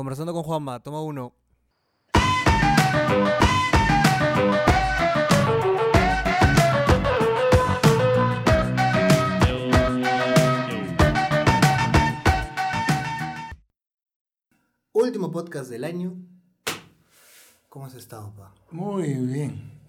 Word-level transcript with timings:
Conversando 0.00 0.32
con 0.32 0.44
Juanma, 0.44 0.80
toma 0.80 1.02
uno. 1.02 1.34
Último 14.94 15.30
podcast 15.30 15.68
del 15.68 15.84
año. 15.84 16.16
¿Cómo 17.68 17.84
has 17.84 17.94
estado, 17.94 18.34
pa? 18.34 18.54
Muy 18.70 19.12
bien. 19.16 19.82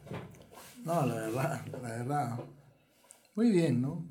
No, 0.83 1.05
la 1.05 1.15
verdad, 1.15 1.65
la 1.71 1.79
verdad. 1.79 2.39
Muy 3.35 3.49
bien, 3.49 3.81
¿no? 3.81 4.05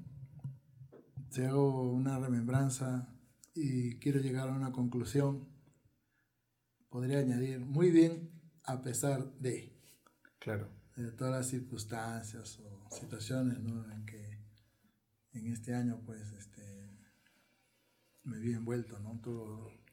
Si 1.29 1.43
hago 1.43 1.93
una 1.93 2.19
remembranza 2.19 3.07
y 3.55 3.99
quiero 3.99 4.21
llegar 4.21 4.49
a 4.49 4.53
una 4.53 4.73
conclusión, 4.73 5.50
podría 6.91 7.21
añadir 7.21 7.61
muy 7.61 7.91
bien 7.91 8.31
a 8.65 8.83
pesar 8.83 9.33
de. 9.39 9.73
Claro. 10.39 10.69
De 10.97 11.13
todas 11.13 11.33
las 11.33 11.47
circunstancias 11.49 12.59
o 12.61 12.91
situaciones, 12.91 13.59
¿no? 13.61 13.91
En 13.91 14.05
que 14.05 14.39
en 15.33 15.47
este 15.47 15.75
año, 15.75 16.03
pues, 16.05 16.21
este, 16.33 16.61
me 18.25 18.39
vi 18.39 18.53
envuelto, 18.53 18.99
¿no? 18.99 19.19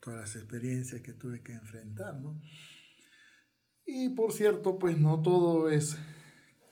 todas 0.01 0.19
las 0.19 0.35
experiencias 0.35 1.01
que 1.01 1.13
tuve 1.13 1.41
que 1.41 1.53
enfrentar, 1.53 2.15
¿no? 2.19 2.41
Y 3.85 4.09
por 4.09 4.33
cierto, 4.33 4.77
pues 4.77 4.97
no 4.97 5.21
todo 5.21 5.69
es 5.69 5.97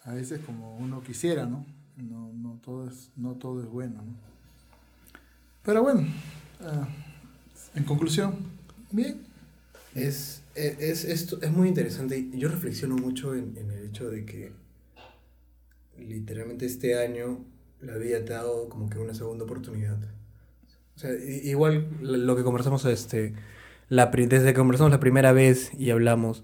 a 0.04 0.14
veces 0.14 0.42
como 0.42 0.78
uno 0.78 1.02
quisiera, 1.02 1.46
¿no? 1.46 1.66
No, 1.98 2.32
no, 2.34 2.60
todo, 2.62 2.90
es, 2.90 3.12
no 3.16 3.36
todo 3.36 3.64
es 3.64 3.68
bueno, 3.68 4.02
¿no? 4.02 4.16
Pero 5.64 5.82
bueno, 5.82 6.08
ah, 6.62 6.88
en 7.74 7.84
conclusión, 7.86 8.36
bien. 8.92 9.25
Es, 9.96 10.44
es, 10.56 11.06
es, 11.06 11.34
es 11.42 11.52
muy 11.52 11.70
interesante. 11.70 12.30
Yo 12.34 12.50
reflexiono 12.50 12.98
mucho 12.98 13.34
en, 13.34 13.58
en, 13.58 13.72
el 13.72 13.86
hecho 13.86 14.10
de 14.10 14.26
que 14.26 14.52
literalmente 15.98 16.66
este 16.66 17.00
año 17.00 17.40
la 17.82 17.96
vida 17.96 18.24
te 18.24 18.34
ha 18.34 18.38
dado 18.38 18.68
como 18.70 18.90
que 18.90 19.00
una 19.00 19.14
segunda 19.14 19.46
oportunidad. 19.46 19.98
O 20.96 21.00
sea, 21.00 21.12
igual 21.14 21.88
lo 22.02 22.36
que 22.36 22.44
conversamos 22.44 22.86
este, 22.86 23.34
la, 23.90 24.08
desde 24.08 24.46
que 24.46 24.54
conversamos 24.54 24.92
la 24.92 25.00
primera 25.00 25.32
vez 25.32 25.72
y 25.78 25.90
hablamos, 25.92 26.44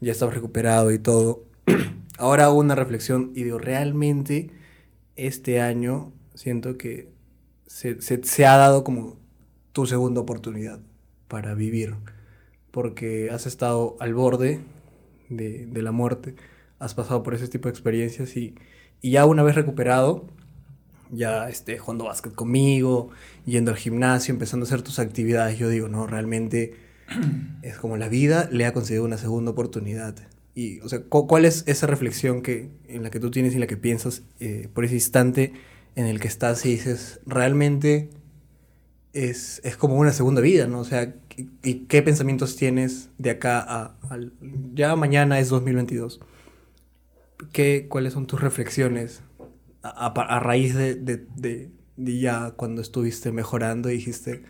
ya 0.00 0.12
estaba 0.12 0.32
recuperado 0.32 0.92
y 0.92 0.98
todo. 0.98 1.44
Ahora 2.18 2.44
hago 2.44 2.58
una 2.58 2.76
reflexión 2.76 3.32
y 3.34 3.42
digo, 3.44 3.58
realmente 3.58 4.50
este 5.16 5.60
año 5.60 6.12
siento 6.34 6.78
que 6.78 7.10
se, 7.66 8.00
se, 8.00 8.22
se 8.22 8.46
ha 8.46 8.56
dado 8.56 8.84
como 8.84 9.18
tu 9.72 9.86
segunda 9.86 10.20
oportunidad 10.20 10.80
para 11.28 11.54
vivir, 11.54 11.94
porque 12.72 13.30
has 13.30 13.46
estado 13.46 13.96
al 14.00 14.14
borde 14.14 14.60
de, 15.28 15.66
de, 15.66 15.82
la 15.82 15.92
muerte, 15.92 16.34
has 16.80 16.94
pasado 16.94 17.22
por 17.22 17.34
ese 17.34 17.46
tipo 17.46 17.68
de 17.68 17.70
experiencias 17.70 18.36
y, 18.36 18.54
y 19.00 19.12
ya 19.12 19.26
una 19.26 19.44
vez 19.44 19.54
recuperado, 19.54 20.26
ya 21.12 21.48
este, 21.48 21.78
jugando 21.78 22.06
básquet 22.06 22.34
conmigo, 22.34 23.10
yendo 23.46 23.70
al 23.70 23.76
gimnasio, 23.76 24.32
empezando 24.32 24.64
a 24.64 24.66
hacer 24.66 24.82
tus 24.82 24.98
actividades, 24.98 25.58
yo 25.58 25.68
digo, 25.68 25.88
no, 25.88 26.06
realmente 26.06 26.74
es 27.62 27.76
como 27.76 27.96
la 27.96 28.08
vida 28.08 28.48
le 28.50 28.66
ha 28.66 28.72
concedido 28.72 29.04
una 29.04 29.18
segunda 29.18 29.52
oportunidad. 29.52 30.16
Y, 30.54 30.80
o 30.80 30.88
sea, 30.88 31.02
¿cuál 31.02 31.44
es 31.44 31.64
esa 31.66 31.86
reflexión 31.86 32.42
que, 32.42 32.70
en 32.88 33.02
la 33.02 33.10
que 33.10 33.20
tú 33.20 33.30
tienes 33.30 33.52
y 33.52 33.56
en 33.56 33.60
la 33.60 33.66
que 33.66 33.76
piensas 33.76 34.22
eh, 34.40 34.68
por 34.72 34.84
ese 34.84 34.94
instante 34.94 35.52
en 35.94 36.06
el 36.06 36.20
que 36.20 36.28
estás 36.28 36.64
y 36.66 36.70
dices, 36.70 37.20
realmente 37.26 38.10
es, 39.12 39.60
es 39.64 39.76
como 39.76 39.96
una 39.96 40.12
segunda 40.12 40.40
vida, 40.40 40.66
¿no? 40.66 40.80
O 40.80 40.84
sea, 40.84 41.14
¿y 41.36 41.74
qué 41.86 42.02
pensamientos 42.02 42.56
tienes 42.56 43.10
de 43.18 43.30
acá 43.30 43.64
a, 43.66 43.96
ya 44.74 44.96
mañana 44.96 45.38
es 45.38 45.48
2022? 45.48 46.20
¿Qué, 47.52 47.86
¿Cuáles 47.88 48.12
son 48.12 48.26
tus 48.26 48.40
reflexiones 48.40 49.22
a, 49.82 50.06
a, 50.06 50.40
raíz 50.40 50.74
de, 50.74 50.94
de, 50.94 51.26
de, 51.36 51.70
de, 51.96 52.18
ya 52.18 52.52
cuando 52.52 52.82
estuviste 52.82 53.32
mejorando 53.32 53.90
y 53.90 53.94
dijiste, 53.94 54.44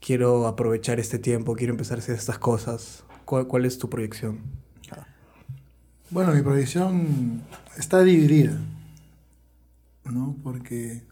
quiero 0.00 0.46
aprovechar 0.46 0.98
este 0.98 1.18
tiempo, 1.18 1.54
quiero 1.54 1.72
empezar 1.72 1.98
a 1.98 2.00
hacer 2.00 2.16
estas 2.16 2.38
cosas? 2.38 3.04
¿Cuál, 3.24 3.46
cuál 3.46 3.64
es 3.64 3.78
tu 3.78 3.88
proyección? 3.88 4.40
Bueno, 6.10 6.32
mi 6.32 6.42
proyección 6.42 7.42
está 7.78 8.02
dividida, 8.02 8.58
¿no? 10.04 10.36
Porque 10.42 11.02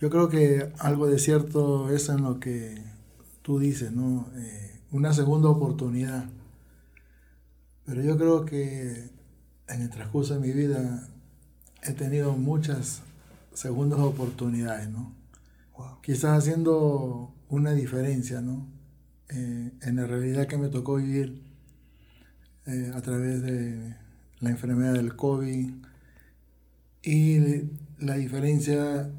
yo 0.00 0.10
creo 0.10 0.28
que 0.28 0.72
algo 0.78 1.06
de 1.06 1.18
cierto 1.18 1.90
es 1.94 2.08
en 2.08 2.22
lo 2.22 2.40
que 2.40 2.89
tú 3.42 3.58
dices, 3.58 3.92
¿no? 3.92 4.30
Eh, 4.36 4.80
una 4.92 5.12
segunda 5.12 5.48
oportunidad. 5.48 6.24
Pero 7.84 8.02
yo 8.02 8.16
creo 8.16 8.44
que 8.44 9.10
en 9.68 9.82
el 9.82 9.90
transcurso 9.90 10.34
de 10.34 10.40
mi 10.40 10.52
vida 10.52 11.08
he 11.82 11.92
tenido 11.92 12.32
muchas 12.36 13.02
segundas 13.52 14.00
oportunidades, 14.00 14.88
¿no? 14.88 15.14
Quizás 16.02 16.38
haciendo 16.38 17.34
una 17.48 17.72
diferencia, 17.72 18.40
¿no? 18.40 18.66
Eh, 19.28 19.70
en 19.82 19.96
la 19.96 20.06
realidad 20.06 20.46
que 20.46 20.58
me 20.58 20.68
tocó 20.68 20.96
vivir 20.96 21.42
eh, 22.66 22.90
a 22.94 23.00
través 23.00 23.42
de 23.42 23.96
la 24.40 24.50
enfermedad 24.50 24.94
del 24.94 25.16
COVID 25.16 25.70
y 27.02 27.38
la 27.98 28.14
diferencia 28.16 29.10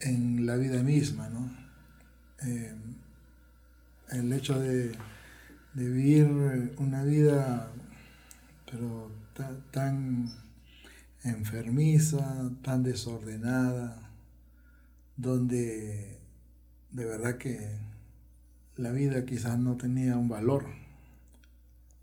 en 0.00 0.46
la 0.46 0.56
vida 0.56 0.82
misma, 0.82 1.28
¿no? 1.28 1.50
Eh, 2.46 2.74
el 4.10 4.32
hecho 4.32 4.58
de, 4.58 4.92
de, 5.74 5.90
vivir 5.90 6.74
una 6.78 7.02
vida, 7.04 7.70
pero 8.70 9.10
tan 9.70 10.30
enfermiza, 11.24 12.50
tan 12.62 12.82
desordenada, 12.82 14.10
donde 15.16 16.18
de 16.90 17.04
verdad 17.04 17.36
que 17.36 17.78
la 18.76 18.92
vida 18.92 19.24
quizás 19.24 19.58
no 19.58 19.76
tenía 19.76 20.16
un 20.16 20.28
valor, 20.28 20.66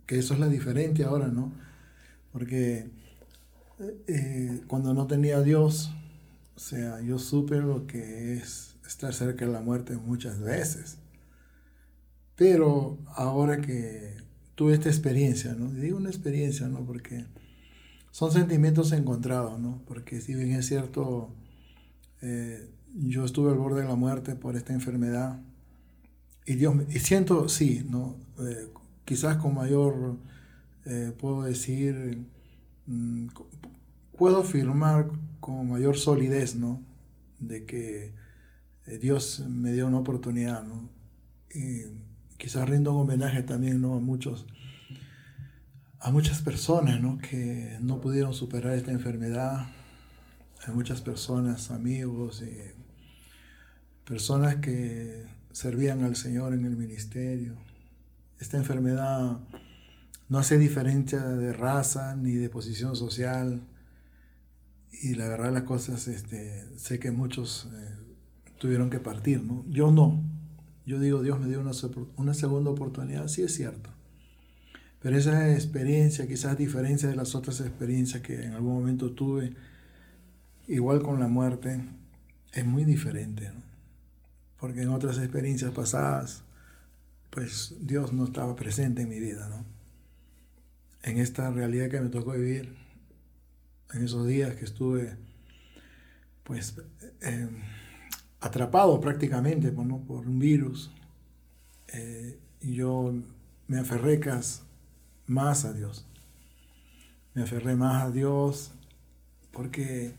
que 0.05 0.19
eso 0.19 0.33
es 0.33 0.39
la 0.39 0.47
diferencia 0.47 1.07
ahora, 1.07 1.27
¿no? 1.27 1.53
Porque 2.31 2.89
eh, 4.07 4.61
cuando 4.67 4.93
no 4.93 5.07
tenía 5.07 5.41
Dios, 5.41 5.91
o 6.55 6.59
sea, 6.59 7.01
yo 7.01 7.19
supe 7.19 7.57
lo 7.57 7.87
que 7.87 8.33
es 8.33 8.75
estar 8.85 9.13
cerca 9.13 9.45
de 9.45 9.51
la 9.51 9.61
muerte 9.61 9.95
muchas 9.95 10.39
veces. 10.39 10.97
Pero 12.43 12.97
ahora 13.15 13.61
que 13.61 14.17
tuve 14.55 14.73
esta 14.73 14.89
experiencia, 14.89 15.53
¿no? 15.53 15.71
digo 15.71 15.95
una 15.95 16.09
experiencia, 16.09 16.67
¿no? 16.67 16.85
Porque 16.85 17.23
son 18.11 18.33
sentimientos 18.33 18.91
encontrados, 18.91 19.57
¿no? 19.61 19.81
Porque 19.87 20.19
si 20.19 20.35
bien 20.35 20.51
es 20.51 20.65
cierto, 20.65 21.33
eh, 22.21 22.69
yo 22.95 23.23
estuve 23.23 23.53
al 23.53 23.57
borde 23.57 23.83
de 23.83 23.87
la 23.87 23.95
muerte 23.95 24.35
por 24.35 24.57
esta 24.57 24.73
enfermedad 24.73 25.39
y 26.45 26.55
Dios 26.55 26.75
y 26.89 26.99
siento, 26.99 27.47
sí, 27.47 27.87
¿no? 27.89 28.17
Eh, 28.39 28.67
quizás 29.05 29.37
con 29.37 29.55
mayor, 29.55 30.17
eh, 30.83 31.13
puedo 31.17 31.43
decir, 31.43 32.27
mm, 32.87 33.27
puedo 34.17 34.39
afirmar 34.39 35.09
con 35.39 35.69
mayor 35.69 35.95
solidez, 35.95 36.57
¿no? 36.57 36.81
De 37.39 37.63
que 37.63 38.13
eh, 38.87 38.97
Dios 38.97 39.45
me 39.47 39.71
dio 39.71 39.87
una 39.87 39.99
oportunidad, 39.99 40.61
¿no? 40.65 40.89
Quizás 42.43 42.67
rindo 42.67 42.91
un 42.91 43.03
homenaje 43.03 43.41
también, 43.41 43.81
¿no? 43.81 43.95
A 43.95 44.01
muchos, 44.01 44.45
a 46.01 46.11
muchas 46.11 46.41
personas, 46.41 46.99
¿no? 46.99 47.17
Que 47.17 47.77
no 47.79 48.01
pudieron 48.01 48.33
superar 48.33 48.73
esta 48.73 48.91
enfermedad, 48.91 49.67
a 50.67 50.71
muchas 50.73 50.99
personas, 50.99 51.71
amigos, 51.71 52.41
eh, 52.41 52.75
personas 54.03 54.57
que 54.57 55.25
servían 55.53 56.03
al 56.03 56.17
Señor 56.17 56.53
en 56.53 56.65
el 56.65 56.75
ministerio. 56.75 57.55
Esta 58.41 58.57
enfermedad 58.57 59.37
no 60.27 60.37
hace 60.37 60.57
diferencia 60.57 61.23
de 61.23 61.53
raza 61.53 62.17
ni 62.17 62.33
de 62.33 62.49
posición 62.49 62.97
social, 62.97 63.61
y 65.01 65.15
la 65.15 65.29
verdad 65.29 65.53
las 65.53 65.63
cosas, 65.63 66.09
este, 66.09 66.77
sé 66.77 66.99
que 66.99 67.11
muchos 67.11 67.69
eh, 67.73 67.95
tuvieron 68.59 68.89
que 68.89 68.99
partir, 68.99 69.41
¿no? 69.41 69.63
Yo 69.69 69.91
no. 69.93 70.32
Yo 70.85 70.99
digo, 70.99 71.21
Dios 71.21 71.39
me 71.39 71.47
dio 71.47 71.61
una, 71.61 71.71
una 72.17 72.33
segunda 72.33 72.71
oportunidad, 72.71 73.27
sí 73.27 73.43
es 73.43 73.53
cierto. 73.53 73.89
Pero 75.01 75.17
esa 75.17 75.53
experiencia, 75.53 76.27
quizás 76.27 76.53
a 76.53 76.55
diferencia 76.55 77.09
de 77.09 77.15
las 77.15 77.35
otras 77.35 77.59
experiencias 77.59 78.21
que 78.21 78.43
en 78.43 78.53
algún 78.53 78.73
momento 78.73 79.11
tuve, 79.11 79.53
igual 80.67 81.01
con 81.01 81.19
la 81.19 81.27
muerte, 81.27 81.83
es 82.53 82.65
muy 82.65 82.85
diferente, 82.85 83.49
¿no? 83.49 83.61
Porque 84.59 84.81
en 84.81 84.89
otras 84.89 85.17
experiencias 85.17 85.71
pasadas, 85.71 86.43
pues 87.29 87.75
Dios 87.81 88.13
no 88.13 88.23
estaba 88.23 88.55
presente 88.55 89.01
en 89.01 89.09
mi 89.09 89.19
vida, 89.19 89.49
¿no? 89.49 89.65
En 91.01 91.17
esta 91.17 91.51
realidad 91.51 91.89
que 91.89 91.99
me 91.99 92.09
tocó 92.09 92.31
vivir, 92.31 92.77
en 93.93 94.05
esos 94.05 94.25
días 94.25 94.55
que 94.55 94.65
estuve 94.65 95.17
pues 96.43 96.75
eh, 97.21 97.49
atrapado 98.43 98.99
prácticamente 98.99 99.71
por, 99.71 99.87
por 100.01 100.27
un 100.27 100.37
virus. 100.37 100.91
Eh, 101.87 102.37
yo 102.61 103.13
me 103.67 103.79
aferré 103.79 104.19
más 105.27 105.65
a 105.65 105.73
Dios. 105.73 106.05
Me 107.33 107.43
aferré 107.43 107.75
más 107.75 108.03
a 108.03 108.11
Dios 108.11 108.73
porque 109.51 110.13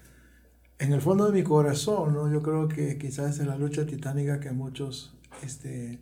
en 0.79 0.93
el 0.93 1.01
fondo 1.01 1.27
de 1.27 1.33
mi 1.33 1.43
corazón, 1.43 2.15
¿no? 2.15 2.33
yo 2.33 2.43
creo 2.43 2.67
que 2.69 2.97
quizás 2.97 3.39
es 3.39 3.47
la 3.47 3.57
lucha 3.57 3.85
titánica 3.85 4.41
que 4.41 4.53
muchos 4.53 5.15
este, 5.43 6.01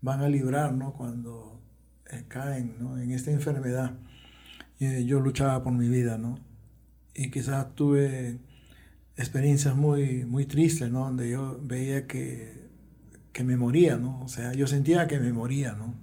van 0.00 0.20
a 0.22 0.28
librar 0.28 0.72
¿no? 0.72 0.94
cuando 0.94 1.60
eh, 2.10 2.24
caen 2.26 2.76
¿no? 2.80 2.98
en 2.98 3.10
esta 3.10 3.30
enfermedad. 3.30 3.98
Eh, 4.78 5.04
yo 5.04 5.20
luchaba 5.20 5.62
por 5.62 5.74
mi 5.74 5.88
vida, 5.88 6.16
¿no? 6.16 6.38
Y 7.14 7.30
quizás 7.30 7.74
tuve 7.74 8.38
experiencias 9.20 9.76
muy, 9.76 10.24
muy 10.24 10.46
tristes, 10.46 10.90
¿no? 10.90 11.00
Donde 11.00 11.30
yo 11.30 11.60
veía 11.62 12.06
que, 12.06 12.68
que 13.32 13.44
me 13.44 13.56
moría, 13.56 13.96
¿no? 13.96 14.20
O 14.22 14.28
sea, 14.28 14.52
yo 14.54 14.66
sentía 14.66 15.06
que 15.06 15.18
me 15.20 15.32
moría, 15.32 15.72
¿no? 15.74 15.94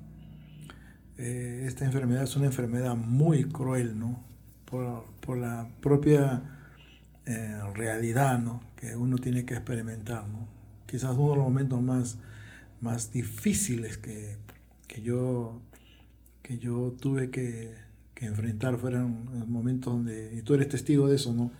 Eh, 1.18 1.64
esta 1.66 1.86
enfermedad 1.86 2.24
es 2.24 2.36
una 2.36 2.46
enfermedad 2.46 2.96
muy 2.96 3.46
cruel, 3.46 3.98
¿no? 4.00 4.24
Por, 4.66 5.06
por 5.19 5.38
la 5.38 5.68
propia 5.81 6.44
eh, 7.25 7.60
realidad, 7.74 8.40
¿no? 8.40 8.62
Que 8.75 8.96
uno 8.96 9.18
tiene 9.18 9.46
que 9.46 9.56
experimentar, 9.56 10.28
¿no? 10.28 10.48
Quizás 10.86 11.16
uno 11.18 11.31
de 11.31 11.38
los 11.38 11.46
momentos 11.46 11.81
más, 11.81 12.20
más 12.81 13.12
difíciles 13.12 13.98
que, 13.98 14.38
que 14.88 15.02
yo, 15.02 15.60
que 16.44 16.60
yo 16.60 16.96
tuve 17.02 17.31
que, 17.31 17.74
que 18.13 18.28
enfrentar 18.28 18.78
fueron 18.78 19.50
momentos 19.50 19.94
donde, 19.94 20.36
y 20.38 20.44
tú 20.44 20.54
eres 20.54 20.70
testigo 20.70 21.08
de 21.08 21.16
eso, 21.16 21.34
¿no? 21.34 21.52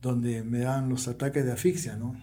Donde 0.00 0.42
me 0.44 0.60
dan 0.60 0.88
los 0.88 1.08
ataques 1.08 1.44
de 1.44 1.52
asfixia, 1.52 1.96
¿no? 1.96 2.14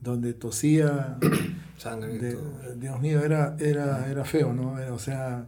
Donde 0.00 0.34
tosía, 0.34 1.18
sangre. 1.76 2.36
Dios 2.76 3.00
mío, 3.00 3.24
era, 3.24 3.56
era, 3.58 4.10
era 4.10 4.24
feo, 4.24 4.52
¿no? 4.52 4.72
o 4.92 4.98
sea, 4.98 5.46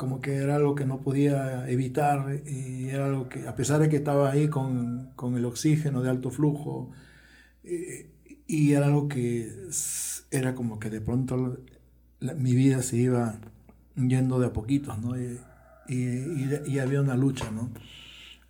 como 0.00 0.22
que 0.22 0.36
era 0.36 0.56
algo 0.56 0.74
que 0.74 0.86
no 0.86 1.02
podía 1.02 1.68
evitar 1.68 2.40
y 2.46 2.88
era 2.88 3.04
algo 3.06 3.28
que, 3.28 3.46
a 3.46 3.54
pesar 3.54 3.80
de 3.80 3.90
que 3.90 3.96
estaba 3.96 4.30
ahí 4.30 4.48
con, 4.48 5.10
con 5.14 5.36
el 5.36 5.44
oxígeno 5.44 6.00
de 6.02 6.08
alto 6.08 6.30
flujo, 6.30 6.90
eh, 7.64 8.10
y 8.46 8.72
era 8.72 8.86
algo 8.86 9.08
que 9.08 9.52
era 10.30 10.54
como 10.54 10.78
que 10.78 10.88
de 10.88 11.02
pronto 11.02 11.58
mi 12.20 12.54
vida 12.54 12.82
se 12.82 12.96
iba 12.96 13.40
yendo 13.94 14.40
de 14.40 14.46
a 14.46 14.52
poquitos, 14.54 14.98
¿no? 14.98 15.20
Y, 15.20 15.38
y, 15.88 16.78
había 16.78 17.02
una 17.02 17.16
lucha, 17.16 17.50
¿no? 17.50 17.70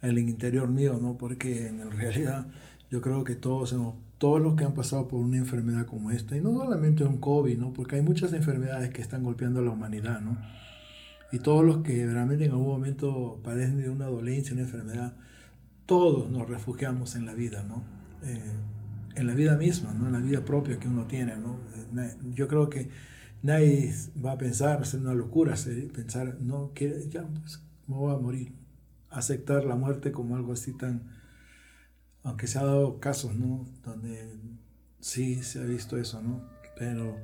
El 0.02 0.18
interior 0.18 0.68
mío, 0.68 0.98
¿no? 1.00 1.16
Porque 1.18 1.68
en 1.68 1.90
realidad 1.92 2.46
yo 2.90 3.00
creo 3.00 3.24
que 3.24 3.36
todos 3.36 3.72
hemos 3.72 3.94
todos 4.20 4.38
los 4.38 4.54
que 4.54 4.64
han 4.64 4.74
pasado 4.74 5.08
por 5.08 5.18
una 5.18 5.38
enfermedad 5.38 5.86
como 5.86 6.10
esta, 6.10 6.36
y 6.36 6.42
no 6.42 6.52
solamente 6.52 7.04
un 7.04 7.16
COVID, 7.16 7.56
¿no? 7.56 7.72
porque 7.72 7.96
hay 7.96 8.02
muchas 8.02 8.34
enfermedades 8.34 8.90
que 8.90 9.00
están 9.00 9.24
golpeando 9.24 9.60
a 9.60 9.62
la 9.62 9.70
humanidad, 9.70 10.20
¿no? 10.20 10.36
y 11.32 11.38
todos 11.38 11.64
los 11.64 11.78
que 11.78 12.06
realmente 12.06 12.44
en 12.44 12.50
algún 12.50 12.66
momento 12.66 13.40
padecen 13.42 13.78
de 13.78 13.88
una 13.88 14.06
dolencia, 14.06 14.52
una 14.52 14.62
enfermedad, 14.62 15.14
todos 15.86 16.30
nos 16.30 16.48
refugiamos 16.48 17.14
en 17.16 17.24
la 17.24 17.32
vida, 17.32 17.64
¿no? 17.66 17.82
Eh, 18.22 18.52
en 19.14 19.26
la 19.26 19.34
vida 19.34 19.56
misma, 19.56 19.92
¿no? 19.92 20.06
en 20.06 20.12
la 20.12 20.20
vida 20.20 20.44
propia 20.44 20.78
que 20.78 20.88
uno 20.88 21.06
tiene. 21.06 21.36
¿no? 21.36 21.58
Eh, 22.00 22.14
yo 22.34 22.46
creo 22.46 22.68
que 22.68 22.90
nadie 23.42 23.94
va 24.24 24.32
a 24.32 24.38
pensar, 24.38 24.84
ser 24.86 25.00
una 25.00 25.14
locura, 25.14 25.54
pensar, 25.94 26.36
no, 26.40 26.72
que 26.74 27.08
ya, 27.08 27.22
pues, 27.22 27.62
me 27.86 27.96
voy 27.96 28.14
a 28.14 28.18
morir. 28.18 28.52
Aceptar 29.10 29.64
la 29.64 29.76
muerte 29.76 30.12
como 30.12 30.36
algo 30.36 30.52
así 30.52 30.72
tan 30.72 31.20
aunque 32.22 32.46
se 32.46 32.58
ha 32.58 32.64
dado 32.64 33.00
casos, 33.00 33.34
¿no? 33.34 33.66
Donde 33.84 34.34
sí 35.00 35.42
se 35.42 35.60
ha 35.60 35.64
visto 35.64 35.96
eso, 35.96 36.20
¿no? 36.22 36.42
Pero 36.78 37.16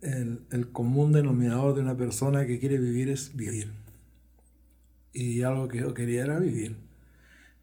el, 0.00 0.42
el, 0.50 0.70
común 0.70 1.12
denominador 1.12 1.74
de 1.74 1.80
una 1.82 1.96
persona 1.96 2.46
que 2.46 2.58
quiere 2.58 2.78
vivir 2.78 3.08
es 3.08 3.34
vivir. 3.34 3.72
Y 5.12 5.42
algo 5.42 5.68
que 5.68 5.78
yo 5.78 5.92
quería 5.92 6.22
era 6.22 6.38
vivir. 6.38 6.76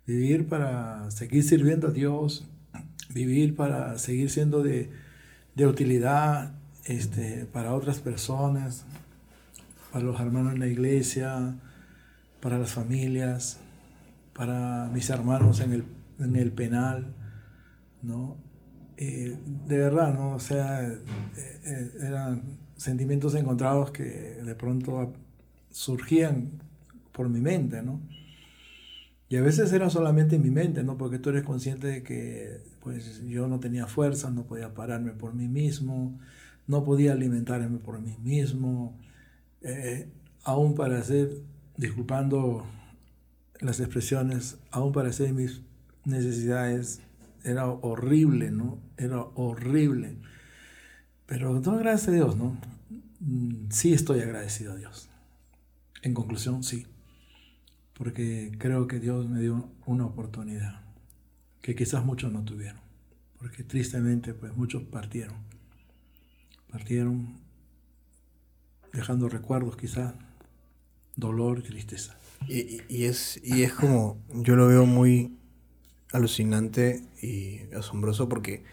Vivir 0.05 0.47
para 0.47 1.09
seguir 1.11 1.43
sirviendo 1.43 1.87
a 1.87 1.91
Dios, 1.91 2.45
vivir 3.09 3.55
para 3.55 3.97
seguir 3.97 4.29
siendo 4.29 4.63
de, 4.63 4.89
de 5.55 5.67
utilidad 5.67 6.53
este, 6.85 7.45
para 7.45 7.73
otras 7.73 7.99
personas, 7.99 8.85
para 9.91 10.03
los 10.03 10.19
hermanos 10.19 10.53
en 10.53 10.59
la 10.59 10.67
iglesia, 10.67 11.55
para 12.41 12.57
las 12.57 12.71
familias, 12.71 13.59
para 14.33 14.89
mis 14.93 15.09
hermanos 15.09 15.59
en 15.59 15.73
el 15.73 15.83
en 16.19 16.35
el 16.35 16.51
penal, 16.51 17.13
¿no? 18.01 18.37
de 18.97 19.77
verdad, 19.77 20.11
¿no? 20.11 20.33
O 20.33 20.39
sea, 20.39 20.87
eh, 20.87 20.99
eh, 21.65 21.91
eran 22.01 22.41
sentimientos 22.77 23.35
encontrados 23.35 23.91
que 23.91 24.03
de 24.03 24.55
pronto 24.55 25.13
surgían 25.69 26.49
por 27.11 27.29
mi 27.29 27.39
mente, 27.39 27.83
¿no? 27.83 28.01
Y 29.29 29.35
a 29.35 29.41
veces 29.41 29.71
era 29.73 29.89
solamente 29.89 30.37
en 30.37 30.41
mi 30.41 30.49
mente, 30.49 30.83
¿no? 30.83 30.97
Porque 30.97 31.19
tú 31.19 31.29
eres 31.29 31.43
consciente 31.43 31.87
de 31.87 32.03
que 32.03 32.61
pues 32.79 33.21
yo 33.27 33.47
no 33.47 33.59
tenía 33.59 33.85
fuerza, 33.85 34.31
no 34.31 34.45
podía 34.45 34.73
pararme 34.73 35.11
por 35.11 35.35
mí 35.35 35.47
mismo, 35.47 36.17
no 36.65 36.83
podía 36.83 37.11
alimentarme 37.11 37.77
por 37.77 37.99
mí 37.99 38.15
mismo, 38.23 38.97
eh, 39.61 40.07
aún 40.43 40.73
para 40.75 40.99
hacer, 40.99 41.29
disculpando 41.77 42.65
las 43.59 43.79
expresiones, 43.79 44.57
aún 44.71 44.91
para 44.91 45.09
hacer 45.09 45.33
mis 45.33 45.61
necesidades. 46.05 47.01
Era 47.43 47.67
horrible, 47.67 48.51
¿no? 48.51 48.79
Era 48.97 49.21
horrible. 49.21 50.17
Pero 51.25 51.61
todo 51.61 51.77
gracias 51.77 52.09
a 52.09 52.11
Dios, 52.11 52.35
¿no? 52.35 52.57
Mm, 53.19 53.69
sí 53.69 53.93
estoy 53.93 54.21
agradecido 54.21 54.73
a 54.73 54.75
Dios. 54.75 55.09
En 56.01 56.13
conclusión, 56.13 56.63
sí. 56.63 56.87
Porque 57.93 58.51
creo 58.59 58.87
que 58.87 58.99
Dios 58.99 59.27
me 59.27 59.39
dio 59.39 59.69
una 59.85 60.05
oportunidad 60.05 60.81
que 61.61 61.75
quizás 61.75 62.05
muchos 62.05 62.31
no 62.31 62.43
tuvieron. 62.43 62.81
Porque 63.37 63.63
tristemente, 63.63 64.33
pues 64.33 64.55
muchos 64.55 64.83
partieron. 64.83 65.37
Partieron 66.71 67.39
dejando 68.93 69.29
recuerdos 69.29 69.77
quizás, 69.77 70.13
dolor 71.17 71.61
tristeza. 71.61 72.17
Y, 72.47 72.81
y, 72.87 73.05
es, 73.05 73.41
y 73.43 73.63
es 73.63 73.73
como, 73.73 74.23
yo 74.31 74.55
lo 74.55 74.67
veo 74.67 74.85
muy, 74.85 75.37
alucinante 76.11 77.03
y 77.21 77.73
asombroso 77.73 78.29
porque 78.29 78.63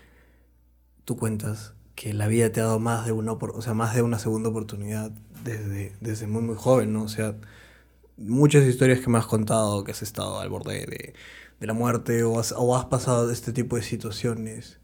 tú 1.04 1.16
cuentas 1.16 1.74
que 1.94 2.12
la 2.12 2.26
vida 2.26 2.50
te 2.50 2.60
ha 2.60 2.64
dado 2.64 2.80
más 2.80 3.06
de 3.06 3.12
una, 3.12 3.32
o 3.32 3.62
sea, 3.62 3.74
más 3.74 3.94
de 3.94 4.02
una 4.02 4.18
segunda 4.18 4.48
oportunidad 4.48 5.12
desde, 5.44 5.92
desde 6.00 6.26
muy 6.26 6.42
muy 6.42 6.56
joven, 6.56 6.92
¿no? 6.92 7.04
O 7.04 7.08
sea, 7.08 7.36
muchas 8.16 8.64
historias 8.64 9.00
que 9.00 9.10
me 9.10 9.18
has 9.18 9.26
contado, 9.26 9.84
que 9.84 9.92
has 9.92 10.02
estado 10.02 10.40
al 10.40 10.48
borde 10.48 10.86
de, 10.86 11.14
de 11.60 11.66
la 11.66 11.72
muerte 11.72 12.24
o 12.24 12.38
has, 12.40 12.52
o 12.56 12.76
has 12.76 12.86
pasado 12.86 13.30
este 13.30 13.52
tipo 13.52 13.76
de 13.76 13.82
situaciones 13.82 14.80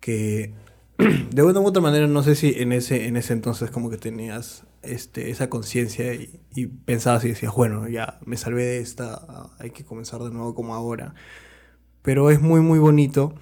que 0.00 0.54
de 1.30 1.42
una 1.42 1.60
u 1.60 1.66
otra 1.66 1.82
manera 1.82 2.06
no 2.06 2.22
sé 2.22 2.34
si 2.34 2.54
en 2.56 2.72
ese, 2.72 3.06
en 3.06 3.16
ese 3.16 3.32
entonces 3.32 3.70
como 3.70 3.90
que 3.90 3.96
tenías 3.96 4.64
este, 4.82 5.30
esa 5.30 5.48
conciencia 5.48 6.14
y, 6.14 6.40
y 6.54 6.66
pensabas 6.66 7.24
y 7.24 7.28
decías, 7.28 7.52
bueno, 7.54 7.88
ya 7.88 8.18
me 8.24 8.36
salvé 8.36 8.64
de 8.64 8.78
esta, 8.80 9.50
hay 9.58 9.70
que 9.70 9.84
comenzar 9.84 10.22
de 10.22 10.30
nuevo 10.30 10.54
como 10.54 10.74
ahora. 10.74 11.14
Pero 12.02 12.30
es 12.30 12.40
muy, 12.40 12.60
muy 12.60 12.78
bonito 12.78 13.34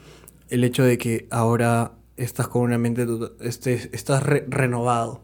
el 0.49 0.65
hecho 0.65 0.83
de 0.83 0.99
que 0.99 1.29
ahora 1.31 1.93
estás 2.17 2.49
con 2.49 2.63
una 2.63 2.79
mente, 2.79 3.07
este, 3.41 3.91
estás 3.93 4.23
renovado 4.23 5.23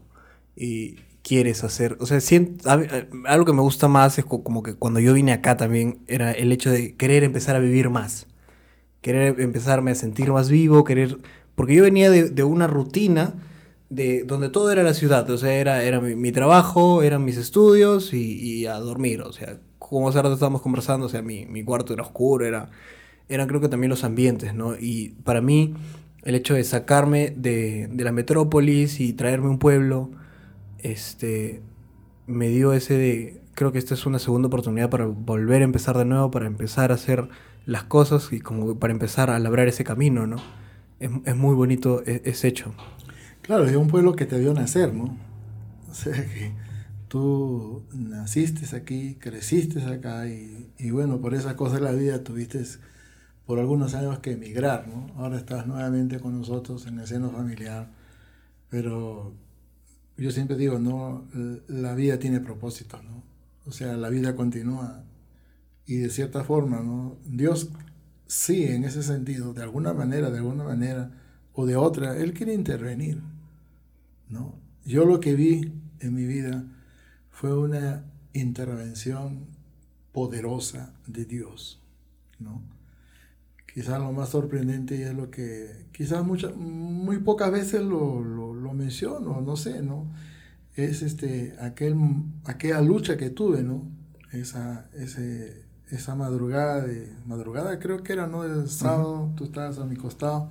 y 0.55 0.95
quieres 1.23 1.63
hacer, 1.63 1.97
o 1.99 2.05
sea, 2.05 2.21
siento, 2.21 2.69
algo 2.69 3.45
que 3.45 3.53
me 3.53 3.61
gusta 3.61 3.87
más 3.87 4.17
es 4.19 4.25
como 4.25 4.61
que 4.63 4.75
cuando 4.75 4.99
yo 4.99 5.13
vine 5.13 5.33
acá 5.33 5.57
también 5.57 5.99
era 6.07 6.31
el 6.31 6.51
hecho 6.51 6.69
de 6.69 6.95
querer 6.95 7.23
empezar 7.23 7.55
a 7.55 7.59
vivir 7.59 7.89
más, 7.89 8.27
querer 9.01 9.39
empezarme 9.41 9.91
a 9.91 9.95
sentir 9.95 10.31
más 10.31 10.49
vivo, 10.49 10.83
querer, 10.83 11.17
porque 11.55 11.75
yo 11.75 11.83
venía 11.83 12.09
de, 12.09 12.43
una 12.43 12.67
rutina 12.67 13.33
de 13.89 14.23
donde 14.23 14.49
todo 14.49 14.71
era 14.71 14.83
la 14.83 14.93
ciudad, 14.93 15.29
o 15.29 15.37
sea, 15.37 15.53
era, 15.53 15.83
era 15.83 16.01
mi, 16.01 16.31
trabajo, 16.31 17.03
eran 17.03 17.23
mis 17.23 17.37
estudios 17.37 18.13
y, 18.13 18.65
a 18.65 18.79
dormir, 18.79 19.21
o 19.21 19.31
sea, 19.31 19.59
como 19.79 20.09
hace 20.09 20.21
rato 20.21 20.33
estábamos 20.33 20.61
conversando, 20.61 21.05
o 21.05 21.09
sea, 21.09 21.21
mi, 21.21 21.45
mi 21.45 21.63
cuarto 21.63 21.93
era 21.93 22.03
oscuro, 22.03 22.45
era 22.45 22.69
eran 23.29 23.47
creo 23.47 23.61
que 23.61 23.69
también 23.69 23.89
los 23.89 24.03
ambientes, 24.03 24.53
¿no? 24.53 24.75
Y 24.75 25.15
para 25.23 25.41
mí 25.41 25.73
el 26.23 26.35
hecho 26.35 26.53
de 26.55 26.63
sacarme 26.63 27.33
de, 27.35 27.89
la 27.95 28.11
metrópolis 28.11 28.99
y 28.99 29.13
traerme 29.13 29.49
un 29.49 29.59
pueblo, 29.59 30.11
este, 30.79 31.61
me 32.27 32.49
dio 32.49 32.73
ese 32.73 32.97
de, 32.97 33.41
creo 33.53 33.71
que 33.71 33.79
esta 33.79 33.93
es 33.93 34.05
una 34.05 34.19
segunda 34.19 34.47
oportunidad 34.47 34.89
para 34.89 35.05
volver 35.05 35.61
a 35.61 35.65
empezar 35.65 35.97
de 35.97 36.05
nuevo, 36.05 36.31
para 36.31 36.47
empezar 36.47 36.91
a 36.91 36.95
hacer 36.95 37.29
las 37.65 37.83
cosas 37.83 38.31
y 38.31 38.39
como 38.39 38.77
para 38.77 38.93
empezar 38.93 39.29
a 39.29 39.39
labrar 39.39 39.67
ese 39.67 39.83
camino, 39.83 40.27
¿no? 40.27 40.37
Es, 41.25 41.35
muy 41.35 41.55
bonito 41.55 42.03
e, 42.05 42.21
ese 42.25 42.47
hecho. 42.47 42.73
Claro, 43.41 43.65
es 43.65 43.75
un 43.75 43.87
pueblo 43.87 44.15
que 44.15 44.25
te 44.25 44.39
vio 44.39 44.53
nacer, 44.53 44.93
¿no? 44.93 45.17
O 45.89 45.97
sea 45.97 46.13
que 46.13 46.51
tú 47.07 47.85
naciste 47.93 48.75
aquí, 48.75 49.15
creciste 49.15 49.81
acá 49.85 50.27
y, 50.27 50.73
y 50.77 50.89
bueno, 50.89 51.21
por 51.21 51.33
esas 51.33 51.53
cosas 51.53 51.79
de 51.79 51.85
la 51.85 51.93
vida 51.93 52.21
tuviste 52.21 52.61
por 53.45 53.59
algunos 53.59 53.93
años 53.93 54.19
que 54.19 54.31
emigrar, 54.31 54.87
¿no? 54.89 55.07
Ahora 55.15 55.37
estás 55.37 55.67
nuevamente 55.67 56.19
con 56.19 56.37
nosotros 56.37 56.85
en 56.87 56.99
el 56.99 57.07
seno 57.07 57.29
familiar, 57.29 57.91
pero 58.69 59.33
yo 60.17 60.31
siempre 60.31 60.57
digo, 60.57 60.79
no, 60.79 61.25
la 61.67 61.93
vida 61.93 62.19
tiene 62.19 62.39
propósito, 62.39 63.01
¿no? 63.03 63.23
O 63.65 63.71
sea, 63.71 63.95
la 63.95 64.09
vida 64.09 64.35
continúa. 64.35 65.03
Y 65.85 65.97
de 65.97 66.09
cierta 66.09 66.43
forma, 66.43 66.81
¿no? 66.81 67.17
Dios 67.25 67.69
sí, 68.27 68.63
en 68.65 68.83
ese 68.83 69.03
sentido, 69.03 69.53
de 69.53 69.63
alguna 69.63 69.93
manera, 69.93 70.29
de 70.29 70.39
alguna 70.39 70.63
manera 70.63 71.11
o 71.53 71.65
de 71.65 71.75
otra, 71.75 72.17
Él 72.17 72.33
quiere 72.33 72.53
intervenir, 72.53 73.21
¿no? 74.29 74.55
Yo 74.85 75.05
lo 75.05 75.19
que 75.19 75.35
vi 75.35 75.73
en 75.99 76.13
mi 76.13 76.25
vida 76.25 76.65
fue 77.31 77.57
una 77.57 78.05
intervención 78.33 79.47
poderosa 80.11 80.93
de 81.07 81.25
Dios, 81.25 81.81
¿no? 82.39 82.61
Quizás 83.73 83.99
lo 83.99 84.13
más 84.13 84.29
sorprendente 84.29 85.03
es 85.03 85.13
lo 85.13 85.29
que, 85.29 85.87
quizás 85.91 86.25
muchas, 86.25 86.55
muy 86.55 87.17
pocas 87.19 87.51
veces 87.51 87.81
lo, 87.81 88.23
lo, 88.23 88.73
menciono, 88.73 89.41
no 89.41 89.55
sé, 89.57 89.81
¿no? 89.81 90.11
Es 90.75 91.01
este, 91.01 91.55
aquel, 91.59 91.95
aquella 92.45 92.81
lucha 92.81 93.17
que 93.17 93.29
tuve, 93.29 93.63
¿no? 93.63 93.83
Esa, 94.31 94.89
ese, 94.93 95.64
esa 95.91 96.15
madrugada, 96.15 96.81
de, 96.81 97.11
madrugada 97.25 97.79
creo 97.79 98.03
que 98.03 98.13
era, 98.13 98.27
¿no? 98.27 98.43
El 98.43 98.69
sábado, 98.69 99.31
tú 99.35 99.45
estabas 99.45 99.77
a 99.77 99.85
mi 99.85 99.95
costado, 99.95 100.49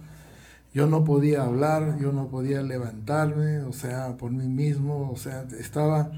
yo 0.72 0.86
no 0.86 1.04
podía 1.04 1.44
hablar, 1.44 1.98
yo 2.00 2.12
no 2.12 2.28
podía 2.28 2.62
levantarme, 2.62 3.60
o 3.60 3.72
sea, 3.72 4.16
por 4.16 4.32
mí 4.32 4.48
mismo, 4.48 5.10
o 5.10 5.16
sea, 5.16 5.46
estaba, 5.58 6.10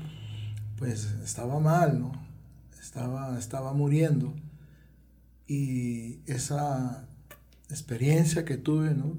pues, 0.78 1.14
estaba 1.24 1.60
mal, 1.60 2.00
¿no? 2.00 2.12
Estaba, 2.80 3.38
estaba 3.38 3.72
muriendo. 3.72 4.32
Y 5.46 6.20
esa 6.26 7.06
experiencia 7.68 8.44
que 8.44 8.56
tuve, 8.56 8.94
¿no? 8.94 9.12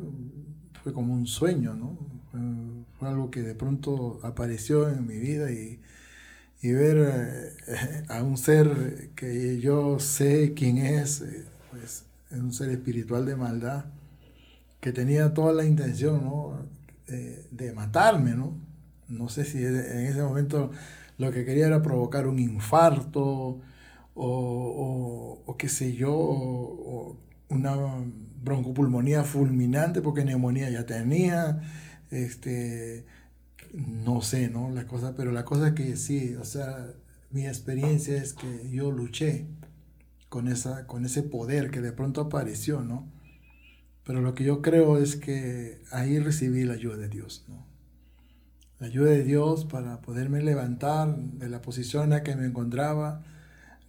Fue 0.83 0.93
como 0.93 1.13
un 1.13 1.27
sueño, 1.27 1.73
¿no? 1.75 1.97
Fue, 2.99 3.07
algo 3.07 3.29
que 3.29 3.43
de 3.43 3.53
pronto 3.53 4.19
apareció 4.23 4.89
en 4.89 5.05
mi 5.05 5.17
vida 5.17 5.51
y, 5.51 5.79
y 6.61 6.71
ver 6.71 6.97
eh, 7.67 8.03
a 8.09 8.23
un 8.23 8.37
ser 8.37 9.11
que 9.15 9.59
yo 9.59 9.99
sé 9.99 10.53
quién 10.53 10.77
es, 10.77 11.21
eh, 11.21 11.45
pues 11.71 12.05
es 12.31 12.37
un 12.39 12.53
ser 12.53 12.69
espiritual 12.69 13.25
de 13.25 13.35
maldad, 13.35 13.85
que 14.79 14.91
tenía 14.91 15.33
toda 15.33 15.53
la 15.53 15.65
intención, 15.65 16.23
¿no? 16.23 16.65
Eh, 17.07 17.47
de 17.51 17.73
matarme, 17.73 18.35
¿no? 18.35 18.57
No 19.07 19.29
sé 19.29 19.45
si 19.45 19.63
en 19.63 19.75
ese 19.75 20.21
momento 20.21 20.71
lo 21.17 21.31
que 21.31 21.45
quería 21.45 21.67
era 21.67 21.81
provocar 21.81 22.27
un 22.27 22.39
infarto, 22.39 23.61
o, 24.19 25.43
o, 25.45 25.57
qué 25.57 25.69
sé 25.69 25.93
yo, 25.93 26.13
o, 26.13 27.17
una 27.49 27.75
broncopulmonía 28.43 29.23
fulminante 29.23 30.01
porque 30.01 30.25
neumonía 30.25 30.69
ya 30.69 30.85
tenía, 30.85 31.61
este, 32.11 33.05
no 33.73 34.21
sé, 34.21 34.49
¿no? 34.49 34.69
La 34.69 34.87
cosa, 34.87 35.15
pero 35.15 35.31
la 35.31 35.45
cosa 35.45 35.75
que 35.75 35.95
sí, 35.95 36.35
o 36.35 36.45
sea, 36.45 36.93
mi 37.31 37.45
experiencia 37.45 38.17
es 38.17 38.33
que 38.33 38.69
yo 38.71 38.91
luché 38.91 39.47
con, 40.29 40.47
esa, 40.47 40.87
con 40.87 41.05
ese 41.05 41.23
poder 41.23 41.71
que 41.71 41.81
de 41.81 41.91
pronto 41.91 42.21
apareció, 42.21 42.81
¿no? 42.81 43.07
Pero 44.03 44.21
lo 44.21 44.33
que 44.33 44.43
yo 44.43 44.61
creo 44.61 44.97
es 44.97 45.15
que 45.15 45.81
ahí 45.91 46.19
recibí 46.19 46.63
la 46.63 46.73
ayuda 46.73 46.97
de 46.97 47.09
Dios, 47.09 47.45
¿no? 47.47 47.65
La 48.79 48.87
ayuda 48.87 49.09
de 49.09 49.23
Dios 49.23 49.65
para 49.65 50.01
poderme 50.01 50.41
levantar 50.41 51.17
de 51.17 51.49
la 51.49 51.61
posición 51.61 52.05
en 52.05 52.09
la 52.11 52.23
que 52.23 52.35
me 52.35 52.45
encontraba, 52.45 53.23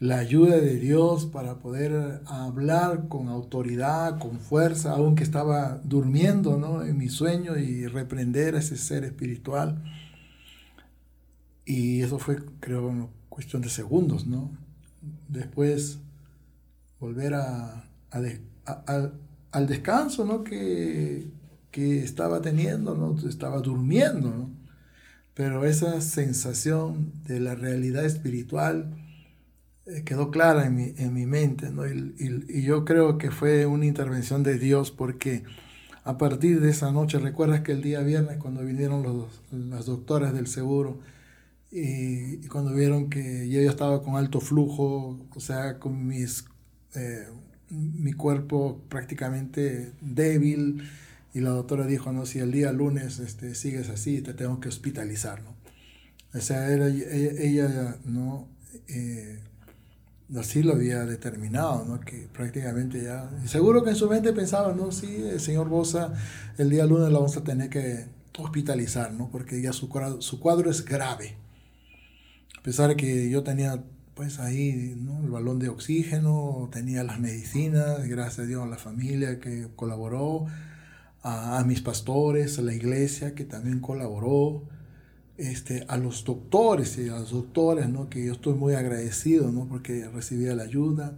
la 0.00 0.18
ayuda 0.18 0.58
de 0.58 0.76
Dios 0.76 1.26
para 1.26 1.58
poder 1.58 2.22
hablar 2.26 3.08
con 3.08 3.28
autoridad, 3.28 4.18
con 4.18 4.38
fuerza, 4.38 4.92
aunque 4.92 5.24
estaba 5.24 5.80
durmiendo 5.82 6.56
¿no? 6.56 6.84
en 6.84 6.96
mi 6.96 7.08
sueño 7.08 7.56
y 7.56 7.86
reprender 7.86 8.54
a 8.54 8.60
ese 8.60 8.76
ser 8.76 9.04
espiritual. 9.04 9.82
Y 11.64 12.02
eso 12.02 12.18
fue, 12.18 12.38
creo, 12.60 13.10
cuestión 13.28 13.60
de 13.60 13.68
segundos, 13.68 14.26
¿no? 14.26 14.50
Después 15.28 15.98
volver 16.98 17.34
a, 17.34 17.84
al 18.10 19.66
descanso, 19.66 20.24
¿no? 20.24 20.44
Que, 20.44 21.26
que 21.70 22.02
estaba 22.02 22.40
teniendo, 22.40 22.94
¿no? 22.94 23.18
Estaba 23.28 23.60
durmiendo, 23.60 24.30
¿no? 24.30 24.50
Pero 25.34 25.64
esa 25.66 26.00
sensación 26.00 27.12
de 27.26 27.38
la 27.38 27.54
realidad 27.54 28.04
espiritual, 28.04 28.96
quedó 30.04 30.30
clara 30.30 30.66
en 30.66 30.74
mi, 30.74 30.94
en 30.96 31.14
mi 31.14 31.26
mente, 31.26 31.70
¿no? 31.70 31.86
Y, 31.86 32.14
y, 32.18 32.62
yo 32.62 32.84
creo 32.84 33.18
que 33.18 33.30
fue 33.30 33.66
una 33.66 33.86
intervención 33.86 34.42
de 34.42 34.58
Dios 34.58 34.90
porque 34.90 35.44
a 36.04 36.18
partir 36.18 36.60
de 36.60 36.70
esa 36.70 36.90
noche, 36.92 37.18
recuerdas 37.18 37.60
que 37.60 37.72
el 37.72 37.82
día 37.82 38.00
viernes 38.00 38.38
cuando 38.38 38.62
vinieron 38.64 39.02
los, 39.02 39.42
las 39.52 39.86
doctoras 39.86 40.32
del 40.32 40.46
seguro 40.46 41.00
y, 41.70 42.38
cuando 42.48 42.72
vieron 42.74 43.10
que 43.10 43.48
yo 43.48 43.60
estaba 43.60 44.02
con 44.02 44.16
alto 44.16 44.40
flujo, 44.40 45.18
o 45.34 45.40
sea, 45.40 45.78
con 45.78 46.06
mis, 46.06 46.46
eh, 46.94 47.26
mi 47.68 48.12
cuerpo 48.14 48.80
prácticamente 48.88 49.92
débil, 50.00 50.82
y 51.34 51.40
la 51.40 51.50
doctora 51.50 51.86
dijo, 51.86 52.10
no, 52.12 52.24
si 52.24 52.38
el 52.38 52.52
día 52.52 52.72
lunes 52.72 53.18
este, 53.18 53.54
sigues 53.54 53.90
así, 53.90 54.22
te 54.22 54.32
tengo 54.32 54.60
que 54.60 54.68
hospitalizar, 54.68 55.42
¿no? 55.42 55.54
O 56.34 56.40
sea, 56.40 56.68
era, 56.72 56.88
ella, 56.88 57.32
ella 57.38 57.98
no... 58.04 58.48
Eh, 58.88 59.40
así 60.36 60.62
lo 60.62 60.74
había 60.74 61.04
determinado, 61.06 61.84
¿no? 61.84 62.00
que 62.00 62.28
prácticamente 62.32 63.02
ya... 63.02 63.30
Seguro 63.46 63.82
que 63.82 63.90
en 63.90 63.96
su 63.96 64.08
mente 64.08 64.32
pensaba, 64.32 64.74
no, 64.74 64.92
sí, 64.92 65.24
el 65.30 65.40
señor 65.40 65.68
Bosa 65.68 66.12
el 66.58 66.70
día 66.70 66.84
lunes 66.84 67.08
lo 67.08 67.20
vamos 67.20 67.36
a 67.36 67.44
tener 67.44 67.70
que 67.70 68.06
hospitalizar, 68.38 69.12
¿no? 69.12 69.30
porque 69.30 69.62
ya 69.62 69.72
su 69.72 69.88
cuadro, 69.88 70.20
su 70.20 70.38
cuadro 70.40 70.70
es 70.70 70.84
grave. 70.84 71.36
A 72.58 72.62
pesar 72.62 72.90
de 72.90 72.96
que 72.96 73.30
yo 73.30 73.42
tenía 73.42 73.82
pues 74.14 74.40
ahí 74.40 74.96
¿no? 74.98 75.20
el 75.22 75.30
balón 75.30 75.60
de 75.60 75.68
oxígeno, 75.68 76.68
tenía 76.72 77.04
las 77.04 77.20
medicinas, 77.20 78.06
gracias 78.06 78.40
a 78.40 78.46
Dios 78.46 78.64
a 78.64 78.66
la 78.66 78.76
familia 78.76 79.38
que 79.38 79.68
colaboró, 79.76 80.46
a, 81.22 81.58
a 81.58 81.64
mis 81.64 81.80
pastores, 81.80 82.58
a 82.58 82.62
la 82.62 82.74
iglesia 82.74 83.34
que 83.34 83.44
también 83.44 83.80
colaboró, 83.80 84.64
este, 85.38 85.84
a 85.86 85.96
los 85.96 86.24
doctores 86.24 86.98
y 86.98 87.08
a 87.08 87.20
las 87.20 87.30
doctoras, 87.30 87.88
¿no? 87.88 88.10
que 88.10 88.26
yo 88.26 88.32
estoy 88.32 88.54
muy 88.54 88.74
agradecido 88.74 89.52
¿no? 89.52 89.66
porque 89.68 90.08
recibía 90.08 90.54
la 90.56 90.64
ayuda, 90.64 91.16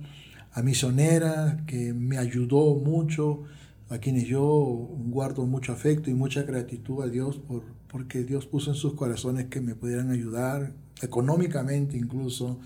a 0.53 0.63
misionera 0.63 1.65
que 1.67 1.95
me 1.95 2.19
ayudó 2.19 2.75
mucho, 2.75 3.45
a 3.89 3.99
quienes 3.99 4.27
yo 4.27 4.45
guardo 4.45 5.47
mucho 5.47 5.73
afecto 5.73 6.11
y 6.11 6.15
mucha 6.15 6.43
gratitud 6.43 7.03
a 7.03 7.09
Dios 7.09 7.39
por, 7.39 7.63
porque 7.89 8.23
Dios 8.23 8.47
puso 8.47 8.71
en 8.71 8.77
sus 8.77 8.93
corazones 8.93 9.47
que 9.47 9.63
me 9.63 9.75
pudieran 9.75 10.11
ayudar 10.11 10.75
económicamente 11.01 11.97
incluso 11.97 12.61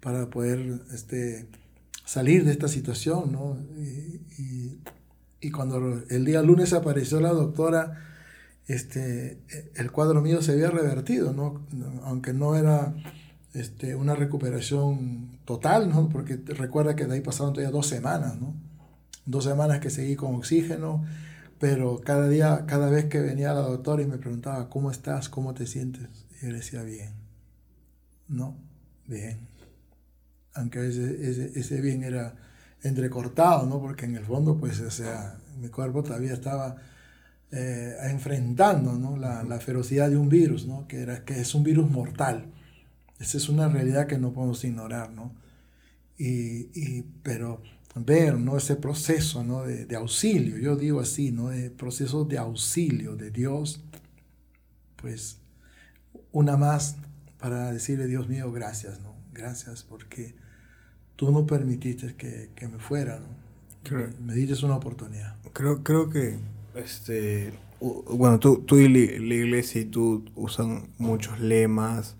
para 0.00 0.28
poder 0.28 0.82
este, 0.92 1.46
salir 2.04 2.44
de 2.44 2.50
esta 2.50 2.66
situación. 2.66 3.30
¿no? 3.30 3.58
Y, 3.78 4.42
y, 4.42 4.80
y 5.40 5.50
cuando 5.50 6.02
el 6.10 6.24
día 6.24 6.42
lunes 6.42 6.72
apareció 6.72 7.20
la 7.20 7.30
doctora, 7.30 8.09
este, 8.72 9.40
el 9.74 9.90
cuadro 9.90 10.20
mío 10.20 10.42
se 10.42 10.52
había 10.52 10.70
revertido, 10.70 11.32
¿no? 11.32 11.66
aunque 12.04 12.32
no 12.32 12.56
era 12.56 12.94
este, 13.52 13.96
una 13.96 14.14
recuperación 14.14 15.38
total, 15.44 15.88
¿no? 15.88 16.08
porque 16.08 16.36
recuerda 16.46 16.94
que 16.94 17.06
de 17.06 17.14
ahí 17.14 17.20
pasaron 17.20 17.52
todavía 17.52 17.72
dos 17.72 17.88
semanas, 17.88 18.40
¿no? 18.40 18.54
dos 19.26 19.44
semanas 19.44 19.80
que 19.80 19.90
seguí 19.90 20.14
con 20.14 20.36
oxígeno, 20.36 21.04
pero 21.58 22.00
cada 22.00 22.28
día, 22.28 22.64
cada 22.66 22.90
vez 22.90 23.06
que 23.06 23.20
venía 23.20 23.52
la 23.52 23.60
doctora 23.60 24.02
y 24.02 24.06
me 24.06 24.18
preguntaba, 24.18 24.68
¿cómo 24.70 24.90
estás? 24.90 25.28
¿Cómo 25.28 25.52
te 25.52 25.66
sientes? 25.66 26.26
Y 26.40 26.46
yo 26.46 26.52
decía, 26.52 26.82
bien, 26.82 27.12
¿no? 28.28 28.56
Bien. 29.06 29.48
Aunque 30.54 30.88
ese, 30.88 31.28
ese, 31.28 31.58
ese 31.58 31.80
bien 31.80 32.02
era 32.02 32.34
entrecortado, 32.82 33.66
¿no? 33.66 33.80
Porque 33.80 34.06
en 34.06 34.16
el 34.16 34.24
fondo, 34.24 34.56
pues, 34.56 34.80
o 34.80 34.90
sea, 34.90 35.38
mi 35.60 35.68
cuerpo 35.68 36.02
todavía 36.02 36.32
estaba 36.32 36.76
eh, 37.52 37.96
enfrentando 38.04 38.92
¿no? 38.92 39.16
la, 39.16 39.42
la, 39.42 39.58
ferocidad 39.58 40.08
de 40.08 40.16
un 40.16 40.28
virus, 40.28 40.66
¿no? 40.66 40.86
que, 40.86 41.00
era, 41.00 41.24
que 41.24 41.40
es 41.40 41.54
un 41.54 41.64
virus 41.64 41.90
mortal. 41.90 42.46
Esa 43.18 43.38
es 43.38 43.48
una 43.48 43.68
realidad 43.68 44.06
que 44.06 44.18
no 44.18 44.32
podemos 44.32 44.62
ignorar. 44.64 45.10
¿no? 45.10 45.34
Y, 46.16 46.70
y, 46.74 47.04
pero 47.22 47.60
ver 47.96 48.38
¿no? 48.38 48.56
ese 48.56 48.76
proceso 48.76 49.42
¿no? 49.42 49.64
de, 49.64 49.84
de, 49.84 49.96
auxilio, 49.96 50.58
yo 50.58 50.76
digo 50.76 51.00
así, 51.00 51.32
¿no? 51.32 51.48
de 51.48 51.70
proceso 51.70 52.24
de 52.24 52.38
auxilio 52.38 53.16
de 53.16 53.32
Dios, 53.32 53.82
pues 54.96 55.38
una 56.30 56.56
más 56.56 56.96
para 57.40 57.72
decirle, 57.72 58.06
Dios 58.06 58.28
mío, 58.28 58.52
gracias, 58.52 59.00
¿no? 59.00 59.16
gracias 59.32 59.82
porque 59.82 60.36
tú 61.16 61.32
no 61.32 61.46
permitiste 61.46 62.14
que, 62.14 62.50
que 62.54 62.68
me 62.68 62.78
fuera, 62.78 63.18
¿no? 63.18 63.40
me 64.20 64.34
diste 64.34 64.64
una 64.64 64.76
oportunidad. 64.76 65.36
Creo, 65.52 65.82
creo 65.82 66.10
que 66.10 66.38
este, 66.80 67.52
bueno, 67.80 68.38
tú, 68.38 68.58
tú 68.66 68.76
y 68.78 68.88
la 68.88 69.34
iglesia 69.34 69.80
y 69.80 69.84
tú 69.86 70.24
usan 70.34 70.90
muchos 70.98 71.40
lemas 71.40 72.16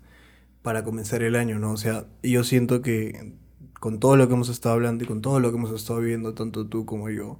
para 0.61 0.83
comenzar 0.83 1.23
el 1.23 1.35
año, 1.35 1.59
¿no? 1.59 1.71
O 1.71 1.77
sea, 1.77 2.05
yo 2.23 2.43
siento 2.43 2.81
que 2.81 3.33
con 3.79 3.99
todo 3.99 4.15
lo 4.15 4.27
que 4.27 4.33
hemos 4.35 4.49
estado 4.49 4.75
hablando 4.75 5.03
y 5.03 5.07
con 5.07 5.21
todo 5.21 5.39
lo 5.39 5.51
que 5.51 5.57
hemos 5.57 5.71
estado 5.71 5.99
viendo, 6.01 6.33
tanto 6.33 6.67
tú 6.67 6.85
como 6.85 7.09
yo, 7.09 7.39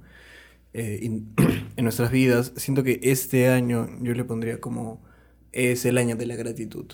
eh, 0.72 1.00
en 1.76 1.84
nuestras 1.84 2.10
vidas, 2.10 2.52
siento 2.56 2.82
que 2.82 3.00
este 3.02 3.48
año 3.48 3.88
yo 4.00 4.14
le 4.14 4.24
pondría 4.24 4.60
como 4.60 5.02
es 5.52 5.84
el 5.84 5.98
año 5.98 6.16
de 6.16 6.26
la 6.26 6.36
gratitud. 6.36 6.86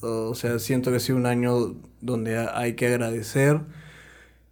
O 0.00 0.34
sea, 0.34 0.58
siento 0.58 0.90
que 0.90 0.96
ha 0.96 1.00
sido 1.00 1.18
un 1.18 1.26
año 1.26 1.76
donde 2.00 2.36
hay 2.38 2.74
que 2.74 2.86
agradecer 2.86 3.60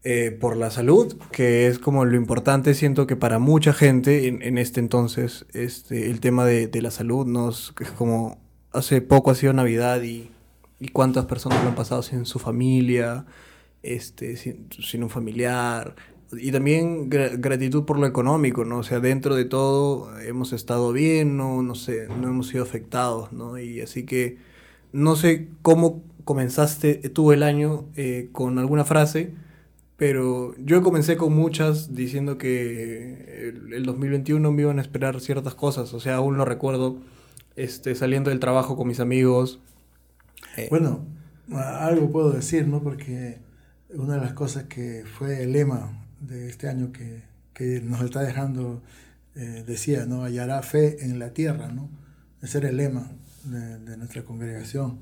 eh, 0.03 0.31
por 0.31 0.57
la 0.57 0.71
salud, 0.71 1.17
que 1.31 1.67
es 1.67 1.79
como 1.79 2.05
lo 2.07 2.17
importante, 2.17 2.75
siento 2.75 3.07
que 3.07 3.17
para 3.17 3.39
mucha 3.39 3.73
gente 3.75 4.29
en, 4.29 4.57
este 4.57 4.81
entonces, 4.81 5.45
este, 5.53 6.11
el 6.11 6.21
tema 6.21 6.47
de, 6.47 6.71
la 6.81 6.91
salud, 6.91 7.27
nos, 7.27 7.75
es 7.81 7.91
como 7.91 8.39
hace 8.73 9.03
poco 9.03 9.31
ha 9.31 9.35
sido 9.35 9.53
Navidad 9.53 10.03
y, 10.03 10.31
y 10.79 10.89
cuántas 10.89 11.27
personas 11.27 11.63
lo 11.63 11.69
han 11.69 11.75
pasado 11.75 12.03
sin 12.03 12.25
su 12.25 12.39
familia, 12.39 13.27
este, 13.83 14.37
sin, 14.37 15.03
un 15.03 15.11
familiar, 15.11 15.95
y 16.33 16.53
también 16.53 17.11
gratitud 17.11 17.85
por 17.85 17.99
lo 17.99 18.07
económico, 18.07 18.65
¿no? 18.65 18.79
O 18.79 18.83
sea, 18.83 19.01
dentro 19.01 19.35
de 19.35 19.45
todo 19.45 20.19
hemos 20.21 20.53
estado 20.53 20.93
bien, 20.93 21.37
no, 21.37 21.63
no 21.63 21.75
sé, 21.75 22.09
no 22.09 22.29
hemos 22.29 22.49
sido 22.49 22.63
afectados, 22.63 23.33
¿no? 23.33 23.59
Y 23.59 23.81
así 23.81 24.07
que 24.07 24.39
no 24.93 25.17
sé 25.17 25.49
cómo 25.63 26.03
comenzaste 26.25 26.95
tú 27.11 27.33
el 27.33 27.43
año 27.43 27.85
eh, 27.97 28.29
con 28.33 28.59
alguna 28.59 28.85
frase, 28.85 29.35
pero 30.01 30.55
yo 30.57 30.83
comencé 30.83 31.19
con 31.19 31.35
muchas 31.35 31.95
diciendo 31.95 32.39
que 32.39 33.53
el, 33.71 33.85
2021 33.85 34.51
me 34.51 34.63
iban 34.63 34.79
a 34.79 34.81
esperar 34.81 35.21
ciertas 35.21 35.55
cosas. 35.55 35.93
O 35.93 36.01
sea, 36.01 36.15
aún 36.15 36.39
lo 36.39 36.47
recuerdo 36.47 37.03
este, 37.55 37.95
saliendo 37.95 38.31
del 38.31 38.41
trabajo 38.41 38.79
con 38.79 38.89
mis 38.89 38.99
amigos. 38.99 39.61
Eh, 40.57 40.69
bueno, 40.71 41.05
algo 41.53 42.11
puedo 42.11 42.33
decir, 42.33 42.67
¿no? 42.67 42.83
Porque 42.83 43.41
una 43.91 44.15
de 44.15 44.23
las 44.23 44.33
cosas 44.33 44.65
que 44.65 45.05
fue 45.05 45.43
el 45.43 45.53
lema 45.53 46.03
de 46.19 46.49
este 46.49 46.71
año 46.71 46.93
que, 46.93 47.23
que 47.53 47.83
nos 47.83 48.01
está 48.01 48.23
dejando, 48.23 48.83
eh, 49.35 49.65
decía, 49.67 50.07
¿no? 50.07 50.25
Hallará 50.25 50.63
fe 50.63 51.05
en 51.05 51.19
la 51.19 51.35
tierra, 51.35 51.69
¿no? 51.69 51.91
Ese 52.41 52.57
era 52.57 52.71
el 52.71 52.79
lema 52.79 53.13
de, 53.45 53.79
de 53.81 53.99
nuestra 53.99 54.25
congregación. 54.25 55.01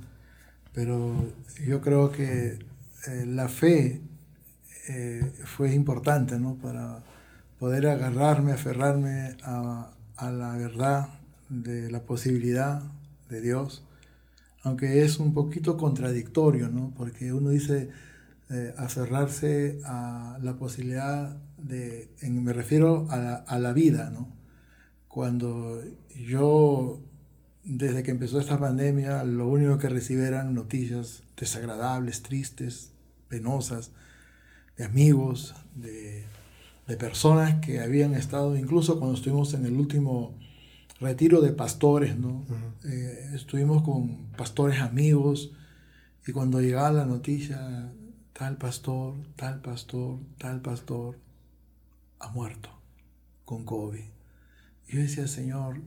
Pero 0.72 1.24
yo 1.64 1.82
creo 1.82 2.10
que 2.10 2.58
eh, 3.06 3.26
la 3.26 3.48
fe 3.48 4.02
eh, 4.88 5.32
fue 5.44 5.74
importante 5.74 6.38
¿no? 6.38 6.56
para 6.56 7.04
poder 7.58 7.86
agarrarme, 7.86 8.52
aferrarme 8.52 9.36
a, 9.42 9.92
la 10.20 10.56
verdad 10.56 11.08
de 11.48 11.90
la 11.90 12.02
posibilidad 12.02 12.82
de 13.28 13.40
Dios, 13.40 13.84
aunque 14.62 15.04
es 15.04 15.18
un 15.18 15.34
poquito 15.34 15.76
contradictorio, 15.76 16.68
¿no? 16.68 16.92
porque 16.96 17.32
uno 17.32 17.50
dice 17.50 17.90
eh, 18.50 18.74
aferrarse 18.78 19.78
a 19.84 20.38
la 20.42 20.56
posibilidad 20.56 21.36
de, 21.58 22.10
en, 22.20 22.42
me 22.42 22.52
refiero 22.52 23.06
a 23.10 23.18
la, 23.18 23.34
a 23.34 23.58
la 23.58 23.72
vida, 23.72 24.10
¿no? 24.10 24.28
cuando 25.06 25.82
yo 26.16 27.00
desde 27.64 28.02
que 28.02 28.10
empezó 28.10 28.40
esta 28.40 28.58
pandemia, 28.58 29.24
lo 29.24 29.46
único 29.48 29.76
que 29.76 29.90
recibí 29.90 30.22
eran 30.22 30.54
noticias 30.54 31.22
desagradables, 31.36 32.22
tristes, 32.22 32.92
penosas, 33.28 33.92
de 34.78 34.84
amigos, 34.84 35.54
de, 35.74 36.24
personas 36.98 37.60
que 37.60 37.80
habían 37.80 38.14
estado, 38.14 38.56
incluso 38.56 38.98
cuando 38.98 39.14
estuvimos 39.14 39.52
en 39.52 39.66
el 39.66 39.74
último 39.74 40.34
retiro 41.00 41.42
de 41.42 41.52
pastores, 41.52 42.16
¿no? 42.16 42.46
Eh, 42.86 43.32
estuvimos 43.34 43.82
con 43.82 44.28
pastores 44.38 44.80
amigos 44.80 45.52
y 46.26 46.32
cuando 46.32 46.62
llegaba 46.62 46.90
la 46.90 47.04
noticia, 47.04 47.92
tal 48.32 48.56
pastor, 48.56 49.16
tal 49.36 49.60
pastor, 49.60 50.18
tal 50.38 50.62
pastor 50.62 51.18
ha 52.20 52.30
muerto 52.30 52.70
con 53.44 53.66
COVID. 53.66 54.04
Y 54.88 54.96
yo 54.96 55.00
decía, 55.00 55.28
Señor, 55.28 55.82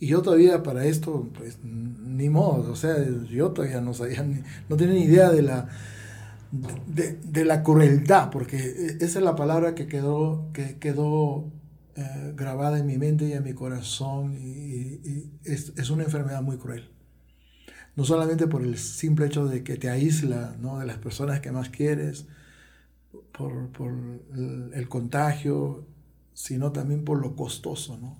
y 0.00 0.06
yo 0.06 0.22
todavía 0.22 0.62
para 0.62 0.86
esto, 0.86 1.28
pues 1.36 1.58
ni 1.62 2.30
modo, 2.30 2.72
o 2.72 2.76
sea, 2.76 2.96
yo 3.30 3.50
todavía 3.50 3.82
no 3.82 3.92
sabía, 3.92 4.26
no 4.68 4.76
tenía 4.78 4.94
ni 4.94 5.02
idea 5.02 5.28
de 5.28 5.42
la, 5.42 5.68
de, 6.50 7.44
la 7.44 7.62
crueldad, 7.62 8.30
porque 8.30 8.56
esa 9.00 9.18
es 9.18 9.24
la 9.24 9.36
palabra 9.36 9.74
que 9.74 9.86
quedó, 9.86 10.50
que 10.52 10.78
quedó 10.78 11.50
eh, 11.96 12.32
grabada 12.36 12.78
en 12.78 12.86
mi 12.86 12.96
mente 12.96 13.26
y 13.26 13.32
en 13.32 13.44
mi 13.44 13.52
corazón, 13.52 14.36
y, 14.40 15.30
es, 15.44 15.90
una 15.90 16.04
enfermedad 16.04 16.42
muy 16.42 16.56
cruel. 16.56 16.88
No 17.96 18.04
solamente 18.04 18.46
por 18.46 18.62
el 18.62 18.78
simple 18.78 19.26
hecho 19.26 19.46
de 19.46 19.64
que 19.64 19.76
te 19.76 19.90
aísla 19.90 20.56
¿no? 20.60 20.78
de 20.78 20.86
las 20.86 20.98
personas 20.98 21.40
que 21.40 21.50
más 21.50 21.68
quieres, 21.68 22.26
por, 23.32 23.68
por 23.70 23.92
el, 24.72 24.88
contagio, 24.88 25.86
sino 26.34 26.72
también 26.72 27.04
por 27.04 27.20
lo 27.20 27.34
costoso, 27.34 27.98
¿no? 27.98 28.18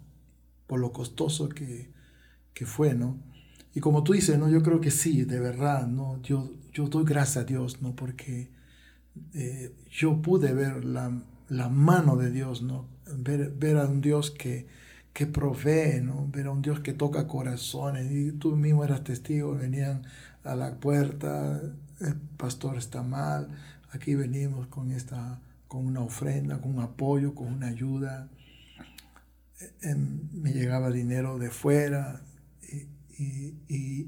Por 0.67 0.81
lo 0.81 0.93
costoso 0.93 1.49
que, 1.49 1.91
que 2.55 2.67
fue, 2.67 2.95
¿no? 2.95 3.19
Y 3.75 3.81
como 3.81 4.03
tú 4.03 4.13
dices, 4.13 4.39
¿no? 4.39 4.49
Yo 4.49 4.63
creo 4.63 4.81
que 4.81 4.91
sí, 4.91 5.25
de 5.25 5.39
verdad, 5.39 5.87
¿no? 5.87 6.21
Yo, 6.23 6.51
yo 6.79 6.87
doy 6.87 7.05
gracias 7.05 7.39
a 7.39 7.45
Dios, 7.45 7.83
¿no? 7.83 7.97
Porque 7.97 8.51
eh, 9.35 9.75
yo 9.91 10.23
pude 10.23 10.53
ver 10.55 10.85
la, 10.85 11.11
mano 11.69 12.17
de 12.17 12.31
Dios, 12.31 12.63
¿no? 12.63 12.87
Ver, 13.17 13.51
ver 13.51 13.79
a 13.79 13.87
un 13.87 14.01
Dios 14.01 14.31
que, 14.31 14.69
que 15.13 15.27
provee, 15.27 16.01
¿no? 16.01 16.29
Ver 16.31 16.47
a 16.47 16.53
un 16.53 16.63
Dios 16.63 16.79
que 16.79 16.93
toca 16.93 17.27
corazones. 17.27 18.13
Y 18.13 18.31
tú 18.31 18.55
mismo 18.55 18.85
eras 18.85 19.03
testigo, 19.03 19.57
venían 19.57 20.03
a 20.45 20.55
la 20.55 20.77
puerta, 20.77 21.61
el 22.01 22.15
pastor 22.37 22.79
está 22.79 23.03
mal, 23.03 23.49
aquí 23.91 24.15
venimos 24.15 24.69
con 24.69 24.93
esta 24.93 25.41
con 25.67 25.85
una 25.85 26.01
ofrenda, 26.01 26.61
con 26.61 26.77
un 26.77 26.81
apoyo, 26.81 27.35
con 27.35 27.49
una 27.53 27.67
ayuda. 27.67 28.31
me 29.83 30.53
llegaba 30.53 30.91
dinero 30.91 31.39
de 31.39 31.51
fuera, 31.51 32.23
y, 33.19 34.07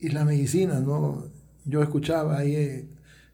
la 0.00 0.24
medicina, 0.26 0.78
¿no? 0.78 1.24
Yo 1.64 1.82
escuchaba 1.82 2.38
ahí 2.38 2.54
eh, 2.54 2.88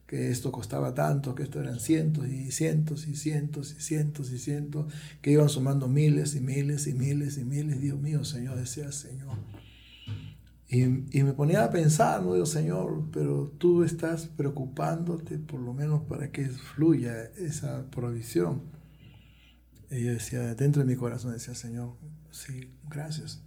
que 0.07 0.31
esto 0.31 0.51
costaba 0.51 0.95
tanto, 0.95 1.35
que 1.35 1.43
esto 1.43 1.61
eran 1.61 1.81
cientos 1.81 2.27
y 2.29 2.51
cientos 2.51 3.07
y 3.07 3.15
cientos 3.15 3.75
y 3.77 3.81
cientos 3.81 4.33
y 4.33 4.39
cientos, 4.39 4.93
que 5.21 5.33
iban 5.33 5.51
sumando 5.51 5.87
miles 5.87 6.35
y 6.35 6.41
miles 6.41 6.87
y 6.87 6.95
miles 6.95 7.37
y 7.37 7.45
miles. 7.45 7.81
Dios 7.81 8.01
mío, 8.01 8.25
Señor, 8.25 8.57
decía 8.57 8.91
Señor. 8.91 9.37
Y, 10.71 10.85
me 10.87 11.33
ponía 11.33 11.65
a 11.65 11.71
pensar, 11.71 12.23
no 12.23 12.35
digo, 12.35 12.45
Señor, 12.45 13.09
pero 13.11 13.55
tú 13.59 13.85
estás 13.85 14.27
preocupándote 14.27 15.39
por 15.39 15.61
lo 15.61 15.73
menos 15.73 16.03
para 16.03 16.31
que 16.31 16.47
fluya 16.49 17.25
esa 17.39 17.91
provisión. 17.91 18.63
Y 19.91 20.05
yo 20.05 20.13
decía, 20.13 20.55
dentro 20.55 20.81
de 20.83 20.87
mi 20.87 20.97
corazón 20.97 21.33
decía, 21.33 21.55
Señor, 21.55 21.97
sí, 22.31 22.71
gracias. 22.91 23.43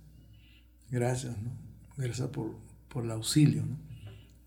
Gracias, 0.89 1.39
¿no? 1.41 1.51
Gracias 1.95 2.27
por, 2.29 2.55
por 2.87 3.03
el 3.03 3.11
auxilio, 3.11 3.65
¿no? 3.65 3.90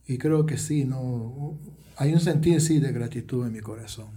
Y 0.07 0.19
creo 0.19 0.47
que 0.47 0.59
sí, 0.59 0.85
¿no? 0.85 1.59
Hay 1.97 2.13
un 2.13 2.21
sentido, 2.21 2.61
sí, 2.61 2.81
de 2.81 2.93
gratitud 2.93 3.47
en 3.47 3.53
mi 3.53 3.61
corazón, 3.61 4.09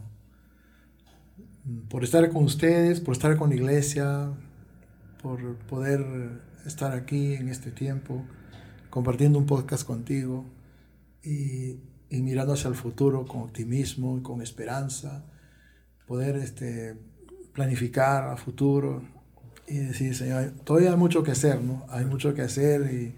Por 1.90 2.04
estar 2.04 2.30
con 2.30 2.44
ustedes, 2.44 3.00
por 3.00 3.16
estar 3.16 3.38
con 3.38 3.50
la 3.50 3.56
iglesia, 3.56 4.32
por 5.22 5.58
poder 5.68 6.42
estar 6.66 6.94
aquí 6.94 7.34
en 7.34 7.50
este 7.50 7.72
tiempo, 7.72 8.26
compartiendo 8.90 9.40
un 9.40 9.46
podcast 9.46 9.86
contigo 9.86 10.46
y, 11.24 11.80
y 12.10 12.22
mirando 12.22 12.54
hacia 12.54 12.70
el 12.70 12.76
futuro 12.76 13.26
con 13.26 13.42
optimismo 13.42 14.18
y 14.18 14.22
con 14.22 14.42
esperanza, 14.42 15.26
poder 16.08 16.38
este, 16.38 16.98
planificar 17.54 18.30
a 18.30 18.38
futuro, 18.38 19.04
y 19.68 19.78
decir, 19.80 20.16
Señor, 20.16 20.52
todavía 20.64 20.92
hay 20.92 20.98
mucho 20.98 21.24
que 21.24 21.32
hacer, 21.32 21.62
¿no? 21.62 21.86
Hay 21.90 22.06
mucho 22.06 22.34
que 22.34 22.42
hacer 22.42 22.94
y, 22.94 23.16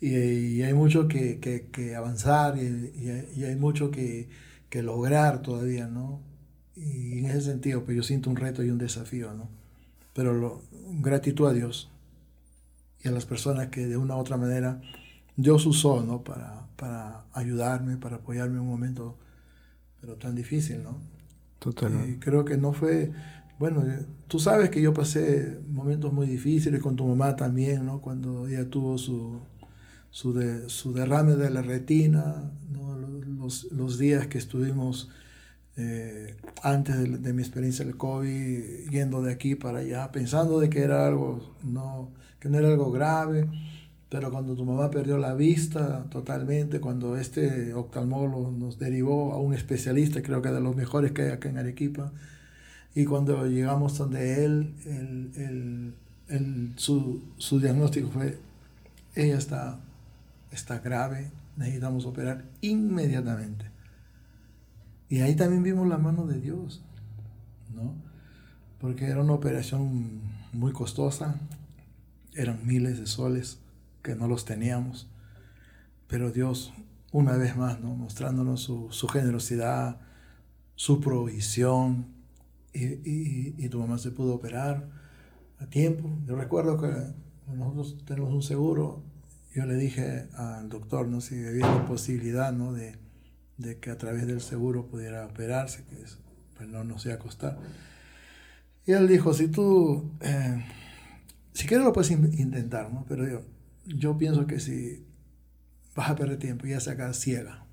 y, 0.00 0.62
hay 0.62 0.74
mucho 0.74 1.08
que, 1.08 1.40
que, 1.40 1.96
avanzar 1.96 2.58
y, 2.58 2.92
y, 3.34 3.44
hay 3.44 3.56
mucho 3.56 3.90
que, 3.90 4.28
que, 4.68 4.82
lograr 4.82 5.42
todavía, 5.42 5.86
¿no? 5.86 6.20
Y 6.76 7.18
en 7.18 7.26
ese 7.26 7.42
sentido, 7.42 7.84
pues 7.84 7.96
yo 7.96 8.02
siento 8.02 8.28
un 8.28 8.36
reto 8.36 8.62
y 8.62 8.70
un 8.70 8.78
desafío, 8.78 9.32
¿no? 9.32 9.48
Pero 10.12 10.34
lo, 10.34 10.62
gratitud 11.00 11.46
a 11.48 11.52
Dios 11.52 11.90
y 13.02 13.08
a 13.08 13.12
las 13.12 13.26
personas 13.26 13.68
que 13.68 13.86
de 13.86 13.96
una 13.96 14.16
u 14.16 14.18
otra 14.18 14.36
manera 14.36 14.80
Dios 15.36 15.66
usó, 15.66 16.02
¿no? 16.02 16.22
Para, 16.22 16.66
para 16.76 17.24
ayudarme, 17.32 17.96
para 17.96 18.16
apoyarme 18.16 18.56
en 18.56 18.62
un 18.62 18.68
momento, 18.68 19.16
pero 20.00 20.16
tan 20.16 20.34
difícil, 20.34 20.82
¿no? 20.82 20.98
Totalmente. 21.58 22.10
Y 22.10 22.16
creo 22.18 22.44
que 22.44 22.56
no 22.56 22.72
fue, 22.72 23.12
bueno, 23.58 23.84
tú 24.28 24.38
sabes 24.38 24.70
que 24.70 24.80
yo 24.80 24.92
pasé 24.92 25.60
momentos 25.68 26.12
muy 26.12 26.26
difíciles 26.26 26.82
con 26.82 26.96
tu 26.96 27.06
mamá 27.06 27.36
también, 27.36 27.86
¿no? 27.86 28.00
Cuando 28.00 28.46
ella 28.46 28.68
tuvo 28.68 28.98
su, 28.98 29.40
su, 30.14 30.32
de, 30.32 30.68
su 30.68 30.92
derrame 30.92 31.34
de 31.34 31.50
la 31.50 31.60
retina, 31.60 32.52
los, 33.36 33.64
los, 33.72 33.98
días 33.98 34.28
que 34.28 34.38
estuvimos 34.38 35.10
eh, 35.76 36.36
antes 36.62 36.96
de, 36.96 37.18
de, 37.18 37.32
mi 37.32 37.42
experiencia 37.42 37.84
del 37.84 37.96
COVID, 37.96 38.90
yendo 38.90 39.22
de 39.22 39.32
aquí 39.32 39.56
para 39.56 39.80
allá, 39.80 40.12
pensando 40.12 40.60
de 40.60 40.70
que 40.70 40.82
era 40.82 41.08
algo, 41.08 41.56
no, 41.64 42.12
que 42.38 42.48
no 42.48 42.58
era 42.60 42.68
algo 42.68 42.92
grave, 42.92 43.48
pero 44.08 44.30
cuando 44.30 44.54
tu 44.54 44.64
mamá 44.64 44.88
perdió 44.88 45.18
la 45.18 45.34
vista 45.34 46.04
totalmente, 46.10 46.78
cuando 46.78 47.16
este 47.16 47.74
oftalmólogo 47.74 48.52
nos 48.52 48.78
derivó 48.78 49.32
a 49.32 49.40
un 49.40 49.52
especialista, 49.52 50.22
creo 50.22 50.40
que 50.40 50.50
de 50.50 50.60
los 50.60 50.76
mejores 50.76 51.10
que 51.10 51.22
hay 51.22 51.30
acá 51.30 51.48
en 51.48 51.58
Arequipa, 51.58 52.12
y 52.94 53.04
cuando 53.04 53.48
llegamos 53.48 53.98
donde 53.98 54.44
él, 54.44 54.74
el, 54.86 55.32
el, 55.34 55.94
el, 56.28 56.72
su, 56.76 57.20
su, 57.36 57.58
diagnóstico 57.58 58.10
fue 58.10 58.38
ella 59.16 59.38
está, 59.38 59.80
está 60.54 60.78
grave, 60.78 61.30
necesitamos 61.56 62.06
operar 62.06 62.44
inmediatamente. 62.60 63.70
Y 65.08 65.20
ahí 65.20 65.36
también 65.36 65.62
vimos 65.62 65.86
la 65.86 65.98
mano 65.98 66.26
de 66.26 66.40
Dios, 66.40 66.82
¿no? 67.74 67.94
Porque 68.80 69.06
era 69.06 69.20
una 69.20 69.32
operación 69.34 70.20
muy 70.52 70.72
costosa, 70.72 71.40
eran 72.34 72.66
miles 72.66 72.98
de 72.98 73.06
soles 73.06 73.60
que 74.02 74.14
no 74.14 74.28
los 74.28 74.44
teníamos, 74.44 75.08
pero 76.06 76.30
Dios, 76.30 76.72
una 77.12 77.36
vez 77.36 77.56
más, 77.56 77.80
¿no? 77.80 77.94
mostrándonos 77.94 78.60
su, 78.60 79.08
generosidad, 79.08 80.00
su 80.74 81.00
provisión, 81.00 82.12
y, 82.72 82.84
y, 82.84 83.54
y, 83.56 83.68
tu 83.68 83.78
mamá 83.78 83.98
se 83.98 84.10
pudo 84.10 84.34
operar 84.34 84.88
a 85.60 85.66
tiempo. 85.66 86.10
Yo 86.26 86.34
recuerdo 86.34 86.76
que 86.76 86.88
nosotros 87.52 88.04
tenemos 88.04 88.32
un 88.32 88.42
seguro, 88.42 89.04
yo 89.54 89.66
le 89.66 89.76
dije 89.76 90.28
al 90.34 90.68
doctor 90.68 91.06
¿no? 91.06 91.20
si 91.20 91.46
había 91.46 91.66
la 91.66 91.86
posibilidad 91.86 92.52
¿no? 92.52 92.72
de, 92.72 92.96
de, 93.56 93.78
que 93.78 93.90
a 93.90 93.96
través 93.96 94.26
del 94.26 94.40
seguro 94.40 94.86
pudiera 94.86 95.24
operarse, 95.26 95.84
que 95.84 95.96
pues 96.56 96.68
no 96.68 96.82
nos 96.82 97.06
iba 97.06 97.14
a 97.14 97.18
costar. 97.18 97.58
Y 98.84 98.92
él 98.92 99.06
dijo, 99.06 99.32
si 99.32 99.48
tú, 99.48 100.10
eh, 100.20 100.64
si 101.52 101.66
quieres 101.66 101.86
lo 101.86 101.92
puedes 101.92 102.10
intentar, 102.10 102.92
¿no? 102.92 103.04
pero 103.08 103.28
yo, 103.28 103.42
yo 103.86 104.18
pienso 104.18 104.46
que 104.46 104.58
si 104.58 105.06
vas 105.94 106.10
a 106.10 106.16
perder 106.16 106.38
tiempo, 106.38 106.66
ya 106.66 106.80
se 106.80 106.90
va 106.90 106.94
a 106.94 106.96
quedar 106.96 107.14
ciega. 107.14 107.64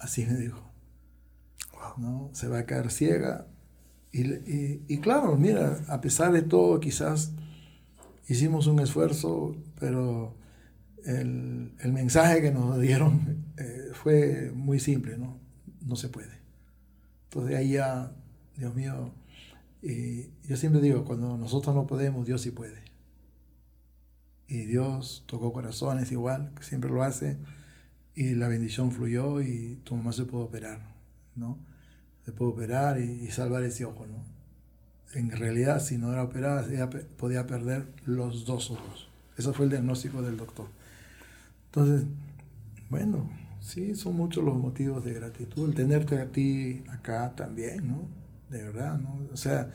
Así 0.00 0.26
me 0.26 0.34
dijo. 0.34 0.66
¿no? 1.96 2.30
Se 2.32 2.48
va 2.48 2.58
a 2.58 2.66
quedar 2.66 2.90
ciega. 2.90 3.46
Y, 4.12 4.22
y, 4.22 4.84
y, 4.88 4.98
claro, 4.98 5.36
mira, 5.36 5.84
a 5.88 6.00
pesar 6.00 6.32
de 6.32 6.42
todo, 6.42 6.80
quizás 6.80 7.32
hicimos 8.28 8.66
un 8.66 8.80
esfuerzo, 8.80 9.56
pero 9.78 10.34
el, 11.06 11.72
el 11.80 11.92
mensaje 11.92 12.42
que 12.42 12.50
nos 12.50 12.80
dieron 12.80 13.46
eh, 13.56 13.90
fue 13.94 14.52
muy 14.54 14.80
simple, 14.80 15.16
¿no? 15.16 15.38
No 15.80 15.96
se 15.96 16.08
puede. 16.08 16.36
Entonces 17.24 17.56
ahí 17.56 17.72
ya, 17.72 18.12
Dios 18.56 18.74
mío, 18.74 19.12
y 19.82 20.30
yo 20.48 20.56
siempre 20.56 20.80
digo, 20.80 21.04
cuando 21.04 21.36
nosotros 21.36 21.74
no 21.74 21.86
podemos, 21.86 22.26
Dios 22.26 22.42
sí 22.42 22.50
puede. 22.50 22.82
Y 24.48 24.64
Dios 24.64 25.24
tocó 25.26 25.52
corazones 25.52 26.10
igual, 26.12 26.52
que 26.56 26.62
siempre 26.62 26.90
lo 26.90 27.02
hace, 27.02 27.36
y 28.14 28.34
la 28.34 28.48
bendición 28.48 28.90
fluyó 28.92 29.40
y 29.40 29.80
tu 29.84 29.94
mamá 29.94 30.12
se 30.12 30.24
pudo 30.24 30.42
operar, 30.42 30.80
¿no? 31.34 31.58
Se 32.24 32.32
pudo 32.32 32.48
operar 32.48 33.00
y, 33.00 33.30
salvar 33.30 33.62
ese 33.62 33.84
ojo, 33.84 34.06
¿no? 34.06 34.24
En 35.14 35.30
realidad, 35.30 35.80
si 35.80 35.98
no 35.98 36.12
era 36.12 36.24
operada, 36.24 36.66
ella 36.68 36.90
podía 36.90 37.46
perder 37.46 37.86
los 38.04 38.44
dos 38.44 38.70
ojos. 38.70 39.08
Ese 39.36 39.52
fue 39.52 39.66
el 39.66 39.70
diagnóstico 39.70 40.22
del 40.22 40.36
doctor. 40.36 40.68
Entonces, 41.76 42.06
bueno, 42.88 43.28
sí, 43.60 43.94
son 43.94 44.16
muchos 44.16 44.42
los 44.42 44.56
motivos 44.56 45.04
de 45.04 45.12
gratitud. 45.12 45.68
El 45.68 45.74
tenerte 45.74 46.18
a 46.18 46.24
ti 46.24 46.82
acá 46.88 47.34
también, 47.36 47.86
¿no? 47.86 48.08
De 48.48 48.62
verdad, 48.62 48.98
¿no? 48.98 49.20
O 49.30 49.36
sea, 49.36 49.68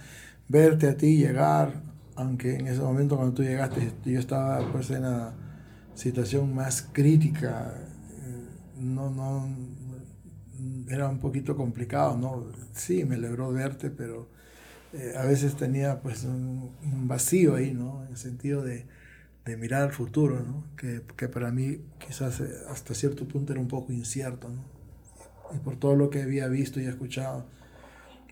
verte 0.48 0.90
a 0.90 0.98
ti 0.98 1.18
llegar, 1.18 1.84
aunque 2.16 2.56
en 2.56 2.66
ese 2.66 2.82
momento 2.82 3.18
cuando 3.18 3.36
tú 3.36 3.44
llegaste 3.44 3.94
yo 4.04 4.20
estaba 4.20 4.72
pues 4.72 4.90
en 4.90 5.06
una 5.06 5.34
situación 5.94 6.56
más 6.56 6.82
crítica, 6.92 7.72
eh, 7.76 8.48
no, 8.80 9.12
no, 9.12 9.48
era 10.90 11.08
un 11.08 11.20
poquito 11.20 11.56
complicado, 11.56 12.18
¿no? 12.18 12.48
Sí, 12.74 13.06
me 13.06 13.14
alegró 13.14 13.52
verte, 13.52 13.92
pero 13.92 14.28
eh, 14.94 15.14
a 15.16 15.26
veces 15.26 15.56
tenía 15.56 16.02
pues 16.02 16.24
un, 16.24 16.72
vacío 17.08 17.58
ahí, 17.58 17.76
¿no? 17.76 18.04
En 18.06 18.10
el 18.14 18.18
sentido 18.18 18.64
de, 18.64 18.88
de 19.46 19.58
mirar 19.58 19.84
al 19.84 19.92
futuro, 19.92 20.40
¿no? 20.42 20.64
Que, 20.76 21.02
que, 21.18 21.28
para 21.28 21.52
mí 21.52 21.80
quizás 22.06 22.40
eh, 22.42 22.50
hasta 22.70 22.94
cierto 22.94 23.28
punto 23.28 23.54
era 23.54 23.62
un 23.62 23.68
poco 23.68 23.92
incierto, 23.92 24.50
¿no? 24.50 24.64
Y 25.56 25.60
por 25.60 25.78
todo 25.78 25.96
lo 25.96 26.10
que 26.10 26.22
había 26.22 26.48
visto 26.48 26.80
y 26.80 26.86
escuchado 26.86 27.46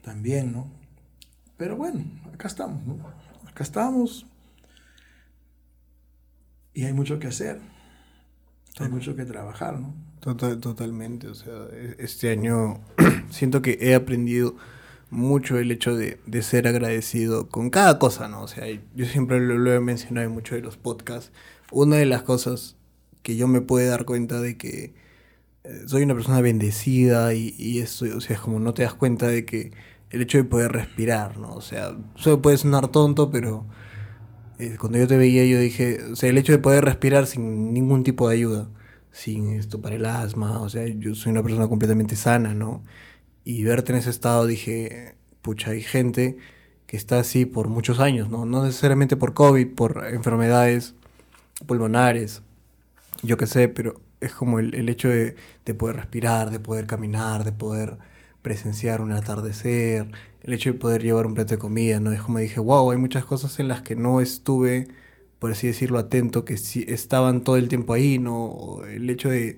también, 0.04 0.52
¿no? 0.52 0.72
Pero 1.58 1.76
bueno, 1.76 2.06
acá 2.34 2.48
estamos, 2.48 2.86
¿no? 2.86 2.98
Acá 3.48 3.64
estamos 3.64 4.26
y 6.74 6.86
hay 6.86 6.94
mucho 6.94 7.20
que 7.20 7.28
hacer, 7.28 7.60
hay 8.80 8.90
mucho 8.90 9.16
que 9.16 9.26
trabajar, 9.26 9.80
¿no? 9.80 9.94
Total, 10.20 10.60
totalmente, 10.60 11.28
o 11.28 11.36
sea, 11.36 11.68
e, 11.72 11.96
este 12.00 12.30
año 12.30 12.82
siento 13.30 13.62
que 13.62 13.78
he 13.82 13.96
aprendido 13.96 14.56
mucho 15.10 15.58
el 15.58 15.72
hecho 15.72 15.96
de, 15.96 16.20
de, 16.26 16.42
ser 16.44 16.68
agradecido 16.68 17.50
con 17.50 17.70
cada 17.70 18.00
cosa, 18.00 18.28
¿no? 18.28 18.44
O 18.44 18.48
sea, 18.48 18.66
yo 18.96 19.06
siempre 19.06 19.40
lo, 19.40 19.74
he 19.74 19.80
mencionado 19.80 20.28
en 20.28 20.34
muchos 20.34 20.56
de 20.56 20.62
los 20.62 20.78
podcasts. 20.78 21.32
Una 21.72 21.98
de 21.98 22.06
las 22.06 22.24
cosas 22.24 22.78
que 23.24 23.36
yo 23.36 23.48
me 23.48 23.62
puedo 23.62 23.90
dar 23.90 24.06
cuenta 24.06 24.42
de 24.42 24.58
que 24.58 24.94
eh, 25.64 25.84
soy 25.88 26.04
una 26.04 26.16
persona 26.16 26.42
bendecida 26.42 27.34
y, 27.34 27.56
y 27.58 27.80
eso, 27.80 28.06
o 28.16 28.22
sea, 28.22 28.36
es 28.36 28.42
como 28.42 28.60
no 28.60 28.74
te 28.74 28.84
das 28.84 28.94
cuenta 28.94 29.28
de 29.28 29.46
que 29.46 29.72
el 30.12 30.22
hecho 30.22 30.38
de 30.38 30.44
poder 30.44 30.72
respirar, 30.72 31.38
¿no? 31.38 31.54
O 31.54 31.62
sea, 31.62 31.96
eso 32.18 32.42
puede 32.42 32.58
sonar 32.58 32.88
tonto, 32.90 33.32
pero 33.32 33.66
eh, 34.60 34.78
cuando 34.80 34.98
yo 34.98 35.08
te 35.08 35.18
veía 35.18 35.46
yo 35.46 35.60
dije, 35.60 36.04
o 36.12 36.16
sea, 36.16 36.30
el 36.30 36.38
hecho 36.38 36.52
de 36.52 36.60
poder 36.60 36.86
respirar 36.86 37.28
sin 37.28 37.74
ningún 37.74 38.04
tipo 38.04 38.28
de 38.30 38.36
ayuda, 38.36 38.70
sin 39.12 39.50
esto 39.52 39.82
para 39.82 39.96
el 39.96 40.06
asma, 40.06 40.62
o 40.62 40.70
sea, 40.70 40.88
yo 40.88 41.16
soy 41.16 41.32
una 41.32 41.44
persona 41.44 41.68
completamente 41.68 42.16
sana, 42.16 42.54
¿no? 42.54 42.84
Y 43.50 43.64
verte 43.64 43.92
en 43.94 43.98
ese 43.98 44.12
estado 44.12 44.46
dije, 44.46 45.16
pucha, 45.42 45.72
hay 45.72 45.82
gente 45.82 46.38
que 46.86 46.96
está 46.96 47.18
así 47.18 47.48
por 47.48 47.68
muchos 47.68 48.00
años, 48.00 48.30
¿no? 48.30 48.46
No 48.46 48.64
necesariamente 48.64 49.18
por 49.18 49.34
COVID, 49.34 49.74
por 49.74 50.06
enfermedades 50.06 50.94
pulmonares, 51.66 52.44
yo 53.24 53.38
qué 53.38 53.48
sé, 53.48 53.68
pero 53.68 54.00
es 54.22 54.36
como 54.36 54.60
el, 54.60 54.76
el 54.76 54.88
hecho 54.88 55.10
de, 55.10 55.36
de 55.66 55.74
poder 55.74 55.96
respirar, 55.96 56.52
de 56.52 56.60
poder 56.60 56.86
caminar, 56.86 57.44
de 57.44 57.52
poder 57.52 57.98
presenciar 58.44 59.02
un 59.02 59.14
atardecer, 59.14 60.12
el 60.44 60.54
hecho 60.54 60.72
de 60.72 60.78
poder 60.78 61.02
llevar 61.02 61.26
un 61.26 61.34
plato 61.34 61.56
de 61.56 61.58
comida, 61.58 62.00
¿no? 62.00 62.12
Es 62.12 62.22
como 62.22 62.38
dije, 62.38 62.60
wow, 62.60 62.92
hay 62.92 62.98
muchas 63.00 63.26
cosas 63.26 63.60
en 63.60 63.68
las 63.68 63.82
que 63.82 63.96
no 63.96 64.22
estuve, 64.22 64.90
por 65.40 65.52
así 65.52 65.66
decirlo, 65.66 65.98
atento, 65.98 66.46
que 66.46 66.56
sí 66.58 66.86
estaban 66.88 67.44
todo 67.44 67.58
el 67.58 67.68
tiempo 67.68 67.94
ahí, 67.94 68.20
¿no? 68.20 68.82
El 68.88 69.10
hecho 69.10 69.30
de, 69.30 69.58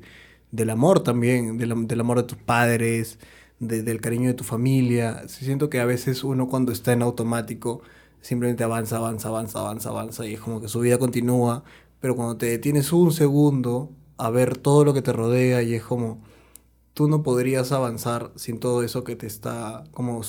del 0.52 0.70
amor 0.70 1.04
también, 1.04 1.58
del, 1.58 1.88
del 1.88 2.00
amor 2.00 2.20
de 2.20 2.24
tus 2.24 2.38
padres, 2.38 3.20
del 3.62 4.02
cariño 4.02 4.28
de 4.28 4.34
tu 4.34 4.44
familia. 4.44 5.28
Siento 5.28 5.70
que 5.70 5.80
a 5.80 5.86
veces 5.86 6.24
uno 6.24 6.48
cuando 6.48 6.72
está 6.72 6.94
en 6.94 7.04
automático 7.04 7.82
simplemente 8.22 8.64
avanza, 8.64 8.98
avanza, 8.98 9.30
avanza, 9.30 9.60
avanza, 9.60 9.90
avanza 9.90 10.28
y 10.28 10.34
es 10.34 10.40
como 10.40 10.62
que 10.62 10.68
su 10.68 10.80
vida 10.80 10.98
continúa, 10.98 11.64
pero 12.00 12.16
cuando 12.16 12.38
te 12.38 12.48
detienes 12.48 12.92
un 12.92 13.12
segundo 13.14 13.92
a 14.18 14.30
ver 14.32 14.58
todo 14.58 14.84
lo 14.84 14.94
que 14.94 15.02
te 15.02 15.14
rodea 15.14 15.62
y 15.62 15.76
es 15.76 15.84
como 15.84 16.22
tú 16.94 17.08
no 17.08 17.24
podrías 17.24 17.72
avanzar 17.72 18.32
sin 18.36 18.60
todo 18.60 18.84
eso 18.84 19.04
que 19.04 19.16
te 19.16 19.28
está 19.28 19.84
como 19.92 20.22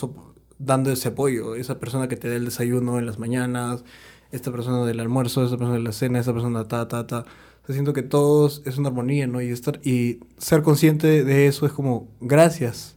dando 0.59 0.91
ese 0.93 1.09
apoyo. 1.09 1.55
Esa 1.55 1.79
persona 1.81 2.09
que 2.09 2.17
te 2.17 2.29
da 2.29 2.37
el 2.37 2.45
desayuno 2.45 2.99
en 2.99 3.07
las 3.07 3.19
mañanas, 3.19 3.85
esta 4.31 4.53
persona 4.53 4.85
del 4.85 5.01
almuerzo, 5.01 5.45
esta 5.45 5.57
persona 5.57 5.79
de 5.79 5.83
la 5.83 5.93
cena, 5.93 6.21
esta 6.21 6.33
persona 6.35 6.65
ta, 6.69 6.87
ta, 6.89 7.07
ta. 7.07 7.25
O 7.69 7.73
siento 7.73 7.93
que 7.93 8.03
todos 8.03 8.63
es 8.67 8.79
una 8.79 8.89
armonía, 8.89 9.27
¿no? 9.27 9.41
Y, 9.41 9.51
estar, 9.51 9.81
y 9.85 10.21
ser 10.39 10.63
consciente 10.63 11.25
de 11.25 11.47
eso 11.47 11.67
es 11.67 11.73
como, 11.73 12.09
gracias 12.21 12.97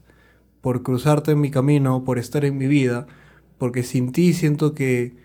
por 0.65 0.81
cruzarte 0.81 1.33
en 1.33 1.41
mi 1.41 1.51
camino, 1.51 2.03
por 2.03 2.17
estar 2.17 2.43
en 2.43 2.57
mi 2.57 2.65
vida, 2.65 3.05
porque 3.59 3.83
sin 3.83 4.11
ti 4.11 4.33
siento 4.33 4.73
que 4.73 5.15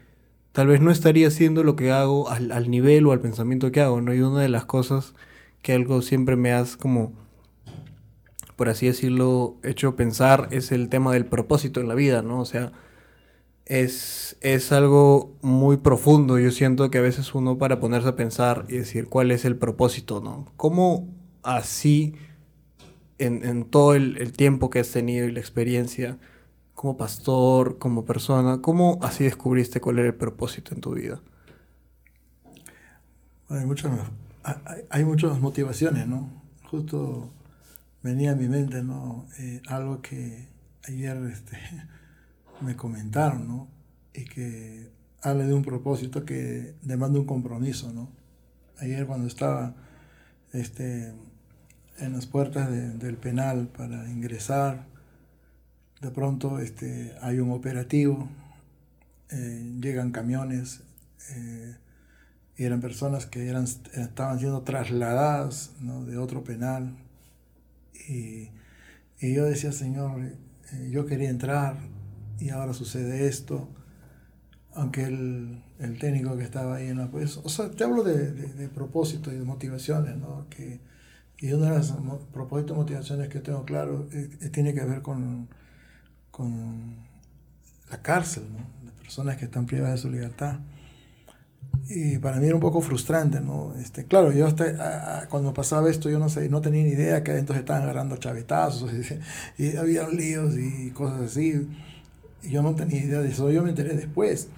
tal 0.53 0.67
vez 0.67 0.83
no 0.83 0.91
estaría 0.91 1.29
haciendo 1.29 1.65
lo 1.65 1.77
que 1.77 1.93
hago 1.93 2.29
al, 2.29 2.71
nivel 2.71 3.07
o 3.07 3.13
al 3.13 3.21
pensamiento 3.21 3.73
que 3.73 3.81
hago, 3.81 4.03
¿no? 4.03 4.13
Y 4.13 4.21
una 4.21 4.43
de 4.43 4.51
las 4.51 4.67
cosas 4.67 5.15
que 5.63 5.73
algo 5.73 6.03
siempre 6.03 6.37
me 6.37 6.53
has 6.53 6.77
como 6.77 7.15
por 8.55 8.69
así 8.69 8.85
decirlo, 8.85 9.57
hecho 9.63 9.97
pensar 9.97 10.49
es 10.51 10.73
el 10.73 10.91
tema 10.91 11.11
del 11.15 11.25
propósito 11.25 11.81
en 11.81 11.89
la 11.89 11.95
vida, 11.95 12.21
¿no? 12.21 12.41
O 12.41 12.45
sea, 12.45 12.73
es, 13.65 14.37
es 14.43 14.73
algo 14.73 15.39
muy 15.41 15.79
profundo. 15.79 16.39
Yo 16.39 16.51
siento 16.51 16.91
que 16.91 16.99
a 16.99 17.01
veces 17.01 17.35
uno 17.35 17.57
para 17.57 17.81
ponerse 17.81 18.11
a 18.11 18.17
pensar 18.17 18.67
y 18.69 18.77
decir 18.77 19.07
cuál 19.07 19.31
es 19.31 19.47
el 19.47 19.57
propósito, 19.57 20.21
¿no? 20.21 20.53
¿Cómo 20.59 21.09
así, 21.43 22.15
en, 23.21 23.45
en 23.45 23.65
todo 23.65 23.95
el, 23.95 24.17
el, 24.19 24.33
tiempo 24.33 24.71
que 24.71 24.81
has 24.81 24.91
tenido 24.91 25.27
y 25.27 25.33
la 25.33 25.41
experiencia, 25.41 26.19
como 26.75 26.97
pastor, 26.97 27.79
como 27.79 28.05
persona, 28.05 28.61
cómo 28.63 28.99
así 29.03 29.25
descubriste 29.25 29.81
cuál 29.81 29.99
era 29.99 30.09
el 30.09 30.15
propósito 30.15 30.75
en 30.75 30.81
tu 30.81 30.95
vida? 30.95 31.21
Hay 33.49 33.67
muchas, 33.67 33.93
hay, 34.43 34.83
hay 34.89 35.05
muchas 35.05 35.39
motivaciones, 35.41 36.09
¿no? 36.09 36.31
Justo 36.71 37.33
venía 38.03 38.33
a 38.33 38.35
mi 38.35 38.49
mente 38.49 38.83
¿no? 38.83 39.27
Eh, 39.39 39.61
algo 39.67 40.01
que 40.01 40.49
ayer 40.89 41.17
este, 41.31 41.59
me 42.61 42.77
comentaron, 42.77 43.47
¿no? 43.47 43.69
Y 44.15 44.25
que 44.25 44.91
habla 45.23 45.45
de 45.45 45.55
un 45.55 45.63
propósito 45.63 46.25
que 46.25 46.75
demanda 46.83 47.19
un 47.19 47.27
compromiso, 47.27 47.93
¿no? 47.93 48.11
Ayer 48.79 49.07
cuando 49.07 49.27
estaba 49.27 49.75
este, 50.53 51.13
en 52.01 52.13
las 52.13 52.27
puertas 52.27 52.71
del 52.71 53.17
penal 53.17 53.69
para 53.69 54.09
ingresar, 54.11 54.87
de 56.01 56.11
pronto 56.11 56.59
este, 56.59 57.15
hay 57.21 57.39
un 57.39 57.53
operativo, 57.53 58.29
eh, 59.31 59.77
llegan 59.81 60.11
camiones 60.11 60.81
eh, 61.31 61.77
y 62.57 62.65
eran 62.65 62.81
personas 62.81 63.27
que 63.27 63.49
eran, 63.49 63.65
estaban 63.65 64.39
siendo 64.39 64.63
trasladadas 64.63 65.73
de 66.07 66.17
otro 66.17 66.43
penal. 66.43 66.97
Y, 68.09 68.49
y, 69.21 69.35
yo 69.35 69.45
decía, 69.45 69.73
Señor, 69.73 70.23
eh, 70.23 70.91
yo 70.91 71.07
quería 71.07 71.31
entrar 71.31 71.77
y 72.39 72.51
ahora 72.51 72.73
sucede 72.73 73.29
esto. 73.29 73.69
Aunque 74.73 75.05
el, 75.05 75.63
el 75.79 75.99
técnico 75.99 76.37
que 76.37 76.45
estaba 76.45 76.77
ahí 76.77 76.95
la... 76.95 77.11
Pues, 77.11 77.37
o 77.39 77.49
sea, 77.49 77.71
te 77.71 77.85
hablo 77.85 78.03
de, 78.03 78.33
de, 78.33 78.69
propósito 78.69 79.33
y 79.33 79.37
de 79.37 79.45
motivaciones, 79.45 80.17
¿no? 80.17 80.47
Que, 80.49 80.81
y 81.41 81.53
una 81.53 81.71
de 81.71 81.79
las 81.79 81.95
propósitos 82.33 82.77
motivaciones 82.77 83.29
que 83.29 83.41
tengo 83.41 83.65
claro 83.65 84.09
eh, 84.13 84.31
eh, 84.41 84.49
tiene 84.51 84.75
que 84.75 84.85
ver 84.85 85.03
con, 85.03 85.49
con 86.31 86.97
la 87.91 88.03
cárcel, 88.03 88.45
¿no? 88.53 88.59
Las 88.85 88.95
personas 88.95 89.37
que 89.37 89.47
están 89.47 89.67
privadas 89.67 89.95
de 89.95 89.99
su 89.99 90.11
libertad 90.11 90.61
y 91.89 92.19
para 92.19 92.39
mí 92.39 92.47
era 92.47 92.55
un 92.55 92.61
poco 92.61 92.81
frustrante, 92.81 93.41
¿no? 93.41 93.75
Este, 93.81 94.05
claro, 94.05 94.33
yo 94.33 94.47
hasta, 94.47 95.27
cuando 95.29 95.53
pasaba 95.53 95.91
esto 95.91 96.09
yo 96.09 96.19
no 96.19 96.29
sé, 96.29 96.49
no 96.49 96.61
tenía 96.61 96.85
ni 96.85 96.91
idea 96.91 97.25
que 97.25 97.33
adentro 97.33 97.57
estaban 97.57 97.83
agarrando 97.83 98.17
chavetazos 98.17 98.93
y, 99.59 99.65
y 99.65 99.77
había 99.77 100.09
líos 100.09 100.57
y 100.57 100.91
cosas 100.91 101.23
así. 101.23 101.69
Y 102.43 102.51
yo 102.51 102.63
no 102.63 102.75
tenía 102.75 103.03
idea 103.03 103.21
de 103.21 103.31
eso, 103.31 103.51
yo 103.51 103.63
me 103.63 103.71
enteré 103.71 103.95
después. 103.95 104.49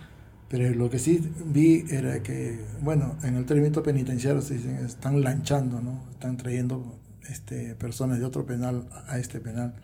Pero 0.52 0.68
lo 0.74 0.90
que 0.90 0.98
sí 0.98 1.18
vi 1.46 1.86
era 1.88 2.22
que, 2.22 2.60
bueno, 2.82 3.16
en 3.22 3.36
el 3.36 3.46
término 3.46 3.82
penitenciario 3.82 4.42
se 4.42 4.58
dicen, 4.58 4.76
están 4.84 5.22
lanchando, 5.22 5.80
¿no? 5.80 6.04
Están 6.12 6.36
trayendo 6.36 7.00
este, 7.26 7.74
personas 7.74 8.18
de 8.18 8.26
otro 8.26 8.44
penal 8.44 8.86
a 9.08 9.18
este 9.18 9.40
penal. 9.40 9.74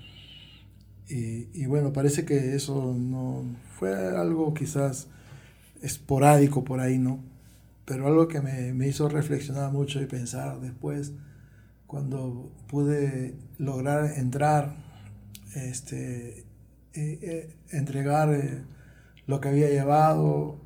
Y, 1.08 1.48
y 1.54 1.64
bueno, 1.64 1.94
parece 1.94 2.26
que 2.26 2.54
eso 2.54 2.94
no 2.94 3.46
fue 3.78 3.94
algo 4.14 4.52
quizás 4.52 5.08
esporádico 5.80 6.64
por 6.64 6.80
ahí, 6.80 6.98
¿no? 6.98 7.24
Pero 7.86 8.06
algo 8.06 8.28
que 8.28 8.42
me, 8.42 8.74
me 8.74 8.88
hizo 8.88 9.08
reflexionar 9.08 9.72
mucho 9.72 10.02
y 10.02 10.04
pensar 10.04 10.60
después, 10.60 11.14
cuando 11.86 12.52
pude 12.66 13.36
lograr 13.56 14.18
entrar, 14.18 14.76
este, 15.54 16.40
eh, 16.40 16.44
eh, 17.22 17.56
entregar 17.70 18.34
eh, 18.34 18.64
lo 19.28 19.40
que 19.40 19.48
había 19.50 19.68
llevado, 19.68 20.58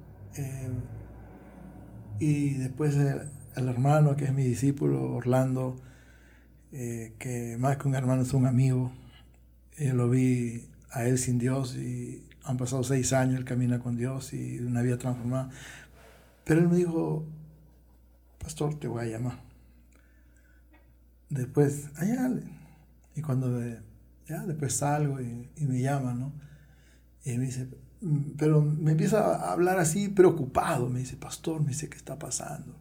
y 2.19 2.55
después 2.55 2.97
el, 2.97 3.69
hermano, 3.69 4.17
que 4.17 4.25
es 4.25 4.33
mi 4.33 4.45
discípulo, 4.45 5.13
Orlando, 5.15 5.77
que 6.71 7.57
más 7.59 7.77
que 7.77 7.89
un 7.89 7.95
hermano 7.95 8.23
es 8.23 8.33
un 8.33 8.47
amigo, 8.47 8.93
yo 9.77 9.95
lo 9.95 10.09
vi 10.09 10.69
a 10.91 11.05
él 11.05 11.19
sin 11.19 11.39
Dios 11.39 11.77
y 11.77 12.25
han 12.45 12.57
pasado 12.57 12.85
seis 12.85 13.13
años, 13.13 13.39
él 13.39 13.45
camina 13.45 13.81
con 13.81 13.97
Dios 13.97 14.33
y 14.33 14.61
una 14.61 14.81
vida 14.83 14.97
transformada. 14.97 15.51
Pero 16.45 16.61
él 16.61 16.69
me 16.69 16.77
dijo, 16.77 17.27
pastor, 18.39 18.79
te 18.79 18.87
voy 18.87 19.03
a 19.05 19.09
llamar. 19.09 19.39
Después, 21.31 21.89
allá, 21.97 22.31
y 23.17 23.23
cuando 23.23 23.61
ya 24.29 24.45
después 24.47 24.75
salgo 24.75 25.21
y, 25.21 25.51
me 25.67 25.81
llama, 25.81 26.15
¿no? 26.15 26.33
Y 27.25 27.39
me 27.39 27.47
dice, 27.47 27.69
pero 28.37 28.61
me 28.61 28.93
empieza 28.93 29.21
a 29.21 29.53
hablar 29.53 29.79
así 29.79 30.09
preocupado, 30.09 30.89
me 30.89 31.01
dice, 31.01 31.17
pastor, 31.17 31.61
me 31.61 31.69
dice, 31.69 31.89
¿qué 31.89 31.97
está 31.97 32.19
pasando? 32.19 32.75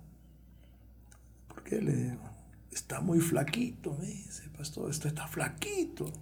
¿Por 1.47 1.63
qué 1.63 1.81
le 1.81 1.95
digo? 1.95 2.29
Está 2.71 3.01
muy 3.01 3.19
flaquito, 3.19 3.95
me 3.99 4.07
dice, 4.07 4.49
pastor, 4.57 4.89
esto 4.89 5.07
está 5.07 5.27
flaquito. 5.27 6.11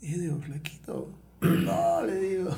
Y 0.00 0.12
yo 0.12 0.18
digo, 0.20 0.40
flaquito, 0.40 1.12
no, 1.40 2.06
le 2.06 2.20
digo. 2.20 2.50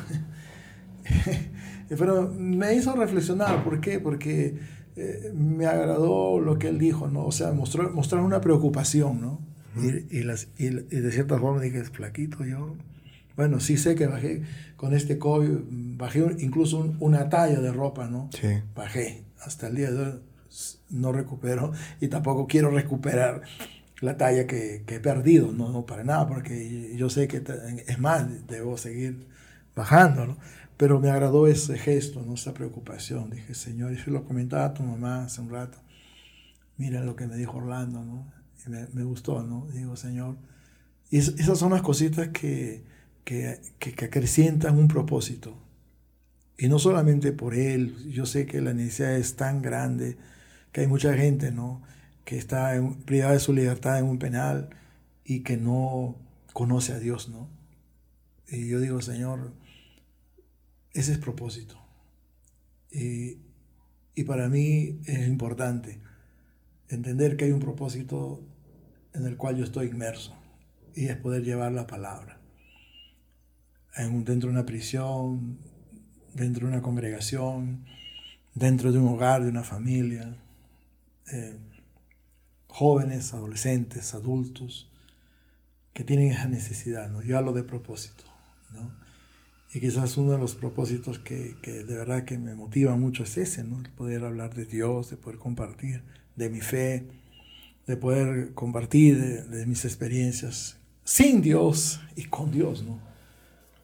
Pero 1.89 2.31
me 2.31 2.75
hizo 2.75 2.95
reflexionar, 2.95 3.65
¿por 3.65 3.81
qué? 3.81 3.99
Porque 3.99 4.59
eh, 4.97 5.33
me 5.35 5.65
agradó 5.65 6.39
lo 6.39 6.59
que 6.59 6.69
él 6.69 6.79
dijo, 6.79 7.09
¿no? 7.09 7.25
O 7.25 7.33
sea, 7.33 7.53
mostró, 7.53 7.91
mostrar 7.91 8.23
una 8.23 8.43
preocupación, 8.43 9.23
¿no? 9.23 9.41
y, 9.77 10.19
y, 10.19 10.23
las, 10.23 10.49
y, 10.59 10.69
de 10.69 11.13
cierta 11.13 11.39
forma 11.39 11.63
dije, 11.63 11.83
flaquito 11.85 12.45
yo. 12.45 12.77
Bueno, 13.37 13.61
sí 13.61 13.77
sé 13.77 13.95
que 13.95 14.07
bajé 14.07 14.43
con 14.77 14.95
este 14.95 15.19
COVID, 15.19 15.97
bajé 15.97 16.25
incluso 16.41 16.95
una 17.01 17.29
talla 17.29 17.61
de 17.61 17.73
ropa, 17.73 18.09
¿no? 18.09 18.31
Sí. 18.33 18.49
Bajé. 18.75 19.25
Hasta 19.41 19.69
el 19.69 19.77
día 19.77 19.91
de 19.91 20.03
hoy 20.03 20.21
no 20.91 21.13
recupero 21.13 21.73
y 22.01 22.09
tampoco 22.09 22.47
quiero 22.47 22.71
recuperar 22.71 23.43
la 24.01 24.17
talla 24.17 24.47
que, 24.47 24.83
que, 24.87 24.97
he 24.97 25.01
perdido, 25.01 25.53
no, 25.53 25.71
no 25.71 25.87
para 25.87 26.05
nada, 26.05 26.27
porque 26.27 26.95
yo 26.97 27.11
sé 27.11 27.29
que 27.29 27.43
es 27.87 27.99
más, 27.99 28.47
debo 28.47 28.77
seguir 28.79 29.29
bajando, 29.77 30.27
¿no? 30.27 30.39
Pero 30.77 30.99
me 30.99 31.11
agradó 31.11 31.47
ese 31.47 31.77
gesto, 31.77 32.23
¿no? 32.23 32.35
esa 32.35 32.55
preocupación. 32.55 33.29
Dije, 33.29 33.55
Señor, 33.55 33.93
y 33.93 33.99
se 33.99 34.11
lo 34.11 34.25
comentaba 34.25 34.65
a 34.65 34.75
tu 34.75 34.83
mamá 34.83 35.25
hace 35.25 35.43
un 35.43 35.51
rato, 35.51 35.79
mira 36.79 37.05
lo 37.05 37.15
que 37.15 37.27
me 37.27 37.37
dijo 37.37 37.59
Orlando, 37.59 38.03
¿no? 38.03 38.33
Y 38.67 38.71
me, 38.71 38.87
me 38.95 39.05
gustó, 39.05 39.43
¿no? 39.43 39.69
Digo, 39.73 39.97
Señor, 39.97 40.37
y 41.11 41.19
esas 41.19 41.59
son 41.59 41.73
las 41.73 41.83
cositas 41.83 42.29
que, 42.29 42.85
que, 43.25 43.61
que, 43.79 44.05
acrecientan 44.05 44.79
un 44.79 44.89
propósito. 44.89 45.57
Y 46.59 46.69
no 46.69 46.79
solamente 46.79 47.33
por 47.33 47.55
él, 47.55 48.11
yo 48.11 48.27
sé 48.27 48.47
que 48.47 48.61
la 48.61 48.75
necesidad 48.75 49.17
es 49.17 49.37
tan 49.37 49.63
grande 49.63 50.17
que 50.73 50.83
hay 50.83 50.87
mucha 50.87 51.15
gente, 51.15 51.53
¿no? 51.53 51.83
que 52.25 52.39
está 52.39 52.81
privada 53.07 53.33
de 53.33 53.41
su 53.41 53.53
libertad 53.53 53.99
en 53.99 54.05
un 54.05 54.19
penal 54.19 54.71
y 55.25 55.41
que 55.41 55.57
no 55.57 56.17
conoce 56.53 56.93
a 56.93 56.99
Dios, 56.99 57.29
¿no? 57.29 57.49
Y 58.49 58.69
yo 58.69 58.81
digo, 58.81 59.01
Señor, 59.01 59.53
ese 60.93 61.13
es 61.13 61.19
propósito. 61.19 61.77
Y, 62.91 63.39
y 64.15 64.25
para 64.25 64.49
mí 64.49 65.01
es 65.07 65.27
importante 65.27 65.99
entender 66.89 67.37
que 67.37 67.47
hay 67.47 67.53
un 67.53 67.61
propósito 67.61 68.43
en 69.13 69.27
el 69.27 69.37
cual 69.37 69.57
yo 69.57 69.65
estoy 69.65 69.89
inmerso 69.89 70.37
y 70.95 71.07
es 71.07 71.17
poder 71.17 71.43
llevar 71.43 71.73
la 71.73 71.87
palabra. 71.87 72.40
En, 74.01 74.25
dentro 74.25 74.49
de 74.49 74.55
una 74.55 74.67
prisión, 74.67 75.59
dentro 76.35 76.67
de 76.67 76.73
una 76.73 76.83
congregación, 76.83 77.85
dentro 78.55 78.93
de 78.93 78.99
un 78.99 79.09
hogar, 79.09 79.43
de 79.43 79.51
una 79.51 79.63
familia. 79.63 80.37
Eh, 81.33 81.59
jóvenes, 82.67 83.35
adolescentes, 83.35 84.15
adultos, 84.15 84.91
que 85.93 86.05
tienen 86.05 86.31
esa 86.31 86.49
necesidad, 86.49 87.11
¿no? 87.11 87.23
Yo 87.23 87.37
hablo 87.37 87.53
de 87.53 87.63
propósito, 87.63 88.25
¿no? 88.73 88.91
Y 89.73 89.81
quizás 89.81 90.17
uno 90.17 90.33
de 90.33 90.39
los 90.39 90.55
propósitos 90.55 91.19
que, 91.19 91.57
que, 91.63 91.85
de 91.85 91.97
verdad 91.97 92.25
que 92.25 92.39
me 92.39 92.55
motiva 92.55 92.97
mucho 92.97 93.25
es 93.25 93.37
ese, 93.37 93.65
¿no? 93.65 93.81
El 93.81 93.91
poder 93.91 94.25
hablar 94.25 94.55
de 94.55 94.65
Dios, 94.65 95.11
de 95.11 95.17
poder 95.17 95.39
compartir 95.39 96.03
de 96.37 96.49
mi 96.49 96.61
fe, 96.61 97.07
de 97.87 97.97
poder 97.97 98.55
compartir 98.55 99.49
de, 99.49 99.67
mis 99.67 99.85
experiencias 99.85 100.79
sin 101.05 101.43
Dios 101.43 102.01
y 102.15 102.25
con 102.25 102.51
Dios, 102.51 102.85
¿no? 102.85 103.01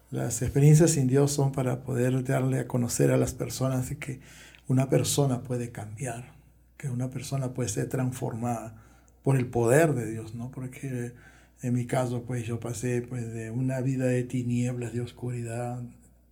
Las 0.09 0.41
experiencias 0.41 0.91
sin 0.91 1.07
Dios 1.07 1.31
son 1.31 1.51
para 1.51 1.83
poder 1.83 2.23
darle 2.23 2.59
a 2.59 2.67
conocer 2.67 3.11
a 3.11 3.17
las 3.17 3.33
personas 3.33 3.89
que 3.95 4.21
una 4.67 4.89
persona 4.89 5.41
puede 5.41 5.71
cambiar, 5.71 6.33
que 6.77 6.89
una 6.89 7.09
persona 7.09 7.53
puede 7.53 7.69
ser 7.69 7.89
transformada 7.89 8.75
por 9.23 9.35
el 9.35 9.47
poder 9.47 9.93
de 9.93 10.09
Dios, 10.09 10.35
¿no? 10.35 10.51
Porque 10.51 11.13
en 11.61 11.73
mi 11.73 11.85
caso, 11.85 12.23
pues 12.23 12.45
yo 12.45 12.59
pasé 12.59 13.01
pues, 13.01 13.33
de 13.33 13.51
una 13.51 13.81
vida 13.81 14.05
de 14.05 14.23
tinieblas, 14.23 14.93
de 14.93 15.01
oscuridad, 15.01 15.81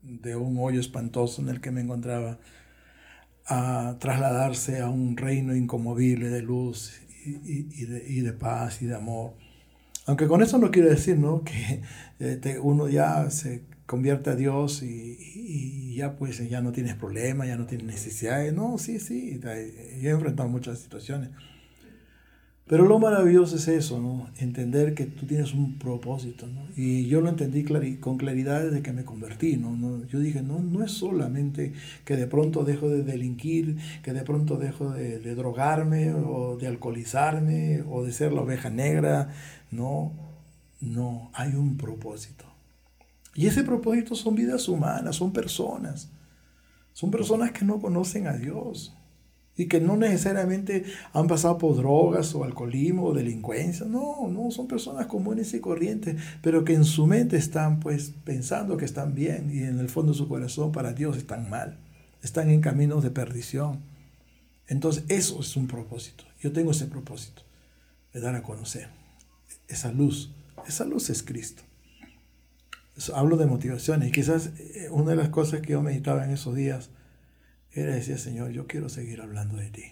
de 0.04 0.36
un 0.36 0.58
hoyo 0.60 0.80
espantoso 0.80 1.42
en 1.42 1.50
el 1.50 1.62
que 1.62 1.72
me 1.72 1.82
encontraba, 1.82 2.38
a 3.48 3.98
trasladarse 4.00 4.82
a 4.82 4.90
un 4.90 5.18
reino 5.18 5.56
incomovible 5.56 6.30
de 6.30 6.42
luz 6.42 7.00
y 7.26 8.22
de, 8.22 8.34
paz 8.34 8.82
y 8.82 8.86
de 8.86 8.96
amor. 8.96 9.34
Aunque 10.06 10.28
con 10.28 10.42
eso 10.44 10.58
no 10.58 10.72
quiero 10.72 10.90
decir 10.90 11.18
¿no? 11.18 11.44
que 11.44 11.82
este, 12.20 12.60
uno 12.60 12.88
ya 12.88 13.30
se 13.32 13.64
convierte 13.86 14.32
a 14.32 14.36
Dios 14.36 14.84
y, 14.84 15.18
y, 15.20 15.96
ya 15.96 16.16
pues 16.18 16.48
ya 16.50 16.62
no 16.62 16.72
tienes 16.72 16.96
problemas, 16.96 17.48
ya 17.48 17.58
no 17.58 17.66
tienes 17.66 17.88
necesidades. 17.88 18.54
No, 18.54 18.78
sí, 18.78 19.00
sí, 19.00 19.40
yo 19.40 20.10
he 20.10 20.14
enfrentado 20.14 20.50
muchas 20.50 20.80
situaciones. 20.80 21.30
Pero 22.68 22.86
lo 22.86 22.98
maravilloso 22.98 23.58
es 23.58 23.68
eso, 23.68 24.02
¿no? 24.02 24.28
Entender 24.40 24.96
que 24.96 25.06
tú 25.06 25.28
tienes 25.28 25.54
un 25.54 25.78
propósito, 25.78 26.48
¿no? 26.48 26.66
Y 26.76 27.06
yo 27.06 27.22
lo 27.22 27.30
entendí 27.30 27.64
con 28.00 28.18
claridad 28.18 28.64
desde 28.64 28.82
que 28.82 28.92
me 28.92 29.06
convertí, 29.06 29.56
¿no? 29.58 29.76
¿no? 29.78 30.04
Yo 30.08 30.20
dije, 30.20 30.42
no, 30.42 30.60
no 30.60 30.84
es 30.84 30.92
solamente 30.92 31.74
que 32.06 32.16
de 32.16 32.26
pronto 32.26 32.64
dejo 32.64 32.90
de 32.90 33.04
delinquir, 33.04 33.78
que 34.02 34.14
de 34.14 34.24
pronto 34.24 34.58
dejo 34.58 34.90
de, 34.90 35.20
de 35.20 35.36
drogarme 35.36 36.12
o 36.16 36.58
de 36.58 36.66
alcoholizarme 36.66 37.84
o 37.88 38.04
de 38.04 38.12
ser 38.12 38.34
la 38.34 38.42
oveja 38.42 38.72
negra, 38.72 39.30
no, 39.72 40.14
no, 40.80 41.32
hay 41.34 41.56
un 41.56 41.78
propósito. 41.78 42.46
Y 43.34 43.48
ese 43.48 43.64
propósito 43.64 44.16
son 44.16 44.36
vidas 44.36 44.68
humanas, 44.70 45.18
son 45.18 45.34
personas. 45.34 46.10
Son 46.94 47.12
personas 47.12 47.52
que 47.52 47.66
no 47.66 47.82
conocen 47.82 48.28
a 48.28 48.34
Dios 48.34 48.96
y 49.58 49.68
que 49.68 49.82
no 49.82 49.98
necesariamente 49.98 50.86
han 51.12 51.28
pasado 51.28 51.58
por 51.58 51.76
drogas 51.76 52.34
o 52.36 52.46
alcoholismo 52.46 53.04
o 53.04 53.14
delincuencia. 53.14 53.86
No, 53.86 54.28
no, 54.30 54.52
son 54.52 54.68
personas 54.68 55.08
comunes 55.08 55.54
y 55.54 55.60
corrientes, 55.60 56.22
pero 56.42 56.64
que 56.64 56.74
en 56.74 56.86
su 56.86 57.08
mente 57.08 57.36
están 57.36 57.82
pues 57.82 58.14
pensando 58.24 58.78
que 58.78 58.86
están 58.86 59.14
bien 59.14 59.50
y 59.54 59.64
en 59.64 59.80
el 59.80 59.90
fondo 59.90 60.14
de 60.14 60.18
su 60.18 60.30
corazón 60.30 60.72
para 60.72 60.94
Dios 60.94 61.18
están 61.18 61.50
mal. 61.50 61.80
Están 62.22 62.50
en 62.50 62.62
caminos 62.62 63.04
de 63.04 63.12
perdición. 63.12 63.82
Entonces, 64.68 65.04
eso 65.10 65.42
es 65.42 65.56
un 65.58 65.68
propósito. 65.68 66.24
Yo 66.40 66.54
tengo 66.54 66.72
ese 66.72 66.88
propósito, 66.88 67.44
de 68.14 68.22
dar 68.22 68.36
a 68.36 68.42
conocer 68.44 69.05
esa 69.68 69.92
luz. 69.92 70.34
Esa 70.68 70.86
luz 70.86 71.10
es 71.10 71.24
Cristo. 71.24 71.64
hablo 73.14 73.38
de 73.38 73.46
motivaciones 73.46 74.10
y 74.10 74.12
quizás 74.12 74.52
eh, 74.58 74.90
una 74.92 75.12
de 75.12 75.18
las 75.18 75.30
cosas 75.30 75.62
que 75.62 75.74
yo 75.74 75.82
meditaba 75.82 76.24
en 76.24 76.32
esos 76.32 76.56
días 76.56 76.90
era 77.72 77.94
decir, 77.94 78.18
Señor, 78.20 78.52
yo 78.52 78.68
quiero 78.68 78.90
seguir 78.90 79.22
hablando 79.22 79.58
de 79.58 79.70
ti. 79.70 79.84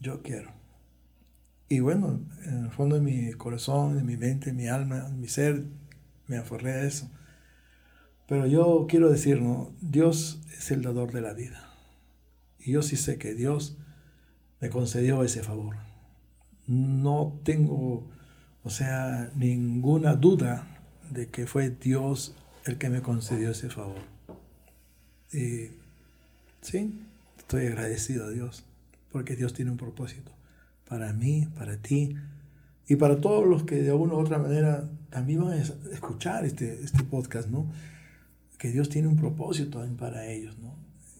Yo 0.00 0.22
quiero. 0.22 0.52
Y 1.68 1.80
bueno, 1.80 2.20
en 2.44 2.64
el 2.64 2.70
fondo 2.70 2.96
de 2.96 3.02
mi 3.02 3.32
corazón, 3.32 3.96
de 3.96 4.02
mi 4.02 4.16
mente, 4.16 4.52
mi 4.52 4.66
alma, 4.66 5.08
mi 5.08 5.28
ser, 5.28 5.64
me 6.26 6.36
aferré 6.36 6.72
a 6.72 6.84
eso. 6.84 7.10
Pero 8.26 8.46
yo 8.46 8.86
quiero 8.88 9.10
decir, 9.10 9.40
¿no? 9.40 9.72
Dios 9.80 10.40
es 10.56 10.70
el 10.70 10.82
dador 10.82 11.12
de 11.12 11.20
la 11.20 11.32
vida. 11.32 11.70
Y 12.58 12.72
yo 12.72 12.82
sí 12.82 12.96
sé 12.96 13.18
que 13.18 13.34
Dios 13.34 13.78
me 14.60 14.68
concedió 14.68 15.24
ese 15.24 15.42
favor. 15.42 15.76
No 16.66 17.40
tengo, 17.44 18.10
o 18.64 18.70
sea, 18.70 19.30
ninguna 19.34 20.14
duda 20.14 20.66
de 21.10 21.28
que 21.28 21.46
fue 21.46 21.70
Dios 21.70 22.34
el 22.64 22.78
que 22.78 22.90
me 22.90 23.02
concedió 23.02 23.50
ese 23.50 23.70
favor. 23.70 24.02
Y 25.32 25.70
sí, 26.60 27.00
estoy 27.38 27.66
agradecido 27.66 28.26
a 28.26 28.30
Dios, 28.30 28.64
porque 29.10 29.36
Dios 29.36 29.54
tiene 29.54 29.70
un 29.70 29.76
propósito 29.76 30.32
para 30.88 31.12
mí, 31.12 31.48
para 31.56 31.76
ti 31.76 32.16
y 32.88 32.96
para 32.96 33.20
todos 33.20 33.46
los 33.46 33.62
que 33.62 33.76
de 33.76 33.90
alguna 33.90 34.14
u 34.14 34.18
otra 34.18 34.38
manera 34.38 34.90
también 35.10 35.44
van 35.44 35.52
a 35.52 35.62
escuchar 35.92 36.44
este, 36.44 36.82
este 36.82 37.04
podcast, 37.04 37.48
¿no? 37.48 37.66
Que 38.58 38.70
Dios 38.70 38.88
tiene 38.88 39.06
un 39.06 39.16
propósito 39.16 39.86
para 39.96 40.26
ellos, 40.26 40.58
¿no? 40.58 40.74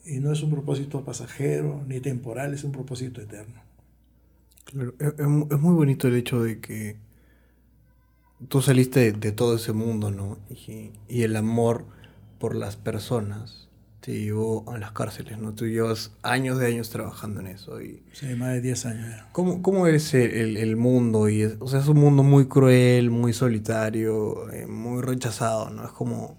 Y 0.04 0.18
no 0.18 0.32
es 0.32 0.42
un 0.42 0.50
propósito 0.50 1.04
pasajero 1.04 1.84
ni 1.86 2.00
temporal, 2.00 2.52
es 2.52 2.64
un 2.64 2.72
propósito 2.72 3.20
eterno. 3.20 3.62
Claro, 4.64 4.94
es, 4.98 5.28
muy 5.28 5.74
bonito 5.74 6.08
el 6.08 6.16
hecho 6.16 6.42
de 6.42 6.58
que 6.58 6.96
tú 8.48 8.62
saliste 8.62 9.12
de, 9.12 9.32
todo 9.32 9.56
ese 9.56 9.72
mundo, 9.72 10.10
¿no? 10.10 10.38
Y, 10.48 10.92
y, 11.08 11.22
el 11.22 11.36
amor 11.36 11.86
por 12.38 12.56
las 12.56 12.76
personas 12.76 13.68
te 14.00 14.18
llevó 14.18 14.64
a 14.72 14.78
las 14.78 14.92
cárceles, 14.92 15.38
¿no? 15.38 15.54
Tú 15.54 15.66
llevas 15.66 16.12
años 16.22 16.58
de 16.58 16.66
años 16.66 16.88
trabajando 16.90 17.40
en 17.40 17.48
eso. 17.48 17.82
Y 17.82 18.02
sí, 18.12 18.34
más 18.34 18.54
de 18.54 18.60
10 18.62 18.86
años 18.86 19.08
ya. 19.10 19.28
¿Cómo, 19.32 19.62
cómo 19.62 19.86
es 19.86 20.14
el, 20.14 20.56
el, 20.56 20.76
mundo? 20.76 21.28
Y 21.28 21.44
o 21.44 21.68
sea, 21.68 21.80
es 21.80 21.88
un 21.88 21.98
mundo 21.98 22.22
muy 22.22 22.46
cruel, 22.46 23.10
muy 23.10 23.32
solitario, 23.32 24.50
eh, 24.52 24.66
muy 24.66 25.02
rechazado, 25.02 25.70
¿no? 25.70 25.84
Es 25.84 25.92
como... 25.92 26.38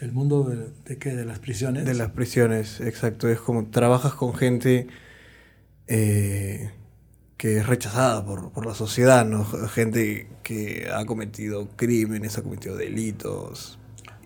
¿El 0.00 0.12
mundo 0.12 0.42
de, 0.44 0.72
de, 0.84 0.98
qué? 0.98 1.14
¿De 1.14 1.24
las 1.24 1.38
prisiones? 1.38 1.84
De 1.84 1.94
las 1.94 2.10
prisiones, 2.10 2.80
exacto. 2.80 3.28
Es 3.28 3.38
como 3.38 3.66
trabajas 3.66 4.14
con 4.14 4.34
gente 4.34 4.88
eh, 5.86 6.72
que 7.42 7.56
es 7.56 7.66
rechazada 7.66 8.24
por, 8.24 8.52
por, 8.52 8.64
la 8.64 8.72
sociedad, 8.72 9.26
¿no? 9.26 9.44
Gente 9.44 10.28
que 10.44 10.88
ha 10.94 11.04
cometido 11.06 11.70
crímenes, 11.74 12.38
ha 12.38 12.42
cometido 12.42 12.76
delitos, 12.76 13.80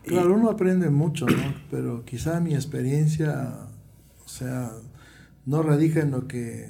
Claro, 0.04 0.34
uno 0.34 0.50
aprende 0.50 0.90
mucho, 0.90 1.24
¿no? 1.24 1.54
Pero 1.70 2.04
quizá 2.04 2.40
mi 2.40 2.54
experiencia, 2.54 3.54
o 4.22 4.28
sea, 4.28 4.70
no 5.46 5.62
radica 5.62 6.00
en 6.00 6.10
lo 6.10 6.28
que 6.28 6.68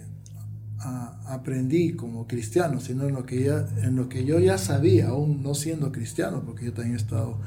aprendí 1.27 1.95
como 1.95 2.29
cristiano, 2.29 2.79
sino 2.79 3.09
en 3.09 3.15
lo, 3.15 3.27
que 3.27 3.43
ya, 3.43 3.67
en 3.83 3.97
lo 3.97 4.09
que 4.09 4.25
yo 4.25 4.39
ya 4.39 4.57
sabía, 4.57 5.09
aún 5.09 5.43
no 5.43 5.53
siendo 5.53 5.91
cristiano, 5.91 6.45
porque 6.47 6.67
yo 6.67 6.73
también 6.73 6.95
he 6.95 7.01
estado 7.01 7.39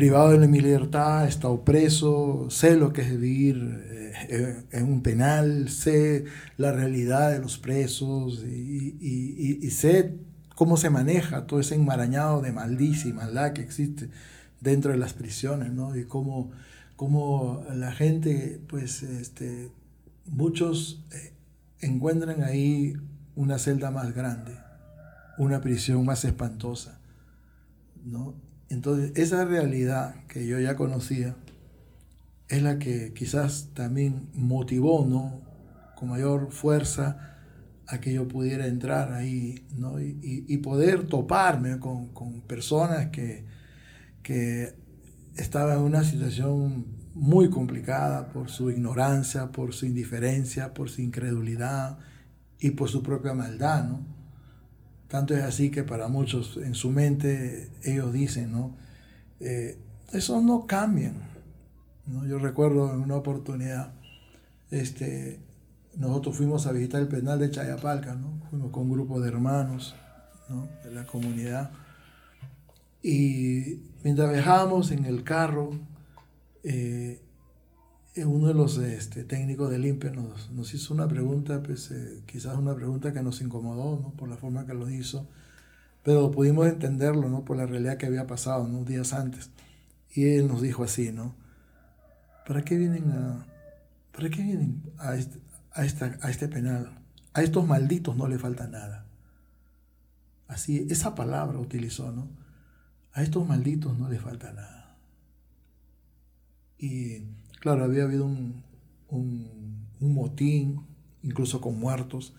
privado 0.00 0.30
de 0.30 0.48
mi 0.48 0.60
libertad, 0.60 1.26
he 1.26 1.28
estado 1.28 1.62
preso, 1.62 2.46
sé 2.48 2.74
lo 2.74 2.90
que 2.90 3.02
es 3.02 3.20
vivir 3.20 3.84
eh, 4.30 4.64
en 4.70 4.84
un 4.86 5.02
penal, 5.02 5.68
sé 5.68 6.24
la 6.56 6.72
realidad 6.72 7.30
de 7.30 7.38
los 7.38 7.58
presos 7.58 8.42
y, 8.42 9.70
sé 9.70 10.16
cómo 10.54 10.78
se 10.78 10.88
maneja 10.88 11.46
todo 11.46 11.60
ese 11.60 11.74
enmarañado 11.74 12.40
de 12.40 12.50
maldicia 12.50 13.10
y 13.10 13.12
maldad 13.12 13.52
que 13.52 13.60
existe 13.60 14.08
dentro 14.62 14.92
de 14.92 14.96
las 14.96 15.12
prisiones, 15.12 15.70
¿no? 15.70 15.94
Y 15.94 16.06
cómo, 16.06 16.50
cómo 16.96 17.62
la 17.70 17.92
gente, 17.92 18.58
pues, 18.68 19.02
este, 19.02 19.70
muchos 20.24 21.04
eh, 21.12 21.34
encuentran 21.80 22.42
ahí 22.42 22.94
una 23.36 23.58
celda 23.58 23.90
más 23.90 24.14
grande, 24.14 24.56
una 25.36 25.60
prisión 25.60 26.06
más 26.06 26.24
espantosa, 26.24 26.98
¿no? 28.02 28.48
Entonces, 28.70 29.12
esa 29.16 29.44
realidad 29.44 30.14
que 30.28 30.46
yo 30.46 30.58
ya 30.60 30.76
conocía 30.76 31.34
es 32.48 32.62
la 32.62 32.78
que 32.78 33.12
quizás 33.12 33.68
también 33.74 34.28
motivó, 34.32 35.04
¿no? 35.06 35.40
Con 35.96 36.08
mayor 36.08 36.52
fuerza 36.52 37.36
a 37.88 38.00
que 38.00 38.12
yo 38.12 38.28
pudiera 38.28 38.68
entrar 38.68 39.12
ahí, 39.12 39.66
¿no? 39.76 40.00
Y, 40.00 40.56
poder 40.58 41.08
toparme 41.08 41.80
con, 41.80 42.08
con 42.08 42.40
personas 42.42 43.08
que, 43.08 43.44
que 44.22 44.74
estaba 45.36 45.74
en 45.74 45.80
una 45.80 46.04
situación 46.04 46.86
muy 47.14 47.50
complicada 47.50 48.28
por 48.28 48.50
su 48.50 48.70
ignorancia, 48.70 49.50
por 49.50 49.74
su 49.74 49.86
indiferencia, 49.86 50.72
por 50.74 50.90
su 50.90 51.02
incredulidad 51.02 51.98
y 52.60 52.70
por 52.70 52.88
su 52.88 53.02
propia 53.02 53.34
maldad, 53.34 53.84
¿no? 53.88 54.19
Tanto 55.10 55.36
es 55.36 55.42
así 55.42 55.70
que 55.70 55.82
para 55.82 56.08
muchos 56.08 56.56
en 56.56 56.74
su 56.74 56.90
mente 56.90 57.70
ellos 57.82 58.12
dicen, 58.12 58.52
¿no? 58.52 58.76
Eh, 59.40 59.78
eso 60.12 60.40
no 60.40 60.66
cambian. 60.66 61.16
¿no? 62.06 62.26
Yo 62.26 62.38
recuerdo 62.38 62.94
en 62.94 63.00
una 63.00 63.16
oportunidad, 63.16 63.92
este, 64.70 65.40
nosotros 65.96 66.36
fuimos 66.36 66.66
a 66.66 66.72
visitar 66.72 67.02
el 67.02 67.08
penal 67.08 67.38
de 67.38 67.50
Chayapalca, 67.50 68.14
¿no? 68.14 68.40
Fuimos 68.48 68.70
con 68.70 68.84
un 68.84 68.92
grupo 68.92 69.20
de 69.20 69.28
hermanos 69.28 69.94
¿no? 70.48 70.68
de 70.84 70.92
la 70.92 71.04
comunidad 71.04 71.70
y 73.02 73.80
mientras 74.02 74.30
viajábamos 74.30 74.90
en 74.90 75.06
el 75.06 75.24
carro, 75.24 75.70
eh, 76.62 77.22
uno 78.16 78.48
de 78.48 78.54
los 78.54 78.76
este, 78.78 79.24
técnicos 79.24 79.70
del 79.70 79.86
INPE 79.86 80.10
nos, 80.10 80.50
nos, 80.50 80.74
hizo 80.74 80.92
una 80.92 81.06
pregunta, 81.06 81.62
pues, 81.62 81.90
eh, 81.90 82.22
quizás 82.26 82.56
una 82.58 82.74
pregunta 82.74 83.12
que 83.12 83.22
nos 83.22 83.40
incomodó 83.40 84.00
¿no? 84.00 84.10
por 84.12 84.28
la 84.28 84.36
forma 84.36 84.66
que 84.66 84.74
lo 84.74 84.90
hizo, 84.90 85.28
pero 86.02 86.30
pudimos 86.30 86.66
entenderlo 86.66 87.28
¿no? 87.28 87.44
por 87.44 87.56
la 87.56 87.66
realidad 87.66 87.96
que 87.98 88.06
había 88.06 88.26
pasado 88.26 88.64
unos 88.64 88.86
días 88.86 89.12
antes. 89.12 89.50
Y 90.12 90.24
él 90.26 90.48
nos 90.48 90.60
dijo 90.60 90.82
así, 90.82 91.12
¿no? 91.12 91.34
¿Para 92.46 92.62
qué 92.62 92.76
vienen 92.76 93.12
a, 93.12 93.46
para 94.12 94.28
qué 94.28 94.42
vienen 94.42 94.82
a, 94.98 95.14
este, 95.14 95.38
a, 95.72 95.84
esta, 95.84 96.18
a 96.20 96.30
este 96.30 96.48
penal? 96.48 96.90
A 97.32 97.42
estos 97.42 97.64
malditos 97.64 98.16
no 98.16 98.26
le 98.26 98.38
falta 98.38 98.66
nada. 98.66 99.06
Así, 100.48 100.84
esa 100.90 101.14
palabra 101.14 101.60
utilizó, 101.60 102.10
¿no? 102.10 102.28
A 103.12 103.22
estos 103.22 103.46
malditos 103.46 103.96
no 103.96 104.08
les 104.08 104.20
falta 104.20 104.52
nada. 104.52 104.96
Y 106.76 107.22
claro, 107.60 107.84
había 107.84 108.04
habido 108.04 108.24
un, 108.24 108.64
motín, 110.00 110.80
incluso 111.22 111.60
con 111.60 111.78
muertos. 111.78 112.34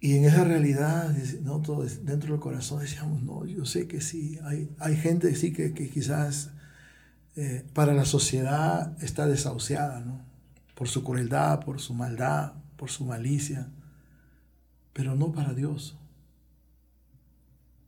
Y 0.00 0.16
en 0.16 0.24
esa 0.24 0.44
realidad, 0.44 1.14
¿no? 1.42 1.60
Todo 1.60 1.82
dentro 1.82 2.32
del 2.32 2.40
corazón 2.40 2.80
decíamos, 2.80 3.22
no, 3.22 3.44
yo 3.46 3.64
sé 3.64 3.86
que 3.88 4.00
sí, 4.00 4.38
hay, 4.44 4.70
hay 4.78 4.96
gente 4.96 5.34
sí 5.34 5.52
que, 5.52 5.72
quizás 5.72 6.50
eh, 7.36 7.66
para 7.72 7.94
la 7.94 8.04
sociedad 8.04 8.96
está 9.02 9.26
desahuciada, 9.26 10.00
¿no? 10.00 10.24
Por 10.74 10.88
su 10.88 11.02
crueldad, 11.04 11.60
por 11.60 11.80
su 11.80 11.94
maldad, 11.94 12.52
por 12.76 12.90
su 12.90 13.04
malicia, 13.04 13.68
pero 14.92 15.14
no 15.14 15.32
para 15.32 15.54
Dios. 15.54 15.96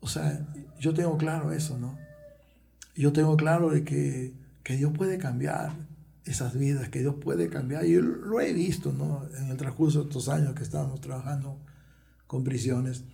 O 0.01 0.09
sea, 0.09 0.47
yo 0.81 0.95
tengo 0.95 1.17
claro 1.17 1.53
eso, 1.53 1.79
¿no? 1.79 1.99
Yo 2.95 3.13
tengo 3.13 3.37
claro 3.37 3.71
de 3.71 3.85
que, 3.85 4.33
Dios 4.75 4.93
puede 4.97 5.19
cambiar 5.19 5.73
esas 6.25 6.59
vidas, 6.59 6.89
que 6.89 7.01
Dios 7.01 7.15
puede 7.23 7.49
cambiar. 7.49 7.85
Yo 7.85 8.03
lo 8.03 8.41
he 8.41 8.53
visto, 8.53 8.93
¿no? 8.93 9.25
En 9.39 9.51
el 9.51 9.57
transcurso 9.57 10.01
de 10.01 10.09
estos 10.09 10.29
años 10.29 10.55
que 10.55 10.65
estábamos 10.65 11.01
trabajando 11.01 11.57
con 12.27 12.43
prisiones, 12.43 13.05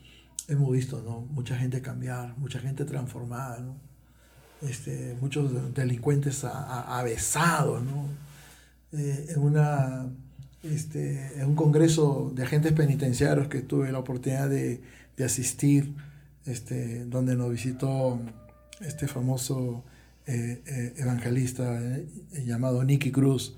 hemos 0.48 0.72
visto, 0.72 1.02
¿no? 1.02 1.20
Mucha 1.20 1.56
gente 1.56 1.82
cambiar, 1.82 2.36
mucha 2.38 2.58
gente 2.58 2.84
transformada, 2.84 3.60
¿no? 3.60 3.76
Este, 4.62 5.16
muchos 5.20 5.74
delincuentes 5.74 6.44
avesados, 6.44 7.82
¿no? 7.82 8.06
Eh, 8.92 9.26
en, 9.30 9.40
una, 9.40 10.06
este, 10.62 11.38
en 11.40 11.48
un 11.48 11.54
congreso 11.54 12.32
de 12.34 12.44
agentes 12.44 12.72
penitenciarios 12.72 13.48
que 13.48 13.60
tuve 13.60 13.92
la 13.92 13.98
oportunidad 13.98 14.48
de, 14.48 14.80
de 15.16 15.24
asistir, 15.24 15.94
este, 16.46 17.04
donde 17.04 17.36
nos 17.36 17.50
visitó 17.50 18.18
este 18.80 19.06
famoso 19.06 19.84
eh, 20.26 20.62
eh, 20.66 20.94
evangelista 20.98 21.80
eh, 21.80 22.06
llamado 22.44 22.84
Nicky 22.84 23.10
Cruz, 23.10 23.56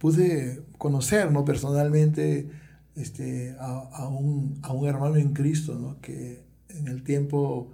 pude 0.00 0.60
conocer 0.76 1.30
¿no? 1.30 1.44
personalmente 1.44 2.50
este, 2.96 3.54
a, 3.60 4.08
un, 4.08 4.60
hermano 4.86 5.16
en 5.16 5.32
Cristo, 5.32 5.98
que 6.02 6.42
en 6.68 6.88
el 6.88 7.04
tiempo 7.04 7.70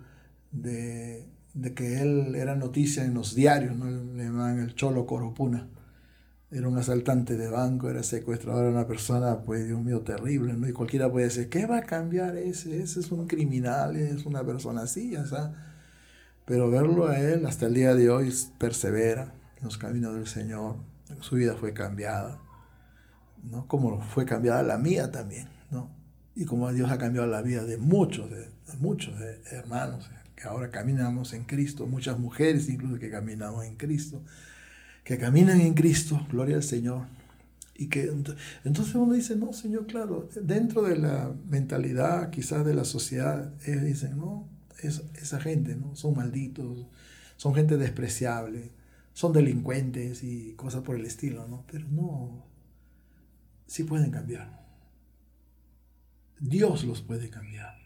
de, 0.53 1.27
que 1.75 2.03
él 2.03 2.35
era 2.35 2.55
noticia 2.55 3.05
en 3.05 3.15
los 3.15 3.35
diarios, 3.35 3.75
¿no? 3.75 3.91
le 3.91 4.25
llamaban 4.25 4.59
el 4.59 4.75
Cholo 4.75 5.07
Coropuna, 5.07 5.67
era 6.51 6.69
un 6.69 6.79
asaltante 6.79 7.37
de 7.37 7.49
banco, 7.49 7.91
era 7.91 8.03
secuestrador, 8.03 8.65
era 8.65 8.73
una 8.73 8.87
persona, 8.87 9.43
pues 9.43 9.67
Dios 9.67 9.83
mío, 9.83 10.01
terrible, 10.01 10.55
¿no? 10.55 10.69
Y 10.69 10.73
cualquiera 10.73 11.11
puede 11.11 11.27
decir, 11.27 11.49
¿qué 11.49 11.67
va 11.67 11.79
a 11.79 11.83
cambiar 11.83 12.37
ese? 12.37 12.83
Ese 12.83 13.01
es 13.01 13.13
un 13.13 13.27
criminal, 13.27 13.97
es 13.97 14.25
una 14.25 14.45
persona 14.45 14.83
así, 14.83 15.11
ya 15.11 15.23
está. 15.25 15.68
Pero 16.49 16.71
verlo 16.71 17.09
a 17.09 17.21
él 17.21 17.45
hasta 17.45 17.67
el 17.67 17.75
día 17.75 17.95
de 17.95 18.09
hoy 18.09 18.33
persevera 18.57 19.35
en 19.59 19.65
los 19.65 19.77
caminos 19.77 20.15
del 20.15 20.27
Señor, 20.27 20.77
su 21.21 21.37
vida 21.37 21.55
fue 21.55 21.75
cambiada, 21.75 22.41
¿no? 23.43 23.69
Como 23.69 24.01
fue 24.01 24.25
cambiada 24.25 24.63
la 24.63 24.79
mía 24.79 25.13
también, 25.13 25.47
¿no? 25.71 25.91
Y 26.35 26.47
como 26.47 26.73
Dios 26.73 26.91
ha 26.91 26.97
cambiado 26.97 27.27
la 27.27 27.43
vida 27.43 27.65
de 27.65 27.77
muchos, 27.77 28.31
de, 28.31 28.49
muchos 28.79 29.19
de 29.19 29.43
hermanos 29.51 30.11
que 30.35 30.49
ahora 30.49 30.71
caminamos 30.71 31.35
en 31.35 31.45
Cristo, 31.45 31.87
muchas 31.87 32.19
mujeres 32.19 32.71
incluso 32.71 32.99
que 32.99 33.11
caminamos 33.11 33.67
en 33.67 33.77
Cristo 33.77 34.23
que 35.05 35.17
caminan 35.17 35.63
en 35.63 35.73
Cristo, 35.73 36.27
gloria 36.31 36.57
al 36.57 36.63
Señor. 36.63 37.07
Y 37.75 37.87
que 37.87 38.13
entonces 38.65 38.95
uno 38.95 39.15
dice, 39.15 39.37
no, 39.37 39.55
Señor, 39.55 39.87
claro, 39.87 40.29
dentro 40.43 40.83
de 40.83 40.99
la 40.99 41.33
mentalidad 41.49 42.29
quizás 42.29 42.67
de 42.67 42.75
la 42.75 42.85
sociedad, 42.85 43.55
ellos 43.65 43.85
dicen, 43.85 44.19
no, 44.19 44.47
esa 44.83 45.41
gente, 45.41 45.77
¿no? 45.77 45.97
Son 45.97 46.15
malditos, 46.15 46.87
son 47.37 47.55
gente 47.55 47.77
despreciable, 47.77 48.71
son 49.13 49.33
delincuentes 49.33 50.23
y 50.23 50.55
cosas 50.55 50.83
por 50.83 50.97
el 50.97 51.05
estilo, 51.05 51.47
¿no? 51.49 51.65
Pero 51.71 51.87
no, 51.89 52.47
sí 53.67 53.85
pueden 53.85 54.11
cambiar. 54.11 54.67
Dios 56.41 56.85
los 56.85 57.03
puede 57.03 57.29
cambiar. 57.31 57.77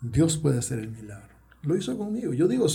Dios 0.00 0.36
puede 0.36 0.58
hacer 0.58 0.80
el 0.80 0.90
milagro. 0.90 1.32
Lo 1.62 1.76
hizo 1.76 1.96
conmigo. 1.96 2.32
Yo 2.32 2.48
digo, 2.48 2.66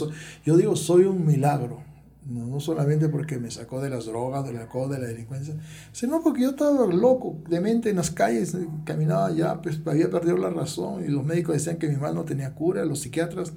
yo 0.46 0.58
digo 0.58 0.76
soy 0.76 1.04
un 1.04 1.26
milagro. 1.26 1.84
No, 2.28 2.60
solamente 2.60 3.08
porque 3.08 3.40
me 3.40 3.50
sacó 3.50 3.80
de 3.80 3.90
las 3.90 4.06
drogas, 4.06 4.46
de 4.46 4.52
la 4.52 4.62
alcohol, 4.64 4.92
de 4.92 5.00
la 5.00 5.08
delincuencia, 5.08 5.56
sino 5.94 6.22
porque 6.22 6.42
yo 6.42 6.50
estaba 6.50 6.86
loco, 6.86 7.42
demente 7.48 7.90
en 7.90 7.96
las 7.96 8.12
calles, 8.12 8.58
caminaba 8.84 9.32
ya, 9.32 9.62
pues 9.62 9.80
había 9.86 10.10
perdido 10.10 10.36
la 10.36 10.50
razón 10.50 11.06
y 11.06 11.08
los 11.08 11.24
médicos 11.24 11.56
decían 11.56 11.78
que 11.78 11.88
mi 11.88 11.96
mal 11.96 12.16
no 12.16 12.26
tenía 12.26 12.54
cura, 12.54 12.84
los 12.84 13.00
psiquiatras, 13.00 13.54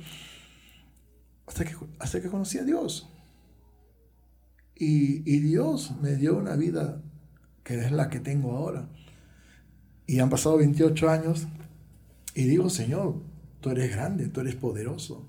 hasta 1.46 1.64
que, 1.64 1.74
hasta 1.98 2.20
que 2.20 2.28
conocí 2.28 2.58
a 2.58 2.64
Dios. 2.64 3.08
Y, 4.76 5.28
y 5.28 5.40
Dios 5.40 5.92
me 6.00 6.14
dio 6.14 6.38
una 6.38 6.54
vida 6.54 7.02
que 7.64 7.74
es 7.74 7.90
la 7.90 8.08
que 8.08 8.20
tengo 8.20 8.56
ahora. 8.56 8.88
Y 10.06 10.20
han 10.20 10.30
pasado 10.30 10.58
28 10.58 11.10
años 11.10 11.48
y 12.36 12.44
digo, 12.44 12.70
Señor, 12.70 13.16
tú 13.60 13.70
eres 13.70 13.90
grande, 13.90 14.28
tú 14.28 14.42
eres 14.42 14.54
poderoso. 14.54 15.26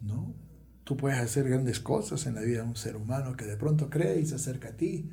¿No? 0.00 0.45
Tú 0.86 0.96
puedes 0.96 1.18
hacer 1.18 1.48
grandes 1.48 1.80
cosas 1.80 2.26
en 2.26 2.36
la 2.36 2.42
vida 2.42 2.62
de 2.62 2.68
un 2.68 2.76
ser 2.76 2.94
humano 2.94 3.36
que 3.36 3.44
de 3.44 3.56
pronto 3.56 3.90
cree 3.90 4.20
y 4.20 4.26
se 4.26 4.36
acerca 4.36 4.68
a 4.68 4.76
ti 4.76 5.10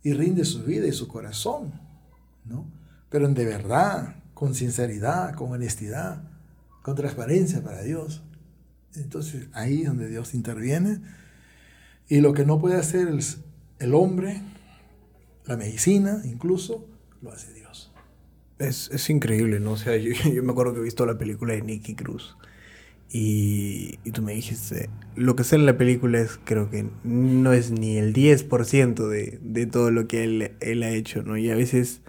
y 0.00 0.12
rinde 0.12 0.44
su 0.44 0.62
vida 0.62 0.86
y 0.86 0.92
su 0.92 1.08
corazón, 1.08 1.72
¿no? 2.44 2.70
Pero 3.10 3.28
de 3.28 3.44
verdad, 3.44 4.14
con 4.32 4.54
sinceridad, 4.54 5.34
con 5.34 5.50
honestidad, 5.50 6.22
con 6.82 6.94
transparencia 6.94 7.64
para 7.64 7.82
Dios. 7.82 8.22
Entonces 8.94 9.48
ahí 9.54 9.80
es 9.80 9.88
donde 9.88 10.06
Dios 10.08 10.34
interviene 10.34 11.00
y 12.08 12.20
lo 12.20 12.32
que 12.32 12.46
no 12.46 12.60
puede 12.60 12.76
hacer 12.76 13.08
el, 13.08 13.24
el 13.80 13.94
hombre, 13.94 14.40
la 15.46 15.56
medicina 15.56 16.22
incluso, 16.26 16.86
lo 17.22 17.32
hace 17.32 17.52
Dios. 17.54 17.90
Es, 18.60 18.88
es 18.92 19.10
increíble, 19.10 19.58
¿no? 19.58 19.72
O 19.72 19.76
sea, 19.76 19.96
yo, 19.96 20.12
yo, 20.32 20.44
me 20.44 20.52
acuerdo 20.52 20.74
que 20.74 20.78
he 20.78 20.84
visto 20.84 21.04
la 21.06 21.18
película 21.18 21.54
de 21.54 21.62
Nicky 21.62 21.96
Cruz 21.96 22.36
y, 23.14 23.98
tú 24.12 24.22
me 24.22 24.32
dijiste, 24.32 24.88
lo 25.16 25.36
que 25.36 25.44
sale 25.44 25.60
en 25.60 25.66
la 25.66 25.76
película 25.76 26.18
es, 26.18 26.40
creo 26.44 26.70
que 26.70 26.86
no 27.04 27.52
es 27.52 27.70
ni 27.70 27.98
el 27.98 28.14
10% 28.14 29.06
de, 29.06 29.38
de 29.42 29.66
todo 29.66 29.90
lo 29.90 30.08
que 30.08 30.24
él, 30.24 30.52
él, 30.60 30.82
ha 30.82 30.90
hecho, 30.90 31.22
¿no? 31.22 31.36
Y 31.36 31.50
a 31.50 31.54
veces 31.54 32.00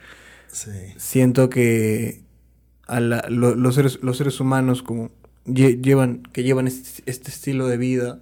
siento 0.96 1.50
que 1.50 2.22
a 2.88 3.02
la, 3.02 3.26
los, 3.28 3.76
seres, 3.76 4.00
los 4.02 4.18
seres 4.18 4.40
humanos 4.40 4.82
como 4.82 5.12
llevan, 5.46 6.24
que 6.32 6.44
llevan 6.44 6.68
este, 6.68 7.04
este 7.06 7.32
estilo 7.32 7.68
de 7.68 7.78
vida, 7.78 8.22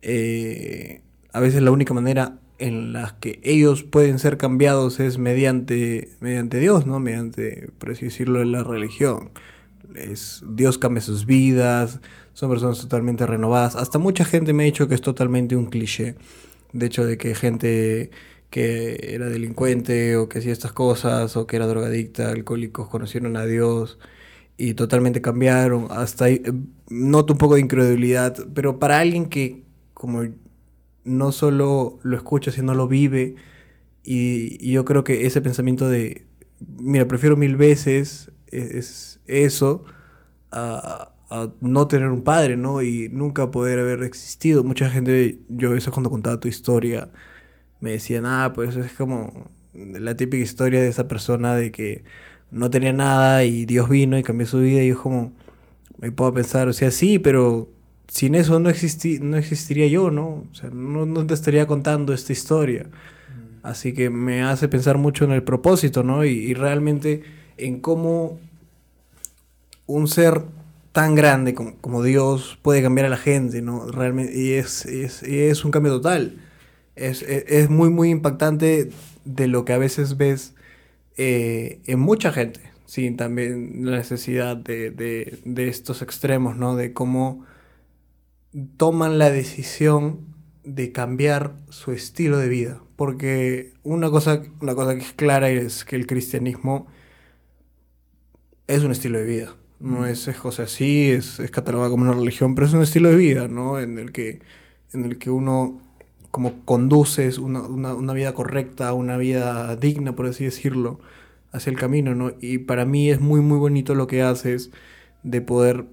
eh, 0.00 1.02
a 1.34 1.40
veces 1.40 1.60
la 1.60 1.70
única 1.70 1.92
manera 1.92 2.38
en 2.58 2.94
la 2.94 3.18
que 3.20 3.40
ellos 3.42 3.82
pueden 3.82 4.18
ser 4.18 4.38
cambiados 4.38 5.00
es 5.00 5.18
mediante, 5.18 6.08
mediante 6.20 6.60
Dios, 6.60 6.86
¿no? 6.86 6.98
Mediante, 6.98 7.68
por 7.78 7.90
así 7.90 8.06
decirlo, 8.06 8.42
la 8.44 8.64
religión 8.64 9.32
Dios 10.48 10.78
cambia 10.78 11.00
sus 11.00 11.26
vidas, 11.26 12.00
son 12.32 12.50
personas 12.50 12.80
totalmente 12.80 13.26
renovadas. 13.26 13.76
Hasta 13.76 13.98
mucha 13.98 14.24
gente 14.24 14.52
me 14.52 14.64
ha 14.64 14.66
dicho 14.66 14.88
que 14.88 14.94
es 14.94 15.00
totalmente 15.00 15.56
un 15.56 15.66
cliché. 15.66 16.16
De 16.72 16.86
hecho, 16.86 17.06
de 17.06 17.18
que 17.18 17.34
gente 17.34 18.10
que 18.50 19.14
era 19.14 19.26
delincuente 19.28 20.16
o 20.16 20.28
que 20.28 20.38
hacía 20.38 20.52
estas 20.52 20.72
cosas 20.72 21.36
o 21.36 21.46
que 21.46 21.56
era 21.56 21.66
drogadicta, 21.66 22.30
alcohólicos, 22.30 22.88
conocieron 22.88 23.36
a 23.36 23.46
Dios 23.46 23.98
y 24.56 24.74
totalmente 24.74 25.20
cambiaron. 25.20 25.88
Hasta 25.90 26.26
ahí, 26.26 26.42
eh, 26.44 26.52
noto 26.88 27.34
un 27.34 27.38
poco 27.38 27.54
de 27.56 27.60
incredulidad, 27.62 28.36
pero 28.54 28.78
para 28.78 28.98
alguien 29.00 29.26
que 29.26 29.64
como 29.94 30.24
no 31.04 31.32
solo 31.32 31.98
lo 32.02 32.16
escucha, 32.16 32.50
sino 32.52 32.74
lo 32.74 32.88
vive, 32.88 33.36
y, 34.04 34.70
yo 34.70 34.84
creo 34.84 35.04
que 35.04 35.26
ese 35.26 35.40
pensamiento 35.40 35.88
de, 35.88 36.26
mira, 36.78 37.08
prefiero 37.08 37.36
mil 37.36 37.56
veces 37.56 38.30
es 38.48 39.15
eso 39.26 39.84
a, 40.52 41.12
no 41.60 41.88
tener 41.88 42.08
un 42.08 42.22
padre, 42.22 42.56
¿no? 42.56 42.82
Y 42.82 43.08
nunca 43.10 43.50
poder 43.50 43.80
haber 43.80 44.02
existido. 44.04 44.62
Mucha 44.64 44.88
gente, 44.90 45.40
yo 45.48 45.74
eso 45.74 45.90
cuando 45.90 46.10
contaba 46.10 46.38
tu 46.38 46.48
historia, 46.48 47.10
me 47.80 47.92
decían, 47.92 48.26
ah, 48.26 48.52
pues 48.54 48.76
es 48.76 48.92
como 48.92 49.50
la 49.74 50.16
típica 50.16 50.42
historia 50.42 50.80
de 50.80 50.88
esa 50.88 51.08
persona 51.08 51.54
de 51.56 51.72
que 51.72 52.04
no 52.50 52.70
tenía 52.70 52.92
nada 52.92 53.44
y 53.44 53.66
Dios 53.66 53.88
vino 53.88 54.18
y 54.18 54.22
cambió 54.22 54.46
su 54.46 54.60
vida 54.60 54.82
y 54.82 54.88
yo 54.88 55.02
como, 55.02 55.32
me 55.98 56.12
puedo 56.12 56.32
pensar, 56.32 56.68
o 56.68 56.72
sea, 56.72 56.90
sí, 56.90 57.18
pero 57.18 57.68
sin 58.08 58.34
eso 58.36 58.60
no, 58.60 58.70
existi 58.70 59.18
no 59.18 59.36
existiría 59.36 59.88
yo, 59.88 60.10
¿no? 60.10 60.44
O 60.50 60.54
sea, 60.54 60.70
no, 60.70 61.26
te 61.26 61.34
estaría 61.34 61.66
contando 61.66 62.14
esta 62.14 62.32
historia. 62.32 62.84
Mm. 62.84 63.66
Así 63.66 63.92
que 63.92 64.10
me 64.10 64.42
hace 64.42 64.68
pensar 64.68 64.96
mucho 64.96 65.24
en 65.24 65.32
el 65.32 65.42
propósito, 65.42 66.02
¿no? 66.04 66.24
y 66.24 66.54
realmente 66.54 67.22
en 67.56 67.80
cómo 67.80 68.38
un 69.86 70.08
ser 70.08 70.44
tan 70.96 71.14
grande 71.14 71.54
como, 71.54 72.02
Dios 72.02 72.58
puede 72.62 72.82
cambiar 72.82 73.06
a 73.06 73.10
la 73.10 73.18
gente, 73.18 73.60
¿no? 73.60 73.86
Realmente, 73.86 74.34
y 74.34 74.52
es, 74.52 74.86
es, 74.86 75.64
un 75.64 75.70
cambio 75.70 75.92
total. 75.92 76.38
Es, 76.94 77.68
muy, 77.68 77.90
muy 77.90 78.08
impactante 78.08 78.88
de 79.26 79.46
lo 79.46 79.66
que 79.66 79.74
a 79.74 79.78
veces 79.78 80.16
ves 80.16 80.54
eh, 81.18 81.80
en 81.84 82.00
mucha 82.00 82.32
gente, 82.32 82.60
sin 82.86 83.18
también 83.18 83.84
la 83.84 83.98
necesidad 83.98 84.56
de, 84.56 84.90
de, 84.90 85.68
estos 85.68 86.00
extremos, 86.00 86.56
¿no? 86.56 86.76
De 86.76 86.94
cómo 86.94 87.44
toman 88.78 89.18
la 89.18 89.30
decisión 89.30 90.34
de 90.64 90.92
cambiar 90.92 91.56
su 91.68 91.92
estilo 91.92 92.38
de 92.38 92.48
vida. 92.48 92.82
Porque 92.96 93.74
una 93.82 94.10
cosa, 94.10 94.42
una 94.62 94.74
cosa 94.74 94.94
que 94.94 95.02
es 95.02 95.12
clara 95.12 95.50
es 95.50 95.84
que 95.84 95.96
el 95.96 96.06
cristianismo 96.06 96.86
es 98.66 98.82
un 98.82 98.92
estilo 98.92 99.18
de 99.18 99.24
vida 99.26 99.56
no 99.80 100.06
es, 100.06 100.28
es 100.28 100.60
así, 100.60 101.10
es, 101.10 101.38
es 101.40 101.50
catalogada 101.50 101.90
como 101.90 102.04
una 102.04 102.12
religión, 102.12 102.54
pero 102.54 102.66
es 102.66 102.72
un 102.72 102.82
estilo 102.82 103.10
de 103.10 103.16
vida, 103.16 103.48
¿no? 103.48 103.78
En 103.78 103.98
el 103.98 104.12
que, 104.12 104.40
en 104.92 105.04
el 105.04 105.18
que 105.18 105.30
uno 105.30 105.80
como 106.30 106.64
conduces 106.64 107.38
una, 107.38 107.62
una, 107.62 107.94
una, 107.94 108.12
vida 108.12 108.34
correcta, 108.34 108.92
una 108.92 109.16
vida 109.16 109.74
digna, 109.76 110.14
por 110.14 110.26
así 110.26 110.44
decirlo, 110.44 111.00
hacia 111.52 111.70
el 111.70 111.78
camino, 111.78 112.14
¿no? 112.14 112.32
Y 112.40 112.58
para 112.58 112.84
mí 112.84 113.10
es 113.10 113.20
muy, 113.20 113.40
muy 113.40 113.58
bonito 113.58 113.94
lo 113.94 114.06
que 114.06 114.22
haces 114.22 114.70
de 115.22 115.40
poder 115.40 115.86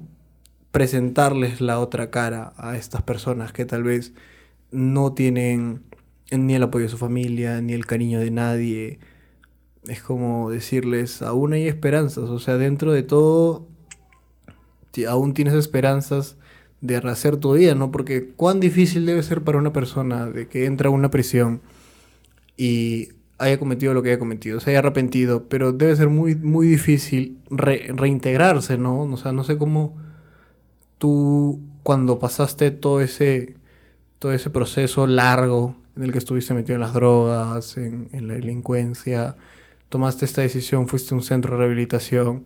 presentarles 0.71 1.61
la 1.61 1.79
otra 1.79 2.09
cara 2.09 2.53
a 2.57 2.75
estas 2.75 3.03
personas 3.03 3.53
que 3.53 3.65
tal 3.65 3.83
vez 3.83 4.13
no 4.71 5.13
tienen 5.13 5.83
ni 6.31 6.55
el 6.55 6.63
apoyo 6.63 6.85
de 6.85 6.89
su 6.89 6.97
familia, 6.97 7.61
ni 7.61 7.73
el 7.73 7.85
cariño 7.85 8.19
de 8.19 8.31
nadie. 8.31 8.99
Es 9.87 10.01
como 10.01 10.49
decirles, 10.49 11.21
aún 11.21 11.53
hay 11.53 11.67
esperanzas, 11.67 12.29
o 12.29 12.39
sea, 12.39 12.57
dentro 12.57 12.91
de 12.91 13.03
todo 13.03 13.67
aún 15.07 15.33
tienes 15.33 15.53
esperanzas 15.53 16.37
de 16.81 16.99
rehacer 16.99 17.37
tu 17.37 17.53
vida, 17.53 17.75
¿no? 17.75 17.91
Porque 17.91 18.27
cuán 18.35 18.59
difícil 18.59 19.05
debe 19.05 19.23
ser 19.23 19.41
para 19.43 19.57
una 19.57 19.73
persona 19.73 20.27
de 20.27 20.47
que 20.47 20.65
entra 20.65 20.89
a 20.89 20.91
una 20.91 21.09
prisión 21.09 21.61
y 22.57 23.09
haya 23.39 23.57
cometido 23.57 23.93
lo 23.93 24.03
que 24.03 24.09
haya 24.09 24.19
cometido, 24.19 24.59
se 24.59 24.71
haya 24.71 24.79
arrepentido, 24.79 25.47
pero 25.49 25.71
debe 25.71 25.95
ser 25.95 26.09
muy, 26.09 26.35
muy 26.35 26.67
difícil 26.67 27.39
reintegrarse, 27.49 28.77
¿no? 28.77 29.01
O 29.01 29.17
sea, 29.17 29.31
no 29.31 29.43
sé 29.43 29.57
cómo 29.57 29.97
tú 30.97 31.59
cuando 31.83 32.19
pasaste 32.19 32.71
todo 32.71 33.01
ese, 33.01 33.55
todo 34.19 34.33
ese 34.33 34.49
proceso 34.49 35.07
largo 35.07 35.75
en 35.95 36.03
el 36.03 36.11
que 36.11 36.17
estuviste 36.17 36.53
metido 36.53 36.75
en 36.75 36.81
las 36.81 36.93
drogas, 36.93 37.77
en, 37.77 38.09
en 38.13 38.27
la 38.27 38.35
delincuencia, 38.35 39.35
tomaste 39.89 40.25
esta 40.25 40.41
decisión, 40.41 40.87
fuiste 40.87 41.13
a 41.13 41.17
un 41.17 41.23
centro 41.23 41.51
de 41.53 41.59
rehabilitación, 41.59 42.43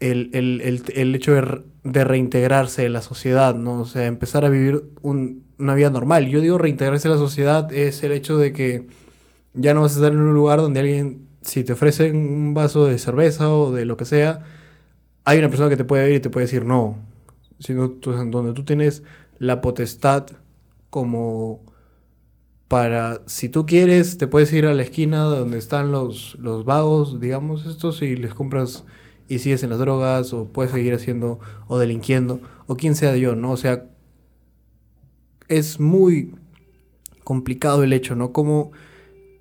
el, 0.00 0.30
el, 0.32 0.82
el, 0.94 1.14
hecho 1.14 1.34
de, 1.82 2.04
reintegrarse 2.04 2.84
en 2.84 2.92
la 2.92 3.02
sociedad, 3.02 3.54
¿no? 3.54 3.80
O 3.80 3.84
sea, 3.84 4.06
empezar 4.06 4.44
a 4.44 4.48
vivir 4.48 4.84
una 5.02 5.74
vida 5.74 5.90
normal. 5.90 6.28
Yo 6.28 6.40
digo 6.40 6.58
reintegrarse 6.58 7.08
a 7.08 7.12
la 7.12 7.16
sociedad 7.16 7.72
es 7.72 8.02
el 8.02 8.12
hecho 8.12 8.38
de 8.38 8.52
que 8.52 8.86
ya 9.54 9.74
no 9.74 9.82
vas 9.82 9.92
a 9.92 9.96
estar 9.96 10.12
en 10.12 10.18
un 10.18 10.34
lugar 10.34 10.60
donde 10.60 10.80
alguien, 10.80 11.26
si 11.42 11.64
te 11.64 11.72
ofrecen 11.72 12.16
un 12.16 12.54
vaso 12.54 12.86
de 12.86 12.98
cerveza 12.98 13.52
o 13.52 13.72
de 13.72 13.84
lo 13.84 13.96
que 13.96 14.04
sea, 14.04 14.44
hay 15.24 15.38
una 15.38 15.48
persona 15.48 15.68
que 15.68 15.76
te 15.76 15.84
puede 15.84 16.04
ver 16.04 16.14
y 16.14 16.20
te 16.20 16.30
puede 16.30 16.46
decir 16.46 16.64
no. 16.64 16.98
Sino 17.58 17.88
donde 17.88 18.52
tú 18.52 18.64
tienes 18.64 19.02
la 19.38 19.60
potestad 19.60 20.26
como 20.90 21.64
para, 22.68 23.22
si 23.26 23.48
tú 23.48 23.66
quieres, 23.66 24.18
te 24.18 24.26
puedes 24.28 24.52
ir 24.52 24.66
a 24.66 24.74
la 24.74 24.82
esquina 24.82 25.22
donde 25.22 25.58
están 25.58 25.90
los, 25.90 26.36
los 26.38 26.64
vagos, 26.64 27.18
digamos, 27.18 27.66
estos, 27.66 28.02
y 28.02 28.14
les 28.14 28.34
compras 28.34 28.84
y 29.28 29.38
sigues 29.38 29.62
en 29.62 29.70
las 29.70 29.78
drogas 29.78 30.32
o 30.32 30.46
puedes 30.46 30.72
seguir 30.72 30.94
haciendo 30.94 31.38
o 31.66 31.78
delinquiendo 31.78 32.40
o 32.66 32.76
quien 32.76 32.94
sea 32.94 33.16
yo, 33.16 33.36
¿no? 33.36 33.52
O 33.52 33.56
sea, 33.56 33.84
es 35.48 35.80
muy 35.80 36.34
complicado 37.24 37.82
el 37.82 37.92
hecho, 37.92 38.14
¿no? 38.14 38.32
¿Cómo, 38.32 38.72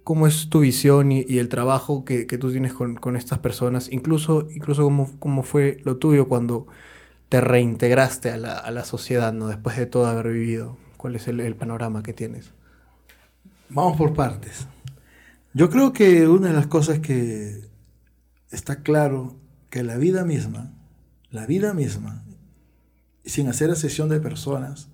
cómo 0.03 0.27
es 0.27 0.49
tu 0.49 0.61
visión 0.61 1.11
y, 1.11 1.21
el 1.37 1.49
trabajo 1.49 2.05
que, 2.05 2.25
tú 2.25 2.51
tienes 2.51 2.73
con, 2.73 3.15
estas 3.15 3.39
personas? 3.39 3.89
Incluso, 3.91 4.47
incluso 4.53 4.83
cómo, 5.19 5.43
fue 5.43 5.79
lo 5.83 5.97
tuyo 5.97 6.27
cuando 6.27 6.67
te 7.29 7.41
reintegraste 7.41 8.31
a 8.31 8.37
la, 8.37 8.85
sociedad, 8.85 9.33
¿no? 9.33 9.47
Después 9.47 9.77
de 9.77 9.85
todo 9.85 10.05
haber 10.05 10.31
vivido. 10.31 10.77
¿Cuál 10.97 11.15
es 11.15 11.27
el 11.27 11.55
panorama 11.55 12.03
que 12.03 12.13
tienes? 12.13 12.51
Vamos 13.69 13.97
por 13.97 14.13
partes. 14.13 14.67
Yo 15.53 15.69
creo 15.69 15.91
que 15.91 16.27
una 16.27 16.49
de 16.49 16.53
las 16.53 16.67
cosas 16.67 16.99
que 16.99 17.61
está 18.51 18.83
claro 18.83 19.35
que 19.69 19.83
la 19.83 19.97
vida 19.97 20.23
misma, 20.23 20.73
la 21.31 21.45
vida 21.45 21.73
misma, 21.73 22.23
sin 23.25 23.47
hacer 23.49 23.69
excepción 23.69 24.09
de 24.09 24.19
personas, 24.19 24.89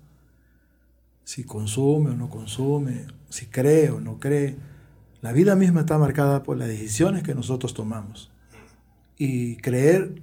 si 1.24 1.44
consume 1.44 2.12
o 2.12 2.16
no 2.16 2.30
consume, 2.30 3.06
si 3.30 3.46
cree 3.46 3.92
o 3.92 4.00
no 4.00 4.20
cree, 4.20 4.58
la 5.22 5.32
vida 5.32 5.56
misma 5.56 5.82
está 5.82 5.98
marcada 5.98 6.44
por 6.44 6.58
las 6.58 6.68
decisiones 6.68 7.24
que 7.24 7.36
nosotros 7.36 7.74
tomamos. 7.74 8.32
Y 9.18 9.56
creer, 9.58 10.22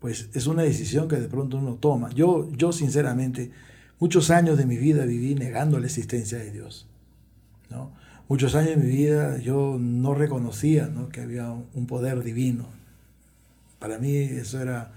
pues 0.00 0.28
es 0.34 0.46
una 0.46 0.62
decisión 0.62 1.08
que 1.08 1.16
de 1.16 1.28
pronto 1.28 1.56
uno 1.56 1.76
toma. 1.76 2.10
Yo, 2.10 2.50
yo 2.52 2.72
sinceramente, 2.72 3.52
muchos 3.98 4.30
años 4.30 4.58
de 4.58 4.66
mi 4.66 4.76
vida 4.76 5.06
viví 5.06 5.34
negando 5.34 5.78
la 5.78 5.86
existencia 5.86 6.36
de 6.36 6.50
Dios. 6.50 6.88
¿no? 7.70 7.92
Muchos 8.28 8.54
años 8.54 8.70
de 8.70 8.76
mi 8.76 8.90
vida 8.90 9.38
yo 9.38 9.78
no 9.80 10.14
reconocía 10.14 10.90
que 11.10 11.22
había 11.22 11.50
un 11.50 11.86
poder 11.86 12.22
divino 12.22 12.77
para 13.78 13.98
mí 13.98 14.16
eso 14.16 14.60
era, 14.60 14.92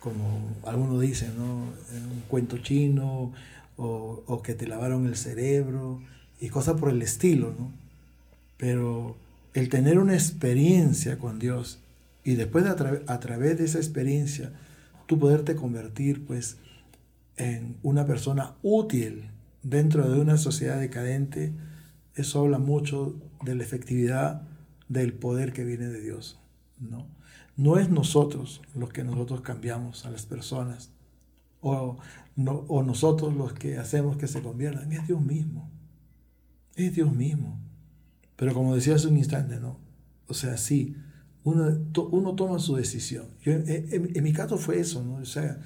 como 0.00 0.56
algunos 0.64 1.00
dicen, 1.00 1.36
¿no? 1.36 1.54
un 1.54 2.22
cuento 2.28 2.58
chino 2.58 3.32
o, 3.76 4.42
que 4.42 4.54
te 4.54 4.66
lavaron 4.66 5.06
el 5.06 5.16
cerebro 5.16 6.00
y 6.40 6.48
cosas 6.48 6.78
por 6.78 6.90
el 6.90 7.02
estilo, 7.02 7.54
¿no? 7.58 7.72
Pero 8.56 9.16
el 9.54 9.68
tener 9.68 9.98
una 9.98 10.14
experiencia 10.14 11.18
con 11.18 11.38
Dios 11.38 11.80
y 12.24 12.34
después 12.34 12.64
de 12.64 12.70
a, 12.70 13.20
través 13.20 13.58
de 13.58 13.64
esa 13.64 13.78
experiencia 13.78 14.52
tú 15.06 15.18
poderte 15.18 15.56
convertir 15.56 16.24
pues 16.24 16.56
en 17.36 17.76
una 17.82 18.06
persona 18.06 18.54
útil 18.62 19.30
dentro 19.62 20.08
de 20.10 20.20
una 20.20 20.36
sociedad 20.36 20.78
decadente, 20.78 21.52
eso 22.14 22.40
habla 22.40 22.58
mucho 22.58 23.14
de 23.42 23.54
la 23.54 23.62
efectividad 23.62 24.42
del 24.88 25.12
poder 25.12 25.52
que 25.52 25.64
viene 25.64 25.88
de 25.88 26.00
Dios, 26.00 26.38
¿no? 26.78 27.06
No 27.56 27.78
es 27.78 27.90
nosotros 27.90 28.62
los 28.74 28.92
que 28.92 29.04
nosotros 29.04 29.42
cambiamos 29.42 30.06
a 30.06 30.10
las 30.10 30.26
personas 30.26 30.90
o, 31.60 31.98
o 32.36 32.82
nosotros 32.82 33.34
los 33.34 33.52
que 33.52 33.78
hacemos 33.78 34.16
que 34.16 34.26
se 34.26 34.42
conviertan, 34.42 34.92
es 34.92 35.06
Dios 35.06 35.20
mismo. 35.20 35.70
Es 36.74 36.94
Dios 36.94 37.12
mismo. 37.12 37.60
Pero 38.36 38.54
como 38.54 38.74
decía 38.74 38.96
hace 38.96 39.06
un 39.06 39.18
instante, 39.18 39.60
¿no? 39.60 39.78
O 40.26 40.34
sea, 40.34 40.56
sí, 40.56 40.96
uno, 41.44 41.78
uno 42.10 42.34
toma 42.34 42.58
su 42.58 42.76
decisión. 42.76 43.26
en, 43.44 44.22
mi 44.22 44.32
caso 44.32 44.56
fue 44.58 44.80
eso, 44.80 45.02
¿no? 45.04 45.16
O 45.16 45.24
sea, 45.24 45.60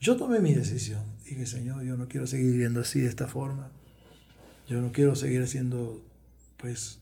yo 0.00 0.16
tomé 0.16 0.40
mi 0.40 0.54
decisión. 0.54 1.02
Dije, 1.24 1.46
Señor, 1.46 1.82
yo 1.84 1.96
no 1.96 2.08
quiero 2.08 2.26
seguir 2.26 2.52
viviendo 2.52 2.80
así, 2.80 3.00
de 3.00 3.08
esta 3.08 3.26
forma. 3.26 3.70
Yo 4.68 4.80
no 4.80 4.92
quiero 4.92 5.14
seguir 5.14 5.46
siendo, 5.46 6.04
pues, 6.56 7.00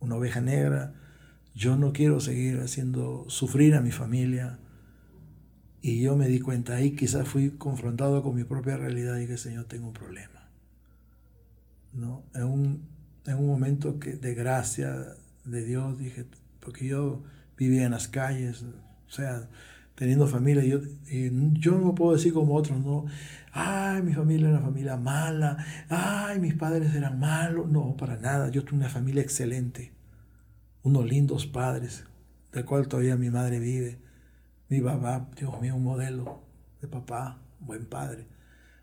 una 0.00 0.16
oveja 0.16 0.40
negra 0.40 0.94
yo 1.58 1.76
no 1.76 1.92
quiero 1.92 2.20
seguir 2.20 2.60
haciendo 2.60 3.24
sufrir 3.28 3.74
a 3.74 3.80
mi 3.80 3.90
familia. 3.90 4.60
Y 5.82 6.00
yo 6.00 6.16
me 6.16 6.28
di 6.28 6.38
cuenta 6.38 6.76
ahí, 6.76 6.92
quizás 6.92 7.26
fui 7.26 7.50
confrontado 7.50 8.22
con 8.22 8.36
mi 8.36 8.44
propia 8.44 8.76
realidad 8.76 9.18
y 9.18 9.26
que 9.26 9.36
Señor, 9.36 9.64
tengo 9.64 9.88
un 9.88 9.92
problema. 9.92 10.48
¿No? 11.92 12.22
En, 12.34 12.44
un, 12.44 12.88
en 13.26 13.38
un 13.38 13.46
momento 13.48 13.98
que, 13.98 14.12
de 14.12 14.34
gracia 14.34 14.94
de 15.44 15.64
Dios, 15.64 15.98
dije, 15.98 16.26
porque 16.60 16.86
yo 16.86 17.24
vivía 17.56 17.86
en 17.86 17.90
las 17.90 18.06
calles, 18.06 18.62
o 18.62 19.10
sea, 19.10 19.48
teniendo 19.96 20.28
familia, 20.28 20.62
yo, 20.62 20.80
y 21.10 21.58
yo 21.58 21.76
no 21.80 21.92
puedo 21.92 22.12
decir 22.12 22.32
como 22.32 22.54
otros, 22.54 22.78
no, 22.78 23.06
ay, 23.50 24.02
mi 24.02 24.14
familia 24.14 24.48
era 24.48 24.58
una 24.58 24.66
familia 24.66 24.96
mala, 24.96 25.56
ay, 25.88 26.38
mis 26.38 26.54
padres 26.54 26.94
eran 26.94 27.18
malos, 27.18 27.68
no, 27.68 27.96
para 27.96 28.16
nada, 28.16 28.48
yo 28.48 28.62
tuve 28.62 28.78
una 28.78 28.88
familia 28.88 29.22
excelente 29.22 29.97
unos 30.88 31.06
lindos 31.06 31.46
padres, 31.46 32.04
del 32.52 32.64
cual 32.64 32.88
todavía 32.88 33.16
mi 33.16 33.30
madre 33.30 33.60
vive. 33.60 33.98
Mi 34.68 34.80
papá, 34.80 35.28
Dios 35.36 35.60
mío, 35.60 35.76
un 35.76 35.84
modelo 35.84 36.40
de 36.80 36.88
papá, 36.88 37.38
buen 37.60 37.86
padre. 37.86 38.26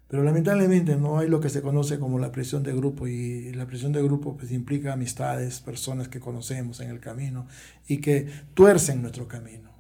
Pero 0.08 0.24
lamentablemente 0.24 0.96
no 0.96 1.18
hay 1.18 1.28
lo 1.28 1.40
que 1.40 1.50
se 1.50 1.62
conoce 1.62 2.00
como 2.00 2.20
la 2.20 2.32
presión 2.32 2.62
de 2.62 2.74
grupo 2.74 3.08
y 3.08 3.52
la 3.54 3.66
presión 3.66 3.92
de 3.92 4.04
grupo 4.04 4.38
pues 4.38 4.52
implica 4.52 4.94
amistades, 4.94 5.62
personas 5.62 6.08
que 6.08 6.20
conocemos 6.20 6.80
en 6.80 6.92
el 6.92 7.00
camino 7.00 7.48
y 7.88 7.98
que 7.98 8.28
tuercen 8.54 9.02
nuestro 9.02 9.28
camino. 9.28 9.72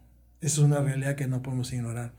Eso 0.41 0.61
es 0.61 0.67
una 0.67 0.81
realidad 0.81 1.15
que 1.15 1.27
no 1.27 1.43
podemos 1.43 1.71
ignorar. 1.73 2.11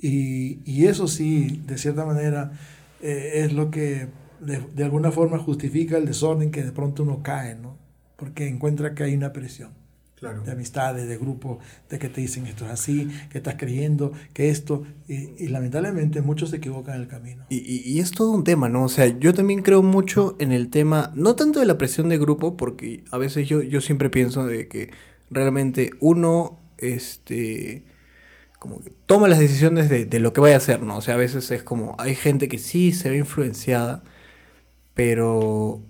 Y, 0.00 0.60
y 0.70 0.86
eso 0.86 1.08
sí, 1.08 1.62
de 1.66 1.78
cierta 1.78 2.04
manera, 2.04 2.52
eh, 3.00 3.44
es 3.44 3.52
lo 3.52 3.70
que 3.70 4.08
de, 4.40 4.60
de, 4.74 4.84
alguna 4.84 5.10
forma 5.10 5.38
justifica 5.38 5.96
el 5.96 6.06
desorden 6.06 6.50
que 6.50 6.62
de 6.62 6.72
pronto 6.72 7.02
uno 7.02 7.22
cae, 7.22 7.56
¿no? 7.56 7.87
Porque 8.18 8.48
encuentra 8.48 8.94
que 8.94 9.04
hay 9.04 9.14
una 9.14 9.32
presión. 9.32 9.70
De 10.44 10.50
amistades, 10.50 11.06
de 11.06 11.16
grupos, 11.16 11.58
de 11.88 12.00
que 12.00 12.08
te 12.08 12.20
dicen 12.20 12.48
esto 12.48 12.64
es 12.64 12.72
así, 12.72 13.08
que 13.30 13.38
estás 13.38 13.54
creyendo, 13.56 14.12
que 14.32 14.50
esto, 14.50 14.84
y, 15.06 15.46
lamentablemente 15.46 16.22
muchos 16.22 16.50
se 16.50 16.56
equivocan 16.56 16.96
en 16.96 17.02
el 17.02 17.06
camino. 17.06 17.46
Y, 17.50 17.58
y, 17.58 18.00
es 18.00 18.10
todo 18.10 18.32
un 18.32 18.42
tema, 18.42 18.68
¿no? 18.68 18.82
O 18.82 18.88
sea, 18.88 19.06
yo 19.06 19.32
también 19.32 19.62
creo 19.62 19.80
mucho 19.84 20.34
en 20.40 20.50
el 20.50 20.70
tema, 20.70 21.12
no 21.14 21.36
tanto 21.36 21.60
de 21.60 21.66
la 21.66 21.78
presión 21.78 22.08
de 22.08 22.18
grupo, 22.18 22.56
porque 22.56 23.04
a 23.12 23.18
veces 23.18 23.48
yo, 23.48 23.62
yo 23.62 23.80
siempre 23.80 24.10
pienso 24.10 24.44
de 24.44 24.66
que 24.66 24.90
realmente 25.30 25.90
uno, 26.00 26.58
este, 26.78 27.84
como 28.58 28.80
que 28.80 28.90
toma 29.06 29.28
las 29.28 29.38
decisiones 29.38 29.88
de, 29.88 30.04
de 30.04 30.18
lo 30.18 30.32
que 30.32 30.40
vaya 30.40 30.56
a 30.56 30.58
hacer, 30.58 30.82
¿no? 30.82 30.96
O 30.96 31.00
sea, 31.00 31.14
a 31.14 31.18
veces 31.18 31.48
es 31.52 31.62
como, 31.62 31.94
hay 31.96 32.16
gente 32.16 32.48
que 32.48 32.58
sí 32.58 32.90
se 32.90 33.08
ve 33.08 33.18
influenciada, 33.18 34.02
pero 34.94 35.80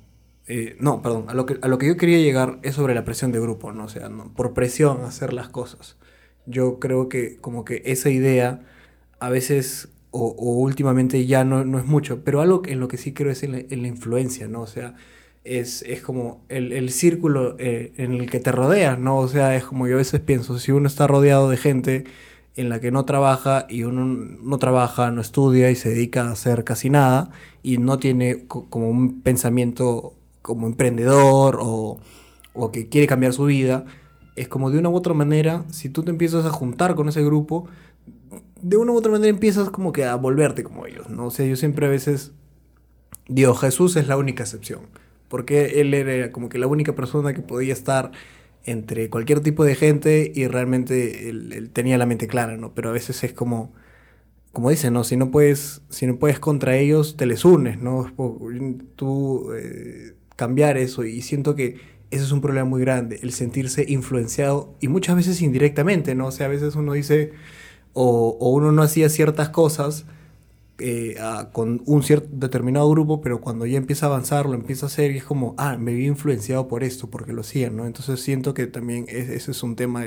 eh, 0.49 0.77
no, 0.81 1.03
perdón, 1.03 1.27
a 1.29 1.35
lo, 1.35 1.45
que, 1.45 1.59
a 1.61 1.69
lo 1.69 1.77
que 1.79 1.87
yo 1.87 1.97
quería 1.97 2.19
llegar 2.19 2.59
es 2.63 2.75
sobre 2.75 2.95
la 2.95 3.05
presión 3.05 3.33
de 3.33 3.41
grupo, 3.41 3.73
¿no? 3.73 3.85
O 3.85 3.89
sea, 3.89 4.11
por 4.35 4.55
presión 4.55 5.05
hacer 5.05 5.35
las 5.35 5.51
cosas. 5.51 5.97
Yo 6.47 6.79
creo 6.79 7.09
que 7.11 7.37
como 7.37 7.65
que 7.67 7.83
esa 7.85 8.09
idea 8.09 8.63
a 9.21 9.29
veces 9.29 9.91
o, 10.11 10.31
últimamente 10.31 11.27
ya 11.27 11.45
no, 11.45 11.65
no, 11.65 11.79
es 11.79 11.85
mucho, 11.85 12.25
pero 12.25 12.41
algo 12.41 12.63
en 12.67 12.81
lo 12.81 12.89
que 12.89 12.97
sí 12.97 13.13
creo 13.13 13.31
es 13.31 13.43
en 13.43 13.53
la, 13.53 13.89
influencia, 13.89 14.49
¿no? 14.49 14.63
O 14.63 14.67
sea, 14.67 14.95
es, 15.45 15.83
es 15.83 16.01
como 16.03 16.45
el, 16.49 16.73
el 16.73 16.91
círculo 16.91 17.57
eh, 17.59 17.93
en 17.99 18.15
el 18.15 18.31
que 18.31 18.41
te 18.41 18.53
rodeas, 18.53 18.99
¿no? 18.99 19.19
O 19.19 19.29
sea, 19.29 19.55
es 19.57 19.65
como 19.65 19.87
yo 19.87 19.97
a 19.97 19.99
veces 19.99 20.21
pienso, 20.21 20.59
si 20.59 20.73
uno 20.73 20.89
está 20.89 21.07
rodeado 21.07 21.51
de 21.51 21.59
gente 21.59 22.05
en 22.57 22.71
la 22.71 22.81
que 22.81 22.91
no 22.91 23.05
trabaja 23.05 23.67
y 23.69 23.85
uno 23.85 24.05
no 24.07 24.59
trabaja, 24.59 25.11
no 25.11 25.21
estudia 25.21 25.71
y 25.71 25.77
se 25.77 25.91
dedica 25.91 26.29
a 26.29 26.33
hacer 26.33 26.65
casi 26.65 26.91
nada 26.91 27.31
y 27.63 27.79
no 27.79 27.99
tiene 27.99 28.47
como 28.47 28.89
un 28.89 29.21
pensamiento 29.23 30.18
como 30.43 30.67
emprendedor 30.67 31.59
o, 31.61 32.01
que 32.73 32.89
quiere 32.89 33.07
cambiar 33.07 33.33
su 33.33 33.45
vida, 33.45 33.85
es 34.35 34.49
como 34.49 34.71
de 34.71 34.79
una 34.79 34.89
u 34.89 34.95
otra 34.97 35.15
manera, 35.15 35.65
si 35.71 35.89
tú 35.89 36.03
te 36.03 36.11
empiezas 36.11 36.45
a 36.45 36.51
juntar 36.51 36.95
con 36.95 37.09
ese 37.09 37.25
grupo, 37.25 37.69
de 38.61 38.77
una 38.77 38.93
u 38.93 38.97
otra 38.97 39.13
manera 39.13 39.29
empiezas 39.29 39.71
como 39.71 39.93
que 39.93 40.05
a 40.05 40.17
volverte 40.17 40.65
como 40.65 40.87
ellos, 40.87 41.09
¿no? 41.09 41.27
O 41.27 41.31
sea, 41.31 41.47
yo 41.47 41.57
siempre 41.57 41.87
a 41.87 41.89
veces 41.89 42.33
digo, 43.29 43.55
Jesús 43.55 43.97
es 43.97 44.09
la 44.09 44.17
única 44.17 44.43
excepción, 44.43 44.83
porque 45.29 45.81
él 45.81 45.95
era 45.95 46.33
como 46.33 46.49
que 46.49 46.59
la 46.59 46.67
única 46.67 46.95
persona 46.95 47.33
que 47.35 47.43
podía 47.43 47.73
estar 47.73 48.11
entre 48.65 49.09
cualquier 49.09 49.41
tipo 49.41 49.65
de 49.65 49.75
gente 49.75 50.33
y 50.35 50.47
realmente 50.49 51.29
él, 51.29 51.71
tenía 51.73 51.97
la 51.97 52.07
mente 52.07 52.27
clara, 52.27 52.57
¿no? 52.57 52.75
Pero 52.75 52.91
a 52.91 52.93
veces 52.93 53.23
es 53.25 53.33
como, 53.33 53.73
como 54.53 54.71
dicen, 54.71 54.93
¿no? 54.95 55.05
Si 55.05 55.17
no 55.17 55.31
puedes, 55.31 55.83
si 55.91 56.07
no 56.07 56.19
puedes 56.19 56.41
contra 56.41 56.77
ellos, 56.77 57.17
te 57.17 57.27
les 57.27 57.45
unes, 57.45 57.81
¿no? 57.81 58.13
Tú... 58.97 59.53
Eh, 59.55 60.18
cambiar 60.39 60.79
eso 60.79 61.05
y 61.05 61.21
siento 61.21 61.57
que 61.57 61.81
ese 62.13 62.23
es 62.23 62.31
un 62.31 62.41
problema 62.41 62.65
muy 62.65 62.81
grande, 62.81 63.19
el 63.23 63.33
sentirse 63.33 63.85
influenciado 63.89 64.73
y 64.81 64.87
muchas 64.87 65.17
veces 65.17 65.43
indirectamente, 65.43 66.15
¿no? 66.15 66.29
O 66.29 66.31
sea, 66.31 66.47
a 66.47 66.49
veces 66.49 66.77
uno 66.77 66.93
dice, 66.93 67.33
o, 67.93 68.39
o 68.39 68.51
uno 68.51 68.71
no 68.71 68.83
hacía 68.83 69.09
ciertas 69.09 69.49
cosas 69.49 70.07
eh, 70.79 71.17
con 71.53 71.83
un 71.87 72.05
cierto 72.05 72.29
determinado 72.31 72.89
grupo, 72.89 73.21
pero 73.21 73.41
cuando 73.41 73.67
ya 73.67 73.79
empieza 73.79 74.07
a 74.07 74.11
avanzar, 74.11 74.47
lo 74.47 74.55
empieza 74.55 74.87
a 74.87 74.89
hacer 74.89 75.11
y 75.11 75.17
es 75.17 75.25
como, 75.25 75.57
ah, 75.59 75.77
me 75.77 75.93
vi 75.93 76.07
influenciado 76.07 76.69
por 76.69 76.85
esto, 76.85 77.11
porque 77.11 77.33
lo 77.33 77.41
hacían, 77.41 77.75
¿no? 77.75 77.85
Entonces 77.85 78.21
siento 78.21 78.55
que 78.55 78.69
también 78.69 79.07
ese 79.09 79.51
es 79.51 79.63
un 79.65 79.75
tema 79.75 80.05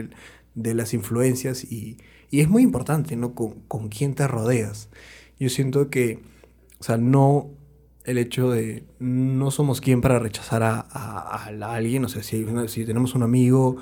de, 0.55 0.73
las 0.73 0.93
influencias 0.93 1.65
y, 1.65 1.97
y, 2.29 2.39
es 2.39 2.47
muy 2.47 2.63
importante, 2.63 3.17
¿no? 3.17 3.35
Con, 3.35 3.55
con 3.67 3.89
quién 3.89 4.15
te 4.15 4.25
rodeas. 4.29 4.87
Yo 5.37 5.49
siento 5.49 5.89
que, 5.89 6.19
o 6.79 6.83
sea, 6.83 6.95
no 6.95 7.49
el 8.05 8.17
hecho 8.17 8.49
de 8.49 8.83
no 8.99 9.51
somos 9.51 9.81
quien 9.81 10.01
para 10.01 10.19
rechazar 10.19 10.63
a, 10.63 10.79
a, 10.79 11.45
alguien, 11.75 12.05
o 12.05 12.09
sea, 12.09 12.23
si, 12.23 12.45
si 12.67 12.85
tenemos 12.85 13.15
un 13.15 13.23
amigo 13.23 13.77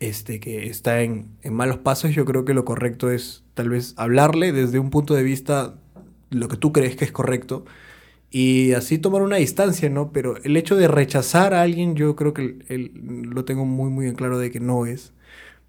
este, 0.00 0.40
que 0.40 0.66
está 0.66 1.02
en, 1.02 1.28
en, 1.42 1.54
malos 1.54 1.78
pasos, 1.78 2.14
yo 2.14 2.24
creo 2.24 2.44
que 2.44 2.54
lo 2.54 2.64
correcto 2.64 3.10
es 3.10 3.44
tal 3.54 3.68
vez 3.68 3.94
hablarle 3.96 4.52
desde 4.52 4.78
un 4.78 4.90
punto 4.90 5.14
de 5.14 5.22
vista 5.22 5.76
lo 6.30 6.48
que 6.48 6.56
tú 6.56 6.72
crees 6.72 6.96
que 6.96 7.04
es 7.04 7.12
correcto 7.12 7.64
y 8.30 8.72
así 8.72 8.98
tomar 8.98 9.22
una 9.22 9.36
distancia, 9.36 9.88
¿no? 9.88 10.10
Pero 10.12 10.36
el 10.42 10.56
hecho 10.56 10.74
de 10.74 10.88
rechazar 10.88 11.54
a 11.54 11.62
alguien 11.62 11.94
yo 11.94 12.16
creo 12.16 12.34
que 12.34 12.58
el, 12.68 12.90
lo 13.30 13.44
tengo 13.44 13.64
muy, 13.64 13.90
muy 13.90 14.08
en 14.08 14.16
claro 14.16 14.38
de 14.38 14.50
que 14.50 14.58
no 14.58 14.86
es, 14.86 15.12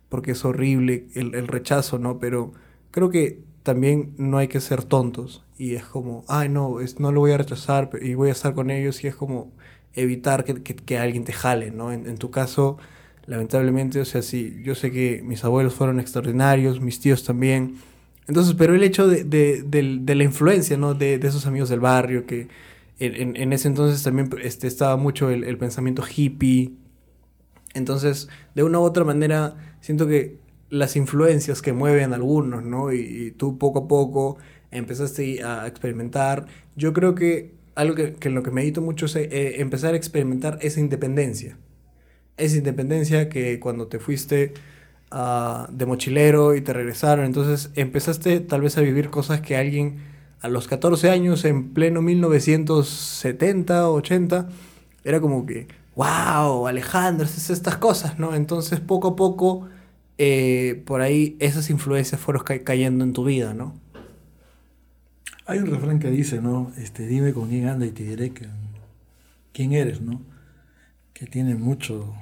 porque 0.10 0.32
es 0.32 0.44
horrible 0.46 1.06
el, 1.14 1.36
el, 1.36 1.48
rechazo, 1.48 2.00
¿no? 2.00 2.20
Pero 2.20 2.54
creo 2.90 3.12
que 3.12 3.44
también 3.62 4.16
no 4.18 4.40
hay 4.40 4.48
que 4.48 4.62
ser 4.62 4.84
tontos 4.84 5.45
y 5.58 5.76
es 5.76 5.86
como, 5.86 6.26
ay, 6.28 6.50
no, 6.50 6.80
es, 6.80 7.00
no 7.00 7.12
lo 7.12 7.22
voy 7.22 7.32
a 7.32 7.38
rechazar 7.38 7.90
y 8.02 8.14
voy 8.14 8.30
a 8.30 8.34
estar 8.34 8.54
con 8.54 8.70
ellos 8.70 9.04
y 9.04 9.08
es 9.08 9.16
como 9.16 9.52
evitar 9.94 10.44
que, 10.44 10.62
que, 10.64 10.76
que 10.76 10.98
alguien 10.98 11.24
te 11.24 11.34
jale, 11.34 11.72
¿no? 11.72 11.92
En, 11.92 12.08
en 12.08 12.18
tu 12.18 12.32
caso, 12.32 12.78
lamentablemente, 13.26 14.00
o 14.02 14.06
sea, 14.06 14.22
sí, 14.22 14.62
yo 14.64 14.76
sé 14.76 14.92
que 14.92 15.22
mis 15.24 15.44
abuelos 15.44 15.74
fueron 15.74 16.00
extraordinarios, 16.00 16.82
mis 16.82 17.00
tíos 17.00 17.24
también, 17.24 17.78
entonces, 18.28 18.56
pero 18.58 18.74
el 18.74 18.84
hecho 18.84 19.08
de, 19.08 19.24
de, 19.24 19.64
de, 19.64 20.16
la 20.16 20.24
influencia, 20.24 20.78
¿no? 20.78 20.94
De, 20.94 21.16
esos 21.16 21.46
amigos 21.46 21.70
del 21.70 21.80
barrio, 21.80 22.26
que 22.26 22.48
en, 23.00 23.36
en 23.36 23.54
ese 23.54 23.68
entonces 23.68 24.02
también 24.04 24.30
este, 24.42 24.68
estaba 24.68 24.98
mucho 24.98 25.30
el, 25.30 25.44
el, 25.44 25.58
pensamiento 25.58 26.04
hippie. 26.04 26.74
Entonces, 27.74 28.30
de 28.56 28.64
una 28.64 28.80
u 28.80 28.84
otra 28.84 29.04
manera, 29.04 29.56
siento 29.82 30.08
que 30.08 30.40
las 30.70 30.96
influencias 30.96 31.62
que 31.62 31.74
mueven 31.74 32.14
algunos, 32.14 32.64
¿no? 32.64 32.92
Y, 32.92 33.32
tú 33.38 33.58
poco 33.60 33.80
a 33.80 33.88
poco 33.88 34.38
empezaste 34.76 35.44
a 35.44 35.68
experimentar. 35.68 36.46
Yo 36.76 36.94
creo 36.94 37.16
que 37.16 37.54
algo 37.76 37.96
que, 37.96 38.14
que 38.14 38.30
lo 38.30 38.44
que 38.44 38.52
medito 38.52 38.82
mucho 38.82 39.06
es 39.08 39.16
eh, 39.16 39.62
empezar 39.62 39.94
a 39.94 39.98
experimentar 39.98 40.60
esa 40.62 40.80
independencia. 40.80 41.58
Esa 42.38 42.58
independencia 42.58 43.30
que 43.30 43.60
cuando 43.60 43.88
te 43.88 44.00
fuiste 44.00 44.54
de 45.70 45.86
mochilero 45.86 46.56
y 46.56 46.62
te 46.62 46.74
regresaron. 46.74 47.26
Entonces 47.26 47.72
empezaste 47.76 48.40
tal 48.42 48.62
vez 48.62 48.78
a 48.78 48.82
vivir 48.82 49.10
cosas 49.10 49.42
que 49.42 49.56
alguien 49.56 49.98
a 50.42 50.50
los 50.50 50.68
14 50.68 51.10
años, 51.10 51.46
en 51.46 51.74
pleno 51.74 52.02
1970, 52.02 53.90
80, 53.90 54.50
era 55.04 55.22
como 55.22 55.46
que, 55.46 55.68
wow, 55.96 56.68
Alejandro, 56.68 57.26
es 57.26 57.50
estas 57.50 57.78
cosas, 57.78 58.20
¿no? 58.20 58.36
Entonces 58.36 58.80
poco 58.80 59.10
a 59.10 59.16
poco, 59.16 59.68
eh, 60.18 60.84
por 60.86 61.02
ahí 61.02 61.38
esas 61.40 61.70
influencias 61.70 62.20
fueron 62.20 62.44
cayendo 62.44 63.04
en 63.04 63.14
tu 63.14 63.24
vida, 63.24 63.54
¿no? 63.54 63.74
Hay 65.46 65.60
un 65.60 65.68
refrán 65.68 66.00
que 66.00 66.10
dice, 66.10 66.42
¿no? 66.42 66.72
Este, 66.78 67.06
dime 67.08 67.34
con 67.34 67.50
quién 67.50 67.68
anda 67.68 67.86
y 67.86 67.92
te 67.92 68.04
diré 68.04 68.34
quién 69.54 69.74
eres, 69.74 70.02
¿no? 70.02 70.22
Que 71.14 71.28
tiene 71.28 71.56
mucho, 71.56 72.16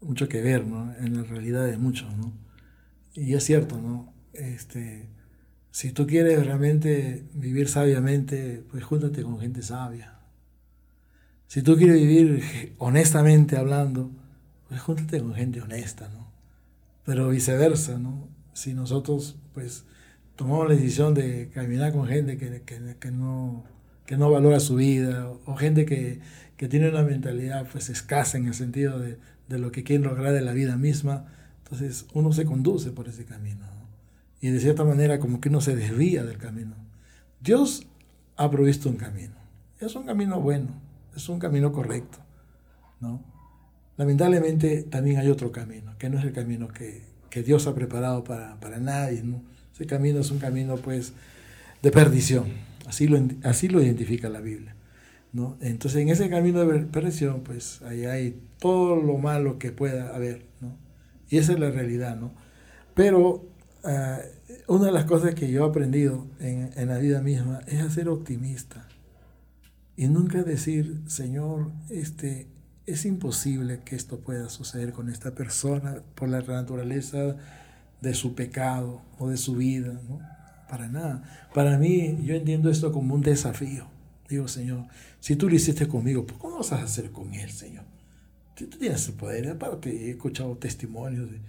mucho 0.00 0.28
que 0.28 0.42
ver, 0.42 0.66
¿no? 0.66 0.92
En 0.96 1.16
la 1.16 1.22
realidad 1.22 1.64
de 1.64 1.78
muchos, 1.78 2.14
¿no? 2.16 2.32
Y 3.14 3.34
es 3.34 3.44
cierto, 3.44 3.80
¿no? 3.80 4.12
Este, 4.32 5.08
si 5.70 5.92
tú 5.92 6.06
quieres 6.06 6.44
realmente 6.44 7.24
vivir 7.34 7.68
sabiamente, 7.68 8.64
pues 8.70 8.82
júntate 8.82 9.22
con 9.22 9.38
gente 9.38 9.62
sabia. 9.62 10.18
Si 11.46 11.62
tú 11.62 11.76
quieres 11.76 12.00
vivir 12.00 12.74
honestamente 12.78 13.56
hablando, 13.56 14.10
pues 14.68 14.80
júntate 14.80 15.20
con 15.20 15.34
gente 15.34 15.60
honesta, 15.60 16.08
¿no? 16.08 16.32
Pero 17.04 17.28
viceversa, 17.28 17.98
¿no? 17.98 18.28
Si 18.54 18.74
nosotros, 18.74 19.36
pues, 19.52 19.84
tomamos 20.36 20.68
la 20.68 20.74
decisión 20.74 21.14
de 21.14 21.50
caminar 21.52 21.92
con 21.92 22.06
gente 22.06 22.36
que, 22.36 22.62
que, 22.62 22.96
que 22.98 23.10
no, 23.10 23.64
que 24.06 24.16
no 24.16 24.30
valora 24.30 24.60
su 24.60 24.76
vida, 24.76 25.30
o 25.46 25.54
gente 25.56 25.86
que, 25.86 26.20
que 26.56 26.68
tiene 26.68 26.88
una 26.88 27.02
mentalidad, 27.02 27.66
pues, 27.70 27.88
escasa 27.88 28.38
en 28.38 28.46
el 28.46 28.54
sentido 28.54 28.98
de, 28.98 29.18
de 29.48 29.58
lo 29.58 29.72
que 29.72 29.84
quieren 29.84 30.06
lograr 30.06 30.32
de 30.32 30.40
la 30.40 30.52
vida 30.52 30.76
misma, 30.76 31.26
entonces 31.62 32.06
uno 32.14 32.32
se 32.32 32.44
conduce 32.44 32.90
por 32.90 33.08
ese 33.08 33.24
camino. 33.24 33.64
Y 34.40 34.48
de 34.48 34.60
cierta 34.60 34.84
manera 34.84 35.18
como 35.18 35.40
que 35.40 35.48
uno 35.48 35.60
se 35.60 35.74
desvía 35.74 36.24
del 36.24 36.36
camino. 36.36 36.76
Dios 37.40 37.86
ha 38.36 38.50
provisto 38.50 38.90
un 38.90 38.96
camino. 38.96 39.34
Es 39.80 39.94
un 39.96 40.04
camino 40.04 40.40
bueno, 40.40 40.68
es 41.16 41.28
un 41.28 41.38
camino 41.38 41.72
correcto. 41.72 42.18
¿no? 43.00 43.22
Lamentablemente 43.96 44.82
también 44.82 45.18
hay 45.18 45.28
otro 45.28 45.50
camino, 45.50 45.96
que 45.98 46.10
no 46.10 46.18
es 46.18 46.24
el 46.24 46.32
camino 46.32 46.68
que, 46.68 47.02
que 47.30 47.42
Dios 47.42 47.66
ha 47.66 47.74
preparado 47.74 48.24
para, 48.24 48.60
para 48.60 48.78
nadie. 48.78 49.22
¿no? 49.22 49.42
Ese 49.74 49.86
camino 49.86 50.20
es 50.20 50.30
un 50.30 50.38
camino 50.38 50.76
pues 50.76 51.12
de 51.82 51.90
perdición. 51.90 52.46
Así 52.86 53.08
lo, 53.08 53.20
así 53.42 53.68
lo 53.68 53.82
identifica 53.82 54.28
la 54.28 54.40
Biblia. 54.40 54.76
¿no? 55.32 55.58
Entonces 55.60 56.00
en 56.00 56.10
ese 56.10 56.30
camino 56.30 56.64
de 56.64 56.80
perdición 56.80 57.42
pues 57.42 57.82
ahí 57.82 58.04
hay 58.04 58.40
todo 58.60 58.94
lo 58.94 59.18
malo 59.18 59.58
que 59.58 59.72
pueda 59.72 60.14
haber, 60.14 60.46
¿no? 60.60 60.78
Y 61.28 61.38
esa 61.38 61.54
es 61.54 61.58
la 61.58 61.70
realidad, 61.70 62.16
¿no? 62.16 62.32
Pero 62.94 63.48
uh, 63.82 64.72
una 64.72 64.86
de 64.86 64.92
las 64.92 65.06
cosas 65.06 65.34
que 65.34 65.50
yo 65.50 65.64
he 65.64 65.68
aprendido 65.68 66.28
en, 66.38 66.70
en, 66.76 66.88
la 66.88 66.98
vida 66.98 67.20
misma 67.20 67.60
es 67.66 67.82
a 67.82 67.90
ser 67.90 68.08
optimista 68.08 68.86
y 69.96 70.06
nunca 70.06 70.44
decir, 70.44 71.02
Señor, 71.08 71.72
este, 71.90 72.46
es 72.86 73.04
imposible 73.04 73.80
que 73.84 73.96
esto 73.96 74.20
pueda 74.20 74.48
suceder 74.48 74.92
con 74.92 75.08
esta 75.08 75.34
persona 75.34 76.02
por 76.14 76.28
la 76.28 76.42
naturaleza 76.42 77.36
de 78.04 78.14
su 78.14 78.34
pecado 78.34 79.02
o 79.18 79.28
de 79.28 79.36
su 79.36 79.56
vida, 79.56 79.92
¿no? 80.08 80.20
Para 80.68 80.88
nada. 80.88 81.48
Para 81.52 81.78
mí, 81.78 82.18
yo 82.24 82.34
entiendo 82.34 82.70
esto 82.70 82.92
como 82.92 83.14
un 83.14 83.22
desafío. 83.22 83.86
Digo, 84.28 84.48
Señor, 84.48 84.86
si 85.20 85.36
tú 85.36 85.48
lo 85.48 85.56
hiciste 85.56 85.88
conmigo, 85.88 86.26
¿cómo 86.38 86.58
vas 86.58 86.72
a 86.72 86.82
hacer 86.82 87.10
con 87.10 87.34
él, 87.34 87.50
Señor? 87.50 87.84
tú, 88.54 88.66
tienes 88.66 89.06
el 89.08 89.14
poder. 89.14 89.48
Aparte, 89.48 89.90
he 89.90 90.10
escuchado 90.10 90.56
testimonios 90.56 91.30
de, 91.30 91.40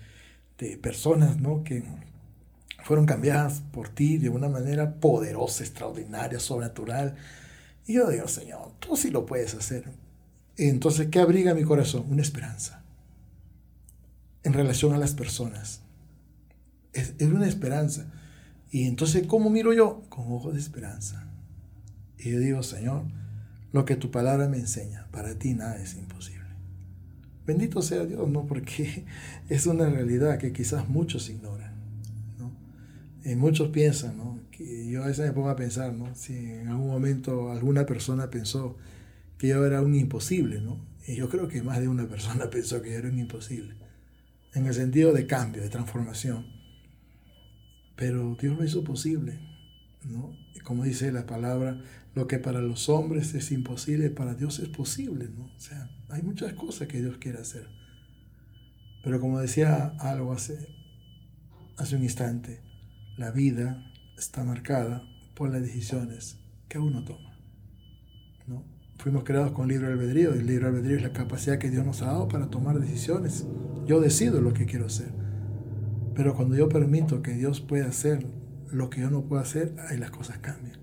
de 0.58 0.78
personas 0.78 1.38
¿no? 1.40 1.64
que 1.64 1.84
fueron 2.84 3.06
cambiadas 3.06 3.62
por 3.72 3.90
ti 3.90 4.18
de 4.18 4.30
una 4.30 4.50
manera 4.50 4.96
poderosa, 4.96 5.64
extraordinaria, 5.64 6.40
sobrenatural. 6.40 7.16
Y 7.88 7.94
yo 7.94 8.10
digo, 8.10 8.28
Señor, 8.28 8.74
tú 8.80 8.96
sí 8.96 9.12
lo 9.12 9.26
puedes 9.26 9.54
hacer. 9.54 9.86
Entonces, 10.58 11.08
¿qué 11.08 11.20
abriga 11.20 11.54
mi 11.54 11.64
corazón? 11.64 12.06
Una 12.10 12.22
esperanza 12.22 12.84
en 14.44 14.54
relación 14.54 14.94
a 14.94 14.98
las 14.98 15.14
personas. 15.14 15.82
Es, 16.96 17.14
es, 17.20 17.28
una 17.28 17.48
esperanza. 17.48 18.08
Y 18.72 18.86
entonces, 18.86 19.28
¿cómo 19.28 19.50
miro 19.52 19.74
yo? 19.74 20.04
Con 20.10 20.32
ojos 20.32 20.54
de 20.54 20.60
esperanza. 20.60 21.28
Y 22.18 22.32
yo 22.32 22.40
digo, 22.40 22.64
Señor, 22.64 23.04
lo 23.72 23.86
que 23.86 23.96
tu 23.96 24.10
palabra 24.10 24.48
me 24.48 24.58
enseña, 24.58 25.08
para 25.12 25.38
ti 25.38 25.54
nada 25.54 25.78
es 25.78 25.96
imposible. 25.96 26.46
Bendito 27.46 27.82
sea 27.82 28.06
Dios, 28.06 28.28
¿no? 28.30 28.46
Porque 28.46 29.06
es 29.50 29.68
una 29.68 29.90
realidad 29.90 30.38
que 30.38 30.52
quizás 30.52 30.90
muchos 30.90 31.30
ignoran, 31.30 31.74
¿no? 32.40 32.52
Y 33.24 33.36
muchos 33.36 33.70
piensan, 33.70 34.18
¿no? 34.18 34.40
Que 34.50 34.88
yo 34.90 35.04
a 35.04 35.08
veces 35.08 35.28
me 35.28 35.34
pongo 35.34 35.50
a 35.50 35.56
pensar, 35.56 35.94
¿no? 35.94 36.16
Si 36.16 36.34
en 36.34 36.70
algún 36.70 36.88
momento 36.88 37.52
alguna 37.52 37.86
persona 37.86 38.30
pensó 38.30 38.78
que 39.38 39.50
yo 39.50 39.66
era 39.66 39.82
un 39.82 39.94
imposible, 39.94 40.62
¿no? 40.62 40.80
Y 41.08 41.16
yo 41.16 41.30
creo 41.30 41.48
que 41.48 41.62
más 41.62 41.80
de 41.80 41.88
una 41.88 42.08
persona 42.08 42.50
pensó 42.50 42.82
que 42.82 42.92
yo 42.92 42.98
era 42.98 43.10
un 43.10 43.20
imposible, 43.20 43.76
en 44.54 44.66
el 44.66 44.74
sentido 44.74 45.14
de 45.14 45.28
cambio, 45.28 45.62
de 45.62 45.70
transformación. 45.70 46.55
Pero 47.96 48.36
Dios 48.40 48.58
lo 48.58 48.66
hizo 48.66 48.84
posible, 48.84 49.40
¿no? 50.04 50.36
Y 50.54 50.60
como 50.60 50.84
dice 50.84 51.12
la 51.12 51.26
palabra, 51.26 51.82
lo 52.14 52.28
que 52.28 52.40
para 52.40 52.62
los 52.62 52.90
hombres 52.90 53.34
es 53.34 53.52
imposible, 53.52 54.10
para 54.10 54.34
Dios 54.34 54.60
es 54.60 54.70
posible, 54.70 55.30
¿no? 55.30 55.46
O 55.46 55.60
sea, 55.60 55.90
hay 56.10 56.22
muchas 56.22 56.54
cosas 56.54 56.88
que 56.88 57.02
Dios 57.02 57.18
quiere 57.18 57.40
hacer. 57.40 57.68
Pero 59.04 59.20
como 59.20 59.40
decía 59.40 59.94
algo 60.00 60.34
hace, 60.34 60.68
hace 61.78 61.96
un 61.96 62.04
instante, 62.04 62.62
la 63.18 63.32
vida 63.32 63.84
está 64.18 64.44
marcada 64.44 65.04
por 65.36 65.52
las 65.52 65.62
decisiones 65.62 66.38
que 66.68 66.80
uno 66.80 67.04
toma. 67.04 67.38
¿no? 68.48 68.64
Fuimos 68.98 69.24
creados 69.24 69.52
con 69.52 69.68
libre 69.68 69.88
albedrío. 69.88 70.34
El 70.34 70.48
libre 70.48 70.68
albedrío 70.68 70.98
es 70.98 71.04
la 71.04 71.14
capacidad 71.14 71.60
que 71.60 71.70
Dios 71.70 71.86
nos 71.86 72.02
ha 72.02 72.08
dado 72.08 72.28
para 72.28 72.48
tomar 72.48 72.80
decisiones. 72.80 73.46
Yo 73.86 74.00
decido 74.00 74.42
lo 74.42 74.54
que 74.54 74.66
quiero 74.66 74.88
hacer. 74.88 75.25
Pero 76.16 76.34
cuando 76.36 76.56
yo 76.56 76.70
permito 76.70 77.22
que 77.22 77.34
Dios 77.34 77.62
pueda 77.62 77.88
hacer 77.88 78.26
lo 78.72 78.90
que 78.90 79.02
yo 79.02 79.10
no 79.10 79.24
puedo 79.24 79.42
hacer, 79.42 79.76
ahí 79.90 79.98
las 79.98 80.12
cosas 80.12 80.38
cambian. 80.40 80.80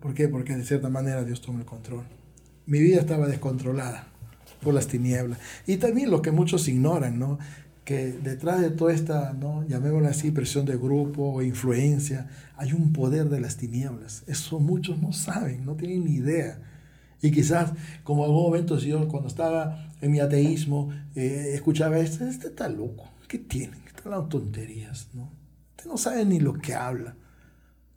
¿Por 0.00 0.14
qué? 0.14 0.28
Porque 0.28 0.56
de 0.56 0.64
cierta 0.64 0.88
manera 0.88 1.24
Dios 1.24 1.40
toma 1.40 1.60
el 1.60 1.66
control. 1.66 2.04
Mi 2.66 2.80
vida 2.80 3.00
estaba 3.00 3.26
descontrolada. 3.26 4.08
por 4.62 4.72
las 4.72 4.86
tinieblas. 4.86 5.38
Y 5.66 5.76
también 5.76 6.10
lo 6.10 6.22
que 6.22 6.30
muchos 6.30 6.68
ignoran, 6.68 7.18
¿no? 7.18 7.38
que 7.84 8.12
detrás 8.12 8.60
de 8.60 8.70
toda 8.70 8.94
esta, 8.94 9.34
¿no? 9.34 9.66
llamémosla 9.68 10.08
así, 10.08 10.30
presión 10.30 10.64
de 10.64 10.76
grupo 10.76 11.34
o 11.34 11.42
influencia, 11.42 12.28
hay 12.56 12.72
un 12.72 12.92
poder 12.92 13.28
de 13.28 13.40
las 13.40 13.56
tinieblas. 13.56 14.24
Eso 14.26 14.58
muchos 14.58 15.00
no 15.00 15.12
saben, 15.12 15.64
no 15.66 15.74
tienen 15.74 16.04
ni 16.04 16.12
idea. 16.12 16.58
Y 17.20 17.30
quizás, 17.30 17.72
como 18.02 18.24
en 18.24 18.30
algún 18.30 18.42
momento, 18.44 18.78
yo 18.78 19.06
cuando 19.08 19.28
estaba 19.28 19.92
en 20.00 20.10
mi 20.10 20.20
ateísmo, 20.20 20.90
eh, 21.14 21.52
escuchaba 21.54 21.98
esto, 21.98 22.26
este 22.26 22.48
está 22.48 22.68
loco, 22.68 23.04
¿qué 23.34 23.38
tiene? 23.40 23.76
Están 23.86 24.12
hablando 24.12 24.28
tonterías, 24.28 25.08
¿no? 25.12 25.32
Usted 25.70 25.86
no 25.90 25.96
sabe 25.96 26.24
ni 26.24 26.38
lo 26.38 26.54
que 26.54 26.74
habla, 26.74 27.16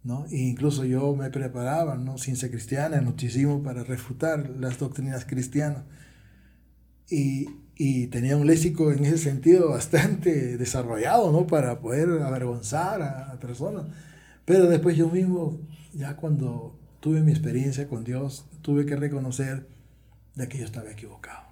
¿no? 0.03 0.25
E 0.31 0.37
incluso 0.37 0.83
yo 0.83 1.15
me 1.15 1.29
preparaba, 1.29 1.95
¿no? 1.95 2.17
Ser 2.17 2.49
cristiana, 2.49 2.99
muchísimo 3.01 3.61
para 3.61 3.83
refutar 3.83 4.49
las 4.57 4.79
doctrinas 4.79 5.25
cristianas. 5.25 5.83
Y, 7.07 7.49
y 7.75 8.07
tenía 8.07 8.35
un 8.35 8.47
léxico 8.47 8.91
en 8.91 9.05
ese 9.05 9.19
sentido 9.19 9.69
bastante 9.69 10.57
desarrollado, 10.57 11.31
¿no? 11.31 11.45
Para 11.45 11.79
poder 11.81 12.09
avergonzar 12.23 13.03
a, 13.03 13.39
personas. 13.39 13.85
Pero 14.43 14.67
después 14.67 14.97
yo 14.97 15.09
mismo, 15.09 15.59
ya 15.93 16.15
cuando 16.15 16.79
tuve 16.99 17.21
mi 17.21 17.31
experiencia 17.31 17.87
con 17.87 18.03
Dios, 18.03 18.47
tuve 18.63 18.87
que 18.87 18.95
reconocer 18.95 19.67
de 20.33 20.47
que 20.47 20.57
yo 20.57 20.65
estaba 20.65 20.89
equivocado. 20.89 21.45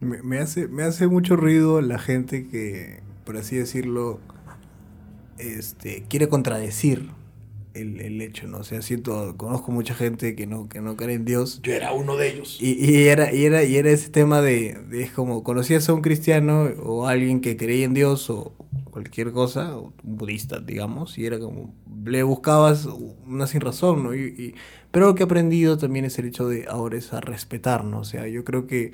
Me, 0.00 0.22
me, 0.22 0.38
hace, 0.38 0.68
me 0.68 0.84
hace 0.84 1.06
mucho 1.06 1.36
ruido 1.36 1.82
la 1.82 1.98
gente 1.98 2.48
que, 2.48 3.04
por 3.26 3.36
así 3.36 3.56
decirlo, 3.56 4.20
este, 5.36 6.04
quiere 6.08 6.28
contradecir 6.28 7.10
el, 7.74 8.00
el, 8.00 8.22
hecho, 8.22 8.46
¿no? 8.46 8.58
O 8.58 8.64
sea, 8.64 8.80
siento, 8.80 9.36
conozco 9.36 9.72
mucha 9.72 9.94
gente 9.94 10.34
que 10.34 10.46
no, 10.46 10.68
que 10.68 10.80
no 10.80 10.96
cree 10.96 11.16
en 11.16 11.24
Dios. 11.26 11.60
Yo 11.62 11.74
era 11.74 11.92
uno 11.92 12.16
de 12.16 12.28
ellos. 12.30 12.56
Y, 12.60 12.72
y 12.72 13.08
era, 13.08 13.34
y, 13.34 13.44
era, 13.44 13.64
y 13.64 13.76
era 13.76 13.90
ese 13.90 14.08
tema 14.08 14.40
de, 14.40 14.78
de, 14.88 15.02
es 15.02 15.10
como, 15.10 15.42
conocías 15.42 15.86
a 15.88 15.92
un 15.92 16.00
cristiano 16.00 16.70
o 16.82 17.06
alguien 17.06 17.40
que 17.40 17.56
creía 17.56 17.84
en 17.84 17.92
Dios 17.92 18.30
o 18.30 18.54
cualquier 18.90 19.32
cosa, 19.32 19.76
un 19.76 19.92
budista, 20.04 20.60
digamos, 20.60 21.18
y 21.18 21.26
era 21.26 21.38
como, 21.38 21.74
le 22.04 22.22
buscabas 22.22 22.86
una 23.26 23.46
sin 23.46 23.60
razón, 23.60 24.04
¿no? 24.04 24.14
Y, 24.14 24.20
y, 24.20 24.54
pero 24.90 25.06
lo 25.06 25.14
que 25.16 25.24
he 25.24 25.26
aprendido 25.26 25.76
también 25.76 26.04
es 26.06 26.18
el 26.18 26.26
hecho 26.26 26.48
de 26.48 26.66
ahora 26.68 26.96
es 26.96 27.12
a 27.12 27.20
respetar, 27.20 27.84
¿no? 27.84 27.98
O 27.98 28.04
sea, 28.04 28.28
yo 28.28 28.44
creo 28.44 28.66
que, 28.66 28.92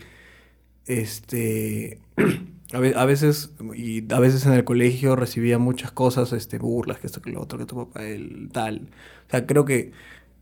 este... 0.87 2.01
a 2.73 3.05
veces, 3.05 3.53
y 3.75 4.13
a 4.13 4.19
veces 4.19 4.47
en 4.47 4.53
el 4.55 4.65
colegio 4.65 5.17
recibía 5.17 5.59
muchas 5.59 5.93
cosas, 5.93 6.33
este, 6.33 6.59
burlas, 6.59 6.99
que 6.99 7.07
esto, 7.07 7.21
que 7.21 7.31
lo 7.31 7.41
otro, 7.43 7.59
que 7.59 7.67
tu 7.67 7.77
papá, 7.77 8.05
el 8.05 8.49
tal. 8.53 8.89
O 9.29 9.31
sea, 9.31 9.47
creo 9.47 9.65
que 9.65 9.93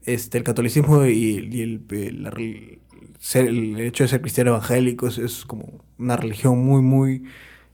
este, 0.04 0.38
el 0.38 0.44
catolicismo 0.44 1.06
y, 1.06 1.36
el, 1.60 1.82
el, 1.90 3.80
hecho 3.80 4.04
de 4.04 4.08
ser 4.08 4.20
cristiano 4.20 4.50
evangélico 4.50 5.08
es, 5.08 5.44
como 5.46 5.84
una 5.98 6.16
religión 6.16 6.58
muy, 6.64 6.82
muy, 6.82 7.24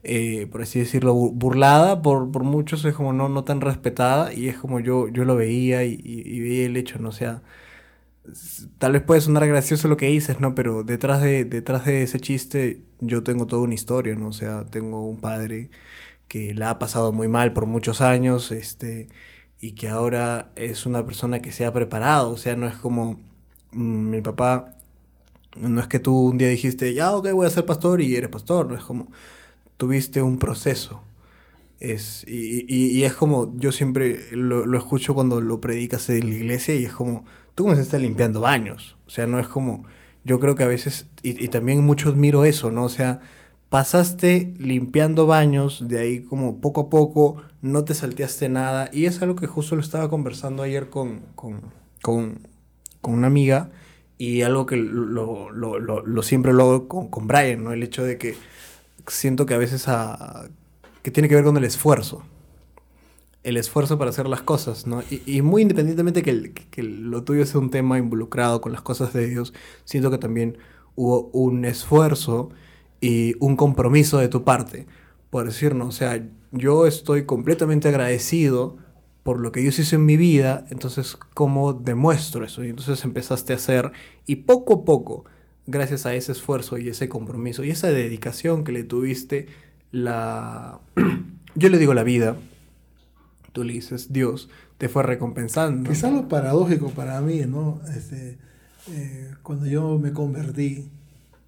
eh, 0.03 0.47
por 0.51 0.63
así 0.63 0.79
decirlo, 0.79 1.15
burlada 1.15 2.03
por, 2.03 2.31
por 2.33 2.45
muchos, 2.45 2.85
es 2.85 2.95
como 2.95 3.13
no, 3.13 3.29
no 3.29 3.45
tan 3.45 3.61
respetada, 3.61 4.33
y 4.33 4.49
es 4.49 4.57
como 4.57 4.81
yo, 4.81 5.09
yo 5.09 5.25
lo 5.25 5.37
veía 5.37 5.85
y 5.85 6.41
veía 6.41 6.67
el 6.67 6.77
hecho, 6.77 6.99
no 6.99 7.11
o 7.11 7.13
sea 7.13 7.43
tal 8.79 8.93
vez 8.93 9.03
puede 9.03 9.21
sonar 9.21 9.47
gracioso 9.47 9.89
lo 9.89 9.97
que 9.97 10.07
dices, 10.07 10.41
¿no? 10.41 10.55
Pero 10.55 10.83
detrás 10.85 11.23
de, 11.23 11.45
detrás 11.45 11.85
de 11.87 12.03
ese 12.03 12.21
chiste 12.21 12.83
yo 13.01 13.23
tengo 13.23 13.47
toda 13.47 13.63
una 13.63 13.75
historia, 13.75 14.15
¿no? 14.17 14.29
O 14.29 14.33
sea, 14.33 14.65
tengo 14.67 15.07
un 15.09 15.21
padre 15.21 15.71
que 16.29 16.55
la 16.55 16.71
ha 16.71 16.79
pasado 16.79 17.13
muy 17.13 17.29
mal 17.29 17.53
por 17.53 17.67
muchos 17.67 18.01
años, 18.01 18.53
este, 18.53 19.09
y 19.61 19.73
que 19.73 19.89
ahora 19.89 20.53
es 20.57 20.87
una 20.87 21.05
persona 21.07 21.41
que 21.43 21.53
se 21.53 21.65
ha 21.67 21.73
preparado, 21.73 22.31
o 22.33 22.37
sea, 22.37 22.57
no 22.57 22.67
es 22.69 22.77
como 22.77 23.21
mmm, 23.73 24.11
mi 24.11 24.23
papá, 24.23 24.75
no 25.57 25.81
es 25.81 25.89
que 25.89 25.99
tú 26.01 26.15
un 26.31 26.39
día 26.39 26.49
dijiste, 26.49 26.95
ya, 26.95 27.15
ok, 27.17 27.31
voy 27.33 27.47
a 27.47 27.51
ser 27.51 27.67
pastor 27.67 28.01
y 28.03 28.17
eres 28.17 28.31
pastor, 28.31 28.69
no 28.69 28.77
es 28.77 28.83
como, 28.85 29.09
tuviste 29.77 30.23
un 30.23 30.39
proceso. 30.39 31.03
Es, 31.81 32.25
y, 32.27 32.65
y, 32.69 32.99
y 32.99 33.05
es 33.05 33.15
como, 33.15 33.55
yo 33.59 33.73
siempre 33.73 34.29
lo, 34.33 34.65
lo 34.67 34.79
escucho 34.79 35.15
cuando 35.15 35.41
lo 35.43 35.61
predicas 35.61 36.09
en 36.09 36.31
la 36.31 36.37
iglesia 36.37 36.75
y 36.75 36.85
es 36.87 36.93
como, 36.93 37.25
tú 37.57 37.65
comenzaste 37.65 37.99
limpiando 37.99 38.41
baños. 38.41 38.97
O 39.09 39.11
sea, 39.11 39.27
no 39.27 39.41
es 39.41 39.49
como, 39.49 39.85
yo 40.23 40.39
creo 40.39 40.55
que 40.55 40.63
a 40.63 40.69
veces, 40.69 41.09
y, 41.23 41.49
también 41.49 41.85
muchos 41.85 42.15
miro 42.15 42.45
eso, 42.45 42.71
¿no? 42.71 42.85
O 42.85 42.89
sea, 42.89 43.21
pasaste 43.71 44.55
limpiando 44.59 45.27
baños, 45.27 45.89
de 45.89 45.99
ahí 45.99 46.21
como 46.21 46.61
poco 46.61 46.83
a 46.83 46.91
poco, 46.91 47.43
no 47.63 47.85
te 47.85 47.95
salteaste 47.95 48.49
nada. 48.49 48.91
Y 48.93 49.07
es 49.07 49.21
algo 49.23 49.35
que 49.35 49.47
justo 49.49 49.75
lo 49.75 49.81
estaba 49.81 50.09
conversando 50.09 50.63
ayer 50.63 50.91
con, 50.91 51.21
con, 51.35 51.61
con, 52.03 52.47
con 53.01 53.15
una 53.15 53.27
amiga 53.27 53.71
y 54.19 54.43
algo 54.43 54.67
que 54.67 54.77
lo, 54.77 55.51
lo, 55.51 55.79
lo, 55.81 56.07
lo 56.07 56.23
siempre 56.23 56.53
lo 56.53 56.63
hago 56.65 56.89
con, 56.89 57.09
con, 57.09 57.27
Brian, 57.27 57.65
¿no? 57.65 57.73
El 57.73 57.83
hecho 57.83 58.05
de 58.05 58.19
que 58.19 58.37
siento 59.07 59.47
que 59.47 59.55
a 59.55 59.59
veces 59.59 59.89
a, 59.89 60.49
que 61.03 61.11
tiene 61.11 61.29
que 61.29 61.37
ver 61.37 61.45
con 61.45 61.57
el 61.57 61.65
esfuerzo 61.65 62.23
el 63.47 63.57
esfuerzo 63.57 63.97
para 63.97 64.11
hacer 64.11 64.27
las 64.29 64.43
cosas, 64.43 64.89
¿no? 64.89 65.05
Y, 65.09 65.41
muy 65.41 65.63
independientemente 65.63 66.25
que, 66.25 66.83
lo 66.83 67.23
tuyo 67.23 67.47
sea 67.47 67.61
un 67.61 67.71
tema 67.71 67.97
involucrado 67.97 68.61
con 68.61 68.73
las 68.73 68.83
cosas 68.83 69.13
de 69.13 69.29
Dios, 69.29 69.55
siento 69.85 70.11
que 70.11 70.19
también 70.19 70.59
hubo 70.97 71.31
un 71.33 71.65
esfuerzo 71.65 72.51
y 73.01 73.35
un 73.39 73.55
compromiso 73.55 74.19
de 74.19 74.27
tu 74.27 74.43
parte, 74.43 74.89
por 75.31 75.47
decirnos, 75.47 75.87
o 75.87 75.93
sea, 75.93 76.29
yo 76.51 76.89
estoy 76.89 77.25
completamente 77.25 77.87
agradecido 77.87 78.79
por 79.23 79.39
lo 79.39 79.53
que 79.53 79.61
Dios 79.61 79.79
hizo 79.79 79.95
en 79.95 80.07
mi 80.07 80.17
vida, 80.17 80.67
entonces, 80.71 81.17
¿cómo 81.33 81.73
demuestro 81.73 82.45
eso? 82.45 82.65
Y 82.65 82.71
entonces 82.71 83.05
empezaste 83.05 83.53
a 83.53 83.57
hacer, 83.57 83.93
y 84.27 84.37
poco 84.37 84.75
a 84.75 84.85
poco, 84.85 85.25
gracias 85.69 86.05
a 86.05 86.17
ese 86.17 86.33
esfuerzo 86.33 86.79
y 86.79 86.89
ese 86.89 87.09
compromiso 87.09 87.63
y 87.63 87.71
esa 87.71 87.93
dedicación 87.93 88.65
que 88.65 88.73
le 88.73 88.83
tuviste, 88.83 89.47
la... 89.93 90.81
yo 91.55 91.69
le 91.69 91.79
digo 91.79 91.95
la 91.95 92.03
vida, 92.03 92.37
tú 93.57 93.65
le 93.65 93.73
dices 93.73 94.13
Dios, 94.13 94.51
te 94.77 94.91
fue 94.91 95.03
recompensando. 95.03 95.91
Es 95.91 96.05
algo 96.05 96.29
paradójico 96.29 96.91
para 96.91 97.19
mí, 97.23 97.41
¿no? 97.47 97.81
Este, 97.97 98.37
eh, 98.91 99.33
cuando 99.43 99.65
yo 99.65 99.99
me 99.99 100.13
convertí, 100.13 100.91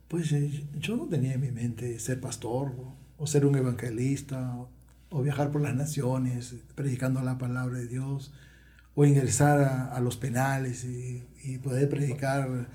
pues 0.09 0.33
eh, 0.33 0.65
yo 0.81 0.97
no 0.97 1.05
tenía 1.05 1.35
en 1.35 1.43
mi 1.43 1.51
mente 1.51 1.99
ser 1.99 2.19
pastor 2.19 2.69
o, 2.79 2.97
o 3.19 3.27
ser 3.27 3.45
un 3.45 3.57
evangelista 3.57 4.55
o, 4.57 4.71
o, 5.11 5.23
viajar 5.23 5.51
por 5.51 5.61
las 5.61 5.75
naciones 5.75 6.55
predicando 6.75 7.21
la 7.21 7.37
palabra 7.37 7.79
de 7.79 7.89
Dios 7.89 8.33
o 8.95 9.05
ingresar 9.05 9.61
a, 9.61 9.95
a 9.95 10.01
los 10.01 10.17
penales 10.17 10.85
y, 10.85 11.27
y, 11.45 11.59
poder 11.59 11.91
predicar 11.91 12.69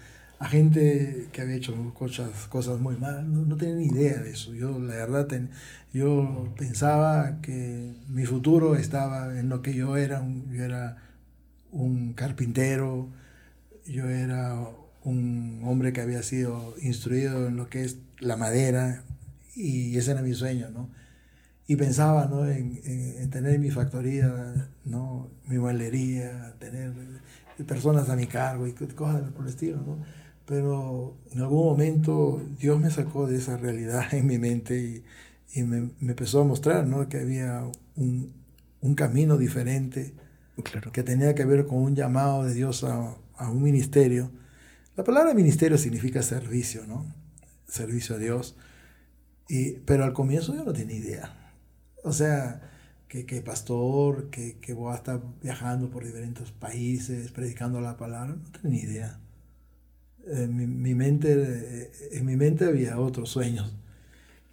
a 0.44 0.48
gente 0.50 1.30
que 1.32 1.42
había 1.42 1.56
hecho 1.56 1.94
cosas, 1.94 2.48
cosas 2.50 2.80
muy 2.80 2.98
malas. 2.98 3.24
No, 3.26 3.46
no 3.46 3.56
tenía 3.56 3.76
ni 3.76 3.86
idea 3.86 4.20
de 4.22 4.32
eso. 4.32 4.54
Yo, 4.54 4.78
la 4.80 4.96
verdad, 4.96 5.28
ten, 5.28 5.50
yo 5.94 6.54
pensaba 6.58 7.40
que 7.42 7.94
mi 8.10 8.26
futuro 8.26 8.76
estaba 8.76 9.40
en 9.40 9.48
lo 9.48 9.62
que 9.62 9.74
yo 9.74 9.96
era. 9.96 10.20
Un, 10.22 10.52
yo 10.52 10.64
era 10.66 10.98
un 11.72 12.14
carpintero, 12.14 13.10
yo 13.86 14.10
era 14.10 14.56
un 15.04 15.62
hombre 15.64 15.94
que 15.94 16.02
había 16.02 16.24
sido 16.24 16.76
instruido 16.82 17.48
en 17.48 17.58
lo 17.58 17.70
que 17.70 17.84
es 17.86 18.00
la 18.20 18.38
madera 18.38 19.04
y 19.56 19.98
ese 19.98 20.12
era 20.12 20.22
mi 20.22 20.34
sueño, 20.34 20.70
¿no? 20.72 20.90
Y 21.68 21.78
pensaba, 21.78 22.28
¿no? 22.28 22.48
En, 22.50 22.82
en, 22.86 23.16
en 23.24 23.30
tener 23.30 23.60
mi 23.60 23.72
factoría, 23.72 24.70
¿no? 24.86 25.30
Mi 25.48 25.58
mueblería, 25.58 26.56
tener 26.60 26.94
personas 27.68 28.10
a 28.10 28.16
mi 28.18 28.28
cargo 28.28 28.68
y 28.68 28.74
cosas 28.74 29.32
por 29.32 29.44
el 29.46 29.50
estilo, 29.50 29.78
¿no? 29.78 30.23
Pero 30.46 31.18
en 31.32 31.42
algún 31.42 31.66
momento 31.66 32.42
Dios 32.60 32.80
me 32.80 32.90
sacó 32.90 33.28
de 33.28 33.38
esa 33.38 33.58
realidad 33.58 34.14
en 34.14 34.28
mi 34.28 34.38
mente 34.38 34.78
y, 34.78 35.04
y 35.54 35.64
me, 35.64 35.92
me, 36.00 36.12
empezó 36.12 36.42
a 36.42 36.44
mostrar 36.44 36.86
¿no? 36.86 37.08
que 37.08 37.18
había 37.18 37.64
un, 37.96 38.34
un 38.82 38.96
camino 38.96 39.38
diferente, 39.38 40.14
claro. 40.64 40.92
que 40.92 41.04
tenía 41.04 41.34
que 41.36 41.46
ver 41.46 41.66
con 41.66 41.78
un 41.78 41.96
llamado 41.96 42.44
de 42.44 42.54
Dios 42.54 42.84
a, 42.84 43.16
a, 43.38 43.50
un 43.50 43.64
ministerio. 43.64 44.32
La 44.96 45.04
palabra 45.04 45.34
ministerio 45.34 45.78
significa 45.78 46.22
servicio, 46.22 46.86
¿no? 46.86 47.06
Servicio 47.68 48.16
a 48.16 48.20
Dios. 48.20 48.56
Y, 49.48 49.74
pero 49.86 50.04
al 50.04 50.14
comienzo 50.14 50.54
yo 50.54 50.64
no 50.64 50.74
tenía 50.74 50.98
idea. 50.98 51.54
O 52.04 52.12
sea, 52.12 52.62
que, 53.08 53.26
que 53.26 53.42
pastor, 53.42 54.30
que, 54.30 54.58
que 54.60 54.74
voy 54.74 54.92
a 54.92 54.96
estar 54.98 55.22
viajando 55.42 55.90
por 55.90 56.04
diferentes 56.04 56.52
países, 56.52 57.32
predicando 57.32 57.80
la 57.80 57.96
palabra, 57.96 58.36
no 58.36 58.52
tenía 58.52 58.70
ni 58.70 58.90
idea. 58.90 59.20
En 60.26 60.56
mi, 60.56 60.68
mi 60.68 60.96
mente, 60.96 61.92
en 62.12 62.26
mi 62.26 62.36
mente 62.36 62.66
había 62.66 63.00
otros 63.00 63.30
sueños 63.30 63.74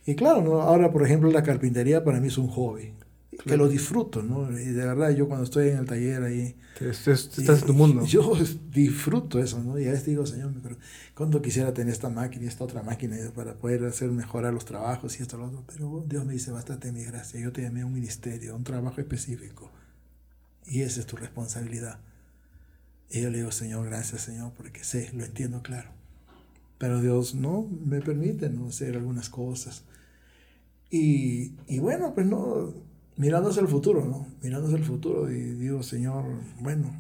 y 0.07 0.14
claro, 0.14 0.43
¿no? 0.43 0.61
ahora 0.62 0.91
por 0.91 1.05
ejemplo 1.05 1.31
la 1.31 1.43
carpintería 1.43 2.03
para 2.05 2.21
mí 2.21 2.29
es 2.29 2.39
un 2.39 2.49
hobby, 2.49 2.93
claro. 3.31 3.45
que 3.45 3.57
lo 3.57 3.68
disfruto, 3.68 4.23
¿no? 4.23 4.51
Y 4.59 4.64
de 4.64 4.85
verdad 4.85 5.11
yo 5.11 5.29
cuando 5.29 5.45
estoy 5.45 5.68
en 5.68 5.79
el 5.79 5.87
taller 5.87 6.23
ahí... 6.23 6.57
Estás, 6.81 7.39
estás 7.39 7.61
en 7.61 7.66
tu 7.66 7.75
mundo. 7.75 8.07
Yo 8.07 8.33
disfruto 8.73 9.39
eso, 9.39 9.62
¿no? 9.62 9.79
Y 9.79 9.87
a 9.87 9.91
veces 9.91 10.07
digo, 10.07 10.25
Señor, 10.25 10.55
pero 10.62 10.79
¿cuándo 11.14 11.43
quisiera 11.43 11.75
tener 11.75 11.93
esta 11.93 12.09
máquina 12.09 12.47
y 12.47 12.49
esta 12.49 12.64
otra 12.64 12.83
máquina 12.83 13.18
para 13.35 13.53
poder 13.53 13.85
hacer 13.85 14.11
mejorar 14.11 14.55
los 14.55 14.64
trabajos 14.64 15.21
y 15.21 15.23
esto 15.23 15.37
y 15.37 15.41
lo 15.41 15.47
otro? 15.49 15.64
Pero 15.66 16.05
Dios 16.09 16.25
me 16.25 16.33
dice, 16.33 16.53
bástate 16.53 16.91
mi 16.91 17.05
gracia, 17.05 17.39
yo 17.39 17.53
te 17.53 17.61
llamé 17.61 17.83
a 17.83 17.87
un 17.87 17.93
ministerio, 17.93 18.55
a 18.55 18.57
un 18.57 18.64
trabajo 18.64 18.99
específico. 18.99 19.71
Y 20.64 20.81
esa 20.81 21.01
es 21.01 21.07
tu 21.07 21.16
responsabilidad. 21.16 21.99
Y 23.11 23.23
yo 23.23 23.31
le 23.31 23.39
digo, 23.39 23.51
Señor, 23.51 23.85
gracias, 23.87 24.23
Señor, 24.23 24.53
porque 24.57 24.85
sé, 24.85 25.11
lo 25.13 25.25
entiendo 25.25 25.63
claro. 25.63 25.91
Pero 26.79 27.01
Dios 27.01 27.35
no 27.35 27.69
me 27.85 28.01
permite 28.01 28.49
no 28.49 28.69
hacer 28.69 28.97
algunas 28.97 29.29
cosas. 29.29 29.85
Y, 30.91 31.53
y 31.67 31.79
bueno, 31.79 32.15
pues 32.15 32.27
no, 32.27 32.73
mirándose 33.17 33.61
el 33.61 33.69
futuro, 33.69 34.05
¿no? 34.05 34.27
Mirándose 34.43 34.77
el 34.77 34.85
futuro 34.85 35.31
y 35.31 35.41
digo, 35.53 35.83
Señor, 35.83 36.25
bueno, 36.61 36.91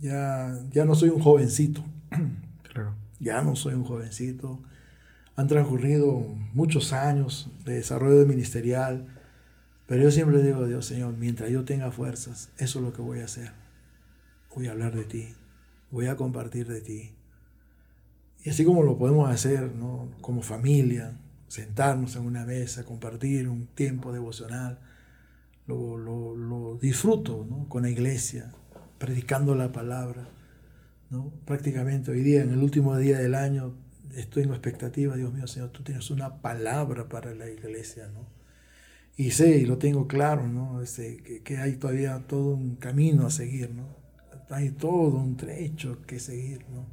ya, 0.00 0.58
ya 0.72 0.84
no 0.84 0.94
soy 0.94 1.10
un 1.10 1.20
jovencito. 1.20 1.84
Claro. 2.72 2.94
Ya 3.20 3.42
no 3.42 3.54
soy 3.54 3.74
un 3.74 3.84
jovencito. 3.84 4.58
Han 5.36 5.46
transcurrido 5.46 6.24
muchos 6.54 6.94
años 6.94 7.50
de 7.66 7.74
desarrollo 7.74 8.24
ministerial, 8.24 9.08
pero 9.86 10.04
yo 10.04 10.10
siempre 10.10 10.42
digo 10.42 10.64
a 10.64 10.66
Dios, 10.66 10.86
Señor, 10.86 11.14
mientras 11.18 11.50
yo 11.50 11.66
tenga 11.66 11.90
fuerzas, 11.90 12.48
eso 12.56 12.78
es 12.78 12.84
lo 12.86 12.94
que 12.94 13.02
voy 13.02 13.20
a 13.20 13.26
hacer. 13.26 13.52
Voy 14.56 14.68
a 14.68 14.70
hablar 14.70 14.96
de 14.96 15.04
ti, 15.04 15.34
voy 15.92 16.06
a 16.06 16.16
compartir 16.16 16.66
de 16.66 16.80
ti. 16.80 17.14
Y 18.44 18.50
así 18.50 18.64
como 18.64 18.82
lo 18.82 18.98
podemos 18.98 19.30
hacer, 19.30 19.72
¿no? 19.72 20.10
Como 20.20 20.42
familia, 20.42 21.16
sentarnos 21.46 22.16
en 22.16 22.22
una 22.22 22.44
mesa, 22.44 22.84
compartir 22.84 23.48
un 23.48 23.66
tiempo 23.68 24.12
devocional, 24.12 24.80
lo, 25.66 25.96
lo, 25.96 26.34
lo 26.34 26.78
disfruto 26.80 27.46
¿no? 27.48 27.68
con 27.68 27.82
la 27.82 27.90
iglesia, 27.90 28.52
predicando 28.98 29.54
la 29.54 29.70
palabra. 29.70 30.28
¿no? 31.10 31.30
Prácticamente 31.44 32.10
hoy 32.10 32.22
día, 32.22 32.42
en 32.42 32.52
el 32.52 32.62
último 32.62 32.96
día 32.96 33.18
del 33.18 33.34
año, 33.34 33.74
estoy 34.16 34.44
en 34.44 34.50
expectativa, 34.50 35.14
Dios 35.14 35.32
mío, 35.32 35.46
Señor, 35.46 35.70
tú 35.70 35.82
tienes 35.82 36.10
una 36.10 36.40
palabra 36.40 37.08
para 37.08 37.34
la 37.34 37.48
iglesia, 37.50 38.08
¿no? 38.08 38.26
Y 39.16 39.32
sé, 39.32 39.58
y 39.58 39.66
lo 39.66 39.76
tengo 39.76 40.08
claro, 40.08 40.48
¿no? 40.48 40.80
Este, 40.80 41.18
que, 41.18 41.42
que, 41.42 41.58
hay 41.58 41.76
todavía 41.76 42.24
todo 42.26 42.54
un 42.54 42.76
camino 42.76 43.26
a 43.26 43.30
seguir, 43.30 43.70
¿no? 43.70 44.01
Hay 44.52 44.70
todo 44.70 45.16
un 45.16 45.36
trecho 45.36 46.02
que 46.06 46.18
seguir, 46.18 46.66
¿no? 46.70 46.86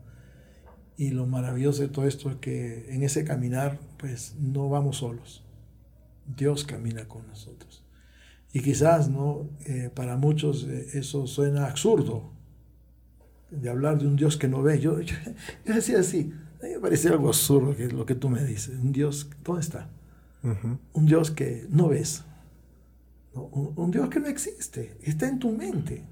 Y 0.97 1.12
lo 1.12 1.26
maravilloso 1.26 1.82
de 1.82 1.88
todo 1.88 2.05
esto 2.05 2.30
es 2.30 2.36
que 2.38 2.93
en 2.93 3.03
ese 3.03 3.24
caminar, 3.24 3.80
pues 3.97 4.36
no 4.38 4.68
vamos 4.68 4.97
solos. 4.97 5.45
Dios 6.26 6.66
camina 6.66 7.07
con 7.07 7.26
nosotros. 7.28 7.86
Y 8.51 8.62
quizás, 8.62 9.10
¿no? 9.10 9.49
Eh, 9.66 9.89
para 9.93 10.18
muchos 10.18 10.66
eh, 10.66 10.88
eso 10.93 11.28
suena 11.28 11.68
absurdo, 11.68 12.34
de 13.49 13.70
hablar 13.70 13.97
de 13.97 14.07
un 14.07 14.16
Dios 14.16 14.38
que 14.38 14.47
no 14.47 14.62
ve. 14.62 14.80
Yo, 14.80 14.99
yo, 15.01 15.16
decía 15.66 15.99
así, 15.99 16.34
a 16.62 16.66
mí 16.66 16.74
me 16.74 16.80
parece 16.80 17.10
algo 17.10 17.28
absurdo 17.28 17.76
que 17.76 17.88
lo 17.88 18.05
que 18.05 18.16
tú 18.16 18.30
me 18.30 18.43
dices. 18.43 18.78
Un 18.78 18.91
Dios, 18.91 19.30
¿dónde 19.43 19.62
está? 19.62 19.89
Un 20.93 21.05
Dios 21.05 21.32
que 21.32 21.66
no 21.70 21.89
ves. 21.89 22.24
Un, 23.34 23.74
un, 23.76 23.91
Dios 23.91 24.10
que 24.10 24.20
no 24.20 24.28
existe, 24.28 24.97
está 25.01 25.28
en 25.28 25.39
tu 25.39 25.51
mente. 25.51 26.05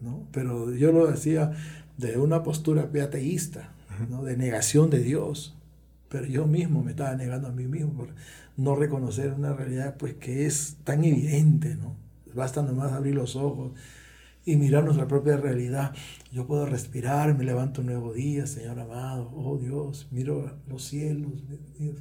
¿No? 0.00 0.26
Pero 0.32 0.74
yo 0.74 0.92
lo 0.92 1.06
decía 1.06 1.52
de 1.96 2.18
una 2.18 2.42
postura 2.42 2.88
ateísta, 3.02 3.72
¿no? 4.08 4.24
de 4.24 4.36
negación 4.36 4.90
de 4.90 5.00
Dios. 5.00 5.56
Pero 6.08 6.26
yo 6.26 6.46
mismo 6.46 6.82
me 6.82 6.92
estaba 6.92 7.14
negando 7.14 7.48
a 7.48 7.52
mí 7.52 7.66
mismo 7.66 7.92
por 7.92 8.08
no 8.56 8.74
reconocer 8.74 9.32
una 9.32 9.52
realidad 9.52 9.96
pues 9.98 10.14
que 10.14 10.46
es 10.46 10.76
tan 10.84 11.04
evidente, 11.04 11.76
¿no? 11.76 11.96
Basta 12.34 12.62
nomás 12.62 12.92
abrir 12.92 13.14
los 13.14 13.36
ojos 13.36 13.72
y 14.44 14.56
mirar 14.56 14.84
nuestra 14.84 15.06
propia 15.06 15.36
realidad. 15.36 15.94
Yo 16.32 16.46
puedo 16.46 16.64
respirar, 16.64 17.36
me 17.36 17.44
levanto 17.44 17.82
un 17.82 17.88
nuevo 17.88 18.14
día, 18.14 18.46
Señor 18.46 18.80
amado. 18.80 19.30
Oh 19.34 19.58
Dios, 19.58 20.08
miro 20.10 20.56
los 20.66 20.84
cielos, 20.84 21.32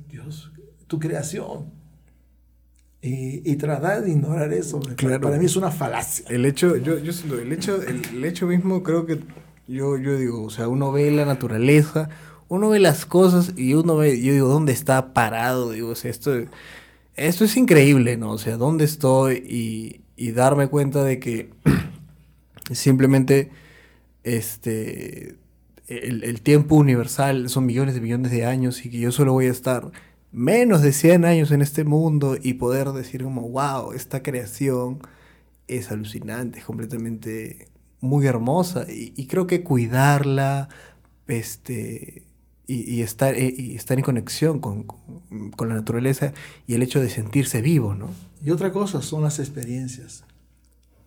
Dios, 0.09 0.51
tu 0.87 0.99
creación. 0.99 1.76
Y, 3.01 3.49
y 3.49 3.55
tratar 3.57 4.03
de 4.03 4.11
ignorar 4.11 4.51
eso, 4.53 4.79
para 5.21 5.37
mí 5.37 5.45
es 5.45 5.55
una 5.55 5.71
falacia. 5.71 6.25
El 6.29 6.45
hecho, 6.45 6.75
yo, 6.77 6.97
yo 6.97 7.11
el 7.37 7.53
hecho, 7.53 7.81
el, 7.81 8.25
hecho 8.25 8.47
mismo 8.47 8.81
creo 8.81 9.05
que 9.05 9.19
yo, 9.67 9.97
yo 9.97 10.17
digo, 10.17 10.43
o 10.43 10.49
sea, 10.49 10.67
uno 10.67 10.91
ve 10.91 11.11
la 11.11 11.25
naturaleza, 11.25 12.09
uno 12.47 12.69
ve 12.69 12.79
las 12.79 13.05
cosas 13.05 13.53
y 13.55 13.75
uno 13.75 13.97
ve, 13.97 14.21
yo 14.21 14.33
digo, 14.33 14.47
¿dónde 14.47 14.73
está 14.73 15.13
parado? 15.13 15.71
Digo, 15.71 15.89
o 15.89 15.95
sea, 15.95 16.09
esto, 16.09 16.33
esto 17.15 17.45
es 17.45 17.55
increíble, 17.55 18.17
¿no? 18.17 18.31
O 18.31 18.37
sea, 18.37 18.57
¿dónde 18.57 18.85
estoy? 18.85 19.43
Y, 19.47 20.01
y 20.15 20.31
darme 20.31 20.67
cuenta 20.67 21.03
de 21.03 21.19
que 21.19 21.51
Simplemente 22.71 23.49
este, 24.23 25.35
el, 25.87 26.41
tiempo 26.41 26.75
universal 26.75 27.49
son 27.49 27.65
millones 27.65 27.95
de 27.95 28.01
millones 28.01 28.31
de 28.31 28.45
años 28.45 28.85
y 28.85 28.89
que 28.89 28.99
yo 28.99 29.11
solo 29.11 29.33
voy 29.33 29.45
a 29.45 29.51
estar 29.51 29.91
menos 30.37 30.83
de 30.83 30.93
100 30.93 31.25
años 31.25 31.49
en 31.49 31.63
este 31.63 31.83
mundo 31.83 32.37
y 32.39 32.53
poder 32.53 32.91
decir 32.91 33.23
como, 33.23 33.49
wow, 33.49 33.93
esta 33.93 34.21
creación 34.21 34.99
es 35.67 35.91
alucinante, 35.91 36.59
es 36.59 36.65
completamente 36.65 37.69
muy 38.01 38.27
hermosa 38.27 38.85
y, 38.87 39.25
creo 39.25 39.47
que 39.47 39.63
cuidarla 39.63 40.69
este, 41.27 42.23
y, 42.67 43.01
estar, 43.01 43.33
eh, 43.33 43.51
y 43.57 43.75
estar 43.75 43.97
en 43.97 44.03
conexión 44.03 44.59
con, 44.59 44.83
con, 44.83 45.69
la 45.69 45.73
naturaleza 45.73 46.33
y 46.67 46.75
el 46.75 46.83
hecho 46.83 47.01
de 47.01 47.09
sentirse 47.09 47.63
vivo, 47.63 47.95
¿no? 47.95 48.09
Y 48.45 48.51
otra 48.51 48.71
cosa 48.71 49.01
son 49.01 49.23
las 49.23 49.39
experiencias 49.39 50.23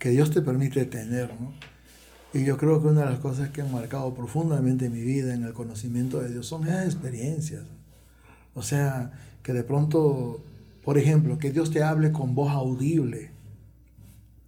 que 0.01 0.11
Dios 0.11 0.33
te 0.33 0.43
permite 0.43 0.85
tener, 0.87 1.31
¿no? 1.41 1.53
Y 2.35 2.45
yo 2.45 2.57
creo 2.57 2.83
que 2.83 2.89
una 2.89 3.03
de 3.03 3.11
las 3.11 3.21
cosas 3.21 3.51
que 3.51 3.63
han 3.63 3.71
marcado 3.71 4.13
profundamente 4.13 4.91
mi 4.91 5.03
vida 5.03 5.35
en 5.35 5.45
el 5.45 5.53
conocimiento 5.53 6.19
de 6.21 6.31
Dios 6.31 6.47
son 6.47 6.67
esas 6.67 6.87
experiencias. 6.87 7.63
O 8.55 8.63
sea, 8.63 9.13
que 9.43 9.53
de 9.53 9.65
pronto, 9.65 10.43
por 10.85 10.99
ejemplo, 10.99 11.39
que 11.39 11.51
Dios 11.51 11.71
te 11.71 11.83
hable 11.83 12.13
con 12.13 12.35
voz 12.35 12.51
audible. 12.51 13.31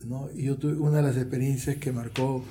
¿no? 0.05 0.32
Yo 0.32 0.57
tuve 0.57 0.74
una 0.74 0.98
de 0.98 1.03
las 1.03 1.16
experiencias 1.16 1.76
que 1.76 1.92
marcó 1.92 2.44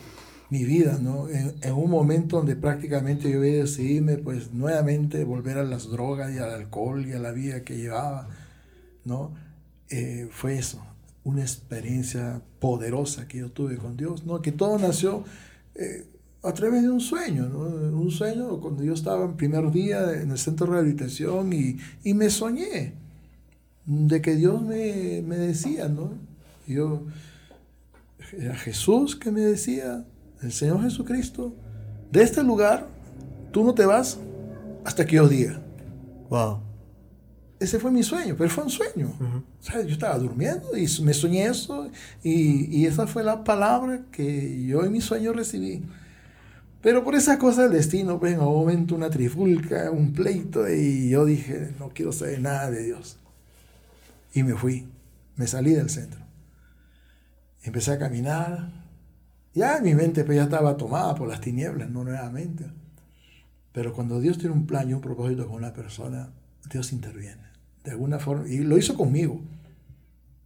mi 0.50 0.66
vida, 0.66 1.00
¿no? 1.02 1.30
En, 1.30 1.74
un 1.74 1.90
momento 1.90 2.38
donde 2.38 2.56
prácticamente 2.58 3.32
yo 3.32 3.44
iba 3.44 3.60
a 3.60 3.64
decidirme, 3.64 4.18
pues, 4.18 4.54
nuevamente 4.54 5.24
volver 5.24 5.58
a 5.58 5.64
las 5.64 5.90
drogas 5.90 6.34
y 6.34 6.40
al 6.40 6.52
alcohol 6.52 7.06
y 7.08 7.14
a 7.14 7.20
la 7.20 7.32
vida 7.32 7.64
que 7.64 7.78
llevaba, 7.78 8.28
¿no? 9.06 9.34
Eh, 9.90 10.28
fue 10.32 10.58
eso 10.58 10.82
una 11.24 11.42
experiencia 11.42 12.42
poderosa 12.60 13.28
que 13.28 13.40
yo 13.40 13.52
tuve 13.52 13.78
con 13.78 13.98
Dios, 13.98 14.26
¿no? 14.26 14.42
que 14.42 14.52
todo 14.52 14.78
nació 14.80 15.24
eh, 15.76 16.06
a 16.44 16.54
través 16.54 16.82
de 16.82 16.90
un 16.90 17.00
sueño, 17.00 17.48
¿no? 17.48 17.60
un 17.60 18.12
sueño 18.12 18.60
cuando 18.60 18.84
yo 18.84 18.94
estaba 18.94 19.26
en 19.26 19.36
primer 19.36 19.72
día 19.72 20.22
en 20.22 20.32
el 20.32 20.38
centro 20.38 20.66
de 20.66 20.74
rehabilitación 20.74 21.54
y, 21.54 21.78
y 22.04 22.14
me 22.14 22.30
soñé 22.30 22.94
de 23.86 24.22
que 24.22 24.36
Dios 24.36 24.62
me, 24.62 25.22
me 25.22 25.38
decía, 25.38 25.88
¿no? 25.88 26.14
Yo, 26.68 27.04
era 28.38 28.56
Jesús 28.56 29.16
que 29.16 29.32
me 29.32 29.42
decía, 29.42 30.06
el 30.42 30.52
Señor 30.52 30.82
Jesucristo, 30.82 31.54
de 32.12 32.24
este 32.24 32.44
lugar 32.44 32.88
tú 33.52 33.64
no 33.64 33.74
te 33.74 33.86
vas 33.86 34.18
hasta 34.84 35.06
que 35.06 35.18
yo 35.18 35.28
diga. 35.28 35.62
Wow 36.30 36.72
ese 37.62 37.78
fue 37.78 37.92
mi 37.92 38.02
sueño, 38.02 38.34
pero 38.36 38.50
fue 38.50 38.64
un 38.64 38.72
sueño. 38.72 39.14
o 39.20 39.64
sea, 39.64 39.82
yo 39.84 39.94
estaba 39.94 40.18
durmiendo 40.18 40.76
y 40.76 40.88
me 41.04 41.14
soñé 41.14 41.46
eso 41.46 41.90
y, 42.24 42.76
y, 42.76 42.88
esa 42.88 43.06
fue 43.06 43.24
la 43.24 43.44
palabra 43.44 44.02
que 44.12 44.66
yo 44.66 44.84
en 44.84 44.92
mi 44.92 45.00
sueño 45.00 45.32
recibí. 45.32 45.84
Pero 46.82 47.04
por 47.04 47.16
esa 47.16 47.38
cosa 47.38 47.64
del 47.64 47.74
destino, 47.74 48.20
pues 48.20 48.34
en 48.34 48.40
un 48.40 48.46
momento 48.46 48.96
una 48.96 49.10
trifulca, 49.10 49.92
un 49.92 50.14
pleito 50.14 50.68
y 50.68 51.10
yo 51.10 51.26
dije, 51.26 51.74
no 51.80 51.90
quiero 51.90 52.12
saber 52.12 52.42
nada 52.42 52.72
de 52.72 52.84
Dios. 52.84 53.18
Y 54.34 54.44
me 54.44 54.56
fui, 54.56 54.88
me 55.36 55.46
salí 55.48 55.72
del 55.74 55.90
centro. 55.90 56.22
Empecé 57.64 57.92
a 57.92 58.00
caminar. 58.00 58.72
Ya 59.54 59.80
mi 59.82 59.94
mente 59.94 60.24
pues, 60.24 60.38
ya 60.38 60.44
estaba 60.46 60.78
tomada 60.78 61.14
por 61.14 61.28
las 61.28 61.42
tinieblas, 61.42 61.90
no 61.90 62.04
nuevamente. 62.04 62.66
Pero 63.74 63.94
cuando 63.94 64.20
Dios 64.20 64.38
tiene 64.38 64.56
un 64.56 64.66
plan 64.66 64.90
y 64.90 64.94
un 64.94 65.02
propósito 65.02 65.46
con 65.48 65.58
una 65.58 65.74
persona, 65.74 66.30
Dios 66.70 66.92
interviene 66.94 67.52
de 67.84 67.92
alguna 67.92 68.20
forma, 68.20 68.48
y 68.48 68.60
lo 68.60 68.78
hizo 68.78 68.96
conmigo. 68.96 69.42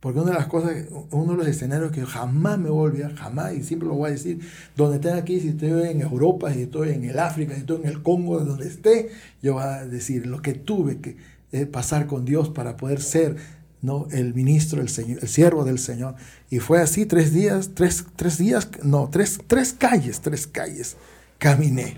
Porque 0.06 0.20
una 0.20 0.34
de 0.34 0.38
las 0.38 0.46
cosas, 0.46 0.72
uno 1.10 1.32
de 1.32 1.38
los 1.40 1.48
escenarios 1.48 1.92
que 1.92 2.06
jamás 2.06 2.60
me 2.60 2.70
voy 2.70 2.78
a 2.78 2.92
olvidar, 2.92 3.16
jamás, 3.16 3.56
y 3.56 3.64
siempre 3.64 3.88
lo 3.88 3.96
voy 3.96 4.10
a 4.10 4.12
decir, 4.12 4.40
donde 4.76 4.98
esté 4.98 5.12
aquí, 5.12 5.40
si 5.40 5.48
estoy 5.48 5.90
en 5.90 6.02
Europa, 6.02 6.54
si 6.54 6.62
estoy 6.62 6.90
en 6.90 7.06
el 7.06 7.18
África, 7.18 7.56
si 7.56 7.62
estoy 7.62 7.82
en 7.82 7.88
el 7.88 8.04
Congo, 8.04 8.40
donde 8.42 8.68
esté, 8.68 9.10
yo 9.42 9.54
voy 9.54 9.64
a 9.64 9.84
decir 9.84 10.28
lo 10.28 10.44
que 10.44 10.54
tuve 10.54 11.00
que 11.00 11.18
eh, 11.54 11.66
pasar 11.66 12.06
con 12.06 12.24
Dios 12.24 12.50
para 12.50 12.78
poder 12.78 13.02
ser 13.02 13.38
¿no? 13.82 14.08
el 14.12 14.36
ministro, 14.36 14.80
el, 14.80 14.90
señor, 14.90 15.24
el 15.24 15.28
siervo 15.28 15.66
del 15.66 15.80
Señor. 15.80 16.14
Y 16.52 16.60
fue 16.60 16.84
así 16.84 17.08
tres 17.08 17.34
días, 17.34 17.72
tres, 17.74 18.06
tres 18.16 18.38
días, 18.38 18.70
no, 18.84 19.10
tres, 19.12 19.40
tres 19.48 19.74
calles, 19.74 20.22
tres 20.22 20.46
calles, 20.46 20.98
caminé, 21.40 21.98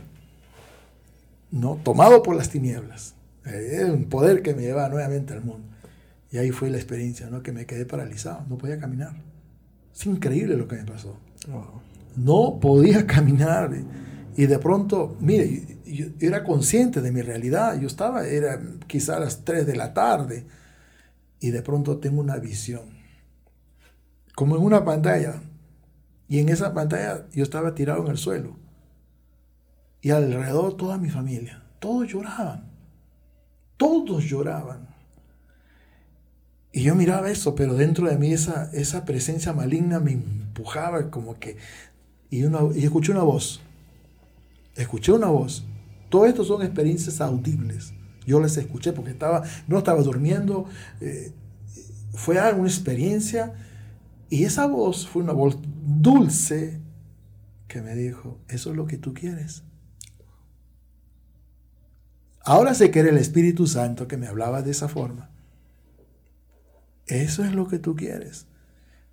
¿no? 1.52 1.78
tomado 1.84 2.24
por 2.24 2.38
las 2.38 2.50
tinieblas 2.50 3.16
era 3.50 3.92
un 3.92 4.06
poder 4.06 4.42
que 4.42 4.54
me 4.54 4.62
llevaba 4.62 4.90
nuevamente 4.90 5.34
al 5.34 5.44
mundo. 5.44 5.68
Y 6.32 6.38
ahí 6.38 6.52
fue 6.52 6.70
la 6.70 6.78
experiencia, 6.78 7.30
¿no? 7.30 7.42
Que 7.42 7.52
me 7.52 7.66
quedé 7.66 7.86
paralizado, 7.86 8.46
no 8.50 8.58
podía 8.58 8.80
caminar. 8.80 9.16
Es 9.94 10.06
increíble 10.06 10.58
lo 10.58 10.68
que 10.68 10.76
me 10.76 10.86
pasó. 10.86 11.18
No 12.16 12.60
podía 12.60 13.08
caminar. 13.08 13.72
Y 14.36 14.46
de 14.46 14.60
pronto, 14.60 15.16
mire, 15.20 15.80
yo, 15.86 16.08
era 16.20 16.44
consciente 16.44 17.02
de 17.02 17.12
mi 17.12 17.22
realidad. 17.22 17.80
Yo 17.80 17.88
estaba, 17.88 18.28
era 18.28 18.62
quizá 18.86 19.18
a 19.18 19.20
las 19.20 19.44
3 19.44 19.66
de 19.66 19.76
la 19.76 19.94
tarde. 19.94 20.46
Y 21.40 21.52
de 21.52 21.62
pronto 21.62 21.98
tengo 21.98 22.20
una 22.20 22.38
visión. 22.38 22.98
Como 24.36 24.58
en 24.58 24.64
una 24.64 24.84
pantalla. 24.86 25.42
Y 26.28 26.40
en 26.40 26.50
esa 26.50 26.74
pantalla 26.74 27.26
yo 27.32 27.44
estaba 27.44 27.74
tirado 27.74 28.04
en 28.04 28.12
el 28.12 28.18
suelo. 28.18 28.58
Y 30.02 30.12
alrededor 30.12 30.78
toda 30.78 30.98
mi 30.98 31.10
familia. 31.10 31.64
Todos 31.80 32.08
lloraban 32.08 32.70
Todos 33.78 34.24
lloraban. 34.26 34.87
Y 36.78 36.84
yo 36.84 36.94
miraba 36.94 37.32
eso, 37.32 37.56
pero 37.56 37.74
dentro 37.74 38.08
de 38.08 38.20
mí 38.20 38.32
esa, 38.32 38.70
esa 38.72 39.04
presencia 39.04 39.52
maligna 39.52 40.00
me 40.00 40.12
empujaba 40.12 41.10
como 41.10 41.40
que... 41.40 41.58
Y, 42.30 42.44
una, 42.44 42.60
y 42.76 42.84
escuché 42.84 43.12
una 43.12 43.24
voz. 43.24 43.62
Escuché 44.76 45.12
una 45.12 45.26
voz. 45.26 45.66
Todo 46.10 46.28
esto 46.28 46.44
son 46.44 46.62
experiencias 46.62 47.20
audibles. 47.20 47.94
Yo 48.28 48.40
les 48.40 48.58
escuché 48.58 48.94
porque 48.94 49.10
estaba, 49.10 49.42
no 49.68 49.80
estaba 49.80 50.04
durmiendo. 50.04 50.66
Eh, 51.02 51.32
fue 52.14 52.36
una 52.36 52.68
experiencia. 52.68 53.56
Y 54.30 54.44
esa 54.44 54.68
voz 54.68 55.08
fue 55.08 55.24
una 55.24 55.34
voz 55.34 55.58
dulce 55.84 56.80
que 57.68 57.82
me 57.82 57.96
dijo, 57.96 58.38
eso 58.50 58.70
es 58.70 58.76
lo 58.76 58.86
que 58.86 59.00
tú 59.00 59.16
quieres. 59.16 59.64
Ahora 62.46 62.76
sé 62.76 62.92
que 62.92 63.00
era 63.00 63.10
el 63.10 63.18
Espíritu 63.18 63.66
Santo 63.66 64.08
que 64.08 64.18
me 64.18 64.28
hablaba 64.28 64.62
de 64.62 64.70
esa 64.70 64.88
forma. 64.88 65.27
Eso 67.08 67.44
es 67.44 67.54
lo 67.54 67.68
que 67.68 67.80
tú 67.80 67.96
quieres. 67.96 68.46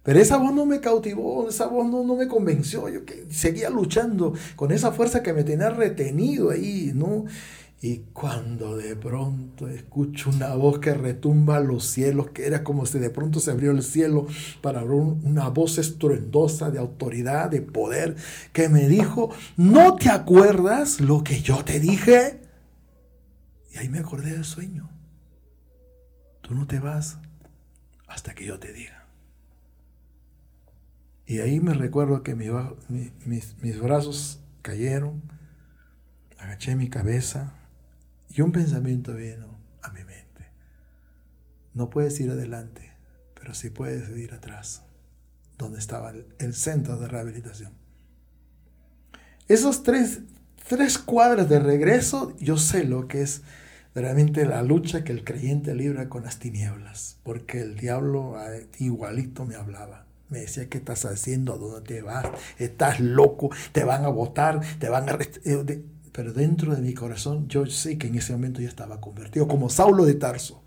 Pero 0.02 0.20
esa 0.20 0.36
voz 0.36 0.52
no 0.52 0.66
me 0.66 0.80
cautivó, 0.80 1.48
esa 1.48 1.66
voz 1.66 1.90
no, 1.90 2.04
no 2.04 2.16
me 2.16 2.28
convenció. 2.28 2.88
Yo 2.90 3.06
que 3.06 3.26
seguía 3.30 3.70
luchando 3.70 4.34
con 4.54 4.70
esa 4.70 4.92
fuerza 4.92 5.22
que 5.22 5.32
me 5.32 5.44
tenía 5.44 5.70
retenido 5.70 6.50
ahí, 6.50 6.92
¿no? 6.94 7.24
Y 7.80 7.98
cuando 8.12 8.76
de 8.76 8.96
pronto 8.96 9.68
escucho 9.68 10.30
una 10.30 10.54
voz 10.54 10.78
que 10.78 10.94
retumba 10.94 11.60
los 11.60 11.86
cielos, 11.86 12.30
que 12.30 12.46
era 12.46 12.64
como 12.64 12.86
si 12.86 12.98
de 12.98 13.10
pronto 13.10 13.40
se 13.40 13.50
abrió 13.50 13.70
el 13.72 13.82
cielo 13.82 14.26
para 14.60 14.82
una 14.84 15.48
voz 15.48 15.78
estruendosa 15.78 16.70
de 16.70 16.78
autoridad, 16.78 17.50
de 17.50 17.62
poder, 17.62 18.16
que 18.52 18.68
me 18.68 18.88
dijo, 18.88 19.30
¿no 19.56 19.96
te 19.96 20.08
acuerdas 20.10 21.00
lo 21.00 21.24
que 21.24 21.40
yo 21.40 21.64
te 21.64 21.80
dije? 21.80 22.40
Y 23.72 23.78
ahí 23.78 23.88
me 23.88 23.98
acordé 23.98 24.32
del 24.32 24.44
sueño. 24.44 24.90
Tú 26.40 26.54
no 26.54 26.66
te 26.66 26.78
vas 26.78 27.18
hasta 28.06 28.34
que 28.34 28.44
yo 28.44 28.58
te 28.58 28.72
diga. 28.72 29.06
Y 31.26 31.38
ahí 31.38 31.60
me 31.60 31.74
recuerdo 31.74 32.22
que 32.22 32.34
mis, 32.34 33.56
mis 33.62 33.80
brazos 33.80 34.40
cayeron, 34.62 35.22
agaché 36.38 36.76
mi 36.76 36.90
cabeza 36.90 37.54
y 38.28 38.42
un 38.42 38.52
pensamiento 38.52 39.14
vino 39.14 39.58
a 39.82 39.90
mi 39.90 40.04
mente. 40.04 40.50
No 41.72 41.90
puedes 41.90 42.18
ir 42.20 42.30
adelante, 42.30 42.92
pero 43.34 43.54
sí 43.54 43.70
puedes 43.70 44.08
ir 44.16 44.32
atrás, 44.32 44.82
donde 45.58 45.78
estaba 45.78 46.12
el, 46.38 46.54
centro 46.54 46.98
de 46.98 47.08
rehabilitación. 47.08 47.72
Esos 49.48 49.82
tres, 49.82 50.20
tres 50.68 50.98
cuadras 50.98 51.48
de 51.48 51.58
regreso, 51.58 52.36
yo 52.38 52.56
sé 52.56 52.84
lo 52.84 53.08
que 53.08 53.22
es 53.22 53.42
realmente 53.94 54.44
la 54.44 54.62
lucha 54.62 55.04
que 55.04 55.12
el 55.12 55.24
creyente 55.24 55.74
libra 55.74 56.08
con 56.08 56.24
las 56.24 56.38
tinieblas, 56.38 57.18
porque 57.22 57.60
el 57.60 57.76
diablo 57.76 58.36
ah, 58.36 58.48
igualito 58.78 59.44
me 59.44 59.54
hablaba. 59.54 60.06
Me 60.30 60.40
decía, 60.40 60.68
¿qué 60.68 60.78
estás 60.78 61.04
haciendo? 61.04 61.52
¿A 61.52 61.58
dónde 61.58 61.80
te 61.82 62.02
vas? 62.02 62.26
Estás 62.58 62.98
loco, 62.98 63.50
te 63.72 63.84
van 63.84 64.04
a 64.04 64.08
votar, 64.08 64.60
te 64.78 64.88
van 64.88 65.08
a... 65.08 65.18
Eh, 65.44 65.84
pero 66.12 66.32
dentro 66.32 66.74
de 66.74 66.80
mi 66.80 66.94
corazón 66.94 67.48
yo 67.48 67.66
sé 67.66 67.98
que 67.98 68.06
en 68.06 68.14
ese 68.14 68.32
momento 68.32 68.60
ya 68.60 68.68
estaba 68.68 69.00
convertido, 69.00 69.48
como 69.48 69.68
Saulo 69.68 70.04
de 70.04 70.14
Tarso. 70.14 70.62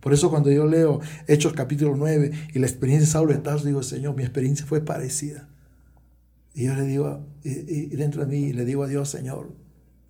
Por 0.00 0.12
eso 0.12 0.30
cuando 0.30 0.50
yo 0.50 0.64
leo 0.64 1.00
Hechos 1.26 1.52
capítulo 1.54 1.96
9 1.96 2.30
y 2.54 2.58
la 2.60 2.66
experiencia 2.66 3.06
de 3.06 3.12
Saulo 3.12 3.32
de 3.32 3.40
Tarso, 3.40 3.66
digo, 3.66 3.82
Señor, 3.82 4.14
mi 4.14 4.22
experiencia 4.22 4.64
fue 4.64 4.80
parecida. 4.80 5.48
Y 6.54 6.66
yo 6.66 6.74
le 6.74 6.82
digo, 6.82 7.26
y 7.42 7.96
dentro 7.96 8.24
de 8.24 8.28
mí 8.28 8.52
le 8.52 8.64
digo 8.64 8.84
a 8.84 8.86
Dios, 8.86 9.08
Señor, 9.08 9.52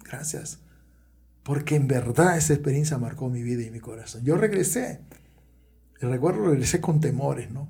gracias 0.04 0.61
porque 1.42 1.74
en 1.76 1.88
verdad 1.88 2.36
esa 2.36 2.52
experiencia 2.52 2.98
marcó 2.98 3.28
mi 3.28 3.42
vida 3.42 3.62
y 3.62 3.70
mi 3.70 3.80
corazón. 3.80 4.22
Yo 4.24 4.36
regresé, 4.36 5.00
y 6.00 6.06
recuerdo 6.06 6.46
regresé 6.46 6.80
con 6.80 7.00
temores, 7.00 7.50
¿no? 7.50 7.68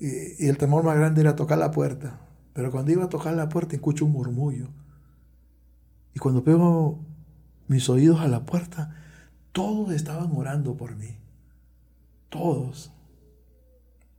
Y, 0.00 0.46
el 0.46 0.58
temor 0.58 0.84
más 0.84 0.96
grande 0.96 1.20
era 1.20 1.36
tocar 1.36 1.58
la 1.58 1.70
puerta. 1.70 2.20
Pero 2.52 2.70
cuando 2.70 2.92
iba 2.92 3.04
a 3.04 3.08
tocar 3.08 3.34
la 3.34 3.48
puerta 3.48 3.74
escucho 3.74 4.04
un 4.04 4.12
murmullo. 4.12 4.68
Y 6.14 6.18
cuando 6.18 6.44
pego 6.44 7.04
mis 7.66 7.88
oídos 7.88 8.20
a 8.20 8.28
la 8.28 8.44
puerta, 8.44 8.96
todos 9.52 9.92
estaban 9.92 10.30
orando 10.34 10.76
por 10.76 10.96
mí. 10.96 11.18
Todos. 12.28 12.92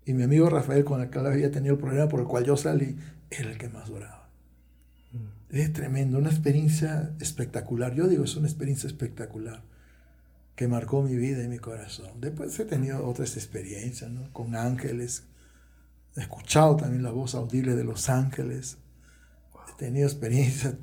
Y 0.06 0.14
mi 0.14 0.24
amigo 0.24 0.50
Rafael, 0.50 0.84
con 0.84 1.02
el 1.02 1.10
que 1.10 1.20
había 1.20 1.52
tenido 1.52 1.76
el 1.76 1.80
problema 1.80 2.08
por 2.08 2.20
el 2.20 2.26
cual 2.28 2.44
yo 2.44 2.58
salí, 2.58 2.98
era 3.30 3.50
el 3.52 3.58
que 3.58 3.70
más 3.70 3.90
oraba. 3.90 4.19
Es 5.50 5.74
tremendo, 5.74 6.18
una 6.18 6.30
experiencia 6.30 7.14
espectacular. 7.20 7.96
Yo 7.96 8.08
digo, 8.08 8.24
es 8.24 8.36
una 8.36 8.48
experiencia 8.48 8.88
espectacular 8.88 9.64
que 10.56 10.68
marcó 10.68 11.02
mi 11.02 11.16
vida 11.16 11.44
y 11.44 11.48
mi 11.48 11.58
corazón. 11.58 12.12
Después 12.20 12.60
he 12.60 12.66
tenido 12.66 13.08
otras 13.08 13.36
experiencias, 13.38 14.12
¿no? 14.12 14.32
Con 14.34 14.56
ángeles. 14.56 15.24
He 16.16 16.22
escuchado 16.22 16.76
también 16.76 17.02
la 17.02 17.12
voz 17.12 17.34
audible 17.34 17.76
de 17.76 17.84
los 17.84 18.10
ángeles. 18.10 18.78
He 19.70 19.78
tenido 19.78 20.08
experiencias 20.08 20.76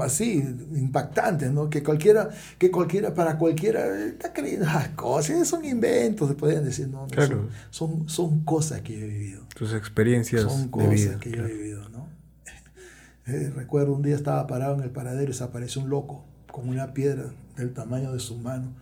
así, 0.00 0.44
impactantes, 0.74 1.50
¿no? 1.50 1.70
Que 1.70 1.82
cualquiera, 1.82 2.30
que 2.58 2.70
cualquiera, 2.70 3.14
para 3.14 3.38
cualquiera, 3.38 4.06
está 4.06 4.32
creyendo 4.32 4.66
las 4.66 4.88
cosas, 4.90 5.46
son 5.46 5.64
inventos, 5.64 6.28
se 6.28 6.34
podrían 6.34 6.64
decir, 6.64 6.88
no, 6.88 7.06
son, 7.70 8.08
son, 8.08 8.44
cosas 8.44 8.80
que 8.80 8.98
yo 8.98 9.04
he 9.04 9.08
vivido. 9.08 9.42
Tus 9.54 9.72
experiencias 9.74 10.42
son 10.42 10.68
cosas 10.68 11.16
que 11.16 11.30
yo 11.30 11.44
he 11.44 11.52
vivido, 11.52 11.88
¿no? 11.90 11.95
Eh, 13.26 13.50
recuerdo 13.52 13.92
un 13.92 14.02
día 14.02 14.14
estaba 14.14 14.46
parado 14.46 14.74
en 14.74 14.82
el 14.82 14.90
paradero 14.90 15.32
y 15.32 15.34
se 15.34 15.78
un 15.80 15.90
loco 15.90 16.24
con 16.52 16.68
una 16.68 16.94
piedra 16.94 17.32
del 17.56 17.72
tamaño 17.74 18.12
de 18.12 18.20
su 18.20 18.38
mano 18.38 18.72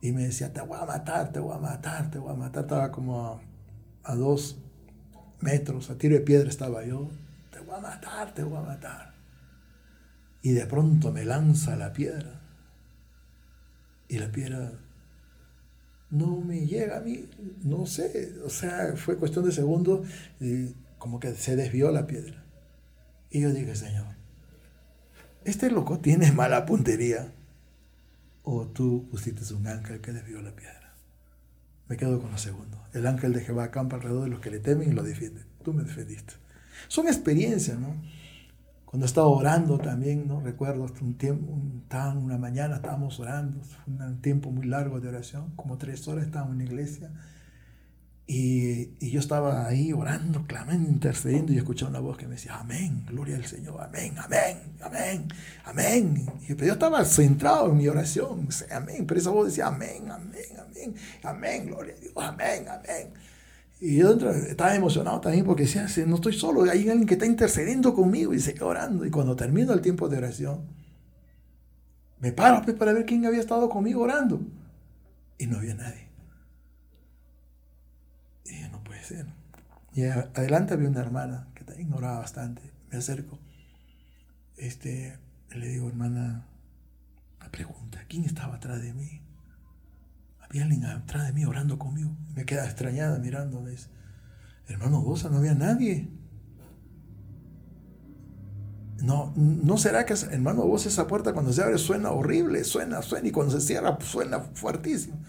y 0.00 0.10
me 0.10 0.24
decía, 0.24 0.52
te 0.52 0.60
voy 0.60 0.78
a 0.80 0.84
matar, 0.84 1.30
te 1.30 1.38
voy 1.38 1.54
a 1.54 1.60
matar, 1.60 2.10
te 2.10 2.18
voy 2.18 2.32
a 2.32 2.34
matar. 2.34 2.64
Estaba 2.64 2.90
como 2.90 3.40
a, 4.02 4.14
dos 4.16 4.58
metros, 5.40 5.90
a 5.90 5.96
tiro 5.96 6.16
de 6.16 6.22
piedra 6.22 6.48
estaba 6.48 6.84
yo, 6.84 7.08
te 7.52 7.60
voy 7.60 7.76
a 7.76 7.80
matar, 7.80 8.34
te 8.34 8.42
voy 8.42 8.58
a 8.58 8.62
matar. 8.62 9.14
Y 10.42 10.52
de 10.52 10.66
pronto 10.66 11.12
me 11.12 11.24
lanza 11.24 11.76
la 11.76 11.92
piedra 11.92 12.40
y 14.08 14.18
la 14.18 14.32
piedra 14.32 14.72
no 16.10 16.40
me 16.40 16.66
llega 16.66 16.96
a 16.96 17.00
mí, 17.00 17.30
no 17.62 17.86
sé, 17.86 18.34
o 18.44 18.50
sea, 18.50 18.96
fue 18.96 19.16
cuestión 19.16 19.44
de 19.44 19.52
segundos 19.52 20.06
y 20.40 20.74
como 20.98 21.20
que 21.20 21.32
se 21.34 21.54
desvió 21.54 21.92
la 21.92 22.08
piedra. 22.08 22.41
Y 23.32 23.40
yo 23.40 23.50
dije, 23.50 23.74
Señor, 23.74 24.04
este 25.44 25.70
loco 25.70 25.98
tiene 25.98 26.30
mala 26.32 26.66
puntería. 26.66 27.32
O 28.42 28.66
tú 28.66 29.08
pusiste 29.10 29.54
un 29.54 29.66
ángel 29.66 30.00
que 30.00 30.12
desvió 30.12 30.42
la 30.42 30.54
piedra. 30.54 30.94
Me 31.88 31.96
quedo 31.96 32.20
con 32.20 32.30
lo 32.30 32.38
segundo. 32.38 32.78
El 32.92 33.06
ángel 33.06 33.32
de 33.32 33.40
Jehová 33.40 33.64
acampa 33.64 33.96
alrededor 33.96 34.24
de 34.24 34.30
los 34.30 34.40
que 34.40 34.50
le 34.50 34.58
temen 34.58 34.90
y 34.90 34.92
lo 34.92 35.02
defienden. 35.02 35.44
Tú 35.64 35.72
me 35.72 35.82
defendiste. 35.82 36.34
Son 36.88 37.06
experiencias, 37.06 37.78
¿no? 37.78 37.94
Cuando 38.84 39.06
estaba 39.06 39.28
orando 39.28 39.78
también, 39.78 40.28
¿no? 40.28 40.42
Recuerdo 40.42 40.86
un 41.00 41.14
tiempo, 41.16 41.52
una 41.52 42.36
mañana 42.36 42.76
estábamos 42.76 43.18
orando, 43.20 43.62
fue 43.64 43.94
un 43.94 44.20
tiempo 44.20 44.50
muy 44.50 44.66
largo 44.66 45.00
de 45.00 45.08
oración, 45.08 45.52
como 45.56 45.78
tres 45.78 46.06
horas 46.08 46.26
estábamos 46.26 46.52
en 46.52 46.58
la 46.58 46.64
iglesia 46.64 47.10
y, 48.34 49.10
yo 49.10 49.20
estaba 49.20 49.66
ahí 49.66 49.92
orando, 49.92 50.46
clamando, 50.46 50.88
intercediendo 50.88 51.52
y 51.52 51.58
escuchaba 51.58 51.90
una 51.90 52.00
voz 52.00 52.16
que 52.16 52.26
me 52.26 52.36
decía, 52.36 52.58
amén, 52.58 53.04
gloria 53.06 53.36
al 53.36 53.44
Señor, 53.44 53.78
amén, 53.82 54.14
amén, 54.16 54.56
amén, 54.80 55.28
amén. 55.66 56.26
Y 56.40 56.56
yo 56.56 56.72
estaba 56.72 57.04
centrado 57.04 57.70
en 57.70 57.76
mi 57.76 57.88
oración, 57.88 58.48
amén, 58.70 59.06
pero 59.06 59.20
esa 59.20 59.28
voz 59.28 59.48
decía, 59.48 59.66
amén, 59.66 60.10
amén, 60.10 60.46
amén, 60.58 60.94
amén, 61.22 61.66
gloria 61.66 61.94
a 61.94 62.00
Dios, 62.00 62.12
amén, 62.16 62.66
amén. 62.68 63.12
Y 63.80 63.96
yo 63.96 64.12
estaba 64.12 64.74
emocionado 64.74 65.20
también 65.20 65.44
porque 65.44 65.64
decía, 65.64 65.86
no 66.06 66.14
estoy 66.14 66.32
solo, 66.32 66.62
hay 66.62 66.88
alguien 66.88 67.04
que 67.04 67.14
está 67.14 67.26
intercediendo 67.26 67.94
conmigo 67.94 68.32
y 68.32 68.40
se 68.40 68.54
queda 68.54 68.64
orando. 68.64 69.04
Y 69.04 69.10
cuando 69.10 69.36
termino 69.36 69.74
el 69.74 69.82
tiempo 69.82 70.08
de 70.08 70.16
oración, 70.16 70.62
me 72.18 72.32
paro 72.32 72.62
pues, 72.64 72.76
para 72.78 72.94
ver 72.94 73.04
quién 73.04 73.26
había 73.26 73.40
estado 73.40 73.68
conmigo 73.68 74.00
orando. 74.00 74.40
Y 75.36 75.48
no 75.48 75.58
había 75.58 75.74
nadie. 75.74 76.11
Y 79.94 80.04
adelante 80.04 80.74
había 80.74 80.88
una 80.88 81.00
hermana 81.00 81.48
que 81.54 81.64
te 81.64 81.80
ignoraba 81.80 82.20
bastante. 82.20 82.62
Me 82.90 82.98
acerco. 82.98 83.38
Este, 84.56 85.18
le 85.50 85.68
digo, 85.68 85.88
hermana, 85.88 86.46
una 87.40 87.50
pregunta, 87.50 88.04
¿quién 88.08 88.24
estaba 88.24 88.56
atrás 88.56 88.80
de 88.80 88.94
mí? 88.94 89.20
Había 90.40 90.62
alguien 90.62 90.84
atrás 90.84 91.26
de 91.26 91.32
mí 91.32 91.44
orando 91.44 91.78
conmigo. 91.78 92.16
Me 92.34 92.44
queda 92.44 92.64
extrañada 92.64 93.18
mirándome. 93.18 93.74
Hermano 94.68 95.02
Bosa, 95.02 95.28
no 95.28 95.38
había 95.38 95.54
nadie. 95.54 96.08
No, 99.02 99.32
¿No 99.36 99.78
será 99.78 100.06
que, 100.06 100.14
hermano 100.30 100.62
Bosa, 100.64 100.88
esa 100.88 101.06
puerta 101.06 101.32
cuando 101.32 101.52
se 101.52 101.62
abre 101.62 101.76
suena 101.76 102.12
horrible? 102.12 102.64
Suena, 102.64 103.02
suena, 103.02 103.28
y 103.28 103.32
cuando 103.32 103.58
se 103.58 103.66
cierra 103.66 103.98
suena 104.00 104.40
fuertísimo. 104.40 105.20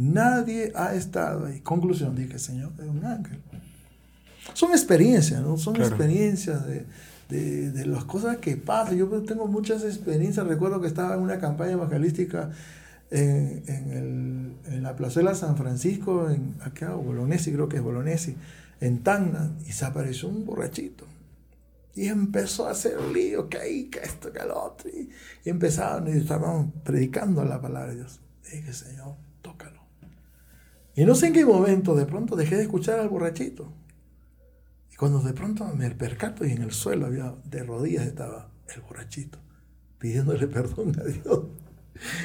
Nadie 0.00 0.72
ha 0.74 0.94
estado 0.94 1.44
ahí. 1.44 1.60
Conclusión, 1.60 2.16
dije, 2.16 2.38
Señor, 2.38 2.72
es 2.78 2.86
un 2.86 3.04
ángel. 3.04 3.38
Son 4.54 4.70
experiencias, 4.70 5.42
¿no? 5.42 5.58
Son 5.58 5.76
experiencias 5.76 6.64
de, 6.66 7.70
de, 7.70 7.84
las 7.84 8.04
cosas 8.04 8.38
que 8.38 8.56
pasan. 8.56 8.96
Yo 8.96 9.08
tengo 9.24 9.46
muchas 9.46 9.84
experiencias. 9.84 10.46
Recuerdo 10.46 10.80
que 10.80 10.86
estaba 10.86 11.16
en 11.16 11.20
una 11.20 11.38
campaña 11.38 11.72
evangelística 11.72 12.48
en, 13.10 13.62
en, 13.66 13.90
el, 13.90 14.72
en 14.72 14.82
la 14.82 14.96
plazuela 14.96 15.34
San 15.34 15.58
Francisco, 15.58 16.30
en 16.30 16.54
acá, 16.62 16.94
Bolognesi, 16.94 17.52
creo 17.52 17.68
que 17.68 17.76
es 17.76 17.82
Bolognesi, 17.82 18.36
en 18.80 19.02
Tacna, 19.02 19.50
y 19.66 19.72
se 19.72 19.84
apareció 19.84 20.30
un 20.30 20.46
borrachito. 20.46 21.04
Y 21.94 22.06
empezó 22.06 22.68
a 22.68 22.70
hacer 22.70 22.98
lío, 23.12 23.50
que 23.50 23.58
ahí, 23.58 23.90
que 23.90 23.98
esto, 23.98 24.32
que 24.32 24.38
el 24.38 24.50
otro. 24.50 24.88
Y, 24.88 25.10
y 25.44 25.50
empezaban 25.50 26.08
y 26.08 26.12
estaban 26.12 26.70
predicando 26.70 27.44
la 27.44 27.60
palabra 27.60 27.90
de 27.90 27.96
Dios. 27.96 28.18
Y 28.50 28.56
dije, 28.56 28.72
Señor. 28.72 29.29
Y 30.94 31.04
no 31.04 31.14
sé 31.14 31.28
en 31.28 31.32
qué 31.32 31.44
momento, 31.44 31.94
de 31.94 32.06
pronto 32.06 32.36
dejé 32.36 32.56
de 32.56 32.62
escuchar 32.62 32.98
al 32.98 33.08
borrachito. 33.08 33.72
Y 34.92 34.96
cuando 34.96 35.20
de 35.20 35.32
pronto 35.32 35.64
me 35.74 35.90
percato 35.90 36.44
y 36.44 36.52
en 36.52 36.62
el 36.62 36.72
suelo 36.72 37.06
había, 37.06 37.34
de 37.44 37.62
rodillas 37.62 38.06
estaba 38.06 38.50
el 38.74 38.82
borrachito, 38.82 39.38
pidiéndole 39.98 40.46
perdón 40.48 40.98
a 41.00 41.04
Dios. 41.04 41.46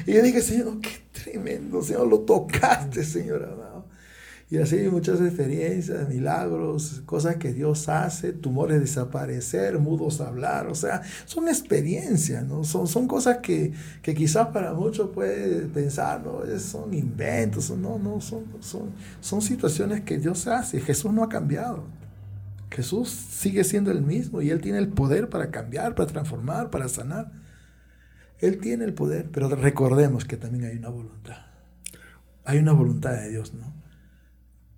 Y 0.05 0.13
yo 0.13 0.22
dije, 0.22 0.41
Señor, 0.41 0.80
qué 0.80 1.09
tremendo, 1.11 1.82
Señor, 1.82 2.07
lo 2.07 2.20
tocaste, 2.22 3.03
Señor. 3.03 3.64
Y 4.48 4.58
así 4.58 4.78
muchas 4.91 5.22
experiencias, 5.22 6.08
milagros, 6.08 7.02
cosas 7.08 7.38
que 7.38 7.52
Dios 7.52 7.89
hace, 7.89 8.32
tumores 8.32 8.80
desaparecer, 8.80 9.80
mudos 9.80 10.22
hablar, 10.22 10.68
o 10.68 10.76
sea, 10.76 11.02
son 11.26 11.48
experiencias, 11.48 12.46
¿no? 12.46 12.64
Son, 12.64 12.88
son 12.88 13.08
cosas 13.08 13.39
que, 13.39 13.74
que 14.04 14.14
quizás 14.14 14.50
para 14.50 14.74
muchos 14.74 15.10
puede 15.10 15.62
pensar, 15.62 16.24
¿no? 16.24 16.43
Son 16.60 16.93
inventos, 16.93 17.72
no, 17.72 17.98
no, 17.98 18.22
son, 18.22 18.43
son, 18.60 18.91
son 19.20 19.41
situaciones 19.41 20.02
que 20.02 20.20
Dios 20.20 20.46
hace. 20.46 20.80
Jesús 20.80 21.12
no 21.12 21.24
ha 21.24 21.30
cambiado. 21.30 21.84
Jesús 22.70 23.10
sigue 23.10 23.64
siendo 23.64 23.89
el 23.89 24.04
mismo 24.04 24.43
y 24.43 24.52
Él 24.52 24.62
tiene 24.62 24.78
el 24.78 24.89
poder 24.89 25.28
para 25.30 25.50
cambiar, 25.50 25.96
para 25.96 26.12
transformar, 26.12 26.70
para 26.70 26.88
sanar. 26.88 27.32
Él 28.39 28.60
tiene 28.60 28.86
el 28.86 28.93
poder, 28.93 29.30
pero 29.32 29.50
recordemos 29.50 30.24
que 30.26 30.38
también 30.38 30.66
hay 30.66 30.78
una 30.78 30.89
voluntad. 30.89 31.38
Hay 32.43 32.60
una 32.60 32.74
voluntad 32.74 33.14
de 33.14 33.30
Dios, 33.30 33.54
¿no? 33.56 33.74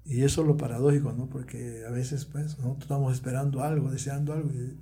Y 0.08 0.24
eso 0.24 0.42
es 0.42 0.48
lo 0.48 0.56
paradójico, 0.56 1.12
¿no? 1.12 1.28
Porque 1.28 1.84
a 1.86 1.92
veces, 1.92 2.24
pues, 2.26 2.58
nosotros 2.58 2.84
estamos 2.84 3.14
esperando 3.14 3.62
algo, 3.62 3.92
deseando 3.92 4.32
algo, 4.34 4.50
y, 4.52 4.78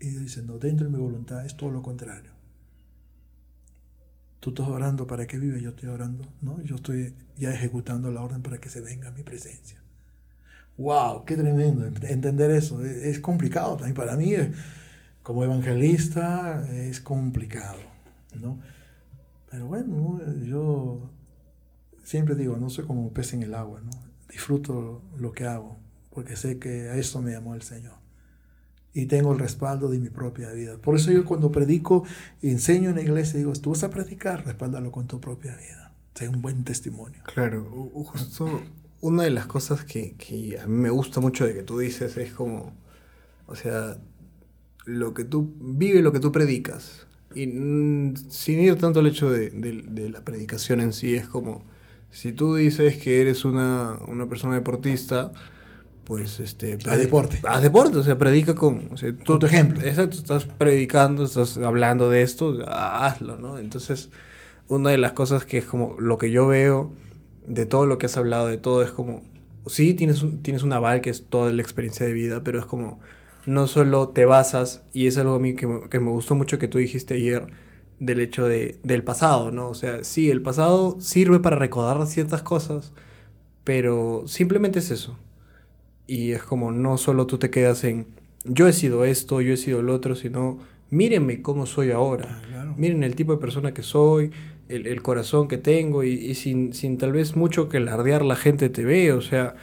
y 0.00 0.08
dicen, 0.08 0.46
no, 0.46 0.58
dentro 0.58 0.86
de 0.86 0.92
mi 0.92 0.98
voluntad 0.98 1.44
es 1.44 1.56
todo 1.56 1.70
lo 1.70 1.82
contrario. 1.82 2.30
Tú 4.40 4.50
estás 4.50 4.68
orando 4.68 5.06
para 5.06 5.26
que 5.26 5.38
vive, 5.38 5.60
yo 5.60 5.70
estoy 5.70 5.90
orando, 5.90 6.24
¿no? 6.40 6.62
Yo 6.62 6.76
estoy 6.76 7.14
ya 7.36 7.52
ejecutando 7.52 8.10
la 8.10 8.22
orden 8.22 8.42
para 8.42 8.58
que 8.58 8.70
se 8.70 8.80
venga 8.80 9.08
a 9.08 9.12
mi 9.12 9.22
presencia. 9.22 9.82
¡Wow! 10.78 11.24
¡Qué 11.24 11.36
tremendo! 11.36 11.84
Entender 11.84 12.50
eso 12.50 12.84
es 12.84 13.18
complicado 13.20 13.76
también 13.76 13.94
para 13.94 14.16
mí. 14.16 14.32
Como 15.22 15.44
evangelista 15.44 16.66
es 16.70 17.00
complicado, 17.00 17.80
¿no? 18.40 18.60
Pero 19.50 19.66
bueno, 19.66 20.20
yo 20.44 21.10
siempre 22.04 22.34
digo, 22.34 22.56
no 22.56 22.70
soy 22.70 22.86
como 22.86 23.02
un 23.02 23.12
pez 23.12 23.32
en 23.34 23.42
el 23.42 23.54
agua, 23.54 23.80
¿no? 23.80 24.05
Disfruto 24.30 25.02
lo 25.18 25.32
que 25.32 25.44
hago, 25.44 25.76
porque 26.10 26.36
sé 26.36 26.58
que 26.58 26.88
a 26.88 26.96
eso 26.96 27.22
me 27.22 27.32
llamó 27.32 27.54
el 27.54 27.62
Señor. 27.62 27.94
Y 28.92 29.06
tengo 29.06 29.32
el 29.32 29.38
respaldo 29.38 29.88
de 29.88 29.98
mi 29.98 30.08
propia 30.08 30.50
vida. 30.52 30.78
Por 30.78 30.96
eso 30.96 31.12
yo 31.12 31.24
cuando 31.24 31.52
predico, 31.52 32.04
enseño 32.42 32.90
en 32.90 32.96
la 32.96 33.02
iglesia, 33.02 33.38
digo, 33.38 33.52
tú 33.52 33.70
vas 33.70 33.84
a 33.84 33.90
predicar, 33.90 34.44
respáldalo 34.46 34.90
con 34.90 35.06
tu 35.06 35.20
propia 35.20 35.54
vida. 35.56 35.92
Sé 36.14 36.28
un 36.28 36.40
buen 36.40 36.64
testimonio. 36.64 37.22
Claro, 37.26 37.64
justo 37.92 38.62
una 39.00 39.24
de 39.24 39.30
las 39.30 39.46
cosas 39.46 39.84
que, 39.84 40.14
que, 40.14 40.58
a 40.58 40.66
mí 40.66 40.74
me 40.74 40.90
gusta 40.90 41.20
mucho 41.20 41.46
de 41.46 41.54
que 41.54 41.62
tú 41.62 41.78
dices 41.78 42.16
es 42.16 42.32
como, 42.32 42.74
o 43.46 43.54
sea, 43.54 43.98
lo 44.84 45.14
que 45.14 45.24
tú 45.24 45.54
vive, 45.60 46.02
lo 46.02 46.12
que 46.12 46.20
tú 46.20 46.32
predicas. 46.32 47.06
Y 47.34 47.44
sin 48.30 48.60
ir 48.60 48.76
tanto 48.78 49.00
al 49.00 49.06
hecho 49.06 49.30
de, 49.30 49.50
de, 49.50 50.08
la 50.08 50.24
predicación 50.24 50.80
en 50.80 50.92
sí, 50.92 51.14
es 51.14 51.28
como, 51.28 51.64
si 52.10 52.32
tú 52.32 52.54
dices 52.54 52.96
que 52.96 53.20
eres 53.20 53.44
una, 53.44 53.98
una 54.08 54.26
persona 54.26 54.54
deportista, 54.54 55.32
pues 56.04 56.40
este... 56.40 56.78
Haz 56.88 56.98
deporte. 56.98 57.40
Haz 57.44 57.62
deporte, 57.62 57.98
o 57.98 58.02
sea, 58.02 58.16
predica 58.16 58.54
con... 58.54 58.88
O 58.92 58.96
sea, 58.96 59.12
tú, 59.12 59.24
con 59.32 59.38
tu 59.40 59.46
ejemplo. 59.46 59.82
Exacto, 59.82 60.16
estás 60.16 60.44
predicando, 60.44 61.24
estás 61.24 61.58
hablando 61.58 62.08
de 62.08 62.22
esto, 62.22 62.64
hazlo, 62.68 63.36
¿no? 63.36 63.58
Entonces, 63.58 64.10
una 64.68 64.90
de 64.90 64.98
las 64.98 65.12
cosas 65.12 65.44
que 65.44 65.58
es 65.58 65.64
como 65.64 65.96
lo 65.98 66.16
que 66.18 66.30
yo 66.30 66.46
veo 66.46 66.92
de 67.46 67.66
todo 67.66 67.86
lo 67.86 67.98
que 67.98 68.06
has 68.06 68.16
hablado, 68.16 68.46
de 68.46 68.58
todo, 68.58 68.82
es 68.82 68.90
como, 68.90 69.22
sí, 69.66 69.94
tienes 69.94 70.22
un, 70.22 70.42
tienes 70.42 70.62
un 70.62 70.72
aval 70.72 71.00
que 71.00 71.10
es 71.10 71.26
toda 71.26 71.52
la 71.52 71.62
experiencia 71.62 72.06
de 72.06 72.12
vida, 72.12 72.42
pero 72.44 72.58
es 72.58 72.66
como, 72.66 73.00
no 73.44 73.66
solo 73.66 74.08
te 74.08 74.24
basas, 74.24 74.82
y 74.92 75.06
es 75.06 75.18
algo 75.18 75.34
a 75.34 75.38
mí 75.38 75.54
que 75.54 75.68
que 75.90 76.00
me 76.00 76.10
gustó 76.10 76.34
mucho 76.34 76.58
que 76.58 76.68
tú 76.68 76.78
dijiste 76.78 77.14
ayer, 77.14 77.46
del 77.98 78.20
hecho 78.20 78.46
de, 78.46 78.78
del 78.82 79.02
pasado, 79.02 79.50
¿no? 79.50 79.68
O 79.68 79.74
sea, 79.74 80.04
sí, 80.04 80.30
el 80.30 80.42
pasado 80.42 81.00
sirve 81.00 81.40
para 81.40 81.56
recordar 81.56 82.06
ciertas 82.06 82.42
cosas, 82.42 82.92
pero 83.64 84.24
simplemente 84.26 84.80
es 84.80 84.90
eso. 84.90 85.18
Y 86.06 86.32
es 86.32 86.42
como, 86.42 86.72
no 86.72 86.98
solo 86.98 87.26
tú 87.26 87.38
te 87.38 87.50
quedas 87.50 87.84
en, 87.84 88.06
yo 88.44 88.68
he 88.68 88.72
sido 88.72 89.04
esto, 89.04 89.40
yo 89.40 89.54
he 89.54 89.56
sido 89.56 89.80
el 89.80 89.88
otro, 89.88 90.14
sino, 90.14 90.58
mírenme 90.90 91.42
cómo 91.42 91.66
soy 91.66 91.90
ahora, 91.90 92.42
claro. 92.48 92.74
miren 92.76 93.02
el 93.02 93.16
tipo 93.16 93.32
de 93.32 93.38
persona 93.38 93.74
que 93.74 93.82
soy, 93.82 94.30
el, 94.68 94.86
el, 94.86 95.02
corazón 95.02 95.48
que 95.48 95.58
tengo 95.58 96.04
y, 96.04 96.12
y, 96.12 96.34
sin, 96.34 96.72
sin 96.72 96.98
tal 96.98 97.12
vez 97.12 97.36
mucho 97.36 97.68
que 97.68 97.80
lardear 97.80 98.24
la 98.24 98.36
gente 98.36 98.68
te 98.68 98.84
ve, 98.84 99.12
o 99.12 99.20
sea, 99.20 99.56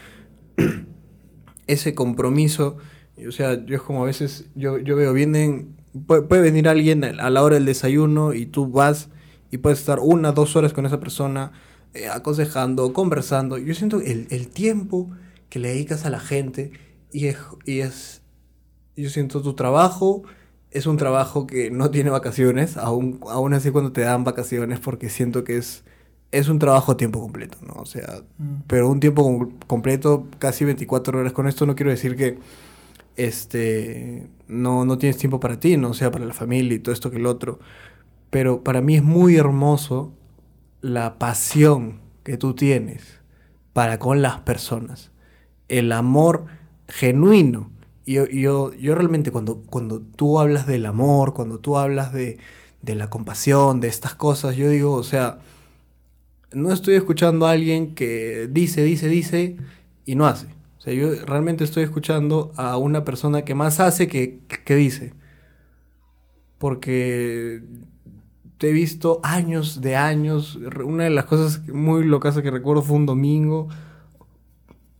ese 1.67 1.95
compromiso, 1.95 2.77
o 3.25 3.31
sea, 3.31 3.65
yo 3.65 3.75
es 3.75 3.81
como 3.81 4.03
a 4.03 4.05
veces, 4.05 4.49
yo, 4.55 4.79
yo 4.79 4.95
veo, 4.95 5.13
vienen, 5.13 5.75
puede, 6.05 6.21
puede, 6.23 6.41
venir 6.41 6.67
alguien 6.67 7.03
a 7.03 7.29
la 7.29 7.43
hora 7.43 7.55
del 7.55 7.65
desayuno 7.65 8.33
y 8.33 8.45
tú 8.45 8.69
vas 8.69 9.09
y 9.51 9.57
puedes 9.57 9.79
estar 9.79 9.99
una, 9.99 10.31
dos 10.31 10.55
horas 10.55 10.73
con 10.73 10.85
esa 10.85 10.99
persona 10.99 11.51
eh, 11.93 12.07
aconsejando, 12.07 12.91
conversando, 12.93 13.57
yo 13.57 13.73
siento 13.75 14.01
el, 14.01 14.27
el 14.31 14.47
tiempo 14.47 15.11
que 15.49 15.59
le 15.59 15.69
dedicas 15.69 16.05
a 16.05 16.09
la 16.09 16.19
gente 16.19 16.71
y 17.11 17.27
es, 17.27 17.37
y 17.65 17.79
es 17.81 18.23
yo 18.95 19.09
siento 19.09 19.41
tu 19.41 19.53
trabajo, 19.53 20.23
es 20.71 20.87
un 20.87 20.97
trabajo 20.97 21.45
que 21.45 21.69
no 21.69 21.91
tiene 21.91 22.09
vacaciones, 22.09 22.77
aún, 22.77 23.19
aún 23.29 23.53
así 23.53 23.71
cuando 23.71 23.91
te 23.91 24.01
dan 24.01 24.23
vacaciones, 24.23 24.79
porque 24.79 25.09
siento 25.09 25.43
que 25.43 25.57
es, 25.57 25.83
es 26.31 26.49
un 26.49 26.57
trabajo 26.59 26.91
a 26.91 26.97
tiempo 26.97 27.21
completo, 27.21 27.57
¿no? 27.61 27.73
O 27.73 27.85
sea, 27.85 28.23
mm. 28.37 28.63
pero 28.67 28.89
un 28.89 28.99
tiempo 28.99 29.23
com 29.23 29.51
completo, 29.67 30.27
casi 30.39 30.65
24 30.65 31.19
horas. 31.19 31.33
Con 31.33 31.47
esto 31.47 31.65
no 31.67 31.75
quiero 31.75 31.91
decir 31.91 32.15
que 32.15 32.39
este, 33.15 34.27
no, 34.47 34.85
no 34.85 34.97
tienes 34.97 35.17
tiempo 35.17 35.39
para 35.39 35.59
ti, 35.59 35.77
¿no? 35.77 35.93
Sea, 35.93 36.11
para 36.11 36.25
la 36.25 36.33
familia 36.33 36.75
y 36.75 36.79
todo 36.79 36.93
esto 36.93 37.11
que 37.11 37.17
el 37.17 37.25
otro. 37.25 37.59
Pero 38.29 38.63
para 38.63 38.81
mí 38.81 38.95
es 38.95 39.03
muy 39.03 39.35
hermoso 39.35 40.13
la 40.81 41.19
pasión 41.19 41.99
que 42.23 42.37
tú 42.37 42.53
tienes 42.53 43.19
para 43.73 43.99
con 43.99 44.21
las 44.21 44.39
personas. 44.39 45.11
El 45.67 45.91
amor 45.91 46.45
genuino 46.87 47.73
yo, 48.05 48.27
yo, 48.27 48.73
yo 48.73 48.95
realmente 48.95 49.31
cuando, 49.31 49.61
cuando 49.69 50.01
tú 50.01 50.39
hablas 50.39 50.67
del 50.67 50.85
amor, 50.85 51.33
cuando 51.33 51.59
tú 51.59 51.77
hablas 51.77 52.11
de, 52.13 52.37
de, 52.81 52.95
la 52.95 53.09
compasión, 53.09 53.79
de 53.79 53.87
estas 53.87 54.15
cosas, 54.15 54.55
yo 54.55 54.69
digo, 54.69 54.93
o 54.93 55.03
sea, 55.03 55.39
no 56.51 56.71
estoy 56.71 56.95
escuchando 56.95 57.47
a 57.47 57.51
alguien 57.51 57.95
que 57.95 58.47
dice, 58.51 58.83
dice, 58.83 59.07
dice 59.07 59.57
y 60.05 60.15
no 60.15 60.27
hace. 60.27 60.47
O 60.83 60.85
sea, 60.85 60.93
yo 60.93 61.15
realmente 61.25 61.63
estoy 61.63 61.83
escuchando 61.83 62.51
a 62.57 62.75
una 62.75 63.05
persona 63.05 63.45
que 63.45 63.55
más 63.55 63.79
hace 63.79 64.09
que, 64.09 64.41
que 64.65 64.75
dice. 64.75 65.13
Porque 66.57 67.63
te 68.57 68.69
he 68.69 68.73
visto 68.73 69.21
años 69.23 69.79
de 69.79 69.95
años. 69.95 70.59
Una 70.83 71.05
de 71.05 71.09
las 71.09 71.23
cosas 71.23 71.65
muy 71.69 72.03
locas 72.03 72.37
que 72.37 72.51
recuerdo 72.51 72.81
fue 72.81 72.97
un 72.97 73.05
domingo. 73.05 73.69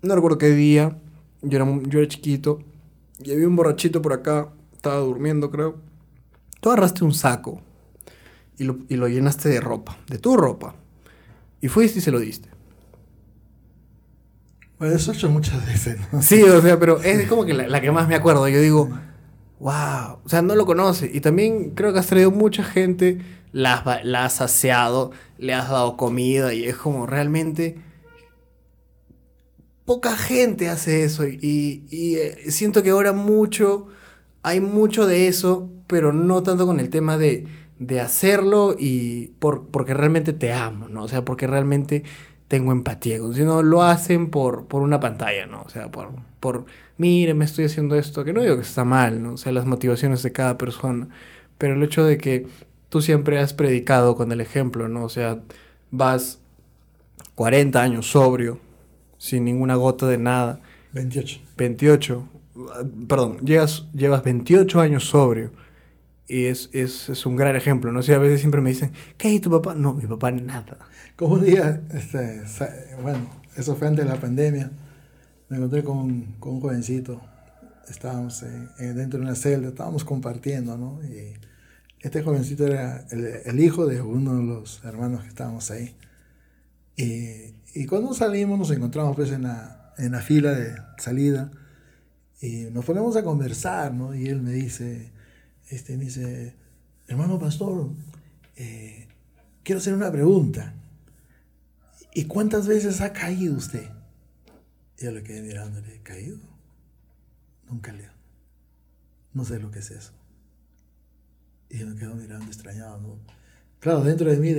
No 0.02 0.16
recuerdo 0.16 0.38
qué 0.38 0.52
día. 0.52 1.02
Yo 1.42 1.58
era, 1.58 1.82
yo 1.90 2.00
era 2.00 2.08
chiquito 2.08 2.60
y 3.22 3.34
había 3.34 3.50
un 3.50 3.58
borrachito 3.58 4.02
por 4.02 4.14
acá, 4.14 4.54
estaba 4.72 5.00
durmiendo 5.00 5.52
creo. 5.52 5.82
Tú 6.62 6.70
agarraste 6.70 7.04
un 7.04 7.14
saco 7.14 7.60
y 8.58 8.64
lo, 8.64 8.78
y 8.88 8.96
lo 8.96 9.10
llenaste 9.10 9.50
de 9.50 9.60
ropa, 9.60 9.98
de 10.08 10.18
tu 10.18 10.38
ropa. 10.38 10.76
Y 11.60 11.68
fuiste 11.68 12.00
y 12.00 12.02
se 12.02 12.12
lo 12.12 12.20
diste. 12.20 12.53
Bueno, 14.84 14.98
eso 14.98 15.30
muchas 15.30 15.66
veces. 15.66 15.98
Sí, 16.20 16.44
o 16.44 16.62
sea, 16.62 16.78
pero 16.78 17.02
es 17.02 17.26
como 17.30 17.46
que 17.46 17.54
la, 17.54 17.80
que 17.80 17.90
más 17.90 18.10
me 18.10 18.16
acuerdo. 18.16 18.50
Yo 18.50 18.60
digo, 18.60 18.90
wow, 19.62 20.20
o 20.22 20.28
sea, 20.28 20.42
no 20.42 20.56
lo 20.56 20.66
conoce. 20.66 21.10
Y 21.14 21.22
también 21.22 21.70
creo 21.70 21.94
que 21.94 22.00
has 22.00 22.08
traído 22.08 22.32
mucha 22.32 22.66
gente, 22.66 23.20
la 23.54 24.02
la 24.04 24.26
has 24.26 24.34
saciado, 24.34 25.12
le 25.38 25.54
has 25.54 25.70
dado 25.70 25.96
comida 25.96 26.54
y 26.54 26.66
es 26.66 26.76
como 26.76 27.06
realmente 27.06 27.78
poca 29.86 30.18
gente 30.18 30.68
hace 30.68 31.06
eso 31.06 31.26
y, 31.26 31.86
y 31.90 32.16
eh, 32.16 32.52
siento 32.52 32.84
que 32.84 32.90
ahora 32.90 33.14
mucho, 33.14 33.88
hay 34.42 34.60
mucho 34.60 35.08
de 35.08 35.30
eso, 35.30 35.70
pero 35.88 36.12
no 36.12 36.44
tanto 36.44 36.66
con 36.66 36.82
el 36.82 36.90
tema 36.90 37.18
de, 37.18 37.48
de 37.80 38.02
hacerlo 38.02 38.76
y 38.78 39.28
por, 39.40 39.68
porque 39.68 39.94
realmente 39.94 40.34
te 40.34 40.52
amo, 40.52 40.90
¿no? 40.90 41.04
O 41.04 41.08
sea, 41.08 41.24
porque 41.24 41.48
realmente 41.48 42.04
tengo 42.54 42.72
empatía, 42.72 43.18
sino 43.34 43.64
lo 43.64 43.82
hacen 43.82 44.30
por, 44.30 44.68
por 44.68 44.84
una 44.84 45.00
pantalla, 45.00 45.48
¿no? 45.48 45.64
O 45.64 45.70
sea, 45.70 45.90
por, 45.90 46.12
por, 46.40 46.68
mire, 47.00 47.34
me 47.34 47.46
estoy 47.46 47.66
haciendo 47.66 47.96
esto, 47.96 48.24
que 48.24 48.32
no 48.32 48.44
digo 48.44 48.58
que 48.58 48.62
está 48.62 48.86
mal, 48.86 49.24
¿no? 49.24 49.34
O 49.34 49.38
sea, 49.38 49.52
las 49.52 49.66
motivaciones 49.66 50.22
de 50.22 50.32
cada 50.32 50.56
persona, 50.56 51.08
pero 51.58 51.74
el 51.74 51.82
hecho 51.82 52.06
de 52.06 52.20
que 52.20 52.46
tú 52.90 53.02
siempre 53.02 53.40
has 53.40 53.56
predicado 53.56 54.16
con 54.16 54.32
el 54.32 54.40
ejemplo, 54.40 54.88
¿no? 54.88 55.04
O 55.04 55.10
sea, 55.10 55.40
vas 55.90 56.42
40 57.34 57.82
años 57.82 58.12
sobrio, 58.12 58.60
sin 59.18 59.46
ninguna 59.46 59.74
gota 59.74 60.06
de 60.06 60.20
nada. 60.20 60.60
28. 60.92 61.40
28, 61.58 62.28
perdón, 63.08 63.40
llegas, 63.40 63.88
llevas 63.96 64.24
28 64.24 64.80
años 64.80 65.06
sobrio. 65.06 65.50
Y 66.28 66.46
es, 66.46 66.70
es, 66.74 67.10
es 67.10 67.26
un 67.26 67.36
gran 67.36 67.56
ejemplo, 67.56 67.92
¿no? 67.92 68.02
sé, 68.02 68.14
a 68.14 68.18
veces 68.18 68.40
siempre 68.40 68.62
me 68.62 68.70
dicen, 68.70 68.92
¿qué 69.18 69.28
hay 69.28 69.40
tu 69.40 69.50
papá? 69.52 69.76
No, 69.76 69.94
mi 69.94 70.08
papá 70.08 70.32
nada. 70.32 70.78
Como 71.16 71.36
un 71.36 71.44
día, 71.44 71.82
este, 71.94 72.42
bueno, 73.02 73.30
eso 73.58 73.76
fue 73.76 73.88
antes 73.88 74.06
de 74.06 74.12
la 74.12 74.20
pandemia, 74.20 74.72
me 75.50 75.58
encontré 75.58 75.84
con, 75.84 76.36
con 76.40 76.56
un 76.56 76.62
jovencito, 76.62 77.22
estábamos 77.90 78.44
dentro 78.80 79.20
de 79.20 79.26
una 79.26 79.36
celda, 79.36 79.68
estábamos 79.68 80.06
compartiendo, 80.06 80.78
¿no? 80.78 81.00
Y 81.04 81.34
este 82.00 82.22
jovencito 82.22 82.68
era 82.68 83.06
el, 83.12 83.26
el, 83.46 83.60
hijo 83.60 83.86
de 83.86 84.02
uno 84.02 84.36
de 84.36 84.44
los 84.44 84.84
hermanos 84.84 85.22
que 85.24 85.30
estábamos 85.30 85.72
ahí. 85.72 85.96
Y, 86.96 87.54
y 87.74 87.86
cuando 87.86 88.14
salimos 88.14 88.60
nos 88.60 88.72
encontramos 88.72 89.16
pues 89.16 89.32
en 89.32 89.44
la, 89.44 89.94
en 89.98 90.12
la 90.12 90.20
fila 90.20 90.52
de 90.52 90.76
salida 90.98 91.52
y 92.42 92.66
nos 92.72 92.84
ponemos 92.84 93.16
a 93.16 93.24
conversar, 93.24 93.94
¿no? 93.94 94.14
Y 94.14 94.28
él 94.28 94.42
me 94.42 94.52
dice, 94.52 95.13
este, 95.76 95.98
me 95.98 96.06
dice, 96.06 96.56
hermano 97.08 97.40
pastor, 97.40 97.90
eh, 98.56 99.08
quiero 99.64 99.80
hacer 99.80 99.94
una 99.94 100.12
pregunta. 100.12 100.74
¿Y 102.14 102.26
cuántas 102.26 102.68
veces 102.68 103.02
ha 103.02 103.12
caído 103.14 103.56
usted? 103.56 103.90
yo 104.98 105.12
le 105.12 105.24
quedé 105.24 105.42
mirándole, 105.42 106.00
¿caído? 106.02 106.38
Nunca 107.70 107.92
le. 107.92 108.08
No 109.34 109.44
sé 109.44 109.60
lo 109.60 109.70
que 109.70 109.80
es 109.80 109.92
eso. 109.92 110.14
Y 111.70 111.84
me 111.84 111.96
quedo 111.96 112.16
mirando 112.16 112.46
extrañado. 112.46 113.18
Claro, 113.80 114.02
dentro 114.04 114.30
de 114.30 114.38
mí 114.38 114.54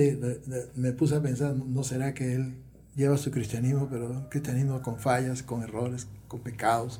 me 0.75 0.91
puse 0.91 1.15
a 1.15 1.21
pensar, 1.21 1.55
¿no 1.55 1.83
será 1.83 2.13
que 2.13 2.35
él 2.35 2.57
lleva 2.95 3.17
su 3.17 3.31
cristianismo, 3.31 3.87
pero 3.89 4.29
cristianismo 4.29 4.81
con 4.81 4.99
fallas, 4.99 5.41
con 5.41 5.63
errores, 5.63 6.07
con 6.27 6.41
pecados, 6.41 6.99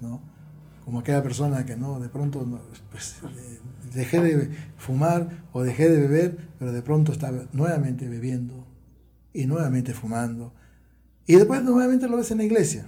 ¿no? 0.00 0.20
Como 0.84 1.00
aquella 1.00 1.22
persona 1.22 1.64
que 1.66 1.76
no, 1.76 2.00
de 2.00 2.08
pronto, 2.08 2.46
pues, 2.90 3.16
eh, 3.22 3.60
dejé 3.94 4.20
de 4.20 4.50
fumar 4.76 5.44
o 5.52 5.62
dejé 5.62 5.88
de 5.88 6.00
beber, 6.00 6.38
pero 6.58 6.72
de 6.72 6.82
pronto 6.82 7.12
estaba 7.12 7.44
nuevamente 7.52 8.08
bebiendo 8.08 8.66
y 9.32 9.46
nuevamente 9.46 9.94
fumando. 9.94 10.52
Y 11.26 11.36
después 11.36 11.62
nuevamente 11.62 12.08
lo 12.08 12.16
ves 12.16 12.30
en 12.30 12.38
la 12.38 12.44
iglesia. 12.44 12.86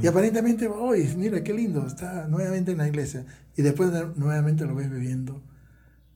Y 0.00 0.06
aparentemente, 0.06 0.66
oye, 0.68 1.12
mira 1.16 1.44
qué 1.44 1.52
lindo, 1.52 1.86
está 1.86 2.26
nuevamente 2.26 2.72
en 2.72 2.78
la 2.78 2.88
iglesia. 2.88 3.26
Y 3.56 3.62
después 3.62 3.90
nuevamente 4.16 4.64
lo 4.64 4.74
ves 4.74 4.90
bebiendo, 4.90 5.42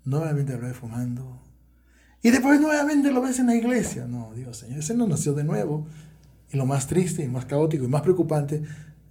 nuevamente 0.04 0.54
lo 0.54 0.62
ves 0.62 0.76
fumando. 0.76 1.42
Y 2.22 2.30
después 2.30 2.60
nuevamente 2.60 3.12
lo 3.12 3.20
ves 3.20 3.38
en 3.38 3.46
la 3.46 3.54
iglesia. 3.54 4.06
No, 4.06 4.32
Dios 4.34 4.56
Señor, 4.56 4.78
ese 4.78 4.94
no 4.94 5.06
nació 5.06 5.34
de 5.34 5.44
nuevo. 5.44 5.86
Y 6.50 6.56
lo 6.56 6.64
más 6.64 6.86
triste 6.86 7.22
y 7.22 7.28
más 7.28 7.44
caótico 7.44 7.84
y 7.84 7.88
más 7.88 8.02
preocupante, 8.02 8.62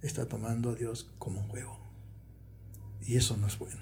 está 0.06 0.26
tomando 0.26 0.70
a 0.70 0.74
Dios 0.74 1.10
como 1.18 1.40
un 1.40 1.48
juego. 1.48 1.78
Y 3.02 3.16
eso 3.16 3.36
no 3.36 3.46
es 3.46 3.58
bueno. 3.58 3.80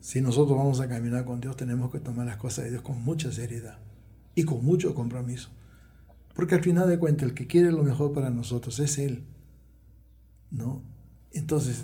Si 0.00 0.20
nosotros 0.20 0.56
vamos 0.56 0.80
a 0.80 0.88
caminar 0.88 1.24
con 1.24 1.40
Dios, 1.40 1.56
tenemos 1.56 1.90
que 1.90 2.00
tomar 2.00 2.26
las 2.26 2.36
cosas 2.36 2.64
de 2.64 2.70
Dios 2.70 2.82
con 2.82 3.02
mucha 3.02 3.32
seriedad 3.32 3.78
y 4.34 4.44
con 4.44 4.64
mucho 4.64 4.94
compromiso. 4.94 5.50
Porque 6.34 6.54
al 6.54 6.62
final 6.62 6.88
de 6.88 6.98
cuentas, 6.98 7.28
el 7.28 7.34
que 7.34 7.46
quiere 7.46 7.72
lo 7.72 7.82
mejor 7.82 8.12
para 8.12 8.30
nosotros 8.30 8.78
es 8.78 8.98
Él. 8.98 9.24
¿No? 10.50 10.82
Entonces, 11.32 11.82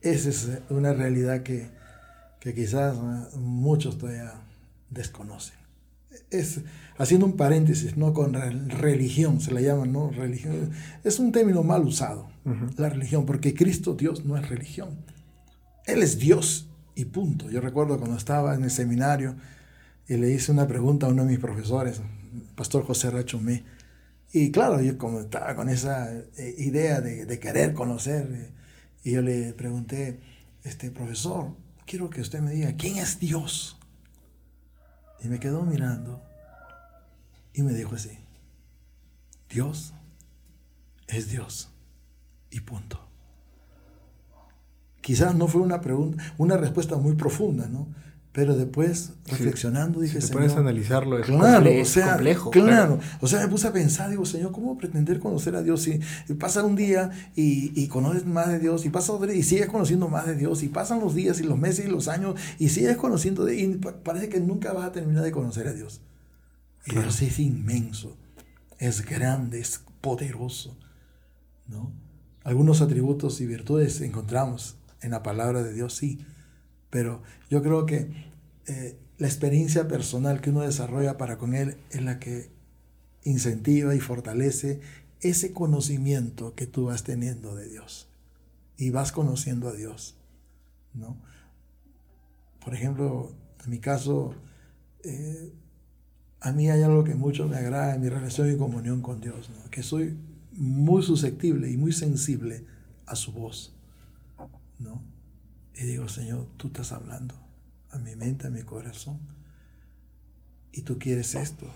esa 0.00 0.28
es 0.28 0.60
una 0.70 0.92
realidad 0.92 1.42
que, 1.42 1.68
que 2.40 2.54
quizás 2.54 2.96
muchos 3.34 3.98
todavía 3.98 4.32
desconocen. 4.90 5.63
Es, 6.30 6.60
haciendo 6.98 7.26
un 7.26 7.36
paréntesis, 7.36 7.96
¿no? 7.96 8.12
Con 8.12 8.34
religión, 8.34 9.40
se 9.40 9.52
la 9.52 9.60
llama, 9.60 9.86
¿no? 9.86 10.10
Religión. 10.10 10.70
Es 11.02 11.18
un 11.18 11.32
término 11.32 11.62
mal 11.62 11.84
usado, 11.84 12.28
la 12.76 12.88
religión, 12.88 13.26
porque 13.26 13.54
Cristo, 13.54 13.94
Dios, 13.94 14.24
no 14.24 14.36
es 14.36 14.48
religión. 14.48 15.04
Él 15.86 16.02
es 16.02 16.18
Dios 16.18 16.68
y 16.94 17.06
punto. 17.06 17.50
Yo 17.50 17.60
recuerdo 17.60 17.98
cuando 17.98 18.16
estaba 18.16 18.54
en 18.54 18.64
el 18.64 18.70
seminario 18.70 19.36
y 20.08 20.16
le 20.16 20.30
hice 20.30 20.52
una 20.52 20.66
pregunta 20.66 21.06
a 21.06 21.10
uno 21.10 21.24
de 21.24 21.30
mis 21.30 21.38
profesores, 21.38 22.00
Pastor 22.54 22.84
José 22.84 23.10
Rachomé, 23.10 23.64
y 24.34 24.50
claro, 24.50 24.80
yo 24.82 24.98
como 24.98 25.20
estaba 25.20 25.54
con 25.54 25.68
esa 25.68 26.12
eh, 26.12 26.54
idea 26.58 27.00
de, 27.00 27.38
querer 27.38 27.72
conocer, 27.72 28.28
eh, 28.32 28.50
y 29.04 29.12
yo 29.12 29.22
le 29.22 29.52
pregunté, 29.52 30.18
este 30.64 30.90
profesor, 30.90 31.56
quiero 31.86 32.10
que 32.10 32.20
usted 32.20 32.40
me 32.40 32.50
diga, 32.50 32.74
¿quién 32.76 32.96
es 32.96 33.20
Dios? 33.20 33.73
Y 35.24 35.28
me 35.28 35.40
quedó 35.40 35.62
mirando 35.62 36.22
y 37.54 37.62
me 37.62 37.72
dijo 37.72 37.94
así, 37.94 38.18
Dios 39.48 39.94
es 41.08 41.30
Dios 41.30 41.70
y 42.50 42.60
punto. 42.60 43.00
Quizás 45.00 45.34
no 45.34 45.48
fue 45.48 45.62
una 45.62 45.80
pregunta, 45.80 46.22
una 46.36 46.58
respuesta 46.58 46.96
muy 46.96 47.14
profunda, 47.14 47.66
¿no? 47.68 47.88
Pero 48.34 48.56
después, 48.56 49.12
reflexionando, 49.28 50.00
dije, 50.00 50.20
si 50.20 50.26
te 50.26 50.32
puedes 50.32 50.56
analizarlo, 50.56 51.20
es, 51.20 51.26
claro, 51.26 51.70
o 51.80 51.84
sea, 51.84 52.14
complejo. 52.14 52.50
Claro, 52.50 52.98
o 53.20 53.28
sea, 53.28 53.38
me 53.38 53.46
puse 53.46 53.68
a 53.68 53.72
pensar, 53.72 54.10
digo, 54.10 54.26
Señor, 54.26 54.50
¿cómo 54.50 54.76
pretender 54.76 55.20
conocer 55.20 55.54
a 55.54 55.62
Dios 55.62 55.82
si 55.82 56.00
pasa 56.36 56.64
un 56.64 56.74
día 56.74 57.12
y, 57.36 57.70
y, 57.80 57.86
conoces 57.86 58.26
más 58.26 58.48
de 58.48 58.58
Dios, 58.58 58.84
y 58.86 58.90
pasa 58.90 59.12
otro 59.12 59.28
día 59.28 59.36
y 59.36 59.44
sigues 59.44 59.68
conociendo 59.68 60.08
más 60.08 60.26
de 60.26 60.34
Dios, 60.34 60.64
y 60.64 60.68
pasan 60.68 60.98
los 60.98 61.14
días 61.14 61.38
y 61.38 61.44
los 61.44 61.56
meses 61.56 61.86
y 61.86 61.88
los 61.88 62.08
años 62.08 62.34
y 62.58 62.70
sigues 62.70 62.96
conociendo, 62.96 63.44
de, 63.44 63.54
y 63.54 63.68
parece 63.76 64.28
que 64.28 64.40
nunca 64.40 64.72
vas 64.72 64.86
a 64.86 64.90
terminar 64.90 65.22
de 65.22 65.30
conocer 65.30 65.68
a 65.68 65.72
Dios. 65.72 66.00
Y 66.86 66.90
Dios 66.90 67.22
es 67.22 67.38
inmenso, 67.38 68.16
es 68.80 69.06
grande, 69.06 69.60
es 69.60 69.80
poderoso, 70.00 70.76
¿no? 71.68 71.92
Algunos 72.42 72.80
atributos 72.80 73.40
y 73.40 73.46
virtudes 73.46 74.00
encontramos 74.00 74.74
en 75.02 75.12
la 75.12 75.22
palabra 75.22 75.62
de 75.62 75.72
Dios, 75.72 75.94
sí 75.94 76.18
pero 76.94 77.22
yo 77.50 77.60
creo 77.60 77.86
que 77.86 78.08
eh, 78.68 78.96
la 79.18 79.26
experiencia 79.26 79.88
personal 79.88 80.40
que 80.40 80.50
uno 80.50 80.60
desarrolla 80.60 81.18
para 81.18 81.38
con 81.38 81.52
Él 81.52 81.76
es 81.90 82.00
la 82.04 82.20
que 82.20 82.52
incentiva 83.24 83.96
y 83.96 83.98
fortalece 84.00 84.80
ese 85.20 85.52
conocimiento 85.52 86.54
que 86.54 86.68
tú 86.68 86.84
vas 86.84 87.02
teniendo 87.02 87.56
de 87.56 87.68
Dios. 87.68 88.06
Y 88.76 88.90
vas 88.90 89.10
conociendo 89.10 89.68
a 89.68 89.72
Dios. 89.72 90.14
¿no? 90.92 91.16
Por 92.64 92.76
ejemplo, 92.76 93.32
en 93.64 93.70
mi 93.70 93.80
caso, 93.80 94.36
eh, 95.02 95.52
a 96.38 96.52
mí 96.52 96.70
hay 96.70 96.84
algo 96.84 97.02
que 97.02 97.16
mucho 97.16 97.48
me 97.48 97.56
agrada 97.56 97.96
en 97.96 98.02
mi 98.02 98.08
relación 98.08 98.52
y 98.52 98.56
comunión 98.56 99.02
con 99.02 99.20
Dios, 99.20 99.50
que 99.72 99.82
soy 99.82 100.16
muy 100.52 101.02
susceptible 101.02 101.68
y 101.72 101.76
muy 101.76 101.90
sensible 101.90 102.64
a 103.04 103.16
su 103.16 103.32
voz. 103.32 103.74
¿no? 104.78 105.13
Y 105.76 105.84
digo, 105.84 106.08
Señor, 106.08 106.46
tú 106.56 106.68
estás 106.68 106.92
hablando 106.92 107.34
a 107.90 107.98
mi 107.98 108.14
mente, 108.16 108.46
a 108.46 108.50
mi 108.50 108.62
corazón. 108.62 109.18
Y 110.72 110.82
tú 110.82 110.98
quieres 110.98 111.34
esto, 111.34 111.70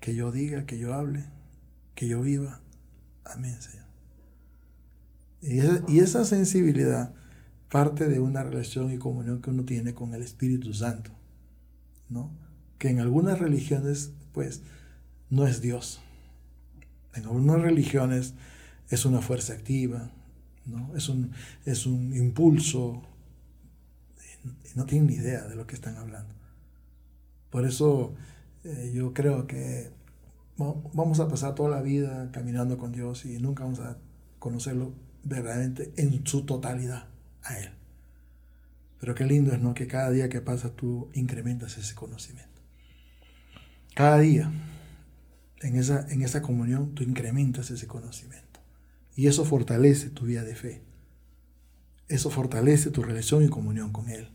que 0.00 0.14
yo 0.14 0.30
diga, 0.32 0.66
que 0.66 0.78
yo 0.78 0.94
hable, 0.94 1.24
que 1.94 2.08
yo 2.08 2.20
viva. 2.22 2.60
Amén, 3.24 3.60
Señor. 3.60 3.86
Y 5.40 5.58
esa, 5.58 5.82
y 5.88 5.98
esa 5.98 6.24
sensibilidad 6.24 7.14
parte 7.68 8.08
de 8.08 8.20
una 8.20 8.42
relación 8.42 8.92
y 8.92 8.98
comunión 8.98 9.40
que 9.40 9.50
uno 9.50 9.64
tiene 9.64 9.94
con 9.94 10.14
el 10.14 10.22
Espíritu 10.22 10.72
Santo, 10.74 11.10
¿no? 12.08 12.30
Que 12.78 12.90
en 12.90 13.00
algunas 13.00 13.38
religiones, 13.38 14.12
pues, 14.32 14.62
no 15.30 15.46
es 15.46 15.60
Dios. 15.60 16.00
En 17.14 17.24
algunas 17.24 17.60
religiones 17.60 18.34
es 18.90 19.04
una 19.04 19.20
fuerza 19.20 19.54
activa, 19.54 20.10
¿no? 20.66 20.94
Es 20.94 21.08
un, 21.08 21.32
es 21.64 21.86
un 21.86 22.14
impulso, 22.14 23.02
no 24.74 24.86
tienen 24.86 25.08
ni 25.08 25.14
idea 25.14 25.46
de 25.46 25.56
lo 25.56 25.66
que 25.66 25.74
están 25.74 25.96
hablando. 25.96 26.34
Por 27.50 27.66
eso 27.66 28.14
eh, 28.64 28.92
yo 28.94 29.12
creo 29.12 29.46
que 29.46 29.90
vamos 30.56 31.20
a 31.20 31.28
pasar 31.28 31.54
toda 31.54 31.70
la 31.70 31.82
vida 31.82 32.30
caminando 32.32 32.78
con 32.78 32.92
Dios 32.92 33.24
y 33.24 33.38
nunca 33.38 33.64
vamos 33.64 33.80
a 33.80 33.98
conocerlo 34.38 34.94
verdaderamente 35.24 35.92
en 35.96 36.26
su 36.26 36.44
totalidad 36.44 37.08
a 37.42 37.58
Él. 37.58 37.70
Pero 39.00 39.14
qué 39.14 39.24
lindo 39.24 39.52
es, 39.52 39.60
¿no? 39.60 39.74
Que 39.74 39.86
cada 39.86 40.10
día 40.10 40.28
que 40.28 40.40
pasa 40.40 40.74
tú 40.74 41.10
incrementas 41.12 41.76
ese 41.76 41.94
conocimiento. 41.94 42.60
Cada 43.94 44.18
día, 44.20 44.50
en 45.60 45.76
esa, 45.76 46.06
en 46.08 46.22
esa 46.22 46.40
comunión, 46.40 46.94
tú 46.94 47.02
incrementas 47.02 47.70
ese 47.70 47.86
conocimiento. 47.86 48.60
Y 49.16 49.26
eso 49.26 49.44
fortalece 49.44 50.08
tu 50.10 50.26
vida 50.26 50.44
de 50.44 50.54
fe. 50.54 50.82
Eso 52.12 52.28
fortalece 52.28 52.90
tu 52.90 53.02
relación 53.02 53.42
y 53.42 53.48
comunión 53.48 53.90
con 53.90 54.10
Él. 54.10 54.28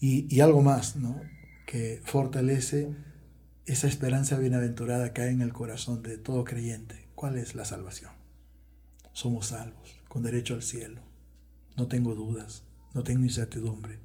Y, 0.00 0.40
algo 0.40 0.60
más, 0.60 0.96
¿no? 0.96 1.20
Que 1.66 2.02
fortalece 2.04 2.96
esa 3.64 3.86
esperanza 3.86 4.36
bienaventurada 4.38 5.12
que 5.12 5.22
hay 5.22 5.32
en 5.32 5.40
el 5.40 5.52
corazón 5.52 6.02
de 6.02 6.18
todo 6.18 6.42
creyente. 6.42 7.06
¿Cuál 7.14 7.38
es 7.38 7.54
la 7.54 7.64
salvación? 7.64 8.10
Somos 9.12 9.46
salvos, 9.46 10.00
con 10.08 10.24
derecho 10.24 10.54
al 10.54 10.62
cielo. 10.62 11.00
No 11.76 11.86
tengo 11.86 12.16
dudas, 12.16 12.64
no 12.92 13.04
tengo 13.04 13.22
incertidumbre. 13.22 14.00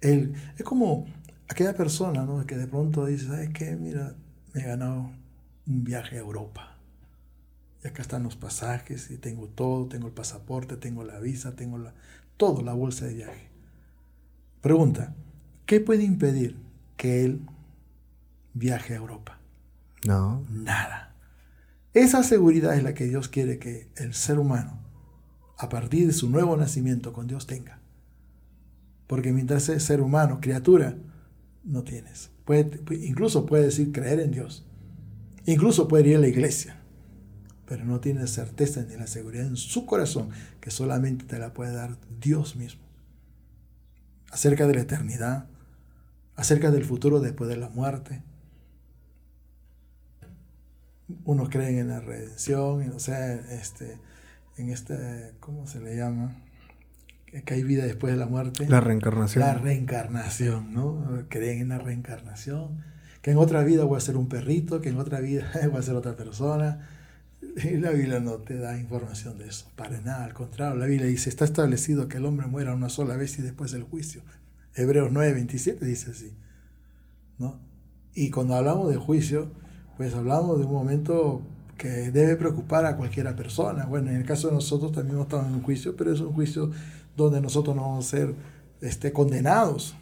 Él, 0.00 0.34
es 0.56 0.64
como 0.64 1.06
aquella 1.46 1.76
persona 1.76 2.24
¿no? 2.24 2.44
que 2.46 2.56
de 2.56 2.66
pronto 2.66 3.06
dice, 3.06 3.26
¿sabes 3.26 3.50
qué? 3.50 3.76
Mira, 3.76 4.16
me 4.54 4.62
he 4.62 4.64
ganado 4.64 5.12
un 5.68 5.84
viaje 5.84 6.16
a 6.16 6.20
Europa. 6.20 6.67
Y 7.82 7.88
acá 7.88 8.02
están 8.02 8.24
los 8.24 8.36
pasajes, 8.36 9.10
y 9.10 9.18
tengo 9.18 9.46
todo, 9.48 9.86
tengo 9.86 10.08
el 10.08 10.12
pasaporte, 10.12 10.76
tengo 10.76 11.04
la 11.04 11.20
visa, 11.20 11.54
tengo 11.54 11.78
la, 11.78 11.94
todo, 12.36 12.62
la 12.62 12.72
bolsa 12.72 13.06
de 13.06 13.14
viaje. 13.14 13.48
Pregunta, 14.60 15.14
¿qué 15.66 15.80
puede 15.80 16.02
impedir 16.02 16.56
que 16.96 17.24
él 17.24 17.40
viaje 18.54 18.94
a 18.94 18.96
Europa? 18.96 19.38
No. 20.04 20.44
Nada. 20.50 21.14
Esa 21.94 22.22
seguridad 22.22 22.76
es 22.76 22.82
la 22.82 22.94
que 22.94 23.06
Dios 23.06 23.28
quiere 23.28 23.58
que 23.58 23.88
el 23.96 24.14
ser 24.14 24.38
humano, 24.38 24.80
a 25.56 25.68
partir 25.68 26.06
de 26.06 26.12
su 26.12 26.30
nuevo 26.30 26.56
nacimiento 26.56 27.12
con 27.12 27.26
Dios, 27.26 27.46
tenga. 27.46 27.80
Porque 29.06 29.32
mientras 29.32 29.68
es 29.68 29.84
ser 29.84 30.00
humano, 30.00 30.38
criatura, 30.40 30.96
no 31.64 31.82
tienes. 31.82 32.30
Puede, 32.44 32.80
incluso 33.04 33.46
puede 33.46 33.64
decir 33.64 33.92
creer 33.92 34.20
en 34.20 34.32
Dios. 34.32 34.64
Incluso 35.46 35.88
puede 35.88 36.10
ir 36.10 36.16
a 36.16 36.20
la 36.20 36.28
iglesia. 36.28 36.80
Pero 37.68 37.84
no 37.84 38.00
tiene 38.00 38.26
certeza 38.26 38.82
ni 38.82 38.96
la 38.96 39.06
seguridad 39.06 39.46
en 39.46 39.56
su 39.56 39.84
corazón 39.84 40.30
que 40.60 40.70
solamente 40.70 41.26
te 41.26 41.38
la 41.38 41.52
puede 41.52 41.72
dar 41.72 41.96
Dios 42.20 42.56
mismo. 42.56 42.82
Acerca 44.30 44.66
de 44.66 44.74
la 44.74 44.80
eternidad, 44.80 45.46
acerca 46.34 46.70
del 46.70 46.84
futuro 46.84 47.20
después 47.20 47.50
de 47.50 47.56
la 47.56 47.68
muerte. 47.68 48.22
Unos 51.24 51.48
creen 51.48 51.78
en 51.78 51.88
la 51.88 52.00
redención, 52.00 52.90
o 52.90 52.98
sea, 52.98 53.34
este, 53.34 53.98
en 54.56 54.70
este, 54.70 55.34
¿cómo 55.40 55.66
se 55.66 55.80
le 55.80 55.96
llama? 55.96 56.36
que 57.44 57.54
hay 57.54 57.62
vida 57.62 57.84
después 57.84 58.12
de 58.12 58.18
la 58.18 58.26
muerte. 58.26 58.66
La 58.68 58.80
reencarnación. 58.80 59.44
La 59.44 59.54
reencarnación, 59.54 60.72
¿no? 60.72 61.26
Creen 61.28 61.60
en 61.60 61.68
la 61.68 61.78
reencarnación. 61.78 62.82
Que 63.20 63.32
en 63.32 63.36
otra 63.36 63.62
vida 63.64 63.84
voy 63.84 63.98
a 63.98 64.00
ser 64.00 64.16
un 64.16 64.28
perrito, 64.28 64.80
que 64.80 64.88
en 64.88 64.98
otra 64.98 65.20
vida 65.20 65.50
voy 65.70 65.78
a 65.78 65.82
ser 65.82 65.94
otra 65.94 66.16
persona. 66.16 66.88
La 67.80 67.90
Biblia 67.90 68.20
no 68.20 68.34
te 68.38 68.56
da 68.58 68.78
información 68.78 69.38
de 69.38 69.48
eso, 69.48 69.70
para 69.76 70.00
nada, 70.00 70.24
al 70.24 70.34
contrario, 70.34 70.76
la 70.76 70.86
Biblia 70.86 71.06
dice, 71.06 71.28
está 71.30 71.44
establecido 71.44 72.08
que 72.08 72.16
el 72.16 72.24
hombre 72.24 72.46
muera 72.46 72.74
una 72.74 72.88
sola 72.88 73.16
vez 73.16 73.38
y 73.38 73.42
después 73.42 73.72
el 73.74 73.82
juicio. 73.82 74.22
Hebreos 74.74 75.10
9, 75.12 75.34
27 75.34 75.84
dice 75.84 76.10
así. 76.10 76.36
¿no? 77.38 77.60
Y 78.14 78.30
cuando 78.30 78.54
hablamos 78.54 78.90
de 78.90 78.96
juicio, 78.96 79.50
pues 79.96 80.14
hablamos 80.14 80.58
de 80.58 80.66
un 80.66 80.72
momento 80.72 81.42
que 81.76 82.10
debe 82.10 82.36
preocupar 82.36 82.84
a 82.84 82.96
cualquiera 82.96 83.36
persona. 83.36 83.86
Bueno, 83.86 84.10
en 84.10 84.16
el 84.16 84.24
caso 84.24 84.48
de 84.48 84.54
nosotros 84.54 84.92
también 84.92 85.18
estamos 85.20 85.46
en 85.46 85.54
un 85.54 85.62
juicio, 85.62 85.96
pero 85.96 86.12
es 86.12 86.20
un 86.20 86.32
juicio 86.32 86.70
donde 87.16 87.40
nosotros 87.40 87.74
no 87.74 87.82
vamos 87.82 88.06
a 88.06 88.10
ser 88.10 88.34
este, 88.80 89.12
condenados. 89.12 89.96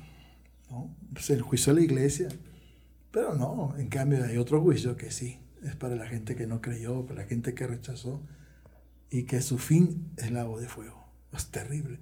¿no? 0.71 0.95
Es 1.15 1.31
el 1.31 1.43
juicio 1.43 1.75
de 1.75 1.81
la 1.81 1.85
iglesia. 1.85 2.29
Pero 3.11 3.35
no, 3.35 3.75
en 3.79 3.89
cambio 3.89 4.25
hay 4.25 4.37
otro 4.37 4.61
juicio 4.61 4.97
que 4.97 5.11
sí, 5.11 5.39
es 5.63 5.77
para 5.77 5.97
la 5.97 6.07
gente 6.07 6.37
que 6.37 6.47
no 6.47 6.61
creyó, 6.61 7.07
para 7.07 7.23
la 7.23 7.29
gente 7.29 7.55
que 7.55 7.67
rechazó 7.67 8.23
y 9.11 9.25
que 9.25 9.41
su 9.41 9.59
fin 9.59 10.13
es 10.17 10.31
lago 10.31 10.61
de 10.61 10.69
fuego. 10.69 11.09
Es 11.33 11.51
terrible. 11.51 11.99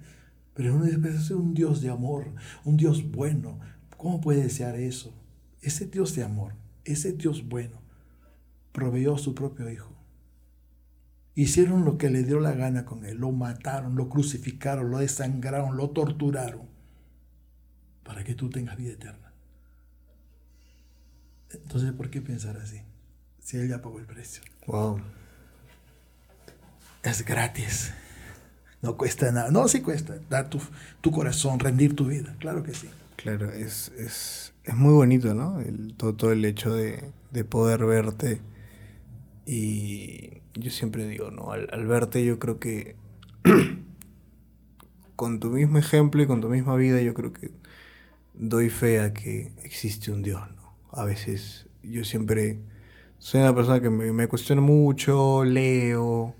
Pero 0.53 0.75
uno 0.75 0.85
dice, 0.85 1.09
es 1.09 1.31
un 1.31 1.53
Dios 1.53 1.81
de 1.81 1.89
amor, 1.89 2.33
un 2.63 2.77
Dios 2.77 3.11
bueno. 3.11 3.59
¿Cómo 3.97 4.21
puede 4.21 4.43
desear 4.43 4.75
eso? 4.75 5.13
Ese 5.61 5.87
Dios 5.87 6.15
de 6.15 6.23
amor, 6.23 6.53
ese 6.83 7.13
Dios 7.13 7.47
bueno, 7.47 7.81
proveyó 8.71 9.15
a 9.15 9.19
su 9.19 9.33
propio 9.33 9.69
Hijo 9.69 9.95
Hicieron 11.37 11.83
lo 11.83 11.97
que 11.97 12.09
le 12.09 12.23
dio 12.23 12.39
la 12.39 12.53
gana 12.53 12.85
con 12.85 13.05
él. 13.05 13.17
Lo 13.17 13.31
mataron, 13.33 13.95
lo 13.95 14.07
crucificaron, 14.07 14.89
lo 14.89 14.99
desangraron, 14.99 15.75
lo 15.75 15.89
torturaron. 15.89 16.69
Para 18.03 18.23
que 18.23 18.35
tú 18.35 18.49
tengas 18.49 18.77
vida 18.77 18.93
eterna. 18.93 19.33
Entonces, 21.51 21.91
¿por 21.91 22.09
qué 22.09 22.21
pensar 22.21 22.55
así? 22.55 22.81
Si 23.45 23.57
él 23.57 23.69
ya 23.69 23.79
pagó 23.79 23.99
el 23.99 24.05
precio. 24.05 24.41
Wow. 24.65 24.99
Es 27.03 27.23
gratis. 27.23 27.93
No 28.81 28.97
cuesta 28.97 29.31
nada. 29.31 29.51
No, 29.51 29.67
sí 29.67 29.81
cuesta. 29.81 30.17
Dar 30.31 30.49
tu, 30.49 30.59
tu 31.01 31.11
corazón, 31.11 31.59
rendir 31.59 31.95
tu 31.95 32.07
vida. 32.07 32.35
Claro 32.39 32.63
que 32.63 32.73
sí. 32.73 32.89
Claro, 33.17 33.51
es, 33.51 33.91
es, 33.99 34.51
es 34.63 34.73
muy 34.73 34.93
bonito, 34.93 35.35
¿no? 35.35 35.59
El, 35.59 35.93
todo, 35.95 36.15
todo 36.15 36.31
el 36.31 36.43
hecho 36.43 36.73
de, 36.73 37.11
de 37.29 37.43
poder 37.43 37.85
verte 37.85 38.41
y 39.45 40.41
yo 40.55 40.71
siempre 40.71 41.07
digo, 41.07 41.29
¿no? 41.29 41.51
Al, 41.51 41.85
verte 41.85 42.25
yo 42.25 42.39
creo 42.39 42.59
que 42.59 42.95
con 45.15 45.39
tu 45.39 45.51
mismo 45.51 45.77
ejemplo 45.77 46.23
y 46.23 46.25
con 46.25 46.41
tu 46.41 46.49
misma 46.49 46.75
vida 46.77 46.99
yo 46.99 47.13
creo 47.13 47.31
que 47.31 47.51
doy 48.33 48.71
fe 48.71 49.01
a 49.01 49.13
que 49.13 49.51
existe 49.63 50.11
un 50.11 50.23
Dios, 50.23 50.41
¿no? 50.55 50.75
A 50.91 51.05
veces 51.05 51.67
yo 51.83 52.03
siempre 52.03 52.59
soy 53.25 53.41
una 53.41 53.55
persona 53.55 53.81
que 53.81 53.89
me, 53.89 54.27
cuestiono 54.27 54.61
mucho, 54.61 55.43
leo, 55.45 56.35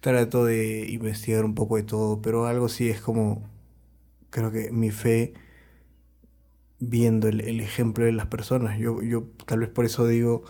trato 0.00 0.44
de 0.44 0.86
investigar 0.90 1.44
un 1.46 1.54
poco 1.54 1.76
de 1.76 1.84
todo, 1.84 2.20
pero 2.20 2.46
algo 2.46 2.68
sí 2.68 2.90
es 2.90 3.00
como, 3.00 3.48
creo 4.30 4.52
que 4.52 4.70
mi 4.70 4.90
fe 4.90 5.32
viendo 6.80 7.28
el, 7.28 7.40
el 7.40 7.60
ejemplo 7.60 8.04
de 8.04 8.12
las 8.12 8.26
personas, 8.26 8.78
yo, 8.78 9.02
yo 9.02 9.24
tal 9.46 9.60
vez 9.60 9.70
por 9.70 9.86
eso 9.86 10.06
digo, 10.06 10.44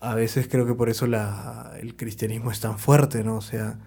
a 0.00 0.14
veces 0.14 0.48
creo 0.48 0.66
que 0.66 0.74
por 0.74 0.88
eso 0.88 1.06
la, 1.06 1.74
el 1.80 1.96
cristianismo 1.96 2.50
es 2.50 2.60
tan 2.60 2.78
fuerte, 2.78 3.22
¿no? 3.24 3.36
O 3.36 3.42
sea, 3.42 3.80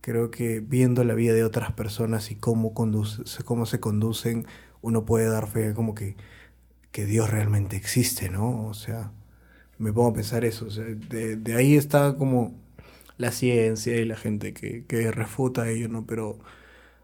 creo 0.00 0.30
que 0.30 0.60
viendo 0.60 1.04
la 1.04 1.14
vida 1.14 1.34
de 1.34 1.44
otras 1.44 1.72
personas 1.72 2.30
y 2.30 2.36
cómo, 2.36 2.74
conduce, 2.74 3.24
cómo 3.44 3.66
se 3.66 3.80
conducen, 3.80 4.46
uno 4.82 5.04
puede 5.04 5.26
dar 5.28 5.48
fe 5.48 5.74
como 5.74 5.94
que, 5.96 6.16
que 6.92 7.06
Dios 7.06 7.30
realmente 7.30 7.76
existe, 7.76 8.30
¿no? 8.30 8.66
O 8.66 8.74
sea, 8.74 9.12
me 9.78 9.92
pongo 9.92 10.10
a 10.10 10.14
pensar 10.14 10.44
eso. 10.44 10.66
O 10.66 10.70
sea, 10.70 10.84
de, 10.84 11.36
de, 11.36 11.54
ahí 11.54 11.76
está 11.76 12.16
como 12.16 12.54
la 13.16 13.32
ciencia 13.32 13.96
y 13.96 14.04
la 14.04 14.16
gente 14.16 14.52
que, 14.52 14.84
que 14.86 15.10
refuta 15.10 15.68
ello, 15.68 15.88
¿no? 15.88 16.06
Pero 16.06 16.38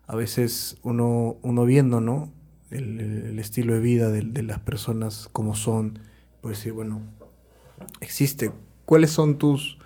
a 0.07 0.17
veces 0.17 0.77
uno, 0.83 1.37
uno 1.43 1.65
viendo, 1.65 2.01
¿no? 2.01 2.33
El, 2.71 3.01
el 3.01 3.39
estilo 3.39 3.75
de 3.75 3.81
vida 3.81 4.11
de, 4.11 4.23
de 4.23 4.43
las 4.43 4.59
personas 4.61 5.29
como 5.33 5.55
son, 5.55 5.99
pues 6.41 6.59
sí, 6.59 6.71
bueno, 6.71 7.03
existe. 8.01 8.53
¿Cuáles 8.85 9.11
son 9.11 9.39
tus, 9.39 9.79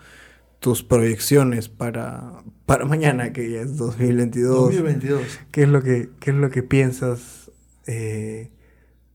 tus 0.59 0.82
proyecciones 0.82 1.69
para, 1.69 2.43
para 2.66 2.85
mañana, 2.85 3.32
que 3.32 3.51
ya 3.51 3.60
es 3.60 3.77
2022? 3.77 4.74
2022. 4.74 5.23
¿Qué 5.51 5.62
es 5.62 5.69
lo 5.69 5.82
que, 5.82 6.10
qué 6.20 6.31
es 6.31 6.36
lo 6.36 6.51
que 6.51 6.62
piensas 6.62 7.51
eh, 7.86 8.51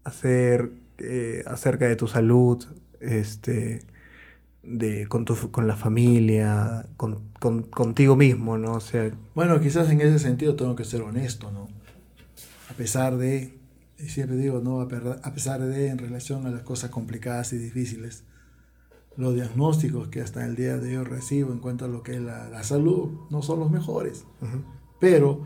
hacer 0.04 0.72
eh, 1.00 1.44
acerca 1.48 1.88
de 1.88 1.96
tu 1.96 2.08
salud, 2.08 2.64
este, 3.04 3.82
de, 4.64 5.08
con, 5.08 5.26
tu, 5.26 5.52
con 5.52 5.68
la 5.68 5.76
familia, 5.76 6.88
con, 6.98 7.20
con, 7.40 7.64
contigo 7.64 8.16
mismo, 8.16 8.58
¿no? 8.58 8.74
O 8.74 8.80
sea, 8.80 9.12
bueno, 9.36 9.60
quizás 9.60 9.90
en 9.90 10.02
ese 10.02 10.20
sentido 10.20 10.56
tengo 10.56 10.76
que 10.76 10.86
ser 10.86 11.02
honesto, 11.02 11.52
¿no? 11.52 11.68
A 12.70 12.74
pesar 12.74 13.18
de, 13.18 13.58
siempre 13.98 14.38
digo, 14.38 14.62
¿no? 14.62 14.82
A 14.82 15.34
pesar 15.34 15.62
de 15.62 15.90
en 15.90 15.98
relación 15.98 16.46
a 16.48 16.50
las 16.50 16.64
cosas 16.64 16.90
complicadas 16.90 17.54
y 17.54 17.58
difíciles, 17.58 18.24
los 19.16 19.36
diagnósticos 19.36 20.08
que 20.08 20.22
hasta 20.22 20.46
el 20.46 20.56
día 20.56 20.78
de 20.78 20.98
hoy 20.98 21.04
recibo 21.04 21.52
en 21.52 21.60
cuanto 21.60 21.86
a 21.86 21.88
lo 21.88 22.02
que 22.02 22.16
es 22.16 22.22
la, 22.22 22.64
salud 22.64 23.12
no 23.30 23.42
son 23.42 23.60
los 23.60 23.70
mejores. 23.70 24.26
Pero 25.00 25.46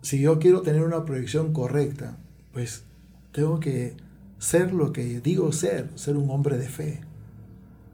si 0.00 0.20
yo 0.20 0.38
quiero 0.38 0.62
tener 0.62 0.82
una 0.82 1.04
proyección 1.04 1.52
correcta, 1.52 2.16
pues 2.52 2.84
tengo 3.32 3.60
que 3.60 3.96
ser 4.38 4.72
lo 4.72 4.92
que 4.92 5.20
digo 5.20 5.52
ser, 5.52 5.90
ser 5.94 6.16
un 6.16 6.30
hombre 6.30 6.58
de 6.58 6.68
fe. 6.68 7.00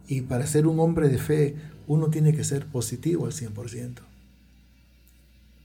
Y 0.06 0.22
para 0.22 0.46
ser 0.46 0.66
un 0.66 0.80
hombre 0.80 1.08
de 1.08 1.18
fe, 1.18 1.56
uno 1.86 2.10
tiene 2.10 2.32
que 2.34 2.44
ser 2.44 2.66
positivo 2.66 3.26
al 3.26 3.32
100%. 3.32 4.00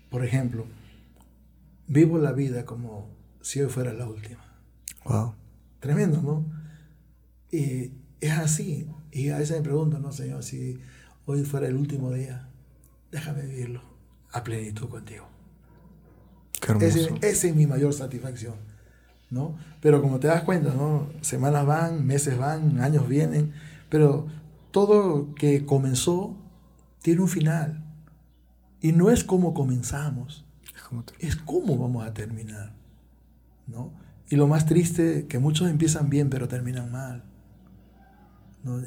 Por 0.10 0.24
ejemplo, 0.24 0.66
vivo 1.88 2.18
la 2.18 2.32
vida 2.32 2.66
como 2.66 3.10
si 3.42 3.62
hoy 3.62 3.70
fuera 3.70 3.94
la 3.94 4.08
última. 4.08 4.44
Wow. 5.06 5.34
Tremendo, 5.80 6.22
¿no? 6.22 6.46
Y 7.52 7.92
es 8.22 8.32
así. 8.32 8.88
Y 9.12 9.30
a 9.30 9.38
veces 9.38 9.58
me 9.58 9.64
pregunto, 9.64 10.00
no, 10.00 10.12
Señor, 10.12 10.44
si 10.44 10.80
hoy 11.26 11.44
fuera 11.44 11.68
el 11.68 11.76
último 11.76 12.12
día, 12.12 12.50
déjame 13.12 13.44
vivirlo 13.44 13.82
a 14.32 14.44
plenitud 14.44 14.90
contigo. 14.90 15.28
Esa 16.82 17.48
es 17.48 17.56
mi 17.56 17.68
mayor 17.68 17.94
satisfacción. 17.94 18.56
¿No? 19.36 19.58
Pero 19.82 20.02
como 20.02 20.20
te 20.20 20.28
das 20.28 20.44
cuenta, 20.44 20.74
¿no? 20.74 21.10
semanas 21.20 21.66
van, 21.66 22.08
meses 22.08 22.38
van, 22.38 22.80
años 22.80 23.08
vienen, 23.10 23.52
pero 23.90 24.28
todo 24.72 25.36
que 25.36 25.66
comenzó 25.66 26.38
tiene 27.02 27.22
un 27.22 27.28
final. 27.28 27.84
Y 28.80 28.94
no 28.94 29.12
es 29.12 29.26
como 29.26 29.54
comenzamos, 29.54 30.46
es 31.20 31.36
como 31.36 31.78
vamos 31.78 32.08
a 32.08 32.14
terminar. 32.14 32.74
¿no? 33.68 33.92
Y 34.30 34.38
lo 34.38 34.48
más 34.48 34.66
triste, 34.66 35.28
que 35.28 35.38
muchos 35.38 35.70
empiezan 35.70 36.10
bien, 36.10 36.30
pero 36.30 36.48
terminan 36.48 36.92
mal. 36.92 37.24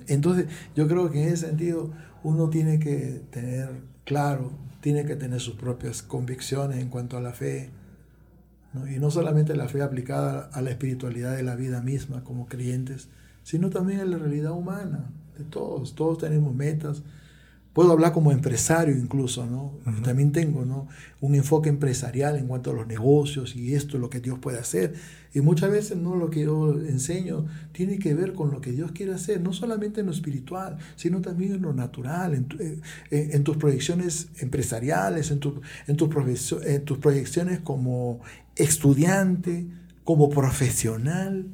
Entonces, 0.07 0.47
yo 0.75 0.89
creo 0.89 1.11
que 1.11 1.23
en 1.23 1.29
ese 1.29 1.49
sentido 1.49 1.93
uno 2.25 2.49
tiene 2.49 2.81
que 2.81 3.23
tener 3.31 3.83
claro, 4.05 4.51
tiene 4.81 5.05
que 5.05 5.15
tener 5.15 5.41
sus 5.41 5.57
propias 5.57 6.03
convicciones 6.03 6.79
en 6.79 6.89
cuanto 6.89 7.19
a 7.19 7.21
la 7.21 7.33
fe, 7.33 7.71
Y 8.75 8.99
no 8.99 9.11
solamente 9.11 9.57
la 9.57 9.69
fe 9.69 9.83
aplicada 9.83 10.51
a 10.53 10.61
la 10.61 10.71
espiritualidad 10.71 11.37
de 11.37 11.43
la 11.43 11.57
vida 11.57 11.81
misma 11.81 12.23
como 12.23 12.47
creyentes, 12.47 13.09
sino 13.43 13.71
también 13.71 14.01
en 14.01 14.11
la 14.11 14.19
realidad 14.19 14.53
humana 14.53 15.07
de 15.39 15.45
todos. 15.45 15.95
Todos 15.95 16.19
tenemos 16.19 16.55
metas, 16.55 17.03
Puedo 17.79 17.93
hablar 17.93 18.13
como 18.13 18.33
empresario 18.33 18.99
incluso, 18.99 19.47
¿no? 19.47 19.79
También 20.03 20.33
tengo, 20.33 20.65
¿no? 20.65 20.89
Un 21.21 21.37
enfoque 21.37 21.69
empresarial 21.69 22.35
en 22.37 22.49
cuanto 22.49 22.73
a 22.73 22.75
los 22.75 22.89
negocios 22.89 23.55
y 23.55 23.73
esto, 23.73 23.99
lo 23.99 24.11
que 24.11 24.19
Dios 24.19 24.41
puede 24.41 24.59
hacer. 24.59 24.95
Y 25.33 25.43
muchas 25.43 25.71
veces, 25.71 25.97
¿no? 25.97 26.17
Lo 26.17 26.29
que 26.29 26.41
yo 26.41 26.73
enseño 26.73 27.47
tiene 27.71 28.01
que 28.01 28.15
ver 28.15 28.33
con 28.33 28.51
lo 28.51 28.61
que 28.61 28.73
Dios 28.73 28.91
quiere 28.91 29.15
hacer, 29.15 29.41
no 29.41 29.53
solamente 29.53 30.01
en 30.01 30.07
lo 30.07 30.13
espiritual, 30.13 30.79
sino 30.97 31.21
también 31.21 31.53
en 31.53 31.63
lo 31.63 31.73
natural, 31.73 32.35
en, 32.35 32.83
eh, 33.13 33.39
tus 33.45 33.57
proyecciones 33.59 34.27
empresariales, 34.41 35.31
en, 35.31 35.39
tu, 35.39 35.61
en, 35.87 35.97
en 36.67 36.85
tus 36.85 36.99
proyecciones 36.99 37.61
como 37.61 38.19
estudiante, 38.57 39.69
como 40.03 40.31
profesional. 40.31 41.47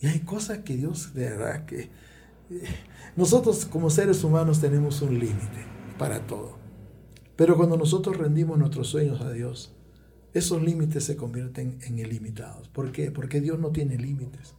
Y 0.00 0.06
hay 0.06 0.20
cosas 0.20 0.58
que 0.58 0.76
Dios, 0.76 1.12
de 1.12 1.24
verdad, 1.24 1.64
que... 1.64 1.90
Eh, 2.50 2.68
nosotros 3.16 3.64
como 3.66 3.90
seres 3.90 4.24
humanos 4.24 4.60
tenemos 4.60 5.02
un 5.02 5.18
límite 5.18 5.64
para 5.98 6.26
todo. 6.26 6.58
Pero 7.36 7.56
cuando 7.56 7.76
nosotros 7.76 8.16
rendimos 8.16 8.58
nuestros 8.58 8.88
sueños 8.88 9.20
a 9.20 9.32
Dios, 9.32 9.74
esos 10.32 10.62
límites 10.62 11.04
se 11.04 11.16
convierten 11.16 11.78
en 11.82 11.98
ilimitados. 11.98 12.68
¿Por 12.68 12.92
qué? 12.92 13.10
Porque 13.10 13.40
Dios 13.40 13.58
no 13.58 13.70
tiene 13.70 13.96
límites. 13.98 14.54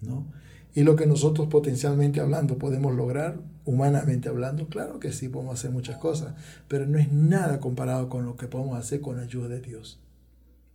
¿no? 0.00 0.26
Y 0.74 0.82
lo 0.82 0.96
que 0.96 1.06
nosotros 1.06 1.48
potencialmente 1.48 2.20
hablando 2.20 2.58
podemos 2.58 2.94
lograr, 2.94 3.38
humanamente 3.64 4.28
hablando, 4.28 4.68
claro 4.68 4.98
que 4.98 5.12
sí, 5.12 5.28
podemos 5.28 5.58
hacer 5.58 5.70
muchas 5.70 5.98
cosas, 5.98 6.34
pero 6.68 6.86
no 6.86 6.98
es 6.98 7.12
nada 7.12 7.60
comparado 7.60 8.08
con 8.08 8.24
lo 8.24 8.36
que 8.36 8.48
podemos 8.48 8.78
hacer 8.78 9.00
con 9.00 9.16
la 9.16 9.22
ayuda 9.22 9.48
de 9.48 9.60
Dios. 9.60 10.00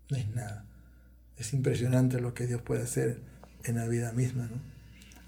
No 0.09 0.17
es 0.17 0.27
nada. 0.33 0.65
Es 1.37 1.53
impresionante 1.53 2.21
lo 2.21 2.33
que 2.33 2.47
Dios 2.47 2.61
puede 2.61 2.83
hacer 2.83 3.21
en 3.63 3.75
la 3.75 3.87
vida 3.87 4.13
misma. 4.13 4.43
¿no? 4.43 4.57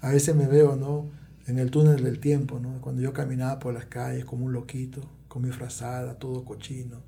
A 0.00 0.10
veces 0.10 0.34
me 0.34 0.46
veo, 0.46 0.76
¿no? 0.76 1.10
En 1.46 1.58
el 1.58 1.72
túnel 1.72 2.04
del 2.04 2.20
tiempo, 2.20 2.60
¿no? 2.60 2.80
cuando 2.80 3.02
yo 3.02 3.12
caminaba 3.12 3.58
por 3.58 3.74
las 3.74 3.86
calles 3.86 4.24
como 4.24 4.46
un 4.46 4.52
loquito, 4.52 5.08
con 5.26 5.42
mi 5.42 5.50
frazada, 5.50 6.18
todo 6.18 6.44
cochino, 6.44 7.00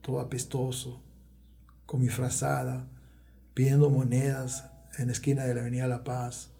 todo 0.00 0.20
apestoso, 0.20 1.00
con 1.86 2.00
mi 2.00 2.08
frazada, 2.08 2.88
pidiendo 3.54 3.90
monedas 3.90 4.68
en 4.98 5.06
la 5.06 5.12
esquina 5.12 5.44
de 5.44 5.54
la 5.54 5.60
Avenida 5.60 5.86
La 5.86 6.02
Paz, 6.02 6.50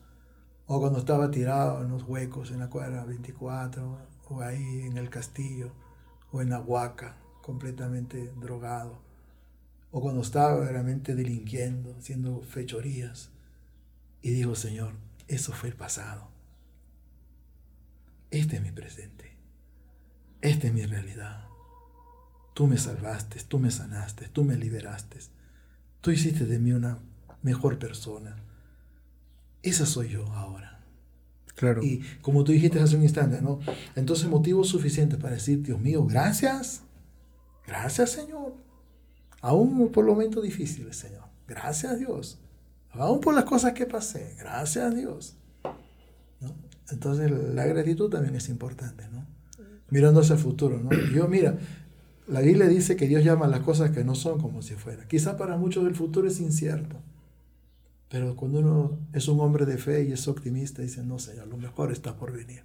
o 0.66 0.78
cuando 0.80 1.00
estaba 1.00 1.30
tirado 1.30 1.82
en 1.82 1.90
los 1.90 2.04
huecos 2.04 2.50
en 2.50 2.60
la 2.60 2.70
cuadra 2.70 3.04
24, 3.04 3.98
o 4.28 4.40
ahí 4.42 4.82
en 4.82 4.98
el 4.98 5.10
castillo, 5.10 5.72
o 6.30 6.42
en 6.42 6.50
la 6.50 6.60
huaca, 6.60 7.16
completamente 7.42 8.32
drogado, 8.38 9.00
o 9.90 10.00
cuando 10.00 10.20
estaba 10.20 10.64
realmente 10.64 11.14
delinquiendo, 11.14 11.96
haciendo 11.98 12.42
fechorías, 12.42 13.30
y 14.22 14.30
digo, 14.30 14.54
Señor, 14.54 14.92
eso 15.26 15.52
fue 15.52 15.70
el 15.70 15.74
pasado 15.74 16.27
este 18.30 18.56
es 18.56 18.62
mi 18.62 18.70
presente. 18.70 19.36
Esta 20.40 20.66
es 20.66 20.72
mi 20.72 20.84
realidad. 20.84 21.46
Tú 22.54 22.66
me 22.66 22.78
salvaste, 22.78 23.40
tú 23.46 23.58
me 23.58 23.70
sanaste, 23.70 24.28
tú 24.28 24.44
me 24.44 24.56
liberaste. 24.56 25.18
Tú 26.00 26.10
hiciste 26.10 26.44
de 26.44 26.58
mí 26.58 26.72
una 26.72 26.98
mejor 27.42 27.78
persona. 27.78 28.36
Esa 29.62 29.86
soy 29.86 30.10
yo 30.10 30.26
ahora. 30.32 30.80
Claro. 31.54 31.82
Y 31.82 32.02
como 32.22 32.44
tú 32.44 32.52
dijiste 32.52 32.78
hace 32.78 32.96
un 32.96 33.02
instante, 33.02 33.42
¿no? 33.42 33.58
Entonces 33.96 34.28
motivo 34.28 34.62
suficiente 34.64 35.16
para 35.16 35.34
decir, 35.34 35.62
Dios 35.62 35.80
mío, 35.80 36.04
gracias. 36.06 36.82
Gracias, 37.66 38.10
Señor. 38.10 38.54
Aún 39.40 39.90
por 39.90 40.04
los 40.04 40.16
momentos 40.16 40.42
difíciles, 40.42 40.96
Señor. 40.96 41.24
Gracias, 41.46 41.98
Dios. 41.98 42.38
Aún 42.90 43.20
por 43.20 43.34
las 43.34 43.44
cosas 43.44 43.72
que 43.72 43.86
pasé. 43.86 44.36
Gracias, 44.38 44.94
Dios. 44.94 45.36
Entonces 46.90 47.30
la 47.30 47.66
gratitud 47.66 48.10
también 48.10 48.34
es 48.36 48.48
importante, 48.48 49.08
¿no? 49.08 49.26
Mirando 49.90 50.20
hacia 50.20 50.34
el 50.34 50.40
futuro, 50.40 50.80
¿no? 50.80 50.90
Yo, 51.14 51.28
mira, 51.28 51.58
la 52.26 52.40
Biblia 52.40 52.66
dice 52.68 52.96
que 52.96 53.06
Dios 53.06 53.24
llama 53.24 53.46
las 53.46 53.60
cosas 53.60 53.90
que 53.90 54.04
no 54.04 54.14
son 54.14 54.40
como 54.40 54.62
si 54.62 54.74
fuera. 54.74 55.06
Quizá 55.06 55.36
para 55.36 55.56
muchos 55.56 55.86
el 55.86 55.94
futuro 55.94 56.28
es 56.28 56.40
incierto, 56.40 56.96
pero 58.08 58.36
cuando 58.36 58.60
uno 58.60 58.98
es 59.12 59.28
un 59.28 59.40
hombre 59.40 59.66
de 59.66 59.78
fe 59.78 60.04
y 60.04 60.12
es 60.12 60.28
optimista, 60.28 60.82
dice, 60.82 61.02
no, 61.04 61.18
Señor, 61.18 61.46
lo 61.48 61.56
mejor 61.58 61.92
está 61.92 62.16
por 62.16 62.32
venir. 62.32 62.62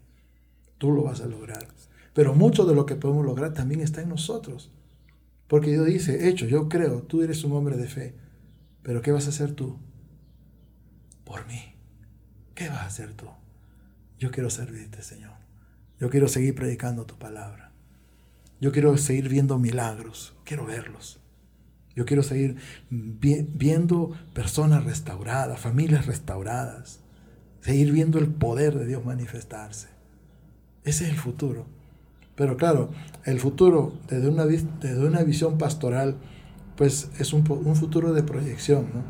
Tú 0.77 0.91
lo 0.91 1.03
vas 1.03 1.21
a 1.21 1.27
lograr. 1.27 1.67
Pero 2.13 2.33
mucho 2.33 2.65
de 2.65 2.75
lo 2.75 2.85
que 2.85 2.95
podemos 2.95 3.25
lograr 3.25 3.53
también 3.53 3.81
está 3.81 4.01
en 4.01 4.09
nosotros. 4.09 4.71
Porque 5.47 5.71
Dios 5.71 5.85
dice, 5.85 6.29
hecho, 6.29 6.45
yo 6.45 6.69
creo, 6.69 7.03
tú 7.03 7.21
eres 7.21 7.43
un 7.43 7.53
hombre 7.53 7.77
de 7.77 7.87
fe, 7.87 8.15
pero 8.81 9.01
¿qué 9.01 9.11
vas 9.11 9.25
a 9.25 9.29
hacer 9.29 9.53
tú? 9.53 9.77
Por 11.25 11.45
mí. 11.47 11.75
¿Qué 12.55 12.69
vas 12.69 12.79
a 12.79 12.85
hacer 12.85 13.13
tú? 13.13 13.27
Yo 14.19 14.31
quiero 14.31 14.49
servirte, 14.49 15.01
Señor. 15.01 15.33
Yo 15.99 16.09
quiero 16.09 16.27
seguir 16.27 16.55
predicando 16.55 17.05
tu 17.05 17.17
palabra. 17.17 17.71
Yo 18.59 18.71
quiero 18.71 18.97
seguir 18.97 19.29
viendo 19.29 19.59
milagros. 19.59 20.35
Quiero 20.43 20.65
verlos. 20.65 21.19
Yo 21.95 22.05
quiero 22.05 22.23
seguir 22.23 22.57
viendo 22.89 24.11
personas 24.33 24.83
restauradas, 24.83 25.59
familias 25.59 26.05
restauradas. 26.05 26.99
Seguir 27.61 27.91
viendo 27.91 28.19
el 28.19 28.27
poder 28.27 28.77
de 28.77 28.85
Dios 28.85 29.05
manifestarse. 29.05 29.89
Ese 30.83 31.05
es 31.05 31.11
el 31.11 31.17
futuro. 31.17 31.65
Pero 32.35 32.57
claro, 32.57 32.91
el 33.25 33.39
futuro 33.39 33.97
desde 34.07 34.27
una, 34.27 34.45
desde 34.45 35.05
una 35.05 35.23
visión 35.23 35.57
pastoral, 35.57 36.17
pues 36.75 37.11
es 37.19 37.31
un, 37.31 37.43
un 37.49 37.75
futuro 37.75 38.13
de 38.13 38.23
proyección, 38.23 38.89
¿no? 38.93 39.03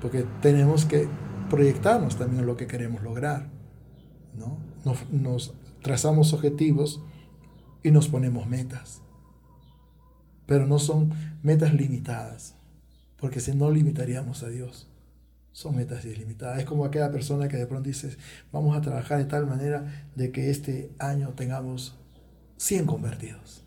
Porque 0.00 0.24
tenemos 0.40 0.84
que 0.84 1.08
proyectarnos 1.50 2.16
también 2.16 2.40
en 2.40 2.46
lo 2.46 2.56
que 2.56 2.66
queremos 2.66 3.02
lograr. 3.02 3.53
¿No? 4.36 4.58
Nos, 5.10 5.54
trazamos 5.82 6.32
objetivos 6.32 7.02
y 7.82 7.90
nos 7.90 8.08
ponemos 8.08 8.46
metas. 8.46 9.00
Pero 10.46 10.66
no 10.66 10.78
son 10.78 11.12
metas 11.42 11.74
limitadas, 11.74 12.54
porque 13.18 13.40
si 13.40 13.54
no 13.54 13.70
limitaríamos 13.70 14.42
a 14.42 14.48
Dios. 14.48 14.90
Son 15.52 15.76
metas 15.76 16.04
ilimitadas. 16.04 16.58
Es 16.58 16.64
como 16.64 16.84
aquella 16.84 17.12
persona 17.12 17.46
que 17.46 17.56
de 17.56 17.66
pronto 17.66 17.86
dice, 17.86 18.16
vamos 18.50 18.76
a 18.76 18.80
trabajar 18.80 19.18
de 19.18 19.24
tal 19.26 19.46
manera 19.46 20.08
de 20.16 20.32
que 20.32 20.50
este 20.50 20.90
año 20.98 21.28
tengamos 21.36 21.96
100 22.56 22.86
convertidos. 22.86 23.64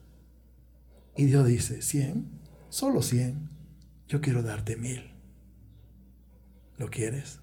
Y 1.16 1.26
Dios 1.26 1.48
dice, 1.48 1.82
100, 1.82 2.28
solo 2.68 3.02
100, 3.02 3.50
yo 4.10 4.20
quiero 4.20 4.44
darte 4.44 4.76
mil. 4.76 5.12
¿Lo 6.78 6.90
quieres? 6.90 7.40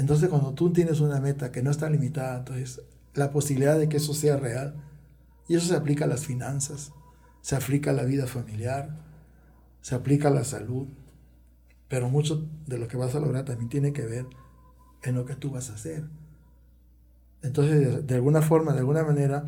Entonces 0.00 0.30
cuando 0.30 0.54
tú 0.54 0.72
tienes 0.72 1.00
una 1.00 1.20
meta 1.20 1.52
que 1.52 1.62
no 1.62 1.70
está 1.70 1.90
limitada, 1.90 2.38
entonces 2.38 2.80
la 3.12 3.30
posibilidad 3.30 3.78
de 3.78 3.90
que 3.90 3.98
eso 3.98 4.14
sea 4.14 4.38
real, 4.38 4.82
y 5.46 5.56
eso 5.56 5.66
se 5.66 5.76
aplica 5.76 6.06
a 6.06 6.08
las 6.08 6.24
finanzas, 6.24 6.92
se 7.42 7.54
aplica 7.54 7.90
a 7.90 7.92
la 7.92 8.04
vida 8.04 8.26
familiar, 8.26 8.96
se 9.82 9.94
aplica 9.94 10.28
a 10.28 10.30
la 10.30 10.44
salud, 10.44 10.88
pero 11.88 12.08
mucho 12.08 12.48
de 12.66 12.78
lo 12.78 12.88
que 12.88 12.96
vas 12.96 13.14
a 13.14 13.20
lograr 13.20 13.44
también 13.44 13.68
tiene 13.68 13.92
que 13.92 14.06
ver 14.06 14.24
en 15.02 15.16
lo 15.16 15.26
que 15.26 15.36
tú 15.36 15.50
vas 15.50 15.68
a 15.68 15.74
hacer. 15.74 16.04
Entonces, 17.42 18.06
de, 18.06 18.14
alguna 18.14 18.40
forma, 18.40 18.72
de 18.72 18.78
alguna 18.78 19.04
manera, 19.04 19.44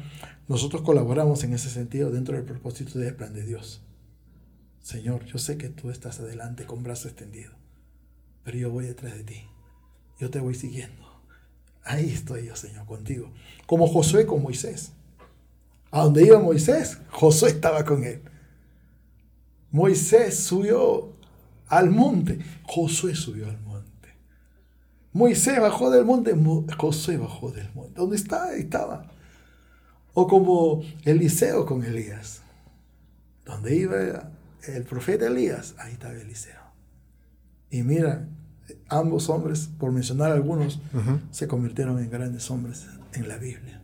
nosotros 0.49 0.83
colaboramos 0.83 1.45
en 1.45 1.55
ese 1.55 1.70
sentido 1.70 2.11
dentro 2.11 2.37
del 2.37 2.45
propósito 2.45 2.99
del 2.99 3.16
plan 3.16 3.33
de 3.33 3.47
Dios. 3.47 3.81
Señor, 4.83 5.24
yo 5.24 5.39
sé 5.39 5.57
que 5.57 5.70
tú 5.70 5.89
estás 5.89 6.20
adelante 6.20 6.66
con 6.66 6.83
brazo 6.83 7.09
extendido, 7.09 7.53
pero 8.45 8.59
yo 8.59 8.70
voy 8.70 8.85
detrás 8.85 9.15
de 9.15 9.24
ti 9.24 9.52
yo 10.23 10.31
te 10.31 10.39
voy 10.39 10.55
siguiendo. 10.55 11.03
Ahí 11.82 12.11
estoy 12.11 12.47
yo, 12.47 12.55
Señor, 12.55 12.86
contigo. 12.86 13.28
Como 13.66 13.89
Josué 13.89 14.24
con 14.24 14.40
Moisés. 14.40 14.93
A 15.90 16.05
donde 16.05 16.24
iba 16.24 16.39
Moisés, 16.39 16.99
Josué 17.11 17.51
estaba 17.51 17.85
con 17.85 18.05
él. 18.05 18.23
Moisés 19.73 20.39
subió 20.39 21.12
al 21.66 21.90
monte, 21.90 22.39
Josué 22.62 23.16
subió 23.16 23.49
al 23.49 23.61
monte. 23.62 24.11
Moisés 25.12 25.61
bajó 25.61 25.90
del 25.90 26.05
monte, 26.05 26.36
Josué 26.78 27.16
bajó 27.16 27.51
del 27.51 27.69
monte. 27.74 27.94
¿Dónde 27.97 28.15
estaba? 28.15 28.53
Estaba. 28.53 29.11
O 30.15 30.28
como 30.28 30.85
Eliseo 31.05 31.66
con 31.66 31.82
Elías. 31.82 32.43
Donde 33.44 33.74
iba 33.74 34.31
el 34.69 34.85
profeta 34.85 35.27
Elías, 35.27 35.74
ahí 35.78 35.94
estaba 35.94 36.15
Eliseo. 36.15 36.62
Y 37.70 37.82
mira, 37.82 38.28
ambos 38.93 39.28
hombres, 39.31 39.69
por 39.78 39.90
mencionar 39.90 40.32
algunos, 40.32 40.81
se 41.31 41.48
convirtieron 41.48 41.98
en 41.98 42.10
grandes 42.10 42.51
hombres 42.51 42.86
en 43.14 43.28
la 43.28 43.39
Biblia. 43.39 43.81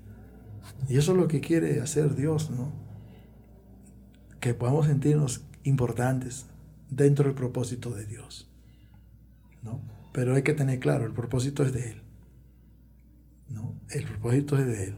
Y 0.88 0.96
eso 0.96 1.12
es 1.12 1.18
lo 1.18 1.28
que 1.28 1.40
quiere 1.40 1.80
hacer 1.80 2.14
Dios, 2.14 2.50
¿no? 2.50 2.72
Que 4.40 4.54
podamos 4.54 4.86
sentirnos 4.86 5.42
importantes 5.64 6.46
dentro 6.90 7.24
del 7.24 7.34
propósito 7.34 7.90
de 7.90 8.06
Dios, 8.06 8.48
¿no? 9.62 9.80
Pero 10.12 10.34
hay 10.34 10.42
que 10.42 10.54
tener 10.54 10.78
claro, 10.78 11.06
el 11.06 11.12
propósito 11.12 11.62
es 11.62 11.72
de 11.72 11.90
Él, 11.90 12.02
¿no? 13.48 13.74
El 13.90 14.04
propósito 14.04 14.56
es 14.58 14.66
de 14.66 14.84
Él. 14.84 14.94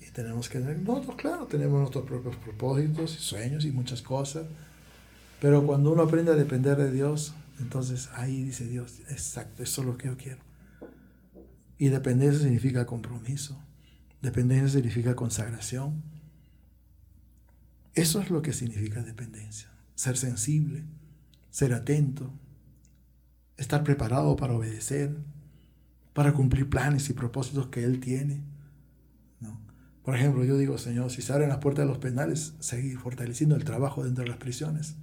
Y 0.00 0.10
tenemos 0.12 0.48
que 0.48 0.58
tener, 0.58 0.78
nosotros, 0.78 1.16
claro, 1.16 1.46
tenemos 1.46 1.80
nuestros 1.80 2.04
propios 2.04 2.36
propósitos 2.36 3.16
y 3.16 3.20
sueños 3.20 3.64
y 3.64 3.72
muchas 3.72 4.02
cosas, 4.02 4.44
Pero 5.40 5.66
cuando 5.66 5.90
uno 5.92 6.02
aprende 6.02 6.32
a 6.32 6.34
depender 6.34 6.76
de 6.76 6.92
Dios, 6.92 7.34
entonces 7.60 8.08
ahí 8.14 8.42
dice 8.42 8.66
Dios, 8.66 9.00
exacto, 9.08 9.62
eso 9.62 9.82
es 9.82 9.86
lo 9.86 9.96
que 9.96 10.08
yo 10.08 10.16
quiero. 10.16 10.42
Y 11.78 11.88
dependencia 11.88 12.42
significa 12.42 12.86
compromiso. 12.86 13.58
Dependencia 14.20 14.68
significa 14.68 15.16
consagración. 15.16 16.02
Eso 17.94 18.20
es 18.20 18.30
lo 18.30 18.42
que 18.42 18.52
significa 18.52 19.02
dependencia. 19.02 19.70
Ser 19.94 20.16
sensible, 20.16 20.84
ser 21.50 21.72
atento, 21.72 22.32
estar 23.56 23.82
preparado 23.82 24.36
para 24.36 24.54
obedecer, 24.54 25.16
para 26.12 26.32
cumplir 26.32 26.68
planes 26.68 27.08
y 27.08 27.14
propósitos 27.14 27.68
que 27.68 27.84
Él 27.84 28.00
tiene. 28.00 28.42
Por 30.02 30.16
ejemplo, 30.16 30.44
yo 30.44 30.56
digo, 30.56 30.78
Señor, 30.78 31.10
si 31.10 31.22
se 31.22 31.32
abren 31.32 31.50
las 31.50 31.58
puertas 31.58 31.84
de 31.84 31.88
los 31.88 31.98
penales, 31.98 32.54
seguir 32.58 32.98
fortaleciendo 32.98 33.54
el 33.54 33.64
trabajo 33.64 34.02
dentro 34.02 34.24
de 34.24 34.30
las 34.30 34.38
prisiones. 34.38 34.96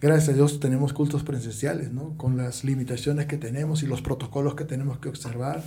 Gracias 0.00 0.30
a 0.30 0.32
Dios 0.32 0.58
tenemos 0.58 0.92
cultos 0.92 1.22
presenciales, 1.22 1.90
con 2.16 2.36
las 2.36 2.64
limitaciones 2.64 3.26
que 3.26 3.38
tenemos 3.38 3.82
y 3.82 3.86
los 3.86 4.02
protocolos 4.02 4.56
que 4.56 4.64
tenemos 4.64 4.98
que 4.98 5.08
observar. 5.08 5.62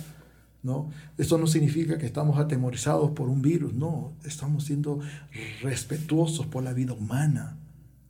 ¿no? 0.62 0.90
Esto 1.16 1.38
no 1.38 1.46
significa 1.46 1.96
que 1.96 2.06
estamos 2.06 2.38
atemorizados 2.38 3.12
por 3.12 3.28
un 3.28 3.40
virus, 3.40 3.72
no, 3.72 4.12
estamos 4.24 4.64
siendo 4.64 5.00
respetuosos 5.62 6.46
por 6.46 6.62
la 6.62 6.72
vida 6.72 6.92
humana, 6.92 7.56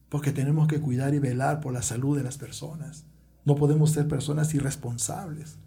porque 0.09 0.33
tenemos 0.33 0.67
que 0.67 0.81
cuidar 0.81 1.15
y 1.15 1.19
velar 1.19 1.61
por 1.61 1.73
la 1.73 1.83
salud 1.83 2.17
de 2.17 2.25
las 2.25 2.39
personas. 2.39 3.05
No 3.45 3.55
podemos 3.55 3.93
ser 3.93 4.09
personas 4.09 4.53
irresponsables. 4.55 5.59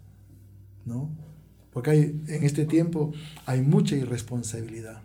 Porque 1.72 1.92
en 2.26 2.44
este 2.44 2.66
tiempo 2.66 3.12
hay 3.46 3.62
mucha 3.62 3.96
irresponsabilidad. 3.96 5.00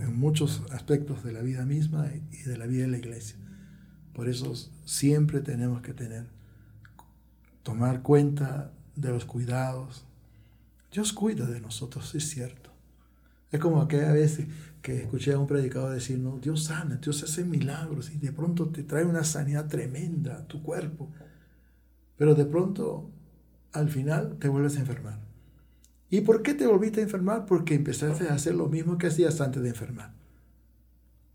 En 0.00 0.18
muchos 0.18 0.62
aspectos 0.70 1.24
de 1.24 1.32
la 1.32 1.40
vida 1.40 1.64
misma 1.64 2.10
y 2.30 2.42
de 2.42 2.58
la 2.58 2.66
vida 2.66 2.82
de 2.82 2.88
la 2.88 2.98
iglesia. 2.98 3.41
Por 4.12 4.28
eso 4.28 4.52
siempre 4.84 5.40
tenemos 5.40 5.82
que 5.82 5.94
tener, 5.94 6.26
tomar 7.62 8.02
cuenta 8.02 8.72
de 8.94 9.10
los 9.10 9.24
cuidados. 9.24 10.04
Dios 10.92 11.12
cuida 11.12 11.46
de 11.46 11.60
nosotros, 11.60 12.14
es 12.14 12.28
cierto. 12.28 12.70
Es 13.50 13.60
como 13.60 13.80
aquella 13.80 14.12
vez 14.12 14.40
que 14.80 15.02
escuché 15.02 15.32
a 15.32 15.38
un 15.38 15.46
predicador 15.46 15.92
decir, 15.92 16.18
no, 16.18 16.38
Dios 16.38 16.64
sana, 16.64 16.96
Dios 16.96 17.22
hace 17.22 17.44
milagros 17.44 18.10
y 18.10 18.18
de 18.18 18.32
pronto 18.32 18.68
te 18.68 18.82
trae 18.82 19.04
una 19.04 19.24
sanidad 19.24 19.68
tremenda 19.68 20.38
a 20.38 20.46
tu 20.46 20.62
cuerpo. 20.62 21.10
Pero 22.16 22.34
de 22.34 22.44
pronto, 22.44 23.10
al 23.72 23.88
final, 23.88 24.36
te 24.38 24.48
vuelves 24.48 24.76
a 24.76 24.80
enfermar. 24.80 25.18
¿Y 26.10 26.20
por 26.22 26.42
qué 26.42 26.54
te 26.54 26.66
volviste 26.66 27.00
a 27.00 27.04
enfermar? 27.04 27.46
Porque 27.46 27.74
empezaste 27.74 28.28
a 28.28 28.34
hacer 28.34 28.54
lo 28.54 28.68
mismo 28.68 28.98
que 28.98 29.06
hacías 29.06 29.40
antes 29.40 29.62
de 29.62 29.70
enfermar. 29.70 30.12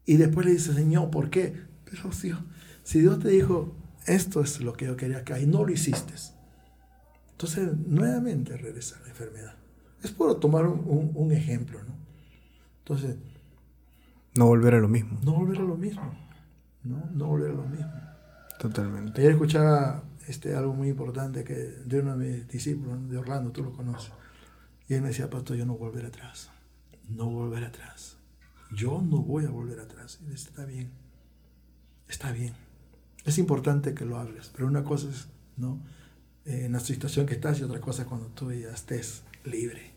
Y 0.06 0.18
después 0.18 0.45
le 0.45 0.54
dices, 0.54 0.76
Señor, 0.76 1.10
¿por 1.10 1.30
qué? 1.30 1.54
Pero 1.86 2.10
Dios, 2.22 2.40
si 2.88 3.01
Dios 3.01 3.19
te 3.19 3.27
dijo, 3.27 3.76
esto 4.05 4.39
es 4.39 4.61
lo 4.61 4.72
que 4.72 4.85
yo 4.85 4.95
quería 4.95 5.26
que 5.26 5.38
y 5.41 5.45
no 5.45 5.65
lo 5.65 5.73
hiciste, 5.73 6.14
entonces 7.31 7.76
nuevamente 7.85 8.55
regresa 8.55 8.97
la 9.01 9.09
enfermedad. 9.09 9.55
Es 10.01 10.11
por 10.11 10.39
tomar 10.39 10.65
un, 10.65 11.31
ejemplo, 11.34 11.84
¿no? 11.84 11.93
Entonces... 12.80 13.18
No 14.35 14.45
volver 14.45 14.76
a 14.76 14.80
lo 14.80 14.88
mismo. 14.88 15.19
No 15.22 15.34
volver 15.34 15.57
a 15.57 15.64
lo 15.64 15.76
mismo, 15.76 16.14
¿no? 16.85 17.09
No 17.14 17.26
volver 17.27 17.51
a 17.51 17.55
lo 17.55 17.65
mismo. 17.65 17.91
Totalmente. 18.57 19.19
Ayer 19.19 19.34
escuchaba 19.34 20.05
este, 20.26 20.55
algo 20.55 20.73
muy 20.73 20.88
importante 20.88 21.43
que 21.43 21.55
de 21.55 21.99
uno 21.99 22.18
de 22.18 22.26
mis 22.26 22.47
discípulos, 22.47 23.09
de 23.09 23.18
Orlando, 23.18 23.51
tú 23.51 23.64
lo 23.65 23.73
conoces. 23.73 24.14
Y 24.88 24.93
él 24.93 25.01
me 25.01 25.09
decía, 25.09 25.30
pastor, 25.30 25.57
yo 25.57 25.65
no 25.65 25.76
volver 25.76 26.05
atrás. 26.05 26.51
No 27.09 27.26
volver 27.30 27.65
atrás. 27.65 28.15
Yo 28.72 29.01
no 29.01 29.18
voy 29.18 29.43
a 29.43 29.49
volver 29.49 29.81
atrás. 29.81 30.19
Y 30.26 30.30
dice, 30.30 30.47
está 30.47 30.64
bien. 30.64 30.89
Está 32.07 32.31
bien. 32.31 32.53
Es 33.28 33.38
importante 33.38 33.94
que 33.94 34.06
lo 34.06 34.18
hables, 34.18 34.49
pero 34.54 34.68
una 34.68 34.86
cosa 34.86 35.10
es, 35.10 35.28
¿no? 35.58 35.82
Eh, 36.45 36.64
en 36.66 36.72
la 36.72 36.80
situación 36.80 37.26
que 37.26 37.34
estás 37.34 37.60
y 37.60 37.64
otra 37.64 37.82
cosa 37.82 38.04
es 38.04 38.08
cuando 38.08 38.28
tú 38.28 38.54
ya 38.54 38.70
estés 38.70 39.24
libre. 39.44 39.91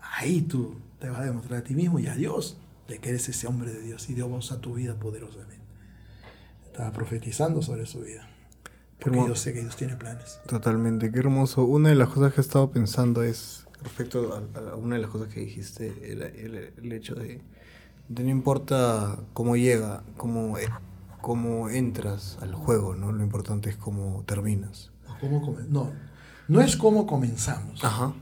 Ahí 0.00 0.42
tú 0.42 0.80
te 0.98 1.08
vas 1.08 1.20
a 1.20 1.24
demostrar 1.24 1.60
a 1.60 1.64
ti 1.64 1.74
mismo 1.74 2.00
y 2.00 2.08
a 2.08 2.16
Dios 2.16 2.58
de 2.88 2.98
que 2.98 3.10
eres 3.10 3.28
ese 3.28 3.46
hombre 3.46 3.72
de 3.72 3.80
Dios 3.80 4.10
y 4.10 4.14
Dios 4.14 4.28
va 4.28 4.34
a 4.34 4.38
usar 4.38 4.58
tu 4.58 4.74
vida 4.74 4.98
poderosamente. 4.98 5.64
Estaba 6.66 6.90
profetizando 6.90 7.62
sobre 7.62 7.86
su 7.86 8.00
vida. 8.00 8.28
Porque 8.98 9.18
yo 9.18 9.36
sé 9.36 9.52
que 9.52 9.60
Dios 9.60 9.76
tiene 9.76 9.94
planes. 9.94 10.40
Totalmente, 10.48 11.12
qué 11.12 11.20
hermoso. 11.20 11.64
Una 11.64 11.90
de 11.90 11.94
las 11.94 12.08
cosas 12.08 12.34
que 12.34 12.40
he 12.40 12.42
estado 12.44 12.72
pensando 12.72 13.22
es, 13.22 13.66
respecto 13.84 14.42
a, 14.56 14.74
una 14.74 14.96
de 14.96 15.02
las 15.02 15.10
cosas 15.10 15.32
que 15.32 15.40
dijiste, 15.40 16.10
el, 16.10 16.22
el, 16.22 16.92
hecho 16.92 17.14
de, 17.14 17.40
de, 18.08 18.24
no 18.24 18.30
importa 18.30 19.20
cómo 19.32 19.56
llega, 19.56 20.02
cómo 20.16 20.58
cómo 21.24 21.70
entras 21.70 22.36
al 22.42 22.54
juego, 22.54 22.94
¿no? 22.94 23.10
Lo 23.10 23.24
importante 23.24 23.70
es 23.70 23.76
cómo 23.76 24.22
terminas. 24.26 24.90
¿Cómo 25.22 25.56
no, 25.70 25.90
no 26.48 26.60
es 26.60 26.76
cómo 26.76 27.06
comenzamos. 27.06 27.82
Ajá. 27.82 28.12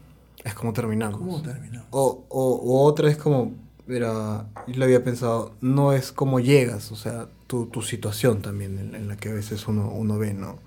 Es 0.45 0.55
cómo 0.55 0.73
terminamos. 0.73 1.19
¿Cómo 1.19 1.43
terminamos? 1.43 1.89
O, 1.91 2.25
o, 2.29 2.85
otra 2.85 3.11
es 3.11 3.17
como, 3.17 3.55
mira, 3.89 4.47
yo 4.69 4.77
lo 4.77 4.85
había 4.85 5.03
pensado, 5.03 5.57
no 5.61 5.93
es 5.93 6.13
cómo 6.13 6.39
llegas, 6.39 6.93
o 6.93 6.97
sea, 6.97 7.27
tu, 7.49 7.67
tu 7.67 7.83
situación 7.83 8.41
también 8.41 8.95
en, 8.95 9.09
la 9.09 9.17
que 9.17 9.31
a 9.31 9.35
veces 9.35 9.67
uno, 9.67 9.91
uno 9.91 10.17
ve, 10.17 10.33
¿no? 10.33 10.61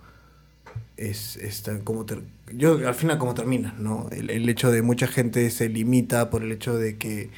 Es, 0.98 1.40
como 1.86 2.06
yo 2.54 2.86
al 2.86 2.96
final 2.96 3.18
cómo 3.18 3.34
terminas, 3.34 3.80
¿no? 3.80 4.10
El, 4.12 4.30
el 4.30 4.50
hecho 4.50 4.72
de 4.72 4.82
mucha 4.82 5.08
gente 5.08 5.50
se 5.52 5.70
limita 5.70 6.30
por 6.30 6.44
el 6.44 6.52
hecho 6.52 6.76
de 6.76 6.98
que 6.98 7.32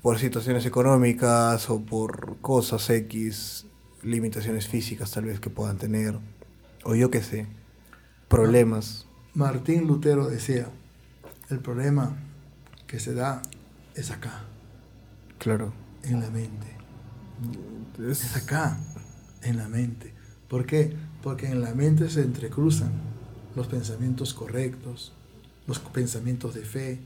por 0.00 0.20
situaciones 0.20 0.64
económicas 0.64 1.68
o 1.70 1.80
por 1.80 2.36
cosas 2.40 2.88
X 2.88 3.64
limitaciones 4.02 4.68
físicas 4.68 5.10
tal 5.10 5.24
vez 5.24 5.40
que 5.40 5.50
puedan 5.50 5.78
tener, 5.78 6.18
o 6.84 6.94
yo 6.94 7.10
qué 7.10 7.22
sé, 7.22 7.46
problemas. 8.28 9.06
Martín 9.34 9.86
Lutero 9.86 10.28
decía, 10.28 10.68
el 11.50 11.60
problema 11.60 12.16
que 12.86 13.00
se 13.00 13.14
da 13.14 13.42
es 13.94 14.10
acá. 14.10 14.44
Claro. 15.38 15.72
En 16.02 16.20
la 16.20 16.30
mente. 16.30 16.66
Es, 18.08 18.36
acá, 18.36 18.78
en 19.42 19.56
la 19.56 19.68
mente. 19.68 20.12
¿Por 20.48 20.66
qué? 20.66 20.94
Porque 21.22 21.46
en 21.46 21.60
la 21.60 21.74
mente 21.74 22.08
se 22.10 22.22
entrecruzan 22.22 22.92
los 23.54 23.66
pensamientos 23.66 24.34
correctos, 24.34 25.12
los 25.66 25.78
pensamientos 25.80 26.54
de 26.54 26.62
fe, 26.62 27.00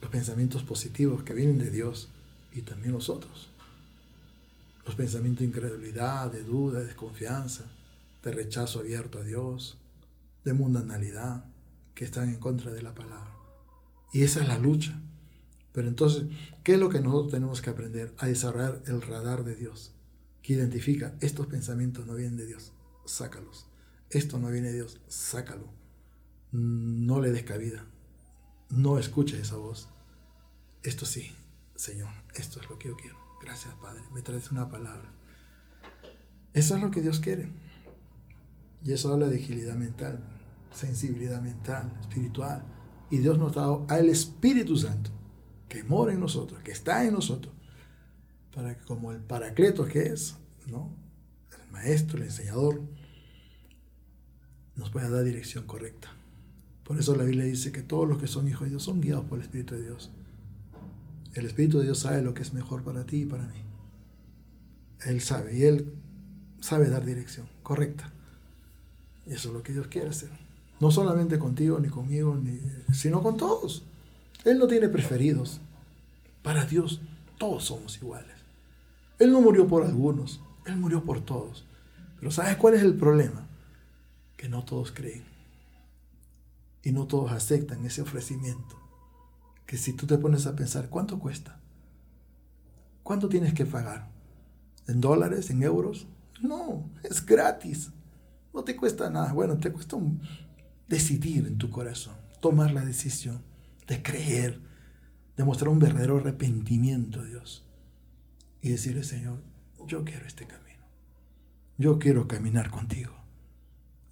los 0.00 0.10
pensamientos 0.10 0.62
positivos 0.62 1.22
que 1.22 1.34
vienen 1.34 1.58
de 1.58 1.70
Dios 1.70 2.08
y 2.52 2.62
también 2.62 2.92
los 2.92 3.08
otros 3.08 3.51
los 4.84 4.94
pensamientos 4.94 5.40
de 5.40 5.46
incredulidad, 5.46 6.30
de 6.30 6.42
duda, 6.42 6.80
de 6.80 6.86
desconfianza, 6.86 7.64
de 8.22 8.32
rechazo 8.32 8.80
abierto 8.80 9.18
a 9.18 9.24
Dios, 9.24 9.78
de 10.44 10.52
mundanalidad, 10.52 11.44
que 11.94 12.04
están 12.04 12.28
en 12.28 12.38
contra 12.38 12.72
de 12.72 12.82
la 12.82 12.94
palabra. 12.94 13.32
Y 14.12 14.22
esa 14.22 14.40
es 14.42 14.48
la 14.48 14.58
lucha. 14.58 15.00
Pero 15.72 15.88
entonces, 15.88 16.24
¿qué 16.62 16.74
es 16.74 16.80
lo 16.80 16.90
que 16.90 17.00
nosotros 17.00 17.32
tenemos 17.32 17.62
que 17.62 17.70
aprender? 17.70 18.14
A 18.18 18.26
desarrollar 18.26 18.82
el 18.86 19.00
radar 19.00 19.44
de 19.44 19.54
Dios, 19.54 19.94
que 20.42 20.54
identifica, 20.54 21.14
estos 21.20 21.46
pensamientos 21.46 22.06
no 22.06 22.14
vienen 22.14 22.36
de 22.36 22.46
Dios, 22.46 22.72
sácalos. 23.06 23.66
Esto 24.10 24.38
no 24.38 24.50
viene 24.50 24.68
de 24.68 24.74
Dios, 24.74 25.00
sácalo. 25.08 25.72
No 26.50 27.20
le 27.20 27.30
des 27.30 27.44
cabida. 27.44 27.86
No 28.68 28.98
escuches 28.98 29.40
esa 29.40 29.56
voz. 29.56 29.88
Esto 30.82 31.06
sí, 31.06 31.32
Señor, 31.74 32.10
esto 32.34 32.60
es 32.60 32.68
lo 32.68 32.78
que 32.78 32.88
yo 32.88 32.96
quiero. 32.96 33.21
Gracias, 33.42 33.74
Padre, 33.74 34.02
me 34.14 34.22
traes 34.22 34.50
una 34.52 34.68
palabra. 34.68 35.10
Eso 36.52 36.76
es 36.76 36.82
lo 36.82 36.90
que 36.90 37.00
Dios 37.00 37.18
quiere. 37.18 37.48
Y 38.84 38.92
eso 38.92 39.12
habla 39.12 39.28
de 39.28 39.36
agilidad 39.36 39.74
mental, 39.74 40.20
sensibilidad 40.72 41.40
mental, 41.40 41.92
espiritual. 42.00 42.64
Y 43.10 43.18
Dios 43.18 43.38
nos 43.38 43.56
ha 43.56 43.60
dado 43.60 43.86
al 43.88 44.08
Espíritu 44.08 44.76
Santo, 44.76 45.10
que 45.68 45.82
mora 45.84 46.12
en 46.12 46.20
nosotros, 46.20 46.62
que 46.62 46.72
está 46.72 47.04
en 47.04 47.14
nosotros, 47.14 47.54
para 48.54 48.76
que 48.76 48.84
como 48.84 49.12
el 49.12 49.20
paracleto 49.20 49.86
que 49.86 50.06
es, 50.06 50.36
¿no? 50.66 50.94
el 51.64 51.72
maestro, 51.72 52.18
el 52.18 52.24
enseñador, 52.24 52.80
nos 54.76 54.90
pueda 54.90 55.10
dar 55.10 55.24
dirección 55.24 55.66
correcta. 55.66 56.10
Por 56.84 56.98
eso 56.98 57.14
la 57.16 57.24
Biblia 57.24 57.44
dice 57.44 57.72
que 57.72 57.82
todos 57.82 58.08
los 58.08 58.18
que 58.18 58.26
son 58.26 58.48
hijos 58.48 58.62
de 58.62 58.70
Dios 58.70 58.82
son 58.82 59.00
guiados 59.00 59.24
por 59.26 59.38
el 59.38 59.44
Espíritu 59.44 59.74
de 59.74 59.82
Dios. 59.82 60.10
El 61.34 61.46
Espíritu 61.46 61.78
de 61.78 61.84
Dios 61.84 62.00
sabe 62.00 62.20
lo 62.20 62.34
que 62.34 62.42
es 62.42 62.52
mejor 62.52 62.82
para 62.82 63.04
ti 63.04 63.22
y 63.22 63.26
para 63.26 63.44
mí. 63.44 63.62
Él 65.04 65.20
sabe 65.20 65.56
y 65.56 65.64
Él 65.64 65.92
sabe 66.60 66.88
dar 66.88 67.04
dirección 67.04 67.46
correcta. 67.62 68.12
Y 69.26 69.32
eso 69.32 69.48
es 69.48 69.54
lo 69.54 69.62
que 69.62 69.72
Dios 69.72 69.86
quiere 69.86 70.10
hacer. 70.10 70.30
No 70.78 70.90
solamente 70.90 71.38
contigo, 71.38 71.78
ni 71.78 71.88
conmigo, 71.88 72.34
ni, 72.36 72.60
sino 72.92 73.22
con 73.22 73.36
todos. 73.36 73.84
Él 74.44 74.58
no 74.58 74.66
tiene 74.66 74.88
preferidos. 74.88 75.60
Para 76.42 76.66
Dios 76.66 77.00
todos 77.38 77.64
somos 77.64 77.96
iguales. 77.96 78.36
Él 79.18 79.32
no 79.32 79.40
murió 79.40 79.66
por 79.68 79.84
algunos, 79.84 80.40
Él 80.66 80.76
murió 80.76 81.04
por 81.04 81.20
todos. 81.24 81.64
Pero 82.18 82.30
¿sabes 82.30 82.56
cuál 82.56 82.74
es 82.74 82.82
el 82.82 82.94
problema? 82.94 83.46
Que 84.36 84.48
no 84.48 84.64
todos 84.64 84.92
creen. 84.92 85.24
Y 86.82 86.92
no 86.92 87.06
todos 87.06 87.32
aceptan 87.32 87.86
ese 87.86 88.02
ofrecimiento 88.02 88.81
que 89.66 89.76
si 89.76 89.92
tú 89.92 90.06
te 90.06 90.18
pones 90.18 90.46
a 90.46 90.56
pensar, 90.56 90.88
¿cuánto 90.88 91.18
cuesta? 91.18 91.60
¿Cuánto 93.02 93.28
tienes 93.28 93.54
que 93.54 93.66
pagar? 93.66 94.10
¿En 94.86 95.00
dólares? 95.00 95.50
¿En 95.50 95.62
euros? 95.62 96.06
No, 96.40 96.90
es 97.02 97.24
gratis. 97.24 97.90
No 98.52 98.64
te 98.64 98.76
cuesta 98.76 99.08
nada. 99.10 99.32
Bueno, 99.32 99.56
te 99.58 99.72
cuesta 99.72 99.96
decidir 100.88 101.46
en 101.46 101.58
tu 101.58 101.70
corazón, 101.70 102.14
tomar 102.40 102.72
la 102.72 102.84
decisión 102.84 103.42
de 103.86 104.02
creer, 104.02 104.60
de 105.36 105.44
mostrar 105.44 105.68
un 105.70 105.78
verdadero 105.78 106.18
arrepentimiento, 106.18 107.24
Dios. 107.24 107.66
Y 108.60 108.70
decirle, 108.70 109.02
Señor, 109.02 109.42
yo 109.86 110.04
quiero 110.04 110.26
este 110.26 110.46
camino. 110.46 110.62
Yo 111.78 111.98
quiero 111.98 112.28
caminar 112.28 112.70
contigo. 112.70 113.14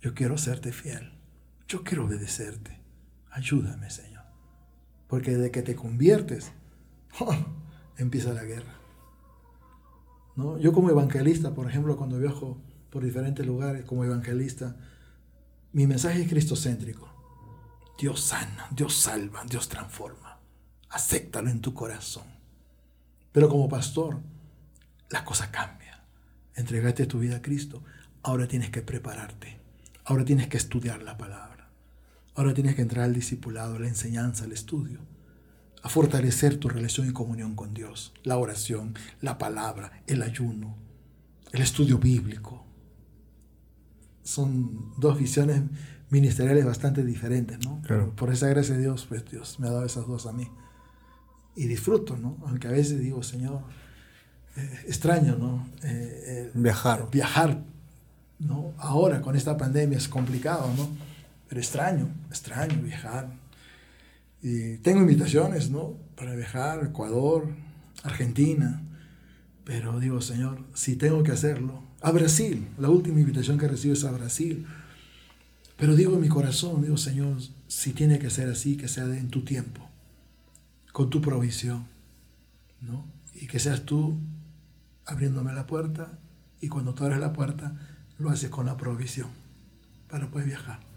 Yo 0.00 0.14
quiero 0.14 0.38
serte 0.38 0.72
fiel. 0.72 1.12
Yo 1.68 1.84
quiero 1.84 2.06
obedecerte. 2.06 2.80
Ayúdame, 3.30 3.90
Señor. 3.90 4.09
Porque 5.10 5.32
desde 5.32 5.50
que 5.50 5.62
te 5.62 5.74
conviertes, 5.74 6.52
¡oh! 7.20 7.34
empieza 7.98 8.32
la 8.32 8.44
guerra. 8.44 8.74
¿No? 10.36 10.56
Yo 10.58 10.72
como 10.72 10.88
evangelista, 10.88 11.52
por 11.52 11.68
ejemplo, 11.68 11.96
cuando 11.96 12.18
viajo 12.18 12.56
por 12.88 13.04
diferentes 13.04 13.44
lugares 13.44 13.84
como 13.84 14.04
evangelista, 14.04 14.76
mi 15.72 15.86
mensaje 15.86 16.22
es 16.22 16.28
cristocéntrico. 16.28 17.08
Dios 17.98 18.20
sana, 18.20 18.68
Dios 18.70 18.94
salva, 18.94 19.44
Dios 19.48 19.68
transforma. 19.68 20.38
Acéptalo 20.88 21.50
en 21.50 21.60
tu 21.60 21.74
corazón. 21.74 22.24
Pero 23.32 23.48
como 23.48 23.68
pastor, 23.68 24.20
la 25.10 25.24
cosa 25.24 25.50
cambia. 25.50 26.02
Entregaste 26.54 27.06
tu 27.06 27.18
vida 27.18 27.36
a 27.36 27.42
Cristo. 27.42 27.82
Ahora 28.22 28.48
tienes 28.48 28.70
que 28.70 28.82
prepararte. 28.82 29.60
Ahora 30.04 30.24
tienes 30.24 30.48
que 30.48 30.56
estudiar 30.56 31.02
la 31.02 31.18
palabra. 31.18 31.49
Ahora 32.34 32.54
tienes 32.54 32.74
que 32.74 32.82
entrar 32.82 33.04
al 33.04 33.14
discipulado, 33.14 33.76
a 33.76 33.80
la 33.80 33.88
enseñanza, 33.88 34.44
al 34.44 34.52
estudio 34.52 35.00
a 35.82 35.88
fortalecer 35.88 36.56
tu 36.56 36.68
relación 36.68 37.08
y 37.08 37.12
comunión 37.12 37.54
con 37.54 37.74
Dios. 37.74 38.12
La 38.22 38.36
oración, 38.36 38.94
la 39.20 39.38
palabra, 39.38 40.02
el 40.06 40.22
ayuno, 40.22 40.76
el 41.52 41.62
estudio 41.62 41.98
bíblico. 41.98 42.64
Son 44.22 44.92
dos 44.98 45.18
visiones 45.18 45.62
ministeriales 46.10 46.64
bastante 46.64 47.04
diferentes, 47.04 47.58
¿no? 47.64 47.82
Por 48.14 48.32
esa 48.32 48.48
gracia 48.48 48.74
de 48.74 48.82
Dios, 48.82 49.06
pues 49.08 49.24
Dios 49.30 49.58
me 49.58 49.68
ha 49.68 49.70
dado 49.70 49.86
esas 49.86 50.06
dos 50.06 50.26
a 50.26 50.32
mí. 50.32 50.48
Y 51.56 51.66
disfruto, 51.66 52.16
¿no? 52.16 52.36
Aunque 52.46 52.68
a 52.68 52.72
veces 52.72 53.00
digo, 53.00 53.22
Señor, 53.22 53.62
eh, 54.56 54.80
extraño, 54.86 55.36
¿no? 55.36 55.66
Eh, 55.82 56.22
eh, 56.26 56.50
viajar. 56.54 57.08
Viajar, 57.10 57.62
¿no? 58.38 58.72
Ahora 58.78 59.20
con 59.22 59.34
esta 59.34 59.56
pandemia 59.56 59.98
es 59.98 60.08
complicado, 60.08 60.72
¿no? 60.76 60.88
Pero 61.50 61.60
extraño, 61.60 62.08
extraño 62.30 62.80
viajar 62.80 63.28
y 64.40 64.76
tengo 64.78 65.00
invitaciones, 65.00 65.70
¿no? 65.70 65.96
Para 66.16 66.34
viajar 66.36 66.86
Ecuador, 66.86 67.48
Argentina. 68.04 68.80
Pero 69.64 69.98
digo, 70.00 70.20
Señor, 70.22 70.64
si 70.74 70.94
tengo 70.94 71.24
que 71.24 71.32
hacerlo, 71.32 71.82
a 72.00 72.12
Brasil. 72.12 72.68
La 72.78 72.88
última 72.88 73.18
invitación 73.20 73.58
que 73.58 73.66
recibo 73.66 73.94
es 73.94 74.04
a 74.04 74.12
Brasil. 74.12 74.64
Pero 75.76 75.96
digo 75.96 76.14
en 76.14 76.20
mi 76.20 76.28
corazón, 76.28 76.82
digo, 76.82 76.96
Señor, 76.96 77.36
si 77.66 77.92
tiene 77.92 78.20
que 78.20 78.30
ser 78.30 78.48
así, 78.48 78.76
que 78.76 78.86
sea 78.86 79.04
en 79.04 79.28
tu 79.28 79.42
tiempo, 79.42 79.88
con 80.92 81.10
tu 81.10 81.20
provisión, 81.20 81.86
¿no? 82.80 83.04
Y 83.34 83.48
que 83.48 83.58
seas 83.58 83.84
tú 83.84 84.16
abriéndome 85.04 85.52
la 85.52 85.66
puerta 85.66 86.16
y 86.60 86.68
cuando 86.68 86.94
tú 86.94 87.04
abres 87.04 87.18
la 87.18 87.32
puerta, 87.32 87.76
lo 88.18 88.30
haces 88.30 88.50
con 88.50 88.66
la 88.66 88.76
provisión 88.76 89.28
para 90.08 90.30
poder 90.30 90.46
viajar. 90.46 90.89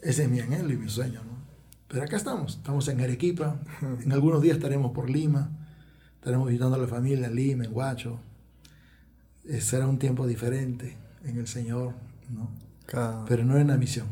Ese 0.00 0.24
es 0.24 0.30
mi 0.30 0.40
anhelo 0.40 0.72
y 0.72 0.76
mi 0.76 0.88
sueño, 0.88 1.20
¿no? 1.24 1.38
Pero 1.88 2.02
acá 2.02 2.16
estamos, 2.16 2.56
estamos 2.56 2.86
en 2.88 3.00
Arequipa, 3.00 3.60
en 4.02 4.12
algunos 4.12 4.42
días 4.42 4.56
estaremos 4.56 4.92
por 4.92 5.08
Lima, 5.08 5.50
estaremos 6.16 6.48
visitando 6.48 6.76
a 6.76 6.78
la 6.78 6.86
familia 6.86 7.26
en 7.26 7.34
Lima, 7.34 7.64
en 7.64 7.74
Huacho. 7.74 8.20
Eh, 9.44 9.60
será 9.60 9.86
un 9.86 9.98
tiempo 9.98 10.26
diferente 10.26 10.96
en 11.24 11.38
el 11.38 11.46
Señor, 11.46 11.94
¿no? 12.30 12.50
Pero 13.26 13.44
no 13.44 13.56
en 13.58 13.68
la 13.68 13.76
misión. 13.76 14.06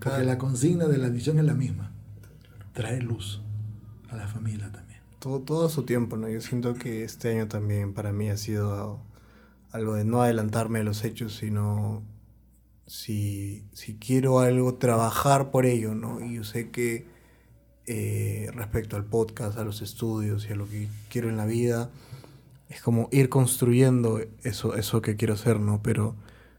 Porque 0.00 0.24
la 0.24 0.38
consigna 0.38 0.86
de 0.86 0.98
la 0.98 1.08
misión 1.08 1.38
es 1.38 1.44
la 1.44 1.54
misma, 1.54 1.90
traer 2.72 3.02
luz 3.02 3.42
a 4.08 4.16
la 4.16 4.28
familia 4.28 4.70
también. 4.70 5.00
Todo, 5.18 5.40
todo 5.40 5.68
su 5.68 5.82
tiempo, 5.82 6.16
¿no? 6.16 6.28
Yo 6.28 6.40
siento 6.40 6.74
que 6.74 7.04
este 7.04 7.30
año 7.30 7.48
también 7.48 7.92
para 7.92 8.12
mí 8.12 8.30
ha 8.30 8.36
sido 8.36 9.00
algo 9.72 9.94
de 9.94 10.04
no 10.04 10.22
adelantarme 10.22 10.80
a 10.80 10.82
los 10.84 11.04
hechos, 11.04 11.36
sino 11.36 12.02
si, 12.90 13.62
si 13.72 13.94
quiero 13.94 14.40
algo, 14.40 14.74
trabajar 14.74 15.52
por 15.52 15.64
ello, 15.64 15.94
¿no? 15.94 16.20
Y 16.20 16.34
yo 16.34 16.44
sé 16.44 16.70
que 16.70 17.06
eh, 17.86 18.50
respecto 18.52 18.96
al 18.96 19.04
podcast, 19.04 19.56
a 19.58 19.64
los 19.64 19.80
estudios 19.80 20.48
y 20.48 20.52
a 20.54 20.56
lo 20.56 20.68
que 20.68 20.88
quiero 21.08 21.28
en 21.28 21.36
la 21.36 21.46
vida, 21.46 21.92
es 22.68 22.82
como 22.82 23.08
ir 23.12 23.28
construyendo 23.28 24.20
eso, 24.42 24.74
eso 24.74 25.02
que 25.02 25.14
quiero 25.14 25.34
hacer, 25.34 25.60
¿no? 25.60 25.80
Pero, 25.84 26.16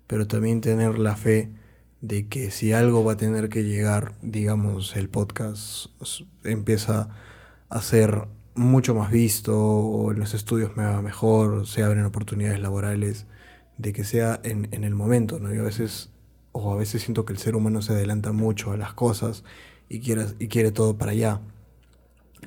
pero 0.08 0.26
también 0.26 0.62
tener 0.62 1.00
la 1.00 1.18
fe 1.18 1.52
de 2.00 2.30
que 2.30 2.50
si 2.50 2.72
algo 2.72 3.04
va 3.04 3.14
a 3.14 3.18
tener 3.18 3.50
que 3.50 3.66
llegar, 3.66 4.14
digamos, 4.22 4.96
el 4.96 5.10
podcast 5.10 5.88
empieza 6.46 7.10
a 7.68 7.82
ser 7.82 8.30
mucho 8.56 8.96
más 8.96 9.12
visto, 9.12 9.60
o 9.62 10.14
en 10.14 10.20
los 10.20 10.34
estudios 10.34 10.78
me 10.78 10.86
va 10.86 11.02
mejor, 11.02 11.68
se 11.68 11.84
abren 11.84 12.06
oportunidades 12.06 12.62
laborales, 12.62 13.26
de 13.78 13.92
que 13.92 14.06
sea 14.06 14.40
en, 14.44 14.70
en 14.72 14.86
el 14.86 14.96
momento, 14.96 15.38
¿no? 15.38 15.54
Y 15.54 15.58
a 15.58 15.64
veces 15.64 16.11
o 16.52 16.74
a 16.74 16.76
veces 16.76 17.04
siento 17.04 17.26
que 17.26 17.34
el 17.34 17.40
ser 17.40 17.56
humano 17.56 17.82
se 17.82 17.94
adelanta 17.94 18.32
mucho 18.32 18.72
a 18.72 18.78
las 18.78 18.94
cosas 18.94 19.44
y 19.90 20.00
quiere, 20.00 20.26
y 20.40 20.48
quiere 20.48 20.72
todo 20.72 20.98
para 20.98 21.12
allá. 21.12 21.42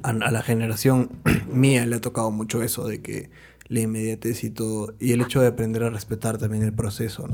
A, 0.03 0.13
la 0.13 0.43
generación 0.43 1.11
mía 1.53 1.87
le 1.87 1.97
ha 1.97 2.01
tocado 2.01 2.31
mucho 2.31 2.63
eso 2.63 2.87
de 2.87 3.01
que 3.01 3.31
la 3.69 3.81
inmediatez 3.81 4.45
y 4.45 4.51
todo, 4.51 4.95
y 5.01 5.13
el 5.13 5.23
hecho 5.23 5.41
de 5.41 5.49
aprender 5.49 5.85
a 5.85 5.91
respetar 5.91 6.39
también 6.39 6.63
el 6.63 6.73
proceso. 6.73 7.29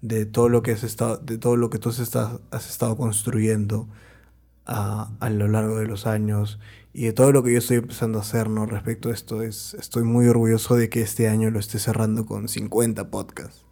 De 0.00 0.26
todo 0.26 0.48
lo 0.48 0.62
que 0.62 0.72
has 0.72 0.84
estado, 0.84 1.16
de 1.16 1.38
todo 1.38 1.56
lo 1.56 1.70
que 1.70 1.78
tú 1.78 1.88
has 1.88 1.98
estado 1.98 2.96
construyendo 2.96 3.88
a, 4.64 5.10
a, 5.18 5.30
lo 5.30 5.48
largo 5.48 5.78
de 5.78 5.86
los 5.86 6.06
años 6.06 6.60
y 6.92 7.06
de 7.06 7.12
todo 7.12 7.32
lo 7.32 7.42
que 7.42 7.52
yo 7.52 7.58
estoy 7.58 7.78
empezando 7.78 8.18
a 8.18 8.22
hacer, 8.22 8.48
¿no? 8.48 8.66
Respecto 8.66 9.08
a 9.08 9.12
esto, 9.12 9.42
es, 9.42 9.74
estoy 9.74 10.04
muy 10.04 10.28
orgulloso 10.28 10.76
de 10.76 10.88
que 10.88 11.00
este 11.00 11.28
año 11.28 11.50
lo 11.50 11.58
esté 11.58 11.78
cerrando 11.78 12.26
con 12.26 12.48
50 12.48 13.10
podcasts 13.10 13.64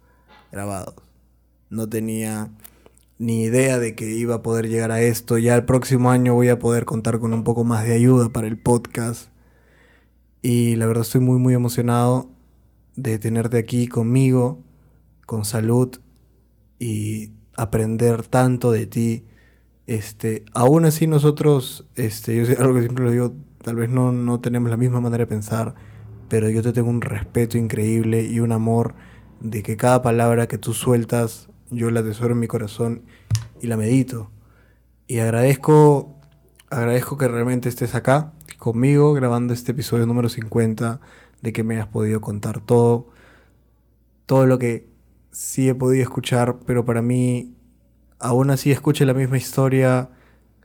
grabados 0.51 1.06
no 1.69 1.87
tenía 1.89 2.51
ni 3.19 3.43
idea 3.43 3.79
de 3.79 3.95
que 3.95 4.09
iba 4.11 4.35
a 4.35 4.41
poder 4.41 4.69
llegar 4.69 4.91
a 4.91 5.01
esto. 5.01 5.37
Ya 5.37 5.55
el 5.55 5.65
próximo 5.65 6.11
año 6.11 6.33
voy 6.33 6.49
a 6.49 6.59
poder 6.59 6.85
contar 6.85 7.19
con 7.19 7.33
un 7.33 7.43
poco 7.43 7.63
más 7.63 7.85
de 7.85 7.93
ayuda 7.93 8.29
para 8.29 8.47
el 8.47 8.57
podcast. 8.57 9.29
Y 10.41 10.75
la 10.75 10.85
verdad 10.85 11.03
estoy 11.03 11.21
muy 11.21 11.39
muy 11.39 11.53
emocionado 11.53 12.29
de 12.95 13.19
tenerte 13.19 13.57
aquí 13.57 13.87
conmigo, 13.87 14.63
con 15.25 15.45
salud 15.45 15.99
y 16.79 17.31
aprender 17.55 18.25
tanto 18.27 18.71
de 18.71 18.85
ti. 18.87 19.25
Este, 19.87 20.43
aún 20.53 20.85
así 20.85 21.07
nosotros, 21.07 21.87
este, 21.95 22.35
yo 22.35 22.45
sé 22.45 22.57
algo 22.59 22.75
que 22.75 22.81
siempre 22.81 23.05
lo 23.05 23.11
digo, 23.11 23.33
tal 23.63 23.77
vez 23.77 23.89
no, 23.89 24.11
no 24.11 24.39
tenemos 24.41 24.69
la 24.69 24.77
misma 24.77 24.99
manera 25.01 25.23
de 25.23 25.27
pensar, 25.27 25.75
pero 26.29 26.49
yo 26.49 26.61
te 26.61 26.73
tengo 26.73 26.89
un 26.89 27.01
respeto 27.01 27.57
increíble 27.57 28.23
y 28.23 28.39
un 28.39 28.51
amor 28.51 28.95
de 29.39 29.63
que 29.63 29.77
cada 29.77 30.01
palabra 30.01 30.47
que 30.47 30.57
tú 30.57 30.73
sueltas 30.73 31.49
yo 31.69 31.91
la 31.91 32.01
atesoro 32.01 32.33
en 32.33 32.39
mi 32.39 32.47
corazón 32.47 33.03
y 33.61 33.67
la 33.67 33.77
medito. 33.77 34.31
Y 35.07 35.19
agradezco, 35.19 36.19
agradezco 36.69 37.17
que 37.17 37.27
realmente 37.27 37.69
estés 37.69 37.95
acá 37.95 38.33
conmigo 38.57 39.13
grabando 39.13 39.53
este 39.53 39.71
episodio 39.71 40.05
número 40.05 40.29
50, 40.29 40.99
de 41.41 41.53
que 41.53 41.63
me 41.63 41.75
hayas 41.75 41.87
podido 41.87 42.21
contar 42.21 42.61
todo, 42.61 43.09
todo 44.25 44.45
lo 44.45 44.57
que 44.59 44.89
sí 45.31 45.69
he 45.69 45.75
podido 45.75 46.03
escuchar, 46.03 46.57
pero 46.65 46.83
para 46.83 47.01
mí 47.01 47.55
aún 48.19 48.49
así 48.49 48.71
escuche 48.71 49.05
la 49.05 49.13
misma 49.13 49.37
historia, 49.37 50.09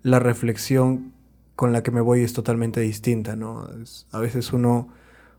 la 0.02 0.18
reflexión 0.18 1.12
con 1.54 1.72
la 1.72 1.82
que 1.82 1.90
me 1.90 2.00
voy 2.00 2.22
es 2.22 2.32
totalmente 2.32 2.80
distinta, 2.80 3.36
¿no? 3.36 3.68
a 4.10 4.18
veces 4.18 4.52
uno, 4.52 4.88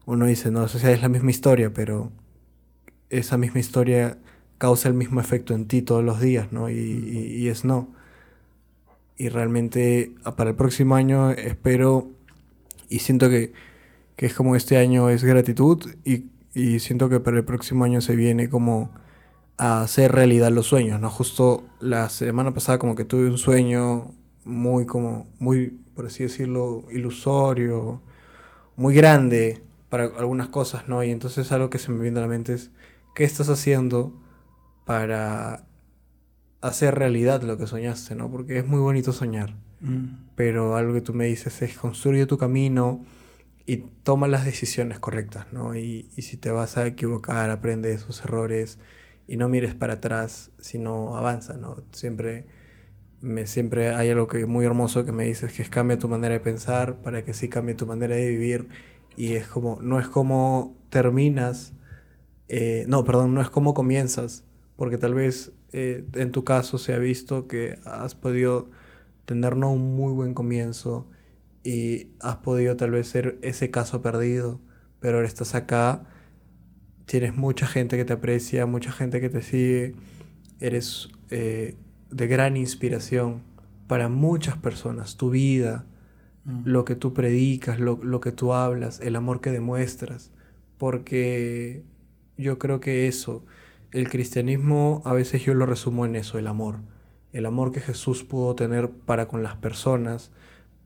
uno 0.06 0.26
dice, 0.28 0.52
no, 0.52 0.62
o 0.64 0.68
sea, 0.68 0.92
es 0.92 1.02
la 1.02 1.10
misma 1.10 1.32
historia, 1.32 1.74
pero 1.74 2.12
esa 3.10 3.38
misma 3.38 3.60
historia 3.60 4.20
causa 4.58 4.88
el 4.88 4.94
mismo 4.94 5.20
efecto 5.20 5.54
en 5.54 5.68
ti 5.68 5.82
todos 5.82 6.04
los 6.04 6.20
días, 6.20 6.52
¿no? 6.52 6.70
Y, 6.70 7.48
es 7.48 7.66
no. 7.66 7.90
Y 9.18 9.30
realmente 9.30 10.14
ah, 10.24 10.36
para 10.36 10.52
el 10.52 10.56
próximo 10.56 10.96
año 10.96 11.32
espero 11.32 12.10
y 12.90 13.00
siento 13.00 13.30
que, 13.30 13.54
es 14.18 14.34
como 14.34 14.56
este 14.56 14.78
año 14.78 15.10
es 15.10 15.24
gratitud 15.24 15.84
y, 16.06 16.26
siento 16.80 17.10
que 17.10 17.20
para 17.20 17.38
el 17.38 17.44
próximo 17.44 17.84
año 17.84 18.00
se 18.00 18.16
viene 18.16 18.48
como 18.50 18.92
a 19.58 19.82
hacer 19.82 20.12
realidad 20.12 20.52
los 20.52 20.68
sueños, 20.68 21.00
¿no? 21.02 21.10
Justo 21.10 21.66
la 21.80 22.10
semana 22.10 22.54
pasada 22.54 22.80
como 22.80 22.96
que 22.96 23.06
tuve 23.06 23.28
un 23.28 23.38
sueño 23.38 24.12
muy 24.46 24.86
como, 24.86 25.28
muy, 25.40 25.80
por 25.96 26.06
así 26.06 26.24
decirlo, 26.24 26.86
ilusorio, 26.92 28.02
muy 28.76 28.94
grande 28.94 29.64
para 29.90 30.06
algunas 30.06 30.48
cosas, 30.50 30.88
¿no? 30.88 31.04
Y 31.04 31.12
entonces 31.12 31.52
algo 31.52 31.70
que 31.70 31.80
se 31.80 31.92
me 31.92 32.02
viene 32.02 32.20
a 32.20 32.22
la 32.22 32.28
mente 32.28 32.54
es, 32.54 32.72
¿qué 33.16 33.24
estás 33.24 33.50
haciendo 33.50 34.14
para 34.86 35.66
hacer 36.62 36.96
realidad 36.96 37.42
lo 37.44 37.58
que 37.58 37.68
soñaste, 37.68 38.16
¿no? 38.16 38.32
Porque 38.32 38.60
es 38.60 38.68
muy 38.68 38.80
bonito 38.80 39.12
soñar. 39.12 39.56
Mm. 39.82 40.30
Pero 40.36 40.76
algo 40.76 40.94
que 40.94 41.02
tú 41.02 41.14
me 41.14 41.26
dices 41.26 41.62
es 41.62 41.78
construye 41.78 42.26
tu 42.26 42.38
camino 42.38 43.04
y 43.66 43.78
toma 44.04 44.28
las 44.28 44.46
decisiones 44.46 45.00
correctas, 45.00 45.48
¿no? 45.52 45.76
Y, 45.76 46.10
y 46.16 46.22
si 46.24 46.38
te 46.38 46.52
vas 46.52 46.78
a 46.78 46.88
equivocar, 46.88 47.50
aprende 47.50 47.90
de 47.90 47.96
esos 47.96 48.24
errores 48.24 48.80
y 49.28 49.38
no 49.38 49.50
mires 49.50 49.74
para 49.76 49.94
atrás, 49.94 50.52
sino 50.60 51.16
avanza, 51.18 51.56
¿no? 51.56 51.84
Siempre, 51.92 52.46
me, 53.22 53.48
siempre 53.48 53.90
hay 53.90 54.10
algo 54.10 54.28
que 54.28 54.46
muy 54.46 54.66
hermoso 54.66 55.06
que 55.06 55.12
me 55.12 55.26
dices, 55.26 55.54
que 55.54 55.62
es 55.62 55.70
cambia 55.70 55.98
tu 55.98 56.08
manera 56.08 56.34
de 56.34 56.40
pensar 56.40 57.02
para 57.02 57.24
que 57.24 57.34
sí 57.34 57.50
cambie 57.50 57.76
tu 57.76 57.86
manera 57.86 58.16
de 58.16 58.28
vivir. 58.28 58.68
Y 59.16 59.34
es 59.34 59.48
como, 59.48 59.80
no 59.82 60.00
es 60.00 60.08
como 60.08 60.76
terminas, 60.90 61.74
eh, 62.48 62.86
no, 62.88 63.04
perdón, 63.04 63.34
no 63.34 63.42
es 63.42 63.50
como 63.50 63.74
comienzas, 63.74 64.44
porque 64.76 64.98
tal 64.98 65.14
vez 65.14 65.52
eh, 65.72 66.06
en 66.14 66.32
tu 66.32 66.44
caso 66.44 66.78
se 66.78 66.94
ha 66.94 66.98
visto 66.98 67.48
que 67.48 67.78
has 67.86 68.16
podido 68.16 68.70
tener 69.26 69.56
no 69.56 69.72
un 69.72 69.96
muy 69.96 70.14
buen 70.14 70.34
comienzo 70.34 71.08
y 71.64 72.08
has 72.20 72.38
podido 72.38 72.76
tal 72.76 72.92
vez 72.92 73.08
ser 73.08 73.40
ese 73.42 73.72
caso 73.72 74.02
perdido, 74.02 74.60
pero 75.00 75.18
ahora 75.18 75.28
estás 75.28 75.56
acá 75.56 76.06
tienes 77.06 77.36
mucha 77.36 77.68
gente 77.68 77.98
que 77.98 78.06
te 78.06 78.14
aprecia, 78.14 78.66
mucha 78.66 78.92
gente 78.92 79.22
que 79.22 79.30
te 79.30 79.42
sigue, 79.42 79.96
eres 80.60 81.10
eh, 81.30 81.76
de 82.10 82.28
gran 82.28 82.58
inspiración 82.58 83.44
para 83.88 84.10
muchas 84.10 84.58
personas, 84.58 85.18
tu 85.18 85.30
vida, 85.30 85.86
mm. 86.46 86.62
lo 86.66 86.86
que 86.86 86.96
tú 86.96 87.14
predicas, 87.14 87.80
lo, 87.80 88.00
lo, 88.02 88.22
que 88.22 88.32
tú 88.32 88.54
hablas, 88.54 89.00
el 89.02 89.16
amor 89.16 89.42
que 89.42 89.52
demuestras, 89.52 90.32
porque 90.78 91.84
yo 92.38 92.58
creo 92.58 92.80
que 92.80 93.08
eso, 93.08 93.46
el 93.94 94.10
cristianismo 94.10 95.02
a 95.06 95.14
veces 95.14 95.44
yo 95.44 95.54
lo 95.54 95.66
resumo 95.66 96.06
en 96.06 96.16
eso, 96.16 96.38
el 96.38 96.48
amor, 96.48 96.80
el 97.32 97.46
amor 97.46 97.72
que 97.72 97.80
Jesús 97.80 98.24
pudo 98.24 98.56
tener 98.56 98.90
para 98.90 99.28
con 99.28 99.44
las 99.44 99.56
personas, 99.56 100.32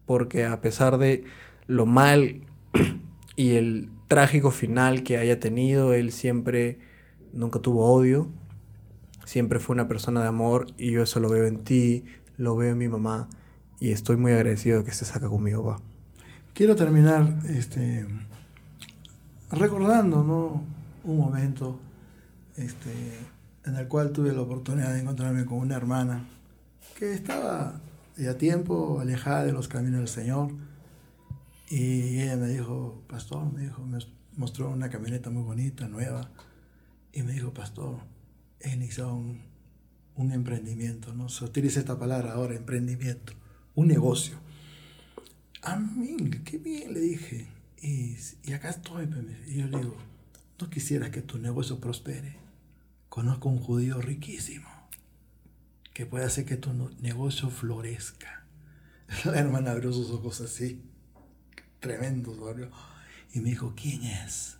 porque 0.05 0.45
a 0.45 0.61
pesar 0.61 0.97
de 0.97 1.23
lo 1.67 1.85
mal 1.85 2.41
y 3.35 3.55
el 3.55 3.89
trágico 4.07 4.51
final 4.51 5.03
que 5.03 5.17
haya 5.17 5.39
tenido. 5.39 5.93
Él 5.93 6.11
siempre 6.11 6.79
nunca 7.33 7.59
tuvo 7.59 7.91
odio, 7.91 8.29
siempre 9.25 9.59
fue 9.59 9.73
una 9.73 9.87
persona 9.87 10.21
de 10.21 10.27
amor 10.27 10.67
y 10.77 10.91
yo 10.91 11.03
eso 11.03 11.19
lo 11.19 11.29
veo 11.29 11.45
en 11.45 11.63
ti, 11.63 12.05
lo 12.37 12.55
veo 12.55 12.71
en 12.71 12.77
mi 12.77 12.87
mamá 12.87 13.27
y 13.79 13.91
estoy 13.91 14.17
muy 14.17 14.31
agradecido 14.31 14.79
de 14.79 14.85
que 14.85 14.91
estés 14.91 15.15
acá 15.15 15.27
conmigo, 15.27 15.63
va. 15.63 15.79
Quiero 16.53 16.75
terminar 16.75 17.37
este, 17.49 18.07
recordando 19.51 20.23
¿no? 20.23 20.63
un 21.03 21.17
momento 21.17 21.79
este, 22.57 22.91
en 23.65 23.75
el 23.75 23.87
cual 23.87 24.11
tuve 24.11 24.33
la 24.33 24.41
oportunidad 24.41 24.93
de 24.93 25.01
encontrarme 25.01 25.45
con 25.45 25.59
una 25.59 25.75
hermana 25.75 26.27
que 26.97 27.13
estaba 27.13 27.79
ya 28.17 28.37
tiempo 28.37 28.99
alejada 28.99 29.45
de 29.45 29.53
los 29.53 29.67
caminos 29.67 29.99
del 29.99 30.07
Señor 30.07 30.51
y 31.69 32.21
ella 32.21 32.37
me 32.37 32.47
dijo, 32.47 33.03
pastor, 33.07 33.51
me 33.51 33.63
dijo, 33.63 33.83
me 33.85 33.99
mostró 34.37 34.69
una 34.69 34.89
camioneta 34.89 35.29
muy 35.29 35.43
bonita, 35.43 35.87
nueva, 35.87 36.29
y 37.11 37.23
me 37.23 37.33
dijo, 37.33 37.53
pastor, 37.53 37.99
he 38.61 38.73
iniciado 38.73 39.15
un, 39.15 39.41
un 40.15 40.31
emprendimiento, 40.31 41.13
¿no? 41.13 41.27
Se 41.27 41.43
utiliza 41.43 41.79
esta 41.79 41.99
palabra 41.99 42.33
ahora, 42.33 42.55
emprendimiento, 42.55 43.33
un 43.75 43.87
negocio. 43.87 44.37
Amén, 45.61 46.41
qué 46.45 46.57
bien, 46.57 46.93
le 46.93 47.01
dije. 47.01 47.47
Y, 47.81 48.15
y 48.43 48.53
acá 48.53 48.69
estoy, 48.69 49.05
pues, 49.07 49.25
y 49.47 49.55
yo 49.55 49.67
le 49.67 49.79
digo, 49.79 49.97
¿no 50.59 50.69
quisieras 50.69 51.09
que 51.09 51.21
tu 51.21 51.37
negocio 51.37 51.81
prospere? 51.81 52.46
Conozco 53.17 53.49
un 53.49 53.57
judío 53.57 53.99
riquísimo 53.99 54.69
que 55.91 56.05
puede 56.05 56.25
hacer 56.25 56.45
que 56.45 56.55
tu 56.55 56.71
negocio 57.01 57.49
florezca. 57.49 58.45
La 59.25 59.39
hermana 59.39 59.71
abrió 59.71 59.91
sus 59.91 60.11
ojos 60.11 60.39
así 60.41 60.83
tremendo, 61.79 62.37
Y 63.33 63.39
me 63.39 63.49
dijo, 63.49 63.73
¿quién 63.75 64.03
es? 64.03 64.57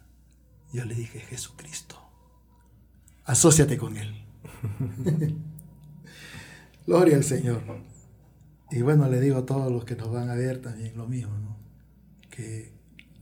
Yo 0.74 0.86
le 0.86 0.96
dije, 0.96 1.20
Jesucristo. 1.20 1.98
Asociate 3.26 3.78
con 3.78 3.96
Él. 3.96 4.26
Gloria 6.88 7.18
al 7.18 7.24
Señor. 7.24 7.62
Y 8.72 8.82
bueno, 8.82 9.08
le 9.08 9.22
digo 9.22 9.38
a 9.38 9.46
todos 9.46 9.72
los 9.72 9.86
que 9.86 9.96
nos 9.96 10.12
van 10.12 10.32
a 10.32 10.34
ver 10.34 10.64
también 10.64 10.98
lo 10.98 11.06
mismo, 11.06 11.38
¿no? 11.38 11.58
Que 12.32 12.74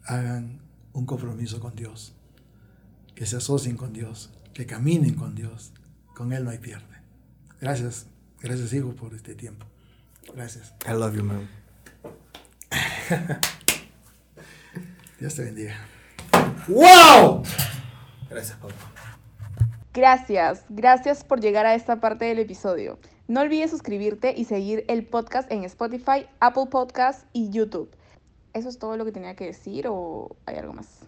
hagan 0.06 0.62
un 0.94 1.06
compromiso 1.06 1.60
con 1.60 1.76
Dios, 1.76 2.16
que 3.16 3.26
se 3.26 3.36
asocien 3.36 3.76
con 3.76 3.92
Dios, 3.92 4.32
que 4.56 4.66
caminen 4.66 5.14
con 5.16 5.36
Dios. 5.36 5.74
Con 6.16 6.32
Él 6.32 6.46
no 6.46 6.50
hay 6.50 6.58
pierde. 6.58 6.96
Gracias, 7.60 8.08
gracias 8.40 8.74
hijo 8.74 8.96
por 8.96 9.14
este 9.14 9.36
tiempo. 9.36 9.66
Gracias. 10.34 10.74
I 10.88 10.94
love 10.94 11.14
you, 11.16 11.24
man. 11.24 11.48
Dios 15.20 15.36
te 15.36 15.44
bendiga. 15.44 15.76
¡Wow! 16.70 17.44
Gracias, 18.30 18.58
papá. 18.58 18.74
Gracias, 19.94 20.64
gracias 20.70 21.24
por 21.24 21.42
llegar 21.42 21.66
a 21.66 21.76
esta 21.76 22.00
parte 22.00 22.26
del 22.26 22.40
episodio. 22.40 22.98
No 23.28 23.42
olvides 23.42 23.72
suscribirte 23.72 24.34
y 24.38 24.46
seguir 24.46 24.86
el 24.88 25.06
podcast 25.06 25.52
en 25.52 25.66
Spotify, 25.66 26.28
Apple 26.40 26.68
Podcasts 26.70 27.26
y 27.34 27.50
YouTube. 27.50 27.94
¿Eso 28.54 28.70
es 28.70 28.80
todo 28.80 28.96
lo 28.96 29.04
que 29.04 29.12
tenía 29.12 29.36
que 29.36 29.48
decir 29.48 29.88
o 29.90 30.38
hay 30.46 30.56
algo 30.56 30.74
más? 30.74 31.02